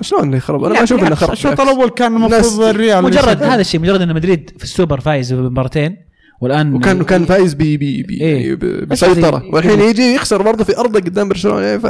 شلون 0.00 0.24
اللي 0.24 0.40
خرب 0.40 0.64
أنا 0.64 0.74
ما 0.74 0.82
أشوف 0.82 1.04
إنه 1.04 1.14
خرب 1.14 1.32
الشوط. 1.32 1.60
الأول 1.60 1.90
كان 1.90 2.16
المفروض 2.16 2.62
الريال 2.62 3.04
مجرد. 3.04 3.42
هذا 3.42 3.60
الشيء 3.60 3.80
مجرد 3.80 4.00
إن 4.00 4.14
مدريد 4.14 4.50
في 4.58 4.64
السوبر 4.64 5.00
فايز 5.00 5.32
بمباراتين 5.32 6.05
والآن 6.40 6.74
وكان 6.74 7.02
كان 7.02 7.24
فايز 7.24 7.54
بي 7.54 7.76
بي 7.76 8.02
بي 8.02 8.20
إيه. 8.20 8.54
ب- 8.54 8.58
بس 8.88 9.04
بسيطرة. 9.04 9.36
هذه- 9.38 9.54
والحين 9.54 9.80
يجي 9.80 10.14
يخسر 10.14 10.42
برضه 10.42 10.64
في 10.64 10.78
أرضه 10.78 11.00
قدام 11.00 11.28
برشلونة. 11.28 11.60
يعني 11.66 11.80
ف- 11.80 11.86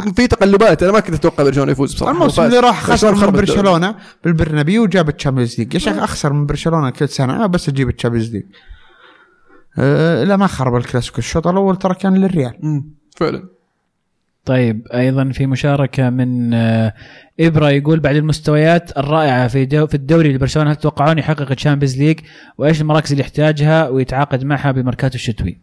في, 0.00 0.12
في 0.14 0.26
تقلبات. 0.26 0.82
أنا 0.82 0.92
ما 0.92 1.00
كنت 1.00 1.14
أتوقع 1.14 1.44
برشلونة 1.44 1.72
يفوز 1.72 1.94
بصراحة. 1.94 2.12
الموسم. 2.14 2.42
اللي 2.42 2.60
راح 2.60 2.82
خسر 2.84 3.14
من. 3.14 3.30
برشلونة 3.32 3.94
بالبرنابيو 4.24 4.82
وجاب 4.82 5.08
الشامبيونز 5.08 5.58
ليج. 5.58 5.74
يا 5.74 5.78
شيخ 5.78 5.96
أخسر 5.98 6.32
من 6.32 6.46
برشلونة 6.46 6.90
كل 6.90 7.08
سنة. 7.08 7.46
بس 7.46 7.68
أجيب 7.68 7.88
ال 7.88 7.92
Champions 7.92 8.32
League. 8.32 8.42
أه 9.78 10.24
لا 10.24 10.36
ما 10.36 10.46
خرب 10.46 10.76
الكلاسيكو. 10.76 11.18
الشوط 11.18 11.46
الأول 11.46 11.76
ترى 11.76 11.94
كان 11.94 12.14
للريال. 12.14 12.82
فعلا. 13.16 13.42
طيب 14.44 14.86
أيضا 14.94 15.30
في 15.32 15.46
مشاركة 15.46 16.10
من 16.10 16.54
آه، 16.54 16.94
إبرة 17.40 17.70
يقول 17.70 18.00
بعد 18.00 18.16
المستويات 18.16 18.98
الرائعة 18.98 19.48
في 19.48 19.64
دو 19.64 19.86
في 19.86 19.94
الدوري 19.94 20.32
لبرشلونه 20.32 20.70
هل 20.70 20.76
تتوقعون 20.76 21.18
يحقق 21.18 21.50
ال 21.50 21.55
Champions 21.55 21.98
League 21.98 22.20
وإيش 22.58 22.80
المراكز 22.80 23.10
اللي 23.10 23.22
يحتاجها؟ 23.22 23.88
ويتعاقد 23.88 24.44
معها 24.44 24.72
بالميركاتو 24.72 25.14
الشتوي؟ 25.14 25.60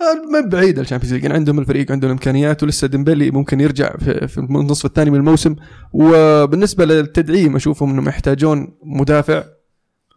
آه، 0.00 0.32
ما 0.32 0.48
بعيد 0.48 0.78
ال 0.78 0.82
Champions 0.82 1.14
League. 1.14 1.22
يعني 1.22 1.34
عندهم 1.34 1.58
الفريق 1.58 1.92
عندهم 1.92 2.10
الإمكانيات 2.10 2.62
ولسه 2.62 2.88
ديمبلي 2.88 3.30
ممكن 3.30 3.60
يرجع 3.60 3.96
في, 3.96 4.28
في 4.28 4.38
النصف 4.38 4.86
الثاني 4.86 5.10
من 5.10 5.16
الموسم. 5.16 5.56
وبالنسبة 5.92 6.84
للتدعيم 6.84 7.56
أشوفهم 7.56 7.90
إنهم 7.90 8.08
يحتاجون 8.08 8.74
مدافع 8.82 9.44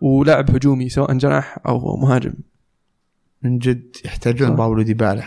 ولاعب 0.02 0.56
هجومي 0.56 0.90
سواء 0.90 1.14
جناح 1.14 1.58
أو 1.68 1.98
مهاجم. 1.98 2.34
من 3.44 3.60
جد 3.60 3.96
يحتاجون. 4.06 4.56
باولو 4.56 4.82
ديبالا. 4.82 5.24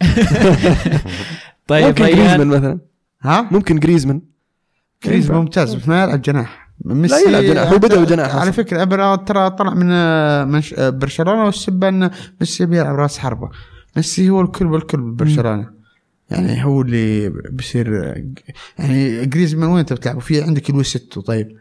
طيب 1.66 1.86
ممكن 1.86 2.04
ريان 2.04 2.16
جريزمان 2.16 2.46
مثلا. 2.46 2.78
ها؟ 3.22 3.48
ممكن 3.50 3.78
جريزمان. 3.78 4.20
ينفع. 5.06 5.34
ممتاز 5.34 5.74
بس 5.74 5.88
ما 5.88 6.04
يلعب 6.04 6.22
جناح. 6.22 6.64
لا 6.84 7.18
يلعب 7.18 7.42
جناح، 7.42 7.72
هو 7.72 7.78
بدأ 7.78 8.04
بجناح 8.04 8.36
على. 8.36 8.52
فكرة 8.52 8.82
أبرا 8.82 9.16
ترى 9.16 9.50
طلع 9.50 9.74
من 9.74 9.90
آه، 9.90 10.62
آه، 10.78 10.90
برشلونة 10.90 11.44
والسبه 11.44 11.88
أن 11.88 12.10
ميسي 12.40 12.66
بيلعب 12.66 12.94
راس 12.94 13.18
حربة. 13.18 13.50
ميسي 13.96 14.30
هو 14.30 14.40
الكل 14.40 14.66
بالكل 14.66 15.00
ببرشلونه 15.00 15.70
يعني 16.30 16.64
هو 16.64 16.80
اللي 16.80 17.28
بيصير 17.28 18.04
آه، 18.04 18.24
يعني 18.78 19.26
جريزمان 19.26 19.68
وين 19.68 19.78
أنت 19.78 19.92
بتلعب 19.92 20.18
في 20.20 20.42
عندك 20.42 20.70
لويس 20.70 20.96
طيب. 21.26 21.56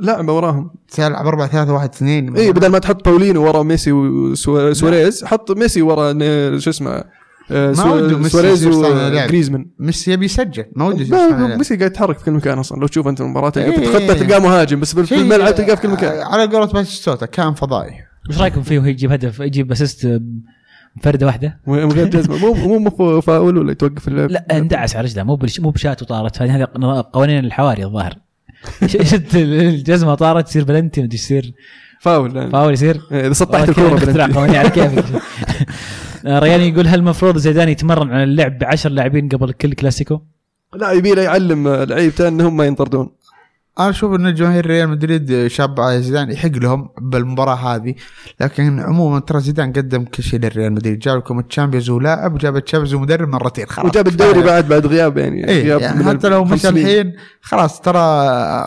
لاعب 0.00 0.28
وراهم. 0.28 0.70
تلعب 0.88 1.26
4 1.26 1.48
3 1.48 1.72
1 1.72 1.94
2 1.94 2.36
اي 2.36 2.42
إيه، 2.42 2.52
بدل 2.52 2.68
ما 2.68 2.78
تحط 2.78 3.08
باولينو 3.08 3.46
ورا 3.46 3.62
ميسي 3.62 3.92
وسواريز 3.92 5.24
حط 5.24 5.50
ميسي 5.50 5.82
ورا 5.82 6.12
شو 6.58 6.70
اسمه 6.70 7.04
ما 7.50 7.74
سو- 7.74 7.94
وده 7.96 8.18
ميسي 8.18 8.30
سواريز. 8.30 8.66
وجريزمان 8.66 9.66
ميسي 9.78 10.12
يبي 10.12 10.24
يسجل 10.24 10.64
ما 10.76 10.84
لعب. 10.84 11.58
ميسي 11.58 11.76
قاعد 11.76 11.90
يتحرك 11.90 12.18
في 12.18 12.24
كل 12.24 12.32
مكان 12.32 12.58
أصلا 12.58 12.80
لو 12.80 12.86
تشوف 12.86 13.08
أنت 13.08 13.20
المباراة 13.20 13.50
تلقى 13.50 13.72
في 13.72 13.78
إيه. 13.82 13.88
الخطه 13.88 14.14
تلقاه 14.18 14.38
مهاجم 14.38 14.80
بس 14.80 14.94
في 14.98 15.14
الملعب 15.14 15.54
تلقاه 15.54 15.74
في 15.74 15.80
كل 15.82 15.88
مكان 15.88 16.18
آه، 16.18 16.24
على 16.24 16.46
قولة 16.46 16.66
باتيستوتا 16.66 17.26
كان 17.26 17.54
فضائي 17.54 17.92
وش 18.30 18.38
رأيكم 18.38 18.62
فيه 18.62 18.78
وهو 18.78 18.86
يجيب 18.86 19.12
هدف 19.12 19.40
يجيب 19.40 19.72
assist 19.72 20.20
فرده 21.02 21.26
واحدة؟ 21.26 21.60
من 21.66 21.92
غير 21.92 22.06
جزمه 22.08 22.36
مو 22.38 22.54
مو 22.54 22.78
مو 22.98 23.20
فاول 23.20 23.58
ولا 23.58 23.72
يتوقف 23.72 24.08
اللعب 24.08 24.30
لا 24.30 24.46
اندعس 24.58 24.96
على 24.96 25.04
رجله 25.06 25.22
مو 25.22 25.38
مو 25.58 25.70
بشات 25.70 26.02
وطارت 26.02 26.42
هذه 26.42 26.68
قوانين 27.12 27.44
الحواري 27.44 27.84
الظاهر 27.84 28.14
ش- 28.86 28.96
شفت 29.10 29.34
الجزمة 29.36 30.14
طارت 30.14 30.48
يصير 30.48 30.64
بلنتي 30.64 31.02
مدري 31.02 31.14
يصير 31.14 31.52
فاول 32.00 32.36
يعني. 32.36 32.50
فاول 32.50 32.72
يصير 32.72 33.00
إيه، 33.12 33.26
إذا 33.26 33.32
سطحت 33.32 33.68
الكورة 33.68 33.94
بلنتي. 34.04 34.32
قوانين 34.34 34.56
على 34.56 34.70
كيفك 34.70 35.04
آه، 35.14 35.20
ريان 36.26 36.60
يقول 36.60 36.86
هل 36.86 36.98
المفروض 36.98 37.36
زيدان 37.38 37.68
يتمرن 37.68 38.12
على 38.12 38.22
اللعب 38.24 38.58
ب 38.58 38.64
10 38.64 38.90
لاعبين 38.90 39.28
قبل 39.28 39.52
كل 39.52 39.72
كلاسيكو؟ 39.72 40.20
لا 40.74 40.92
يبي 40.92 41.14
له 41.14 41.22
يعلم 41.22 41.68
لعيبته 41.68 42.28
إنهم 42.28 42.56
ما 42.56 42.64
ينطردون 42.64 43.10
أنا 43.80 43.90
أشوف 43.90 44.14
إن 44.14 44.34
جماهير 44.34 44.66
ريال 44.66 44.88
مدريد 44.88 45.46
شاب 45.46 45.80
على 45.80 46.02
زيدان 46.02 46.30
يحق 46.30 46.48
لهم 46.48 46.88
بالمباراة 47.00 47.54
هذه 47.54 47.94
لكن 48.40 48.80
عموما 48.80 49.18
ترى 49.20 49.40
زيدان 49.40 49.72
قدم 49.72 50.04
كل 50.04 50.22
شيء 50.22 50.40
للريال 50.40 50.72
مدريد 50.72 50.98
جاب 50.98 51.16
لكم 51.18 51.38
ال 51.38 51.43
Champions 51.43 51.90
ولاعب 51.90 52.34
وجاب 52.34 52.56
ال 52.56 52.60
Champions 52.60 52.94
ومدرب 52.94 53.28
مرتين 53.28 53.66
خلاص 53.66 53.86
وجاب 53.90 54.08
الدوري 54.08 54.42
بعد 54.42 54.68
بعد 54.68 54.86
غياب 54.86 55.18
يعني 55.18 55.48
اي 55.48 55.62
غياب 55.62 55.80
يعني 55.80 56.04
حتى 56.04 56.28
لو 56.28 56.44
مشى. 56.44 56.68
الحين 56.68 57.12
خلاص 57.40 57.80
ترى 57.80 58.00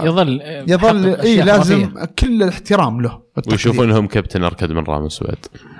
يظل 0.05 0.41
يظل 0.67 1.15
اي 1.15 1.41
لازم. 1.41 1.89
كل 2.19 2.43
الاحترام 2.43 3.01
له. 3.01 3.21
ويشوفونهم 3.51 4.07
كابتن 4.07 4.43
أركد 4.43 4.71
من 4.71 4.83
راموس 4.83 5.23
بعد 5.23 5.37
آه، 5.55 5.76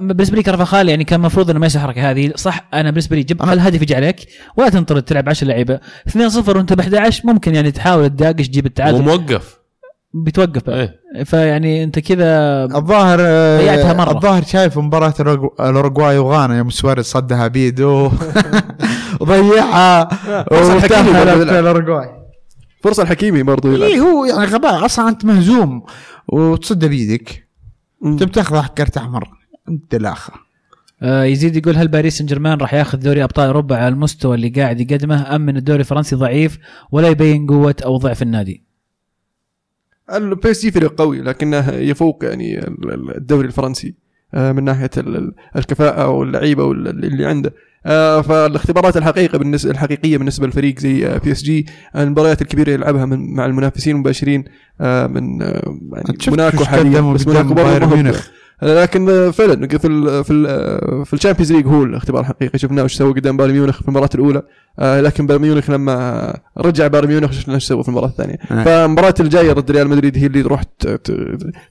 بالنسبة 0.00 0.36
لي 0.36 0.42
كرفخال 0.42 0.88
يعني 0.88 1.04
كان 1.04 1.20
المفروض 1.20 1.50
إنه 1.50 1.58
ما 1.58 1.66
يسوي 1.66 1.82
الحركه 1.82 2.10
هذه. 2.10 2.32
صح 2.36 2.68
أنا 2.74 2.90
بالنسبة 2.90 3.16
لي 3.16 3.22
جيب 3.22 3.42
خل 3.42 3.52
الهدف 3.52 3.82
يجي 3.82 3.94
عليك 3.94 4.16
ولا 4.56 4.68
تنطرد 4.68 5.02
تلعب 5.02 5.28
10 5.28 5.46
لعيبة. 5.48 5.80
2-0 6.08 6.48
وأنت 6.48 6.72
ب 6.72 6.80
11 6.80 7.22
ممكن 7.26 7.54
يعني 7.54 7.70
تحاول 7.70 8.08
تداقش 8.08 8.48
تجيب 8.48 8.66
التعادل. 8.66 8.98
وموقف 8.98 9.58
بتوقف 10.14 10.64
بقى. 10.66 10.80
إيه. 11.16 11.24
فيعني 11.24 11.84
أنت 11.84 11.98
كذا 11.98 12.64
الظاهر 12.64 13.18
ضيعتها 13.60 13.92
مرة. 13.92 14.10
الظاهر 14.16 14.42
شايف 14.44 14.78
مباراة 14.78 15.10
الأورجو- 15.10 15.60
الأوروغواي 15.60 16.18
وغانا 16.18 16.58
يوم 16.58 16.70
سواريز 16.70 17.04
صدها 17.04 17.46
بيده 17.48 18.10
وضيعها 19.20 20.08
يلعب. 20.52 21.40
الاوروغواي 21.42 22.08
فرصة 22.84 23.02
الحكيمي 23.02 23.42
برضو 23.42 23.72
يلعب. 23.72 23.90
اي 23.90 24.00
هو 24.00 24.24
يعني 24.24 24.44
غباء 24.44 24.84
أصلا 24.84 25.08
أنت 25.08 25.24
مهزوم. 25.24 25.82
وتصد 26.28 26.84
بيدك. 26.84 27.46
تبي 28.02 28.26
تاخذ 28.26 28.66
كرت 28.66 28.96
احمر 28.96 29.28
الآخر 29.94 30.32
آه، 31.02 31.24
يزيد 31.24 31.56
يقول 31.56 31.76
هل 31.76 31.88
باريس 31.88 32.18
سان 32.18 32.26
جيرمان 32.26 32.58
راح 32.58 32.74
ياخذ 32.74 32.98
دوري 32.98 33.24
أبطال 33.24 33.46
أوروبا 33.46 33.76
على 33.76 33.88
المستوى 33.88 34.34
اللي 34.34 34.48
قاعد 34.48 34.80
يقدمه 34.80 35.36
أم 35.36 35.40
من 35.40 35.56
الدوري 35.56 35.80
الفرنسي 35.80 36.16
ضعيف 36.16 36.58
ولا 36.92 37.08
يبين 37.08 37.46
قوة 37.46 37.74
أو 37.84 37.96
ضعف 37.96 38.22
النادي؟ 38.22 38.62
ال 40.14 40.50
PSG 40.50 40.70
فريق 40.70 40.94
قوي 40.98 41.20
لكنه 41.20 41.70
يفوق 41.70 42.24
يعني 42.24 42.58
ال- 42.58 42.92
ال- 42.92 43.16
الدوري 43.16 43.46
الفرنسي 43.46 43.94
آه، 44.34 44.52
من 44.52 44.64
ناحية 44.64 44.90
ال- 44.96 45.16
ال- 45.16 45.34
الكفاءة 45.56 46.08
واللعيبه 46.08 46.64
وال- 46.64 46.88
اللي 47.04 47.24
عنده. 47.26 47.54
آه، 47.86 48.20
فالاختبارات 48.20 48.96
الحقيقة 48.96 49.38
بالنسبة 49.38 49.70
الحقيقية 49.70 50.16
بالنسبة 50.18 50.46
للفريق 50.46 50.78
زي 50.78 51.18
PSG 51.24 51.66
المباريات 51.96 52.42
الكبيرة 52.42 52.70
يلعبها 52.70 53.04
من 53.04 53.34
مع 53.34 53.46
المنافسين 53.46 53.94
المباشرين 53.96 54.44
آه، 54.80 55.06
من 55.06 55.40
يعني 55.40 56.16
موناكو 56.28 56.64
حاليا 56.64 57.00
بس 57.00 57.26
موناكو 57.26 57.54
بايرن 57.54 57.88
ميونخ. 57.88 58.28
لكن 58.62 59.30
فعلا 59.30 59.68
في 59.68 59.86
ال 59.86 60.24
في 60.24 60.32
ال 60.32 60.46
آه، 60.48 61.04
في 61.04 61.14
ال 61.14 61.18
Champions 61.18 61.52
League 61.52 61.66
هو 61.66 61.84
الاختبار 61.84 62.20
الحقيقي. 62.20 62.58
شفناه 62.58 62.84
وش 62.84 62.94
سوى 62.94 63.12
قدام 63.12 63.36
بايرن 63.36 63.52
ميونخ 63.52 63.82
في 63.82 63.88
المباراة 63.88 64.10
الأولى. 64.14 64.42
آه، 64.78 65.00
لكن 65.00 65.26
بايرن 65.26 65.42
ميونخ 65.42 65.70
لما 65.70 66.36
رجع 66.58 66.86
بايرن 66.86 67.08
ميونخ 67.08 67.30
شفنا 67.30 67.54
إيش 67.54 67.64
سوى 67.64 67.82
في 67.82 67.88
المباراة 67.88 68.08
الثانية. 68.08 68.38
نعم. 68.50 68.64
فالمباراة 68.64 69.14
الجاية 69.20 69.52
ضد 69.52 69.70
ريال 69.70 69.88
مدريد 69.88 70.18
هي 70.18 70.26
اللي 70.26 70.42
تروح 70.42 70.62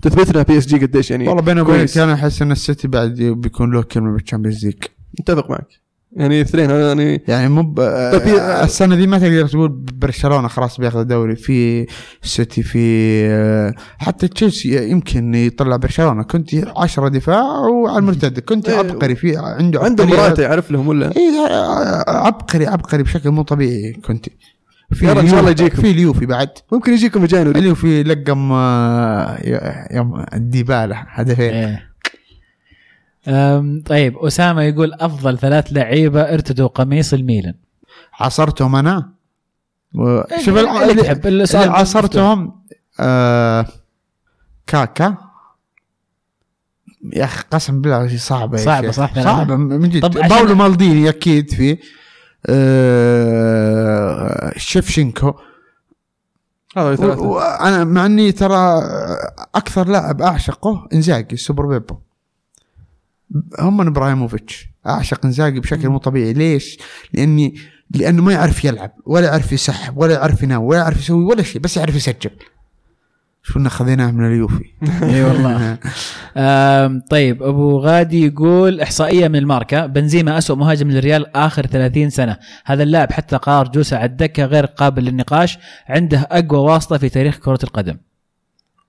تثبت 0.02 0.32
لنا 0.34 0.44
بي 0.44 0.57
اس 0.57 0.66
جي 0.66 0.86
قديش 0.86 1.12
يعني 1.12 1.28
والله 1.28 1.41
بيني 1.41 1.62
وبينك. 1.62 1.98
أنا 1.98 2.14
أحس 2.14 2.41
إن 2.41 2.52
السيتي 2.52 2.88
بعد 2.88 3.14
بيكون 3.14 3.72
له 3.72 3.82
كلمة 3.82 4.12
بالتشامبيونز 4.12 4.66
ليج. 4.66 4.84
متفق 5.20 5.49
معك. 5.49 5.85
يعني 6.16 6.42
اثنين 6.42 6.70
يعني 6.70 7.22
يعني 7.28 7.50
مو 7.50 7.62
ب- 7.64 7.76
طيب 8.12 8.22
في- 8.22 8.64
السنة 8.64 8.96
دي 8.96 9.08
ما 9.08 9.20
تقدر 9.20 9.48
تقول 9.48 9.70
برشلونة 9.94 10.48
خلاص 10.48 10.78
بياخذ 10.80 11.00
الدوري 11.00 11.36
في 11.36 11.86
السيتي 12.24 12.64
في 12.64 13.76
حتى 13.98 14.28
تشيلسي 14.28 14.90
يمكن 14.90 15.36
يطلع 15.36 15.76
برشلونة 15.76 16.24
كنت 16.24 16.50
10 16.78 17.08
دفاع 17.08 17.42
وعلى 17.58 17.98
المرتد 18.00 18.40
كنت 18.40 18.70
إيه. 18.70 18.78
عبقري 18.78 19.16
في 19.16 19.38
عنده 19.38 19.80
عنده. 19.82 20.06
مراته 20.06 20.44
يعرف 20.44 20.72
لهم 20.72 20.88
ولا 20.88 21.08
اي 21.08 21.22
عبقري 22.08 22.68
عبقري 22.68 23.04
بشكل 23.04 23.30
مو 23.32 23.42
طبيعي 23.42 23.94
كنت 23.94 24.26
في 24.92 25.12
إن 25.12 25.16
شاء 25.16 25.20
اليوفي- 25.20 25.40
الله 25.40 25.50
يجيكم. 25.52 25.82
في 25.82 25.92
اليوفي 25.92 26.26
بعد 26.26 26.50
ممكن 26.72 26.94
يجيكم 26.94 27.22
في 27.22 27.28
جانوري 27.28 27.60
اليوفي 27.60 28.04
لقم 28.04 28.52
آه، 28.52 29.38
يوم 29.96 30.26
الديباله 30.34 30.96
هدفين 31.10 31.50
إيه. 31.54 31.95
طيب 33.85 34.18
أسامة 34.18 34.61
يقول 34.61 34.93
أفضل 34.93 35.38
ثلاث 35.38 35.68
لعيبة 35.72 36.22
ارتدوا 36.22 36.68
قميص 36.68 37.14
الميلان. 37.14 37.53
عصرتهم 38.14 38.76
أنا؟ 38.76 39.10
و- 39.95 40.22
شوف 40.45 40.57
اللي 40.57 41.03
تحب 41.03 41.27
السؤال 41.27 41.64
اللي 41.64 41.73
عصرتهم 41.76 42.61
آه 42.99 43.65
كاكا. 44.68 45.18
يا 47.14 47.23
أخي 47.23 47.43
قسم 47.52 47.81
بالله 47.81 48.18
صعبة 48.18 48.57
شيخ. 48.57 48.91
صح. 48.91 49.23
صعبة 49.23 49.56
من 49.56 49.89
جد. 49.89 50.02
طب 50.02 50.11
باولو 50.30 50.56
مالديني 50.56 51.10
أكيد 51.10 51.52
فيه 51.53 51.80
آه 53.26 54.53
شيفشينكو. 54.57 55.34
هذا 56.77 57.06
وأنا 57.15 57.84
مع 57.84 58.06
إني 58.06 58.31
ترى 58.31 58.81
أكثر 59.56 59.88
لاعب 59.88 60.22
أعشقه 60.22 60.88
إنزاجي 60.93 61.34
السوبر 61.35 61.65
بيبو. 61.65 61.97
هم 63.60 63.77
من 63.77 63.88
إبراهيموفيتش. 63.88 64.68
أعشق 64.88 65.26
إنزاجي 65.26 65.60
بشكل 65.60 65.89
مو 65.89 65.97
طبيعي. 65.97 66.34
ليش؟ 66.34 66.77
لاني 67.14 67.56
لأنه 67.91 68.23
ما 68.23 68.34
يعرف 68.34 68.65
يلعب 68.65 68.91
ولا 69.06 69.26
يعرف 69.27 69.52
يسحب 69.52 69.97
ولا 69.97 70.14
يعرف 70.14 70.43
ينام 70.43 70.64
ولا 70.64 70.80
يعرف 70.80 70.99
يسوي 70.99 71.23
ولا 71.23 71.43
شيء 71.43 71.61
بس 71.61 71.77
يعرف 71.77 71.95
يسجل. 71.95 72.31
شو 73.43 73.69
خذيناه 73.69 74.11
من 74.11 74.26
اليوفي. 74.26 74.65
إي 75.03 75.23
والله. 75.23 75.77
أم، 76.38 77.02
طيب 77.10 77.43
أبو 77.43 77.80
غادي 77.80 78.26
يقول 78.26 78.81
إحصائية 78.81 79.27
من 79.27 79.35
الماركة. 79.35 79.85
بنزيما 79.85 80.38
اسوء 80.38 80.57
مهاجم 80.57 80.91
للريال 80.91 81.35
آخر 81.35 81.65
30 81.65 82.10
سنة. 82.10 82.38
هذا 82.65 82.84
اللاعب 82.84 83.11
حتى 83.11 83.35
قرار 83.35 83.68
جلوسه 83.68 83.97
على 83.97 84.06
الدكة 84.06 84.45
غير 84.45 84.65
قابل 84.65 85.03
للنقاش. 85.03 85.60
عنده 85.89 86.27
أقوى 86.31 86.60
واسطة 86.60 86.97
في 86.97 87.10
تاريخ 87.10 87.38
كرة 87.38 87.60
القدم. 87.64 87.97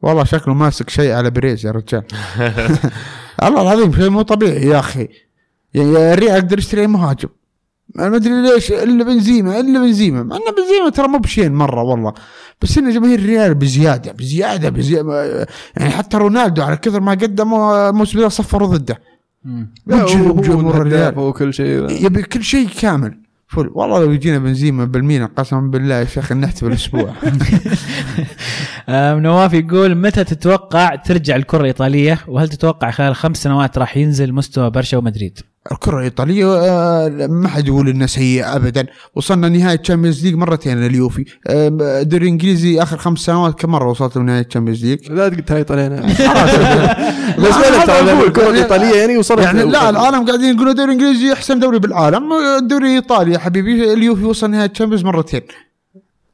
والله 0.02 0.24
شكله 0.24 0.54
ماسك 0.54 0.90
شيء 0.90 1.12
على 1.12 1.30
بريز 1.30 1.66
يا 1.66 1.70
رجال. 1.70 2.02
الله 3.42 3.62
العظيم 3.62 3.92
شيء 3.92 4.10
مو 4.10 4.22
طبيعي 4.22 4.66
يا 4.66 4.78
أخي. 4.78 5.08
يعني 5.74 6.12
الريال 6.12 6.34
يقدر 6.34 6.58
يشتري 6.58 6.86
مهاجم. 6.86 7.28
ما 7.94 8.16
أدري 8.16 8.42
ليش 8.42 8.72
إلا 8.72 9.04
بنزيما 9.04 9.60
إلا 9.60 9.80
بنزيما. 9.80 10.22
مع 10.22 10.36
إن 10.36 10.40
بنزيما 10.56 10.90
ترى 10.90 11.08
مو 11.08 11.18
بشين 11.18 11.52
مرة 11.54 11.82
والله. 11.82 12.12
بس 12.62 12.78
ان 12.78 12.90
جماهير 12.90 13.18
الريال 13.18 13.54
بزيادة 13.54 14.12
بزيادة 14.12 14.68
بزيادة. 14.68 15.46
يعني 15.76 15.90
حتى 15.90 16.16
رونالدو 16.16 16.62
على 16.62 16.76
كثر 16.76 17.00
ما 17.00 17.12
قدم 17.12 17.54
الموسم 17.54 18.18
ده 18.20 18.28
صفروا 18.28 18.68
ضده. 18.68 18.98
هو- 19.90 20.06
وكل 21.18 21.54
شيء. 21.54 21.90
يبي 21.90 22.22
كل 22.22 22.42
شيء 22.44 22.68
كامل. 22.68 23.20
فل 23.48 23.70
والله 23.74 24.00
لو 24.04 24.12
يجينا 24.12 24.38
بنزيما 24.38 24.84
بالمينا 24.84 25.26
قسما 25.36 25.60
بالله 25.60 25.94
يا 25.94 26.04
شيخ 26.04 26.32
نحتفل 26.32 26.72
أسبوع 26.72 27.12
أم، 28.88 29.18
نواف 29.22 29.52
يقول 29.52 29.94
متى 29.94 30.24
تتوقع 30.24 30.94
ترجع 30.94 31.36
الكرة 31.36 31.60
الإيطالية؟ 31.60 32.18
وهل 32.28 32.48
تتوقع 32.48 32.90
خلال 32.90 33.14
خمس 33.16 33.36
سنوات 33.42 33.78
راح 33.78 33.96
ينزل 33.96 34.32
مستوى 34.32 34.70
برشا 34.70 34.96
ومدريد؟ 34.98 35.38
الكرة 35.72 35.98
الإيطالية 35.98 36.46
آه، 36.46 37.08
ما 37.26 37.48
حد 37.48 37.66
يقول 37.68 37.88
إنها 37.88 38.06
سيئة 38.06 38.56
أبدا. 38.56 38.86
وصلنا 39.14 39.48
نهاية 39.48 39.76
Champions 39.76 40.24
League 40.24 40.34
مرتين 40.34 40.86
اليوفي 40.86 41.24
آه، 41.46 41.68
الدوري 42.02 42.24
الإنجليزي 42.24 42.82
آخر 42.82 42.96
خمس 42.98 43.18
سنوات 43.18 43.60
كم 43.60 43.70
مرة 43.70 43.90
وصلت 43.90 44.16
لنهاية 44.16 44.42
Champions 44.42 44.84
League 44.84 45.12
لا 45.12 45.28
تهايط 45.28 45.72
علينا 45.72 46.00
بس. 47.38 47.54
الكرة 48.26 48.50
الإيطالية 48.50 48.94
يعني 49.00 49.16
وصلت 49.16 49.38
يعني 49.40 49.62
لا 49.64 49.90
العالم 49.90 50.26
قاعدين 50.26 50.54
يقولوا 50.54 50.70
الدوري 50.72 50.92
الإنجليزي 50.92 51.32
أحسن 51.32 51.58
دوري 51.60 51.78
بالعالم 51.78 52.32
الدوري 52.58 52.86
الإيطالي 52.88 53.32
يا 53.32 53.38
حبيبي 53.38 53.92
اليوفي 53.92 54.24
وصل 54.24 54.50
نهاية 54.50 54.66
Champions 54.66 55.04
مرتين. 55.04 55.40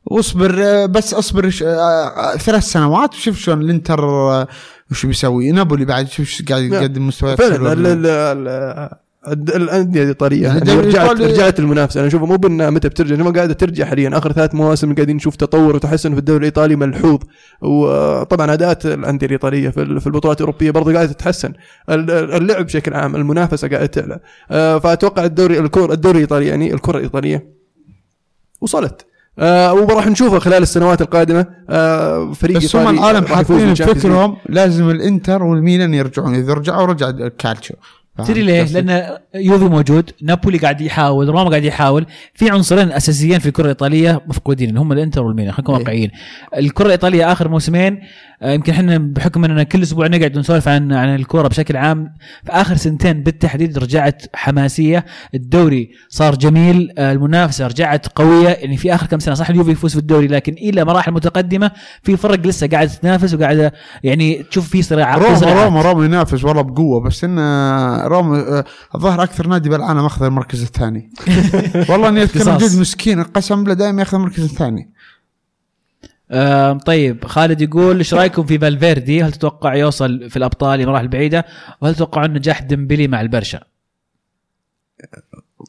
واصبر 0.07 0.57
آه، 0.63 0.87
بس 0.87 1.15
اصبر 1.15 1.51
ش- 1.51 1.63
آه، 1.63 1.67
آه، 1.67 2.37
ثلاث 2.37 2.63
سنوات 2.65 3.15
وشوف 3.15 3.39
شلون 3.39 3.61
الإنتر 3.63 4.05
آه، 4.05 4.49
وش 4.91 5.07
بيسوي. 5.07 5.51
نابولي 5.51 5.85
بعد 5.85 6.09
شوف 6.09 6.29
شو 6.29 6.45
قاعد. 6.49 6.63
يقدم 6.63 7.07
مستويات 7.07 7.39
فعلا 7.43 9.02
الانديه 9.29 10.03
الايطاليه 10.03 10.43
يعني 10.43 10.69
يعني 10.69 10.81
رجعت 10.81 11.21
رجعت 11.21 11.59
المنافسة. 11.59 12.01
أنا 12.01 12.09
اشوفها 12.09 12.27
مو 12.27 12.37
بانها 12.37 12.71
متى 12.71 12.89
بترجع. 12.89 13.15
انما 13.15 13.31
قاعدة 13.31 13.53
ترجع 13.55 13.85
حاليا. 13.85 14.19
آخر 14.19 14.33
ثلاث 14.33 14.55
مواسم 14.55 14.95
قاعدين 14.95 15.17
نشوف 15.17 15.37
تطور 15.37 15.77
وتحسن 15.77 16.13
في 16.13 16.19
الدوري 16.19 16.39
الإيطالي 16.39 16.77
ملحوظ. 16.77 17.19
وطبعا 17.63 18.53
اداءات 18.53 18.87
الانديه 18.87 19.27
الايطاليه 19.27 19.69
في 19.69 19.83
ال- 19.83 20.01
في 20.01 20.07
البطولات 20.07 20.41
الأوروبية 20.41 20.71
برضه 20.71 20.95
قاعدة 20.95 21.13
تتحسن. 21.13 21.53
ال- 21.91 22.11
ال- 22.11 22.33
اللعب 22.33 22.65
بشكل 22.65 22.95
عام 22.95 23.17
المنافسة 23.17 23.69
قاعدة 23.69 23.87
تعلى. 23.87 24.19
آه، 24.51 24.79
فأتوقع 24.79 25.25
الدوري 25.25 25.59
الكره 25.59 25.93
الدوري 25.93 26.17
الإيطالي 26.17 26.47
يعني 26.47 26.75
الكرة 26.75 26.97
الإيطالية 26.99 27.47
وصلت. 28.61 29.07
آه 29.39 29.75
وراح 29.75 30.07
نشوفها 30.07 30.39
خلال 30.39 30.63
السنوات 30.63 31.01
القادمة. 31.03 31.47
آه 31.71 32.33
فريق 32.33 32.57
بس 32.57 32.77
هم 32.77 32.89
العالم 32.99 33.27
حاطين. 33.27 33.75
فكرهم 33.75 34.37
لازم 34.49 34.91
الإنتر 34.91 35.43
والميلان 35.43 35.95
يرجعون. 35.95 36.35
إذا 36.35 36.53
رجعوا 36.53 36.87
رجع 36.87 37.09
الكالتشو 37.09 37.75
تدري 38.19 38.43
ليه؟ 38.43 38.63
قصدي؟ 38.63 39.19
يوفي 39.35 39.65
موجود، 39.65 40.11
نابولي 40.23 40.59
قاعد 40.59 40.81
يحاول، 40.81 41.29
روما 41.29 41.51
قاعد 41.51 41.65
يحاول، 41.65 42.07
في 42.35 42.51
عنصرين 42.51 42.93
أساسيين 42.93 43.39
في 43.39 43.47
الكرة 43.47 43.63
الإيطالية 43.63 44.21
مفقودين 44.27 44.69
اللي 44.69 44.81
هم 44.81 44.93
الإنتر 44.93 45.23
والميلان، 45.23 45.53
خلينا 45.53 45.63
نكون 45.63 45.75
إيه. 45.75 45.83
واقعيين. 45.83 46.11
الكرة 46.57 46.87
الإيطالية 46.87 47.33
آخر 47.33 47.49
موسمين 47.49 47.99
آه، 48.43 48.53
يمكن 48.53 48.73
إحنا 48.73 48.99
بحكم 48.99 49.45
إننا 49.45 49.63
كل 49.63 49.83
أسبوع 49.83 50.07
نقعد 50.07 50.39
نسولف 50.39 50.69
عن 50.69 50.93
عن 50.93 51.15
الكوره 51.15 51.49
بشكل 51.49 51.77
عام، 51.77 52.15
في 52.45 52.53
آخر 52.53 52.77
سنتين 52.77 53.23
بالتحديد 53.23 53.79
رجعت 53.79 54.23
حماسية، 54.35 55.05
الدوري 55.35 55.91
صار 56.09 56.35
جميل، 56.35 56.93
آه، 56.99 57.13
المنافسة 57.13 57.67
رجعت 57.67 58.07
قوية، 58.07 58.49
يعني 58.49 58.77
في 58.77 58.95
آخر 58.95 59.07
كم 59.07 59.19
سنة 59.19 59.35
صح 59.35 59.51
اليوفي 59.51 59.71
يفوز 59.71 59.93
في 59.93 59.99
الدوري 59.99 60.27
لكن 60.27 60.53
إلى 60.53 60.85
مراحل 60.85 61.13
متقدمة 61.13 61.71
في 62.03 62.17
فرق 62.17 62.47
لسه 62.47 62.67
قاعدة 62.67 62.91
تتنافس 62.91 63.35
وقاعده 63.35 63.73
يعني 64.05 64.43
تشوف 64.43 64.69
في 64.69 64.83
صراع 64.83 65.17
روما. 65.17 65.65
روما 65.65 65.83
روما 65.83 66.05
ينافس 66.05 66.45
والله 66.45 66.63
بقوة 66.63 67.01
بس 67.01 67.25
إن 67.25 67.39
روما 68.07 68.39
آه، 68.39 68.65
الظاهر 69.23 69.31
أكثر 69.31 69.47
نادي 69.47 69.69
بالعالم 69.69 70.05
أخذ 70.05 70.25
المركز 70.25 70.63
الثاني 70.63 71.11
والله 71.89 72.09
إني 72.09 72.25
قصاص. 72.25 72.63
جد 72.63 72.81
مسكين 72.81 73.23
قسم 73.23 73.65
بالله 73.65 73.75
دائما 73.75 74.03
يأخذ 74.03 74.17
المركز 74.17 74.45
الثاني 74.45 74.93
طيب 76.87 77.25
خالد 77.25 77.61
يقول 77.61 77.99
إيش 77.99 78.15
رأيكم 78.15 78.47
في 78.47 78.59
فالفيردي؟ 78.59 79.23
هل 79.23 79.33
تتوقع 79.33 79.75
يوصل 79.75 80.31
في 80.31 80.37
الأبطال 80.37 80.81
لمراحل 80.81 81.09
بعيده؟ 81.09 81.45
وهل 81.81 81.95
تتوقعون 81.95 82.33
نجاح 82.33 82.61
ديمبلي 82.61 83.09
مع 83.09 83.21
البرشا؟ 83.21 83.61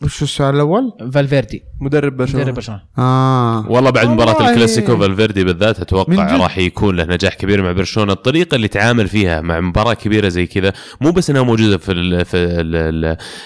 وش 0.01 0.23
السؤال 0.23 0.55
الأول؟ 0.55 0.91
فالفيردي 1.13 1.63
مدرب 1.81 2.17
برشلونة 2.17 2.43
مدرب 2.43 2.55
برشلونة 2.55 2.81
آه 2.97 3.71
والله 3.71 3.89
بعد 3.89 4.07
مباراة 4.07 4.33
والله. 4.35 4.49
الكلاسيكو 4.49 4.97
فالفيردي 4.97 5.43
بالذات 5.43 5.79
أتوقع. 5.79 6.37
راح 6.37 6.57
يكون 6.57 6.95
له 6.95 7.03
نجاح 7.05 7.33
كبير 7.33 7.61
مع 7.63 7.71
برشلونة 7.71 8.13
الطريقة 8.13 8.55
اللي 8.55 8.67
تعامل 8.67 9.07
فيها 9.07 9.41
مع 9.41 9.59
مباراة 9.59 9.93
كبيرة 9.93 10.27
زي 10.29 10.45
كذا 10.47 10.73
مو 11.01 11.11
بس 11.11 11.29
إنها 11.29 11.41
موجودة 11.41 11.77
في 11.77 11.91
ال 11.91 12.25
في 12.25 12.37
ال 12.37 12.75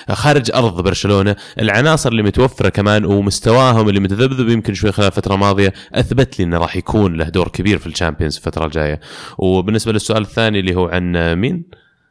ال 0.09 0.15
خارج 0.15 0.51
أرض 0.55 0.83
برشلونة 0.83 1.35
العناصر 1.59 2.09
اللي 2.09 2.23
متوفرة 2.23 2.69
كمان 2.69 3.05
ومستواهم 3.05 3.89
اللي 3.89 3.99
متذبذب 3.99 4.49
يمكن 4.49 4.73
شوي 4.73 4.91
خلال 4.91 5.07
الفترة 5.07 5.33
الماضية 5.33 5.73
أثبت 5.93 6.39
لي 6.39 6.45
إنه 6.45 6.57
راح 6.57 6.75
يكون 6.75 7.13
له 7.13 7.29
دور 7.29 7.47
كبير 7.47 7.77
في 7.77 7.87
ال 7.87 7.92
Champions 7.92 8.35
الفترة 8.37 8.65
الجاية 8.65 8.99
وبالنسبة 9.37 9.91
للسؤال 9.91 10.21
الثاني 10.21 10.59
اللي 10.59 10.75
هو 10.75 10.87
عن 10.87 11.33
مين؟ 11.35 11.63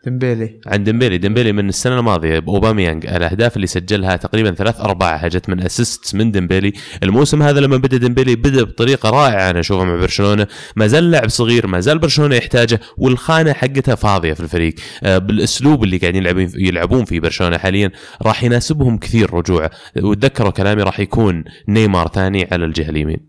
ديمبيلي. 0.07 0.61
عن 0.67 0.85
ديمبيلي. 0.85 1.19
ديمبيلي 1.19 1.53
من 1.53 1.69
السنة 1.69 1.99
الماضية 1.99 2.39
باوباميانج 2.39 3.07
الأهداف 3.07 3.57
اللي 3.57 3.67
سجلها 3.67 4.17
تقريبا 4.17 4.55
ثلاث 4.55 4.81
ارباعها 4.81 5.29
جت 5.29 5.49
من 5.49 5.61
assist 5.61 6.15
من 6.15 6.31
ديمبيلي. 6.31 6.73
الموسم 7.03 7.43
هذا 7.43 7.61
لما 7.61 7.77
بدأ 7.77 7.97
ديمبيلي 7.97 8.37
بدأ 8.37 8.63
بطريقة 8.63 9.11
رائعة 9.11 9.51
أنا 9.51 9.61
اشوفها 9.61 9.85
مع 9.85 9.97
برشلونة. 9.97 10.47
ما 10.77 10.87
زال 10.87 11.11
لاعب 11.11 11.29
صغير 11.29 11.67
ما 11.67 11.81
زال 11.81 11.99
برشلونة 11.99 12.37
يحتاجه 12.37 12.81
والخانة 12.99 13.53
حقتها 13.53 13.95
فاضية 13.95 14.33
في 14.33 14.41
الفريق. 14.41 14.75
آه، 15.05 15.19
بالأسلوب 15.19 15.85
اللي 15.85 15.97
قاعدين 15.97 16.23
يلعبون 16.23 16.51
يلعبون 16.57 17.05
فيه 17.05 17.21
برشلونة 17.21 17.59
حاليا 17.59 17.91
راح 18.23 18.45
يناسبهم 18.45 18.99
كثير 18.99 19.35
رجوعه 19.35 19.71
وتذكروا 20.03 20.51
كلامي 20.51 20.83
راح 20.83 21.01
يكون 21.01 21.45
نيمار 21.69 22.09
ثاني 22.09 22.49
على 22.53 22.65
الجهة 22.65 22.89
اليمين. 22.89 23.21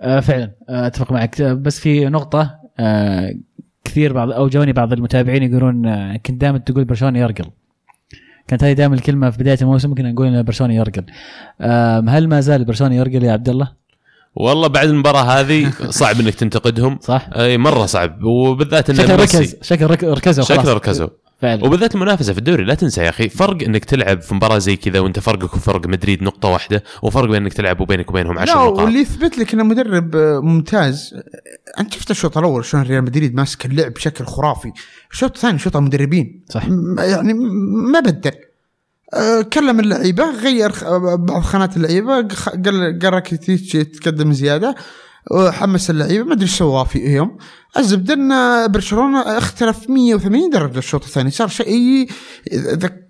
آه 0.00 0.20
فعلا 0.20 0.50
آه 0.68 0.86
أتفق 0.86 1.12
معك. 1.12 1.42
بس 1.42 1.80
في 1.80 2.04
نقطة 2.04 2.62
كثير 3.92 4.12
بعض 4.12 4.30
أو 4.30 4.48
جوني 4.48 4.72
بعض 4.72 4.92
المتابعين 4.92 5.42
يقولون 5.42 5.86
آه، 5.86 6.16
كنت 6.16 6.40
دائما 6.40 6.58
تقول 6.58 6.84
برشلونة 6.84 7.18
يرقل. 7.18 7.44
كانت 8.48 8.64
هذه 8.64 8.72
دائما 8.72 8.94
الكلمة 8.94 9.30
في 9.30 9.38
بداية 9.38 9.58
الموسم 9.62 9.94
كنا 9.94 10.12
نقول 10.12 10.26
إن 10.26 10.42
برشلونة 10.42 10.74
يرقل. 10.74 11.04
هل 12.08 12.28
ما 12.28 12.40
زال 12.40 12.64
برشلونة 12.64 12.94
يرقل 12.94 13.22
يا 13.24 13.32
عبد 13.32 13.48
الله؟ 13.48 13.72
والله 14.34 14.68
بعد 14.68 14.88
المباراة 14.88 15.22
هذه 15.22 15.70
صعب 15.88 16.20
إنك 16.20 16.34
تنتقدهم. 16.34 16.98
صح. 17.00 17.28
أي 17.36 17.58
مرة 17.58 17.86
صعب 17.86 18.22
وبالذات 18.24 18.90
إن 18.90 18.96
شكل 18.96 19.12
ركز 19.16 19.56
شكل 19.62 19.86
رك- 19.86 20.04
ركزوا 20.04 20.44
شكله 20.44 20.72
ركزوا. 20.72 21.08
فعلا. 21.42 21.64
وبالذات 21.64 21.94
المنافسة 21.94 22.32
في 22.32 22.38
الدوري 22.38 22.64
لا 22.64 22.74
تنسى 22.74 23.00
يا 23.00 23.08
أخي 23.08 23.28
فرق 23.28 23.62
إنك 23.62 23.84
تلعب 23.84 24.20
في 24.20 24.34
مباراة 24.34 24.58
زي 24.58 24.76
كذا 24.76 25.00
وأنت 25.00 25.18
فرقك 25.18 25.54
وفرق 25.54 25.86
مدريد 25.86 26.22
نقطة 26.22 26.48
واحدة 26.48 26.82
وفرق 27.02 27.24
بين 27.30 27.42
إنك 27.42 27.52
تلعب 27.52 27.80
وبينك 27.80 28.10
وبينهم 28.10 28.38
10 28.38 28.54
لا 28.54 28.64
نقاط. 28.66 28.78
واللي 28.78 28.98
يثبت 29.00 29.38
لك 29.38 29.54
انه 29.54 29.64
مدرب 29.64 30.16
آه، 30.16 30.40
ممتاز. 30.40 31.14
آه، 31.14 31.80
أنت 31.80 31.92
شفت 31.94 32.10
الشوط 32.10 32.38
الأول 32.38 32.64
شلون 32.64 32.82
ريال 32.82 33.04
مدريد 33.04 33.34
ماسك 33.34 33.66
اللعب 33.66 33.92
بشكل 33.92 34.24
خرافي. 34.24 34.72
الشوط 35.12 35.34
الثاني 35.36 35.58
شوط 35.58 35.76
مدربين 35.76 36.44
صح. 36.50 36.64
يعني 36.98 37.32
ما 37.92 38.00
بدل. 38.00 38.30
آه، 39.14 39.42
كلم 39.42 39.80
اللعيبة 39.80 40.30
غير 40.30 40.72
خ- 40.72 40.96
بعض 40.96 41.42
خانات 41.42 41.76
اللعيبة 41.76 42.14
قال 42.64 42.98
قال 43.02 43.14
راكيتيتش 43.14 43.74
يتقدم 43.74 44.32
زيادة. 44.32 44.74
حمس 45.52 45.90
اللعيبة 45.90 46.24
ما 46.24 46.32
أدري 46.32 46.42
إيش 46.44 46.58
سواه 46.58 46.84
فيهم 46.84 47.36
الزبدة 47.78 48.14
إن 48.14 48.32
برشلونة 48.72 49.20
اختلف 49.20 49.90
180 49.90 50.50
درجة 50.50 50.78
الشوط 50.78 51.04
الثاني 51.04 51.30
صار 51.30 51.48
شيء 51.48 52.08
ذك- 52.54 53.08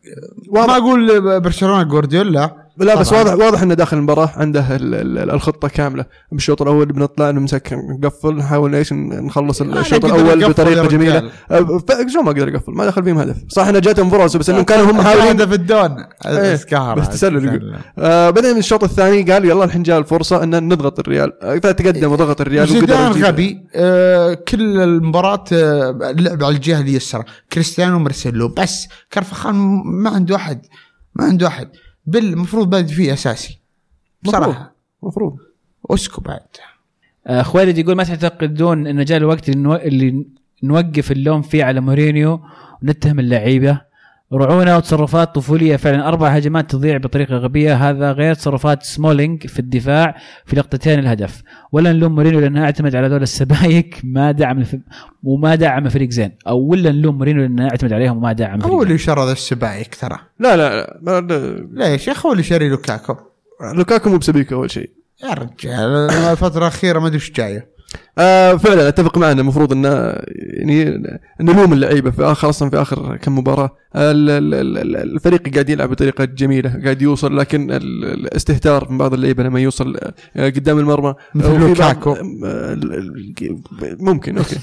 ما 0.52 0.76
أقول 0.76 1.40
برشلونه 1.40 1.82
جوارديولا 1.82 2.61
لا 2.76 2.94
بس 2.94 3.08
طبعاً. 3.10 3.22
واضح 3.22 3.44
واضح 3.44 3.62
إنه 3.62 3.74
داخل 3.74 3.96
المباراة 3.96 4.30
عنده 4.36 4.76
ال- 4.76 4.94
ال- 4.94 5.30
الخطة 5.30 5.68
كاملة. 5.68 6.04
بالشوط 6.32 6.62
الأول 6.62 6.86
بنطلع 6.86 7.30
نمسك 7.30 7.72
نقفل 7.72 8.36
نحاول 8.36 8.74
إيش 8.74 8.92
نخلص 8.92 9.60
الشوط 9.62 10.04
يقدر 10.04 10.16
الأول 10.32 10.48
بطريقة 10.52 10.86
جميلة. 10.86 11.30
أه، 11.50 11.80
شو 12.12 12.22
ما 12.22 12.30
أقدر 12.30 12.48
أقفل 12.48 12.72
ما 12.72 12.86
دخل 12.86 13.04
فيهم 13.04 13.18
هدف. 13.18 13.36
صح 13.48 13.66
إنه 13.66 13.78
جاتهم 13.78 14.10
فرص 14.10 14.36
بس 14.36 14.50
إنهم 14.50 14.62
كانوا 14.62 14.90
هم 14.90 14.96
محاولين 14.98 15.26
هدف 15.26 15.52
الدون. 15.52 15.96
إيه، 16.26 16.52
بس 16.52 16.64
بس 16.74 17.08
تسلل. 17.08 17.44
يقول. 17.44 17.76
آه 17.98 18.30
بعدين 18.30 18.56
الشوط 18.58 18.84
الثاني 18.84 19.22
قال 19.32 19.44
يلا 19.44 19.64
الحين 19.64 19.82
جاء 19.82 19.98
الفرصة 19.98 20.42
ان 20.42 20.68
نضغط 20.68 20.98
الريال. 20.98 21.32
آه، 21.42 21.54
فتقدم 21.58 22.12
وضغط 22.12 22.40
الريال 22.40 22.68
زيدان 22.68 23.12
غبي 23.12 23.58
آه 23.74 24.34
كل 24.34 24.80
المباراة 24.80 25.44
آه 25.52 26.14
لعب 26.16 26.44
على 26.44 26.54
الجهة 26.56 26.80
اليسرى. 26.80 27.24
كريستيانو 27.52 27.96
ومارسيلو 27.96 28.48
بس 28.48 28.88
كرفخان 29.12 29.54
ما 29.84 30.10
عنده 30.10 30.36
أحد 30.36 30.60
ما 31.14 31.24
عنده 31.24 31.46
أحد. 31.46 31.68
بل 32.06 32.18
المفروض 32.18 32.70
بادئ 32.70 32.92
فيه 32.94 33.12
أساسي. 33.12 33.58
مفروض. 34.22 34.42
بصراحة. 34.44 34.74
المفروض 35.02 35.36
إيسكو 35.90 36.20
بعد. 36.20 36.40
آه، 37.26 37.42
خوالد 37.42 37.78
يقول 37.78 37.94
ما 37.94 38.04
تعتقدون 38.04 38.86
إن 38.86 39.04
جاء 39.04 39.18
الوقت 39.18 39.48
اللي 39.48 40.26
نوقف 40.62 41.12
اللوم 41.12 41.42
فيه 41.42 41.64
على 41.64 41.80
مورينيو 41.80 42.40
ونتهم 42.82 43.18
اللعيبة؟ 43.18 43.80
رعونه 44.34 44.76
وتصرفات 44.76 45.34
طفولية 45.34 45.76
فعلا. 45.76 46.08
أربع 46.08 46.28
هجمات 46.28 46.70
تضيع 46.70 46.96
بطريقة 46.96 47.36
غبية. 47.36 47.90
هذا 47.90 48.12
غير 48.12 48.34
تصرفات 48.34 48.82
سمولينج 48.82 49.46
في 49.46 49.58
الدفاع 49.58 50.16
في 50.46 50.56
لقطتين 50.56 50.98
الهدف. 50.98 51.42
ولا 51.72 51.92
نلوم 51.92 52.14
مورينيو 52.14 52.40
لأنه 52.40 52.64
أعتمد 52.64 52.96
على 52.96 53.08
دول 53.08 53.22
السبايك 53.22 54.00
ما 54.04 54.32
دعم 54.32 54.58
الف... 54.58 54.76
وما 55.24 55.54
دعم 55.54 55.88
فريق 55.88 56.10
زين. 56.10 56.32
أو 56.48 56.58
ولا 56.58 56.92
نلوم 56.92 57.18
مورينيو 57.18 57.42
لأنه 57.42 57.64
أعتمد 57.64 57.92
عليهم 57.92 58.16
وما 58.16 58.32
دعم 58.32 58.58
فريق 58.60 58.74
هو. 58.74 58.82
اللي 58.82 58.98
شرى 58.98 59.26
ذا 59.26 59.32
السبايك 59.32 59.94
ترى؟ 59.94 60.18
لا 60.38 60.56
لا 60.56 61.00
لا, 61.02 61.20
لا 61.20 61.92
ليش؟ 61.92 62.08
يا 62.08 62.12
أخي 62.12 62.28
هو 62.28 62.32
اللي 62.32 62.42
شاري 62.42 62.68
لوكاكو. 62.68 63.16
لوكاكو 63.74 64.10
مو 64.10 64.16
بسبيكه 64.16 64.54
أول 64.54 64.70
شيء. 64.70 64.90
يا 65.24 65.34
رجال 65.34 66.10
الفترة 66.10 66.58
الأخيرة 66.58 66.98
ما 66.98 67.06
أدري 67.06 67.16
إيش 67.16 67.32
جاية. 67.32 67.71
آه 68.18 68.54
فعلا 68.56 68.88
أتفق 68.88 69.18
معنا 69.18 69.40
المفروض 69.40 69.72
ان 69.72 69.84
يعني 70.36 71.02
نلوم 71.40 71.72
اللعيبة 71.72 72.10
في 72.10 72.22
اخر 72.22 72.48
أصلا 72.48 72.70
في 72.70 72.82
آخر 72.82 73.16
كم 73.16 73.38
مباراة. 73.38 73.76
ال- 73.96 74.30
ال- 74.30 74.54
ال- 74.78 74.96
الفريق 74.96 75.48
قاعد 75.54 75.68
يلعب 75.70 75.90
بطريقة 75.90 76.24
جميلة 76.24 76.80
قاعد 76.84 77.02
يوصل 77.02 77.38
لكن 77.38 77.70
ال- 77.70 78.04
الاستهتار 78.04 78.90
من 78.90 78.98
بعض 78.98 79.14
اللعيبة 79.14 79.42
لما 79.42 79.60
يوصل 79.60 79.96
آه، 80.36 80.48
قدام 80.48 80.78
المرمى. 80.78 81.14
مثل 81.34 81.58
لوكاكو. 81.60 82.16
آه، 82.44 82.78
ممكن 83.82 84.38
okay. 84.38 84.56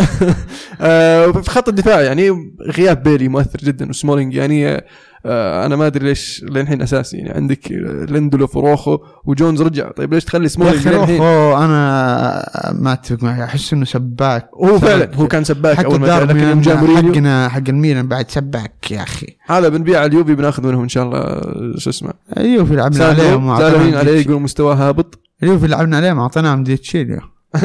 آه، 0.80 1.26
في 1.32 1.50
خط 1.50 1.68
الدفاع 1.68 2.00
يعني 2.00 2.52
غياب 2.76 3.02
بيلي 3.02 3.28
مؤثر 3.28 3.58
جدا 3.58 3.88
وسمولينج 3.88 4.34
يعني 4.34 4.68
آه، 4.68 4.84
أنا 5.26 5.76
ما 5.76 5.86
أدري 5.86 6.06
ليش 6.06 6.44
للحين 6.48 6.82
أساسي 6.82 7.16
يعني. 7.16 7.30
عندك 7.30 7.72
آه، 7.72 8.04
ليندلوف 8.04 8.56
وروخو 8.56 8.98
وجونز 9.24 9.62
رجع. 9.62 9.90
طيب 9.90 10.14
ليش 10.14 10.24
تخلي 10.24 10.42
يا 10.44 10.48
سمولينج 10.48 10.86
أخي 10.86 10.90
للحين؟ 10.90 11.16
روخو 11.20 11.56
أنا 11.56 12.72
ما 12.74 12.92
أتفق 12.92 13.22
معك. 13.22 13.40
أحس 13.40 13.72
إنه 13.72 13.84
سباك 13.84 14.50
هو 14.54 14.78
فعلا 14.78 15.10
هو 15.14 15.28
كان 15.28 15.44
سباك 15.44 15.84
أول 15.84 16.00
ما 16.00 16.06
جاء 16.06 16.24
لكن 16.24 16.38
يوم 16.38 16.60
جاء 16.60 16.76
مورينيو 16.76 17.12
حقنا 17.12 17.48
حق 17.48 17.62
الميلان 17.68 18.08
بعد 18.08 18.30
سباك 18.30 18.90
يا 18.90 19.02
أخي. 19.02 19.36
هذا 19.46 19.68
بنبيع 19.68 20.04
اليوفي 20.04 20.34
بناخذ 20.34 20.66
منهم 20.66 20.82
إن 20.82 20.88
شاء 20.88 21.04
الله 21.04 21.42
شو 21.78 21.90
اسمه. 21.90 22.12
أيوه 22.36 22.72
لعبنا 22.74 23.04
عليهم 23.04 23.58
زعلانين 23.58 23.94
عليه. 23.94 24.20
يقولوا 24.20 24.40
مستواه 24.40 24.74
هابط. 24.74 25.18
اليوفي 25.42 25.66
لعبنا 25.66 25.96
عليهم 25.96 26.18
أعطيناهم 26.18 26.64
ديتشيليو 26.64 27.20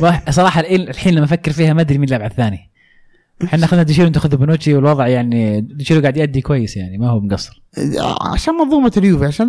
صراحة 0.30 0.60
الحين 0.60 0.80
الحين 0.88 1.14
لما 1.14 1.24
أفكر 1.24 1.52
فيها 1.52 1.72
ما 1.72 1.80
أدري 1.80 1.98
مين 1.98 2.08
لعب 2.08 2.20
على 2.20 2.30
الثاني. 2.30 2.70
إحنا 3.44 3.64
اخذنا 3.64 3.82
ديشيرو 3.82 4.08
انت 4.08 4.16
اخذ 4.16 4.36
بونوتشي 4.36 4.74
والوضع 4.74 5.06
يعني 5.06 5.60
ديشيرو 5.60 6.00
قاعد 6.00 6.16
يأدي 6.16 6.40
كويس 6.40 6.76
يعني 6.76 6.98
ما 6.98 7.10
هو 7.10 7.20
مقصر. 7.20 7.62
عشان 8.32 8.54
منظومة 8.54 8.92
اليوفي 8.96 9.24
عشان 9.24 9.48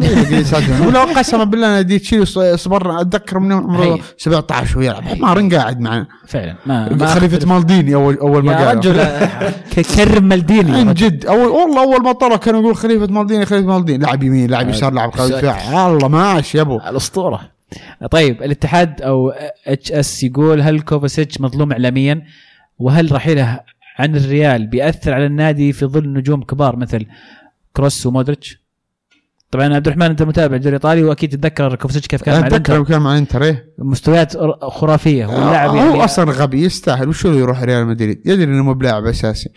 ولو 0.87 0.99
قسما 1.01 1.43
بالله 1.43 1.67
أنا 1.67 1.81
ديتشيليو 1.81 2.25
ص- 2.25 2.39
صبرنا 2.39 3.01
أتذكر 3.01 3.39
من 3.39 3.51
عمره 3.51 3.95
حي. 3.95 4.01
17 4.17 4.77
ويلعب. 4.79 5.03
حمار 5.03 5.49
قاعد 5.55 5.79
معنا. 5.79 6.07
فعلا. 6.27 6.55
ما, 6.65 6.93
ما 6.93 7.05
خليفة. 7.05 7.47
مالديني 7.55 7.95
اول 7.95 8.15
أول 8.17 8.45
ما 8.45 8.51
يا 8.51 8.67
قال 8.67 8.77
رجل 8.77 9.03
كرم 9.95 10.23
مالديني. 10.23 10.71
عن. 10.71 10.93
جد. 10.93 11.25
اول 11.25 11.47
والله 11.47 11.83
أول 11.83 12.03
ما 12.03 12.11
طلع 12.11 12.35
كانوا 12.35 12.61
يقول 12.61 12.75
خليفة 12.75 13.07
مالديني 13.07 13.45
خليفة 13.45 13.65
مالديني. 13.67 13.97
لاعب 14.03 14.23
يمين 14.23 14.49
لاعب 14.49 14.69
يسار 14.69 14.93
لاعب 14.93 15.11
دفاع 15.11 15.87
الله 15.87 16.07
ماش 16.07 16.55
يا 16.55 16.61
أبو. 16.61 16.77
الأسطورة. 16.77 17.41
طيب 18.11 18.43
الاتحاد 18.43 19.01
أو 19.01 19.33
HS 19.67 20.23
يقول 20.23 20.61
هل 20.61 20.79
كوفاسيتش 20.81 21.41
مظلوم 21.41 21.71
اعلاميا؟ 21.71 22.21
وهل 22.79 23.11
رحيله 23.11 23.59
عن 23.99 24.15
الريال 24.15 24.67
بيأثر 24.67 25.13
على 25.13 25.25
النادي 25.25 25.73
في 25.73 25.85
ظل 25.85 26.13
نجوم 26.13 26.43
كبار 26.43 26.75
مثل 26.75 27.05
كروس 27.73 28.05
ومودريتش؟ 28.05 28.61
طبعا 29.51 29.75
عبد 29.75 29.87
الرحمن 29.87 30.05
أنت 30.05 30.23
متابع 30.23 30.55
الدوري 30.55 30.69
الايطالي 30.75 31.03
وأكيد 31.03 31.29
تتذكر 31.29 31.75
كوفاسيتش 31.75 32.07
كيف 32.07 32.23
كان 32.23 32.41
مع 32.41 32.47
أتذكر 32.47 32.83
كان 32.83 33.01
مع 33.01 33.17
انتر 33.17 33.43
إيه؟ 33.43 33.65
مستويات 33.77 34.37
خرافية 34.63 35.25
واللاعب 35.25 35.69
هو 35.69 35.75
يعني 35.75 36.03
أصلا 36.03 36.31
غبي 36.31 36.63
يستاهل 36.63 37.09
وشو 37.09 37.33
يروح 37.33 37.63
ريال 37.63 37.87
مدريد؟ 37.87 38.21
يدري 38.25 38.43
إنه 38.43 38.63
مو 38.63 38.73
بلاعب 38.73 39.05
أساسي. 39.05 39.49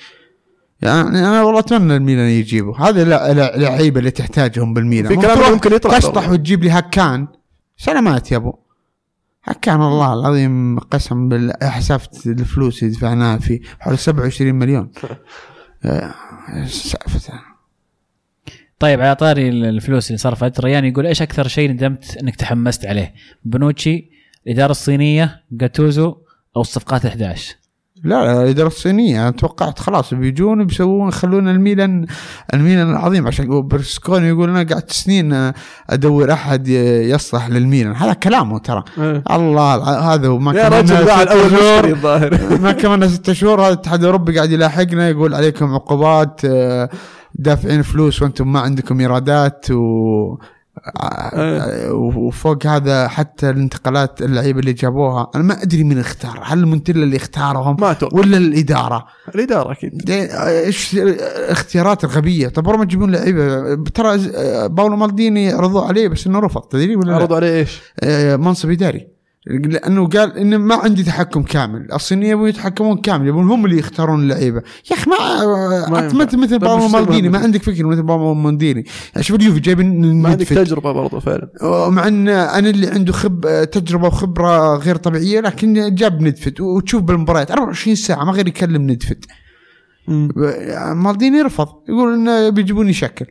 يعني 0.83 1.09
أنا 1.09 1.43
والله 1.43 1.61
أتمنى 1.61 1.97
الميلان 1.97 2.29
يجيبه. 2.29 2.89
هذه 2.89 3.03
لا- 3.03 3.33
لا- 3.33 3.57
لعيبة 3.57 3.99
اللي 3.99 4.11
تحتاجهم 4.11 4.75
بالميلان. 4.75 5.15
في 5.15 5.21
كلام 5.21 5.53
ممكن 5.53 5.73
يطلع 5.75 5.99
تشطح. 5.99 6.31
وتجيب 6.31 6.65
لي 6.65 6.71
هكان. 6.71 7.29
سلامات 7.77 8.33
يا 8.33 8.37
أبو. 8.37 8.55
هكان 9.45 9.83
الله 9.83 10.13
العظيم 10.15 10.79
قسم 10.79 11.29
بالله 11.29 11.55
حسافة 11.63 12.11
الفلوس 12.27 12.83
اللي 12.83 12.95
دفعناها 12.95 13.39
فيه 13.39 13.61
حوالي 13.81 13.97
27 13.99 14.55
مليون. 14.55 14.91
آه، 15.85 16.15
سالفته 16.67 17.41
طيب 18.79 19.01
على 19.01 19.15
طاري 19.15 19.49
الفلوس 19.49 20.07
اللي 20.07 20.19
صرفت 20.19 20.61
ريان 20.61 20.85
يقول 20.85 21.07
إيش 21.07 21.23
أكثر 21.23 21.49
شيء 21.49 21.71
ندمت 21.71 22.17
إنك 22.17 22.37
تحمست 22.37 22.87
عليه؟ 22.87 23.15
بنوتشي 23.45 24.11
الإدارة 24.47 24.71
الصينية 24.71 25.43
جاتوزو 25.53 26.17
أو 26.57 26.61
الصفقات 26.61 27.05
ال 27.05 27.11
11 27.11 27.57
لا 28.05 28.25
لا 28.25 28.43
الاداره 28.43 28.67
الصينيه 28.67 29.23
أنا 29.23 29.31
توقعت 29.31 29.79
خلاص 29.79 30.15
بيجون 30.15 30.65
بيسوون 30.65 31.09
يخلون 31.09 31.49
الميلان 31.49 32.07
الميلان 32.55 32.91
العظيم. 32.91 33.27
عشان 33.27 33.69
برسكوني 33.69 34.29
يقول 34.29 34.51
أنا 34.51 34.63
قعدت 34.75 34.93
سنين 34.93 35.53
أدور 35.91 36.33
أحد 36.33 36.69
يصلح 36.69 37.49
للميلان. 37.49 37.97
هذا 37.97 38.13
كلامه 38.13 38.59
ترى. 38.59 38.85
إيه. 38.99 39.23
الله 39.31 39.75
هذا 40.15 40.29
وما 40.29 40.53
يا 40.53 40.69
رجل 40.69 41.05
باع 41.05 41.23
الأول 41.23 41.51
شهور. 41.51 41.99
ما 42.63 42.73
كملنا 42.73 43.09
ست 43.09 43.33
شهور 43.33 43.61
هذا 43.61 43.69
الاتحاد 43.69 44.01
الاوروبي 44.01 44.37
قاعد 44.37 44.51
يلاحقنا 44.51 45.09
يقول 45.09 45.35
عليكم 45.35 45.75
عقوبات 45.75 46.41
آه، 46.45 46.89
دافعين 47.35 47.83
فلوس 47.83 48.23
وأنتم 48.23 48.53
ما 48.53 48.61
عندكم 48.61 49.01
إيرادات 49.01 49.71
و 49.71 50.37
آه، 50.97 51.93
وفوق 51.93 52.67
هذا 52.67 53.09
حتى 53.09 53.51
الانتقالات 53.51 54.23
اللعيبة 54.23 54.61
اللي 54.61 54.73
جابوها 54.73 55.31
أنا 55.35 55.43
ما 55.43 55.63
أدري 55.63 55.85
مين 55.85 55.99
اختار. 55.99 56.41
هل 56.45 56.67
مونتيلا 56.67 57.03
اللي 57.03 57.17
اختارهم 57.17 57.77
ما 57.81 57.97
ولا 58.13 58.37
الإدارة؟ 58.37 59.07
الإدارة 59.35 59.73
أكيد. 59.73 59.99
دي- 59.99 60.33
إيش 60.39 60.95
الاختيارات 60.95 62.05
الغبية؟ 62.05 62.49
طب 62.49 62.69
ما 62.79 62.85
تجيبون 62.85 63.11
لعيبة. 63.11 63.75
ترى 63.95 64.19
ز- 64.19 64.33
باولو 64.67 64.97
مالديني 64.97 65.53
رضوا 65.55 65.81
عليه 65.83 66.09
بس 66.09 66.27
إنه 66.27 66.39
رفض. 66.39 66.61
تدري 66.63 66.97
ولا 66.97 67.11
لا؟ 67.11 67.15
عرضوا 67.17 67.37
عليه 67.37 67.57
إيش؟ 67.59 67.81
آه، 68.01 68.37
منصب 68.37 68.71
إداري. 68.71 69.20
لأنه 69.47 70.09
قال 70.09 70.39
إنه 70.39 70.57
ما 70.57 70.75
عندي 70.75 71.03
تحكم 71.03 71.43
كامل. 71.43 71.93
الصينيين 71.93 72.33
يبون 72.33 72.49
يتحكمون 72.49 72.97
كامل 72.97 73.29
يبون 73.29 73.51
هم 73.51 73.65
اللي 73.65 73.79
يختارون 73.79 74.23
اللعيبة. 74.23 74.63
يا 74.91 74.97
أخي 74.97 75.11
ما 75.11 75.17
ما 75.89 75.99
أنت 75.99 76.13
ينفع. 76.13 76.39
مثل 76.39 76.51
طيب 76.51 76.61
تبغى 76.61 76.89
مالديني. 76.89 77.29
ما؟ 77.29 77.39
عندك 77.39 77.63
فكره 77.63 77.87
مثل 77.87 78.03
باولو 78.03 78.35
مالديني. 78.35 78.85
شوف 79.21 79.37
اليوفي 79.37 79.61
جايبين 79.61 80.23
ما 80.23 80.29
عندك. 80.29 80.47
تجربة 80.47 80.93
برضه 80.93 81.21
فعلا. 81.21 81.49
مع 81.89 82.09
إن 82.09 82.29
أنا 82.29 82.71
اللي 82.71 82.87
عنده 82.87 83.13
خب 83.13 83.65
تجربة 83.73 84.07
وخبرة 84.07 84.77
غير 84.77 84.97
طبيعية 84.97 85.41
لكن 85.41 85.95
جاب 85.95 86.23
ندفد 86.23 86.61
وتشوف 86.61 87.03
بالمباريات 87.03 87.51
24 87.51 87.97
ساعة 87.97 88.25
ما 88.25 88.33
غير 88.33 88.49
يكلم 88.49 88.91
ندفد 88.91 89.25
مالديني 90.95 91.43
رفض 91.43 91.69
يقول 91.89 92.15
إنه 92.15 92.49
بيجيبون 92.49 92.89
يشكل. 92.89 93.27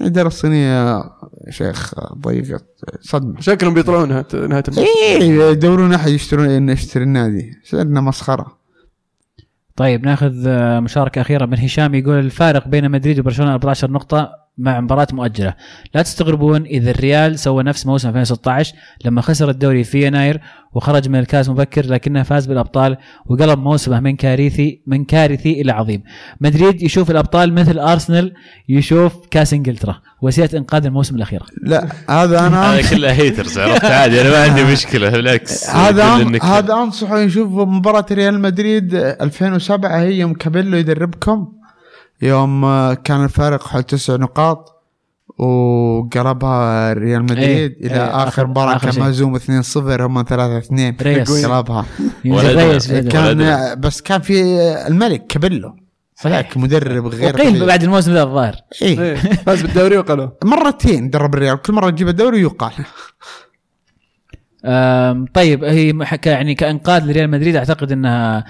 الاداره 0.00 0.26
الصينية 0.26 0.66
يا 0.66 1.10
شيخ 1.50 1.94
ضيقت 2.14 2.64
صدمة. 3.00 3.40
شكلهم 3.40 3.74
بيطلعون 3.74 4.08
نهايه 4.08 4.24
الموسم. 4.32 4.80
إيه 4.80 5.22
يدورون 5.22 5.92
أحد 5.94 6.10
يشترون 6.10 6.68
يشتري 6.68 7.04
النادي. 7.04 7.52
صرنا 7.64 8.00
مسخرة؟ 8.00 8.58
طيب 9.76 10.04
ناخذ 10.06 10.44
آه، 10.46 10.80
مشاركة 10.80 11.20
أخيرة. 11.20 11.46
من 11.46 11.58
هشام 11.58 11.94
يقول 11.94 12.18
الفارق 12.18 12.68
بين 12.68 12.90
مدريد 12.90 13.20
وبرشلونة 13.20 13.52
14 13.52 13.90
نقطة. 13.90 14.30
مع 14.60 14.80
مباراة 14.80 15.06
مؤجلة. 15.12 15.54
لا 15.94 16.02
تستغربون 16.02 16.62
إذا 16.62 16.90
الريال 16.90 17.38
سوى 17.38 17.62
نفس 17.62 17.86
موسم 17.86 18.08
2016 18.08 18.74
لما 19.04 19.20
خسر 19.20 19.50
الدوري 19.50 19.84
في 19.84 20.06
يناير 20.06 20.40
وخرج 20.72 21.08
من 21.08 21.18
الكاس 21.18 21.48
مبكر 21.48 21.86
لكنه 21.86 22.22
فاز 22.22 22.46
بالأبطال 22.46 22.96
وقلب 23.26 23.58
موسمه 23.58 24.00
من 24.00 24.16
كارثي 24.16 24.82
من 24.86 25.04
كارثي 25.04 25.60
إلى 25.60 25.72
عظيم. 25.72 26.02
مدريد 26.40 26.82
يشوف 26.82 27.10
الأبطال 27.10 27.52
مثل 27.52 27.78
أرسنال 27.78 28.32
يشوف 28.68 29.12
كاس 29.30 29.52
إنجلترا. 29.54 30.00
وسيلة 30.22 30.50
إنقاذ 30.54 30.86
الموسم 30.86 31.16
الأخيرة 31.16 31.46
لا 31.62 31.86
هذا 32.08 32.46
أنا 32.46 32.74
هذا 32.74 32.90
كله 32.90 33.12
haters 33.12 33.58
عرفت؟ 33.58 33.84
عادي 33.84 34.20
أنا 34.20 34.30
ما 34.30 34.42
عندي 34.42 34.64
مشكلة 34.72 35.10
بالعكس. 35.10 35.70
هذا 35.70 36.04
هذا 36.42 36.74
أنصحه 36.74 37.18
يشوف 37.18 37.52
مباراة 37.52 38.06
ريال 38.12 38.40
مدريد 38.40 38.94
2007 38.94 40.00
هي 40.00 40.18
يوم 40.18 40.34
كابيلو 40.34 40.76
يدربكم. 40.76 41.59
يوم 42.22 42.64
آه، 42.64 42.94
كان 42.94 43.24
الفارق 43.24 43.66
حول 43.68 43.82
تسع 43.82 44.16
نقاط 44.16 44.76
وقلبها 45.38 46.92
ريال 46.92 47.22
مدريد 47.22 47.40
إيه، 47.48 47.86
إلى 47.86 47.94
إيه، 47.94 48.22
اخر 48.28 48.42
آخر- 48.44 48.48
مباراة 48.48 48.76
آخر 48.76 48.90
كان. 48.90 49.00
مهزوم 49.00 49.36
2-0 49.38 50.02
هم 50.02 50.22
3-2 50.24 51.02
ريس. 51.02 51.46
قلبها. 51.46 51.84
كان. 53.10 53.80
بس 53.80 54.00
كان 54.00 54.20
في 54.20 54.42
الملك 54.86 55.26
كابيلو 55.26 55.76
صحيح 56.14 56.56
مدرب 56.56 57.06
غير 57.06 57.34
طبيعي. 57.34 57.66
بعد 57.66 57.82
الموسم 57.82 58.12
ذا 58.12 58.22
الظاهر 58.22 58.54
إيه. 58.82 59.00
إيه، 59.00 59.14
فاز 59.16 59.62
بالدوري 59.62 59.98
وأقالوه 59.98 60.36
مرتين 60.44 61.10
درب 61.10 61.34
الريال 61.34 61.62
كل 61.62 61.72
مرة 61.72 61.88
يجيب 61.88 62.08
الدوري 62.08 62.40
يقال 62.40 62.72
أم، 64.64 65.26
طيب 65.34 65.64
هي 65.64 65.94
يعني 66.26 66.54
كإنقاذ 66.54 67.04
لريال 67.04 67.30
مدريد 67.30 67.56
أعتقد 67.56 67.92
إنها 67.92 68.44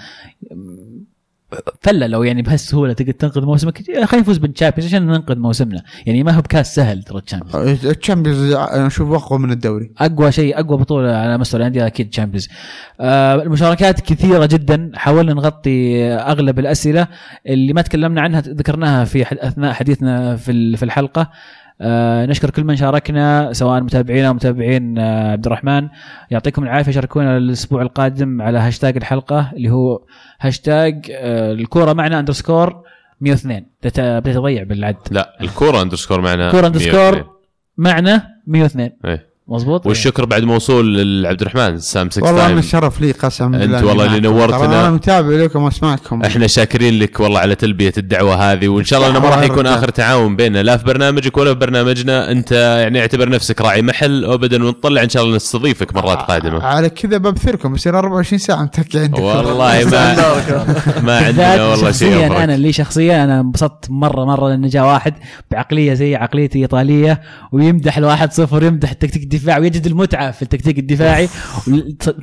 فله 1.81 2.07
لو 2.07 2.23
يعني 2.23 2.41
بهالسهولة 2.41 2.93
تقدر 2.93 3.11
تنقذ 3.11 3.45
موسمك. 3.45 3.83
خلينا 3.87 4.21
نفوز 4.21 4.37
بال 4.37 4.46
Champions 4.46 4.87
عشان 4.87 5.07
ننقذ 5.07 5.37
موسمنا. 5.37 5.83
يعني 6.05 6.23
ما 6.23 6.31
هو 6.31 6.41
بكاس 6.41 6.75
سهل 6.75 7.03
ترى 7.03 7.17
ال 7.17 7.24
Champions 7.24 7.85
ال 7.85 7.92
Champions 7.92 8.51
أنا 8.51 8.87
اشوفه 8.87 9.15
أقوى 9.15 9.39
من 9.39 9.51
الدوري. 9.51 9.91
أقوى 9.97 10.31
شيء 10.31 10.59
أقوى 10.59 10.77
بطولة 10.77 11.15
على 11.15 11.37
مستوى 11.37 11.61
الأندية 11.61 11.87
أكيد 11.87 12.09
Champions 12.09 12.49
آه 12.99 13.35
المشاركات 13.35 14.01
كثيرة 14.01 14.45
جدا. 14.45 14.91
حاولنا 14.95 15.33
نغطي 15.33 16.03
أغلب 16.13 16.59
الأسئلة. 16.59 17.07
اللي 17.47 17.73
ما 17.73 17.81
تكلمنا 17.81 18.21
عنها 18.21 18.41
ذكرناها 18.41 19.05
في 19.05 19.21
أثناء 19.47 19.73
حديثنا 19.73 20.35
في 20.35 20.77
في 20.77 20.83
الحلقة. 20.83 21.31
آه 21.81 22.25
نشكر 22.25 22.49
كل 22.49 22.63
من 22.63 22.75
شاركنا 22.75 23.53
سواء 23.53 23.81
متابعينا 23.81 24.29
ومتابعين 24.29 24.97
آه 24.97 25.31
عبد 25.31 25.45
الرحمن. 25.45 25.87
يعطيكم 26.31 26.63
العافية 26.63 26.91
شاركونا 26.91 27.37
الأسبوع 27.37 27.81
القادم 27.81 28.41
على 28.41 28.57
هاشتاج 28.59 28.97
الحلقة 28.97 29.51
اللي 29.55 29.69
هو 29.69 30.01
هاشتاج 30.41 31.11
آه 31.11 31.51
الكورة 31.51 31.93
معنا 31.93 32.19
underscore 32.19 32.83
102 33.21 33.65
بديت 33.83 33.99
اضيع 34.37 34.63
بالعد. 34.63 34.95
لا 35.11 35.37
الكورة 35.41 35.81
underscore 35.81 36.21
معنا 36.21 36.51
كورة 36.51 36.67
underscore 36.67 37.25
معنا 37.77 38.27
102 38.47 38.91
إيه. 39.05 39.30
مظبوط؟ 39.51 39.87
والشكر 39.87 40.25
بعد 40.25 40.43
موصول 40.43 40.97
لعبد 41.23 41.41
الرحمن 41.41 41.79
سام 41.79 42.09
6 42.09 42.23
والله 42.23 42.37
تايم 42.39 42.51
أنا 42.51 42.59
الشرف 42.59 43.01
لي 43.01 43.11
قسم 43.11 43.55
أنت 43.55 43.63
بالله 43.63 43.85
والله 43.85 44.05
اللي. 44.05 44.19
نورتنا. 44.19 44.65
أنا 44.65 44.89
متابع 44.89 45.29
لكم 45.35 45.63
وأسمعكم. 45.63 46.21
إحنا 46.23 46.47
شاكرين 46.47 46.99
لك 46.99 47.19
والله 47.19 47.39
على 47.39 47.55
تلبية 47.55 47.93
الدعوة 47.97 48.35
هذه 48.51 48.67
وإن 48.67 48.83
شاء 48.83 48.99
الله 48.99 49.11
إنه 49.11 49.19
ما 49.19 49.29
راح 49.29 49.41
يكون 49.43 49.65
آخر 49.67 49.89
تعاون 49.89 50.35
بيننا 50.35 50.63
لا 50.63 50.77
في 50.77 50.83
برنامجك 50.85 51.37
ولا 51.37 51.53
في 51.53 51.59
برنامجنا. 51.59 52.31
أنت 52.31 52.51
يعني 52.51 52.99
اعتبر 52.99 53.29
نفسك 53.29 53.61
راعي 53.61 53.81
محل 53.81 54.25
ابدا 54.25 54.63
ونطلع 54.63 55.03
إن 55.03 55.09
شاء 55.09 55.23
الله 55.23 55.35
نستضيفك 55.35 55.95
مرات 55.95 56.17
قادمة. 56.17 56.63
على 56.63 56.89
كذا 56.89 57.17
ببثركم 57.17 57.75
يصير 57.75 57.97
24 57.99 58.39
ساعة 58.39 58.63
متكي 58.63 58.99
عندكم. 58.99 59.23
والله 59.23 59.85
ما 59.91 60.15
ما 61.07 61.17
عندنا 61.17 61.65
والله 61.65 61.91
شيء 61.91 62.11
شخصيا. 62.11 62.43
أنا 62.43 62.55
اللي 62.55 62.71
شخصيا 62.73 63.23
أنا 63.23 63.39
انبسطت 63.39 63.85
مرة 63.89 64.25
مرة 64.25 64.49
لأن 64.49 64.67
جاء 64.67 64.85
واحد 64.85 65.13
بعقلية 65.51 65.93
زي 65.93 66.15
عقليتي 66.15 66.59
إيطالية 66.59 67.21
ويمدح 67.51 67.97
الواحد 67.97 68.33
صفر 68.33 68.63
يمدح 68.63 68.91
التكتيك 68.91 69.23
الدفاعي 69.41 69.61
ويجد 69.61 69.87
المتعة 69.87 70.31
في 70.31 70.41
التكتيك 70.41 70.79
الدفاعي. 70.79 71.29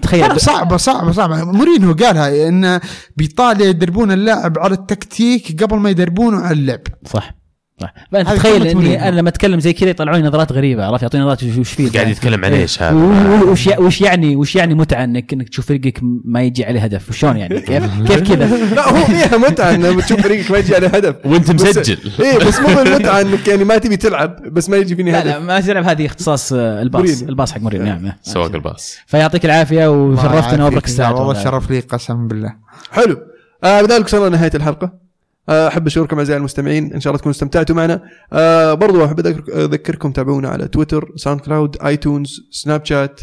تخيل. 0.02 0.40
صعبة 0.40 0.76
صعبة 0.76 1.12
صعبة. 1.12 1.44
مورينهو 1.44 1.92
قالها 1.92 2.48
إن 2.48 2.80
بايطاليا 3.16 3.66
يدربون 3.66 4.12
اللاعب 4.12 4.58
على 4.58 4.74
التكتيك 4.74 5.62
قبل 5.62 5.76
ما 5.76 5.90
يدربونه 5.90 6.38
على 6.38 6.58
اللعب. 6.58 6.80
صح. 7.06 7.37
فانت 8.12 8.28
تخيل 8.30 8.66
إني. 8.66 9.08
أنا 9.08 9.16
لما 9.16 9.28
أتكلم 9.28 9.60
زي 9.60 9.72
كذا 9.72 9.90
يطلعوني 9.90 10.22
نظرات 10.22 10.52
غريبة 10.52 10.84
عرفت؟ 10.86 11.02
يعطوني 11.02 11.24
نظرات 11.24 11.42
وش- 11.44 11.72
فيه 11.72 11.90
قاعد 11.92 12.08
يتكلم 12.08 12.44
عن 12.44 12.52
إيش 12.52 12.82
هذا؟ 12.82 12.94
وش 13.42 13.66
وش 13.66 14.00
يعني 14.00 14.36
وش 14.36 14.56
يعني 14.56 14.74
متعة 14.74 15.04
انك 15.04 15.32
إنك 15.32 15.48
تشوف 15.48 15.66
فريقك 15.66 16.00
ما 16.24 16.42
يجي 16.42 16.64
عليه 16.64 16.80
هدف؟ 16.80 17.08
وشلون 17.08 17.36
يعني؟ 17.36 17.60
كيف 17.68 17.84
كيف 18.06 18.32
كذا؟ 18.32 18.74
لا 18.74 18.88
هو 18.88 19.04
فيها 19.04 19.36
متعة 19.36 19.76
لما 19.76 20.02
تشوف 20.02 20.20
فريقك 20.20 20.50
ما 20.50 20.58
يجي 20.58 20.74
عليه 20.74 20.88
هدف. 20.88 21.16
وأنت 21.24 21.50
مسجل. 21.50 21.98
إيه 22.20 22.38
بس 22.38 22.60
مو 22.60 22.66
بالمتعة 22.74 23.20
إنك 23.20 23.48
يعني 23.48 23.64
ما 23.64 23.78
تبي 23.78 23.96
تلعب 23.96 24.42
بس 24.52 24.68
ما 24.70 24.76
يجي 24.76 24.96
فيني 24.96 25.12
لا 25.12 25.24
لا 25.24 25.36
هدف. 25.36 25.42
ما 25.44 25.60
تلعب 25.60 25.84
هذه 25.84 26.06
اختصاص 26.06 26.52
آه، 26.52 26.82
الباص. 26.82 27.22
الباص 27.22 27.52
حق 27.52 27.60
مورينيو 27.60 27.86
نعم. 27.86 28.12
سواق 28.22 28.54
الباص. 28.54 28.96
فيعطيك 29.06 29.44
العافية 29.44 29.86
وشرفتنا 30.04 30.64
وأبرك 30.64 30.84
الساعة. 30.84 31.14
والله 31.14 31.44
شرف 31.44 31.70
لي 31.70 31.80
قسم 31.80 32.28
بالله. 32.28 32.54
حلو. 32.92 33.16
آه 33.64 33.82
بذلك 33.82 34.04
وصلنا 34.04 34.28
لنهايه 34.28 34.50
الحلقة. 34.54 35.07
أحب 35.48 35.86
أشكركم 35.86 36.18
أعزائي 36.18 36.38
المستمعين. 36.38 36.92
إن 36.92 37.00
شاء 37.00 37.10
الله 37.10 37.18
تكونوا 37.18 37.34
استمتعتوا 37.34 37.76
معنا. 37.76 38.02
آه 38.32 38.74
برضو 38.74 39.04
أحب 39.04 39.26
أذكركم 39.48 40.12
تابعونا 40.12 40.48
على 40.48 40.68
تويتر 40.68 41.12
ساوند 41.16 41.40
كلاود 41.40 41.76
آيتونز 41.82 42.48
سناب 42.50 42.84
شات 42.84 43.20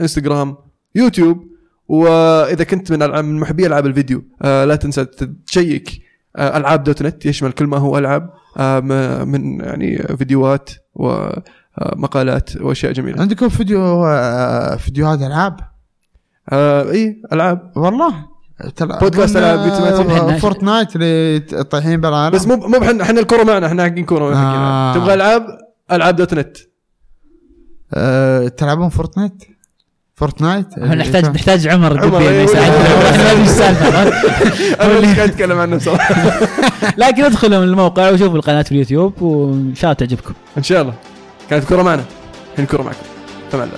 إنستغرام 0.00 0.56
يوتيوب. 0.94 1.54
وإذا 1.88 2.64
كنت 2.64 2.92
من 2.92 3.24
من 3.24 3.40
محبي 3.40 3.66
ألعاب 3.66 3.86
الفيديو 3.86 4.24
آه 4.42 4.64
لا 4.64 4.76
تنسى 4.76 5.04
check 5.46 5.90
آه 6.36 6.56
ألعاب 6.56 6.84
dot 6.84 7.02
net 7.02 7.26
يشمل 7.26 7.52
كل 7.52 7.66
ما 7.66 7.76
هو 7.78 7.98
ألعاب 7.98 8.30
م- 8.58 9.28
من 9.28 9.60
يعني 9.60 10.16
فيديوهات 10.18 10.70
ومقالات 10.94 12.56
وأشياء 12.56 12.92
جميلة. 12.92 13.20
عندكم 13.20 13.48
فيديو 13.48 14.04
فيديوهات 14.76 15.20
ألعاب؟ 15.22 15.56
آه 16.52 16.90
إي 16.90 17.22
ألعاب. 17.32 17.72
والله؟ 17.76 18.33
تلع- 18.76 18.98
بودكاست 18.98 19.36
بيتمثل. 19.38 20.38
فورتنايت 20.40 20.88
اللي 20.96 21.40
طايحين 21.70 22.00
بالعالم. 22.00 22.34
بس 22.34 22.46
مو 22.46 22.56
مو 22.56 22.78
بحن- 22.78 23.00
إحنا 23.00 23.20
الكره 23.20 23.42
معنا 23.44 23.66
إحنا 23.66 23.82
حقين 23.84 24.04
كورة 24.04 24.24
آه. 24.24 24.32
ألعاب. 24.32 24.94
تبغى 24.94 25.14
ألعاب؟ 25.14 25.46
ألعاب 25.92 26.16
dot 26.16 26.34
net. 26.34 26.56
آه، 27.94 28.48
تلعبون 28.48 28.88
فورتنايت؟ 28.88 29.44
فورتنايت؟ 30.14 30.66
إحنا 30.78 30.94
نحتاج 30.94 31.24
نحتاج 31.26 31.68
عمر 31.68 32.04
إنه 32.04 32.18
إيه، 32.18 32.42
يساعدنا 32.42 32.76
إيه. 32.76 33.10
إحنا 33.10 33.32
السالفه 33.44 33.88
أنا 34.84 34.98
اللي 34.98 35.06
قاعد 35.14 35.28
أتكلم 35.28 35.58
عنه 35.58 35.78
صراحة 35.78 36.14
لكن 36.98 37.24
ادخلوا 37.24 37.58
من 37.58 37.64
الموقع 37.64 38.10
وشوفوا 38.10 38.36
القناة 38.36 38.62
في 38.62 38.72
اليوتيوب 38.72 39.22
وإن 39.22 39.74
شاء 39.74 39.84
الله 39.90 39.94
تعجبكم. 40.06 40.34
إن 40.58 40.62
شاء 40.62 40.82
الله. 40.82 40.94
كانت 41.50 41.64
كره 41.64 41.82
معنا. 41.82 42.04
الحين 42.52 42.66
كره 42.66 42.82
معكم. 42.82 42.96
تمام. 43.52 43.68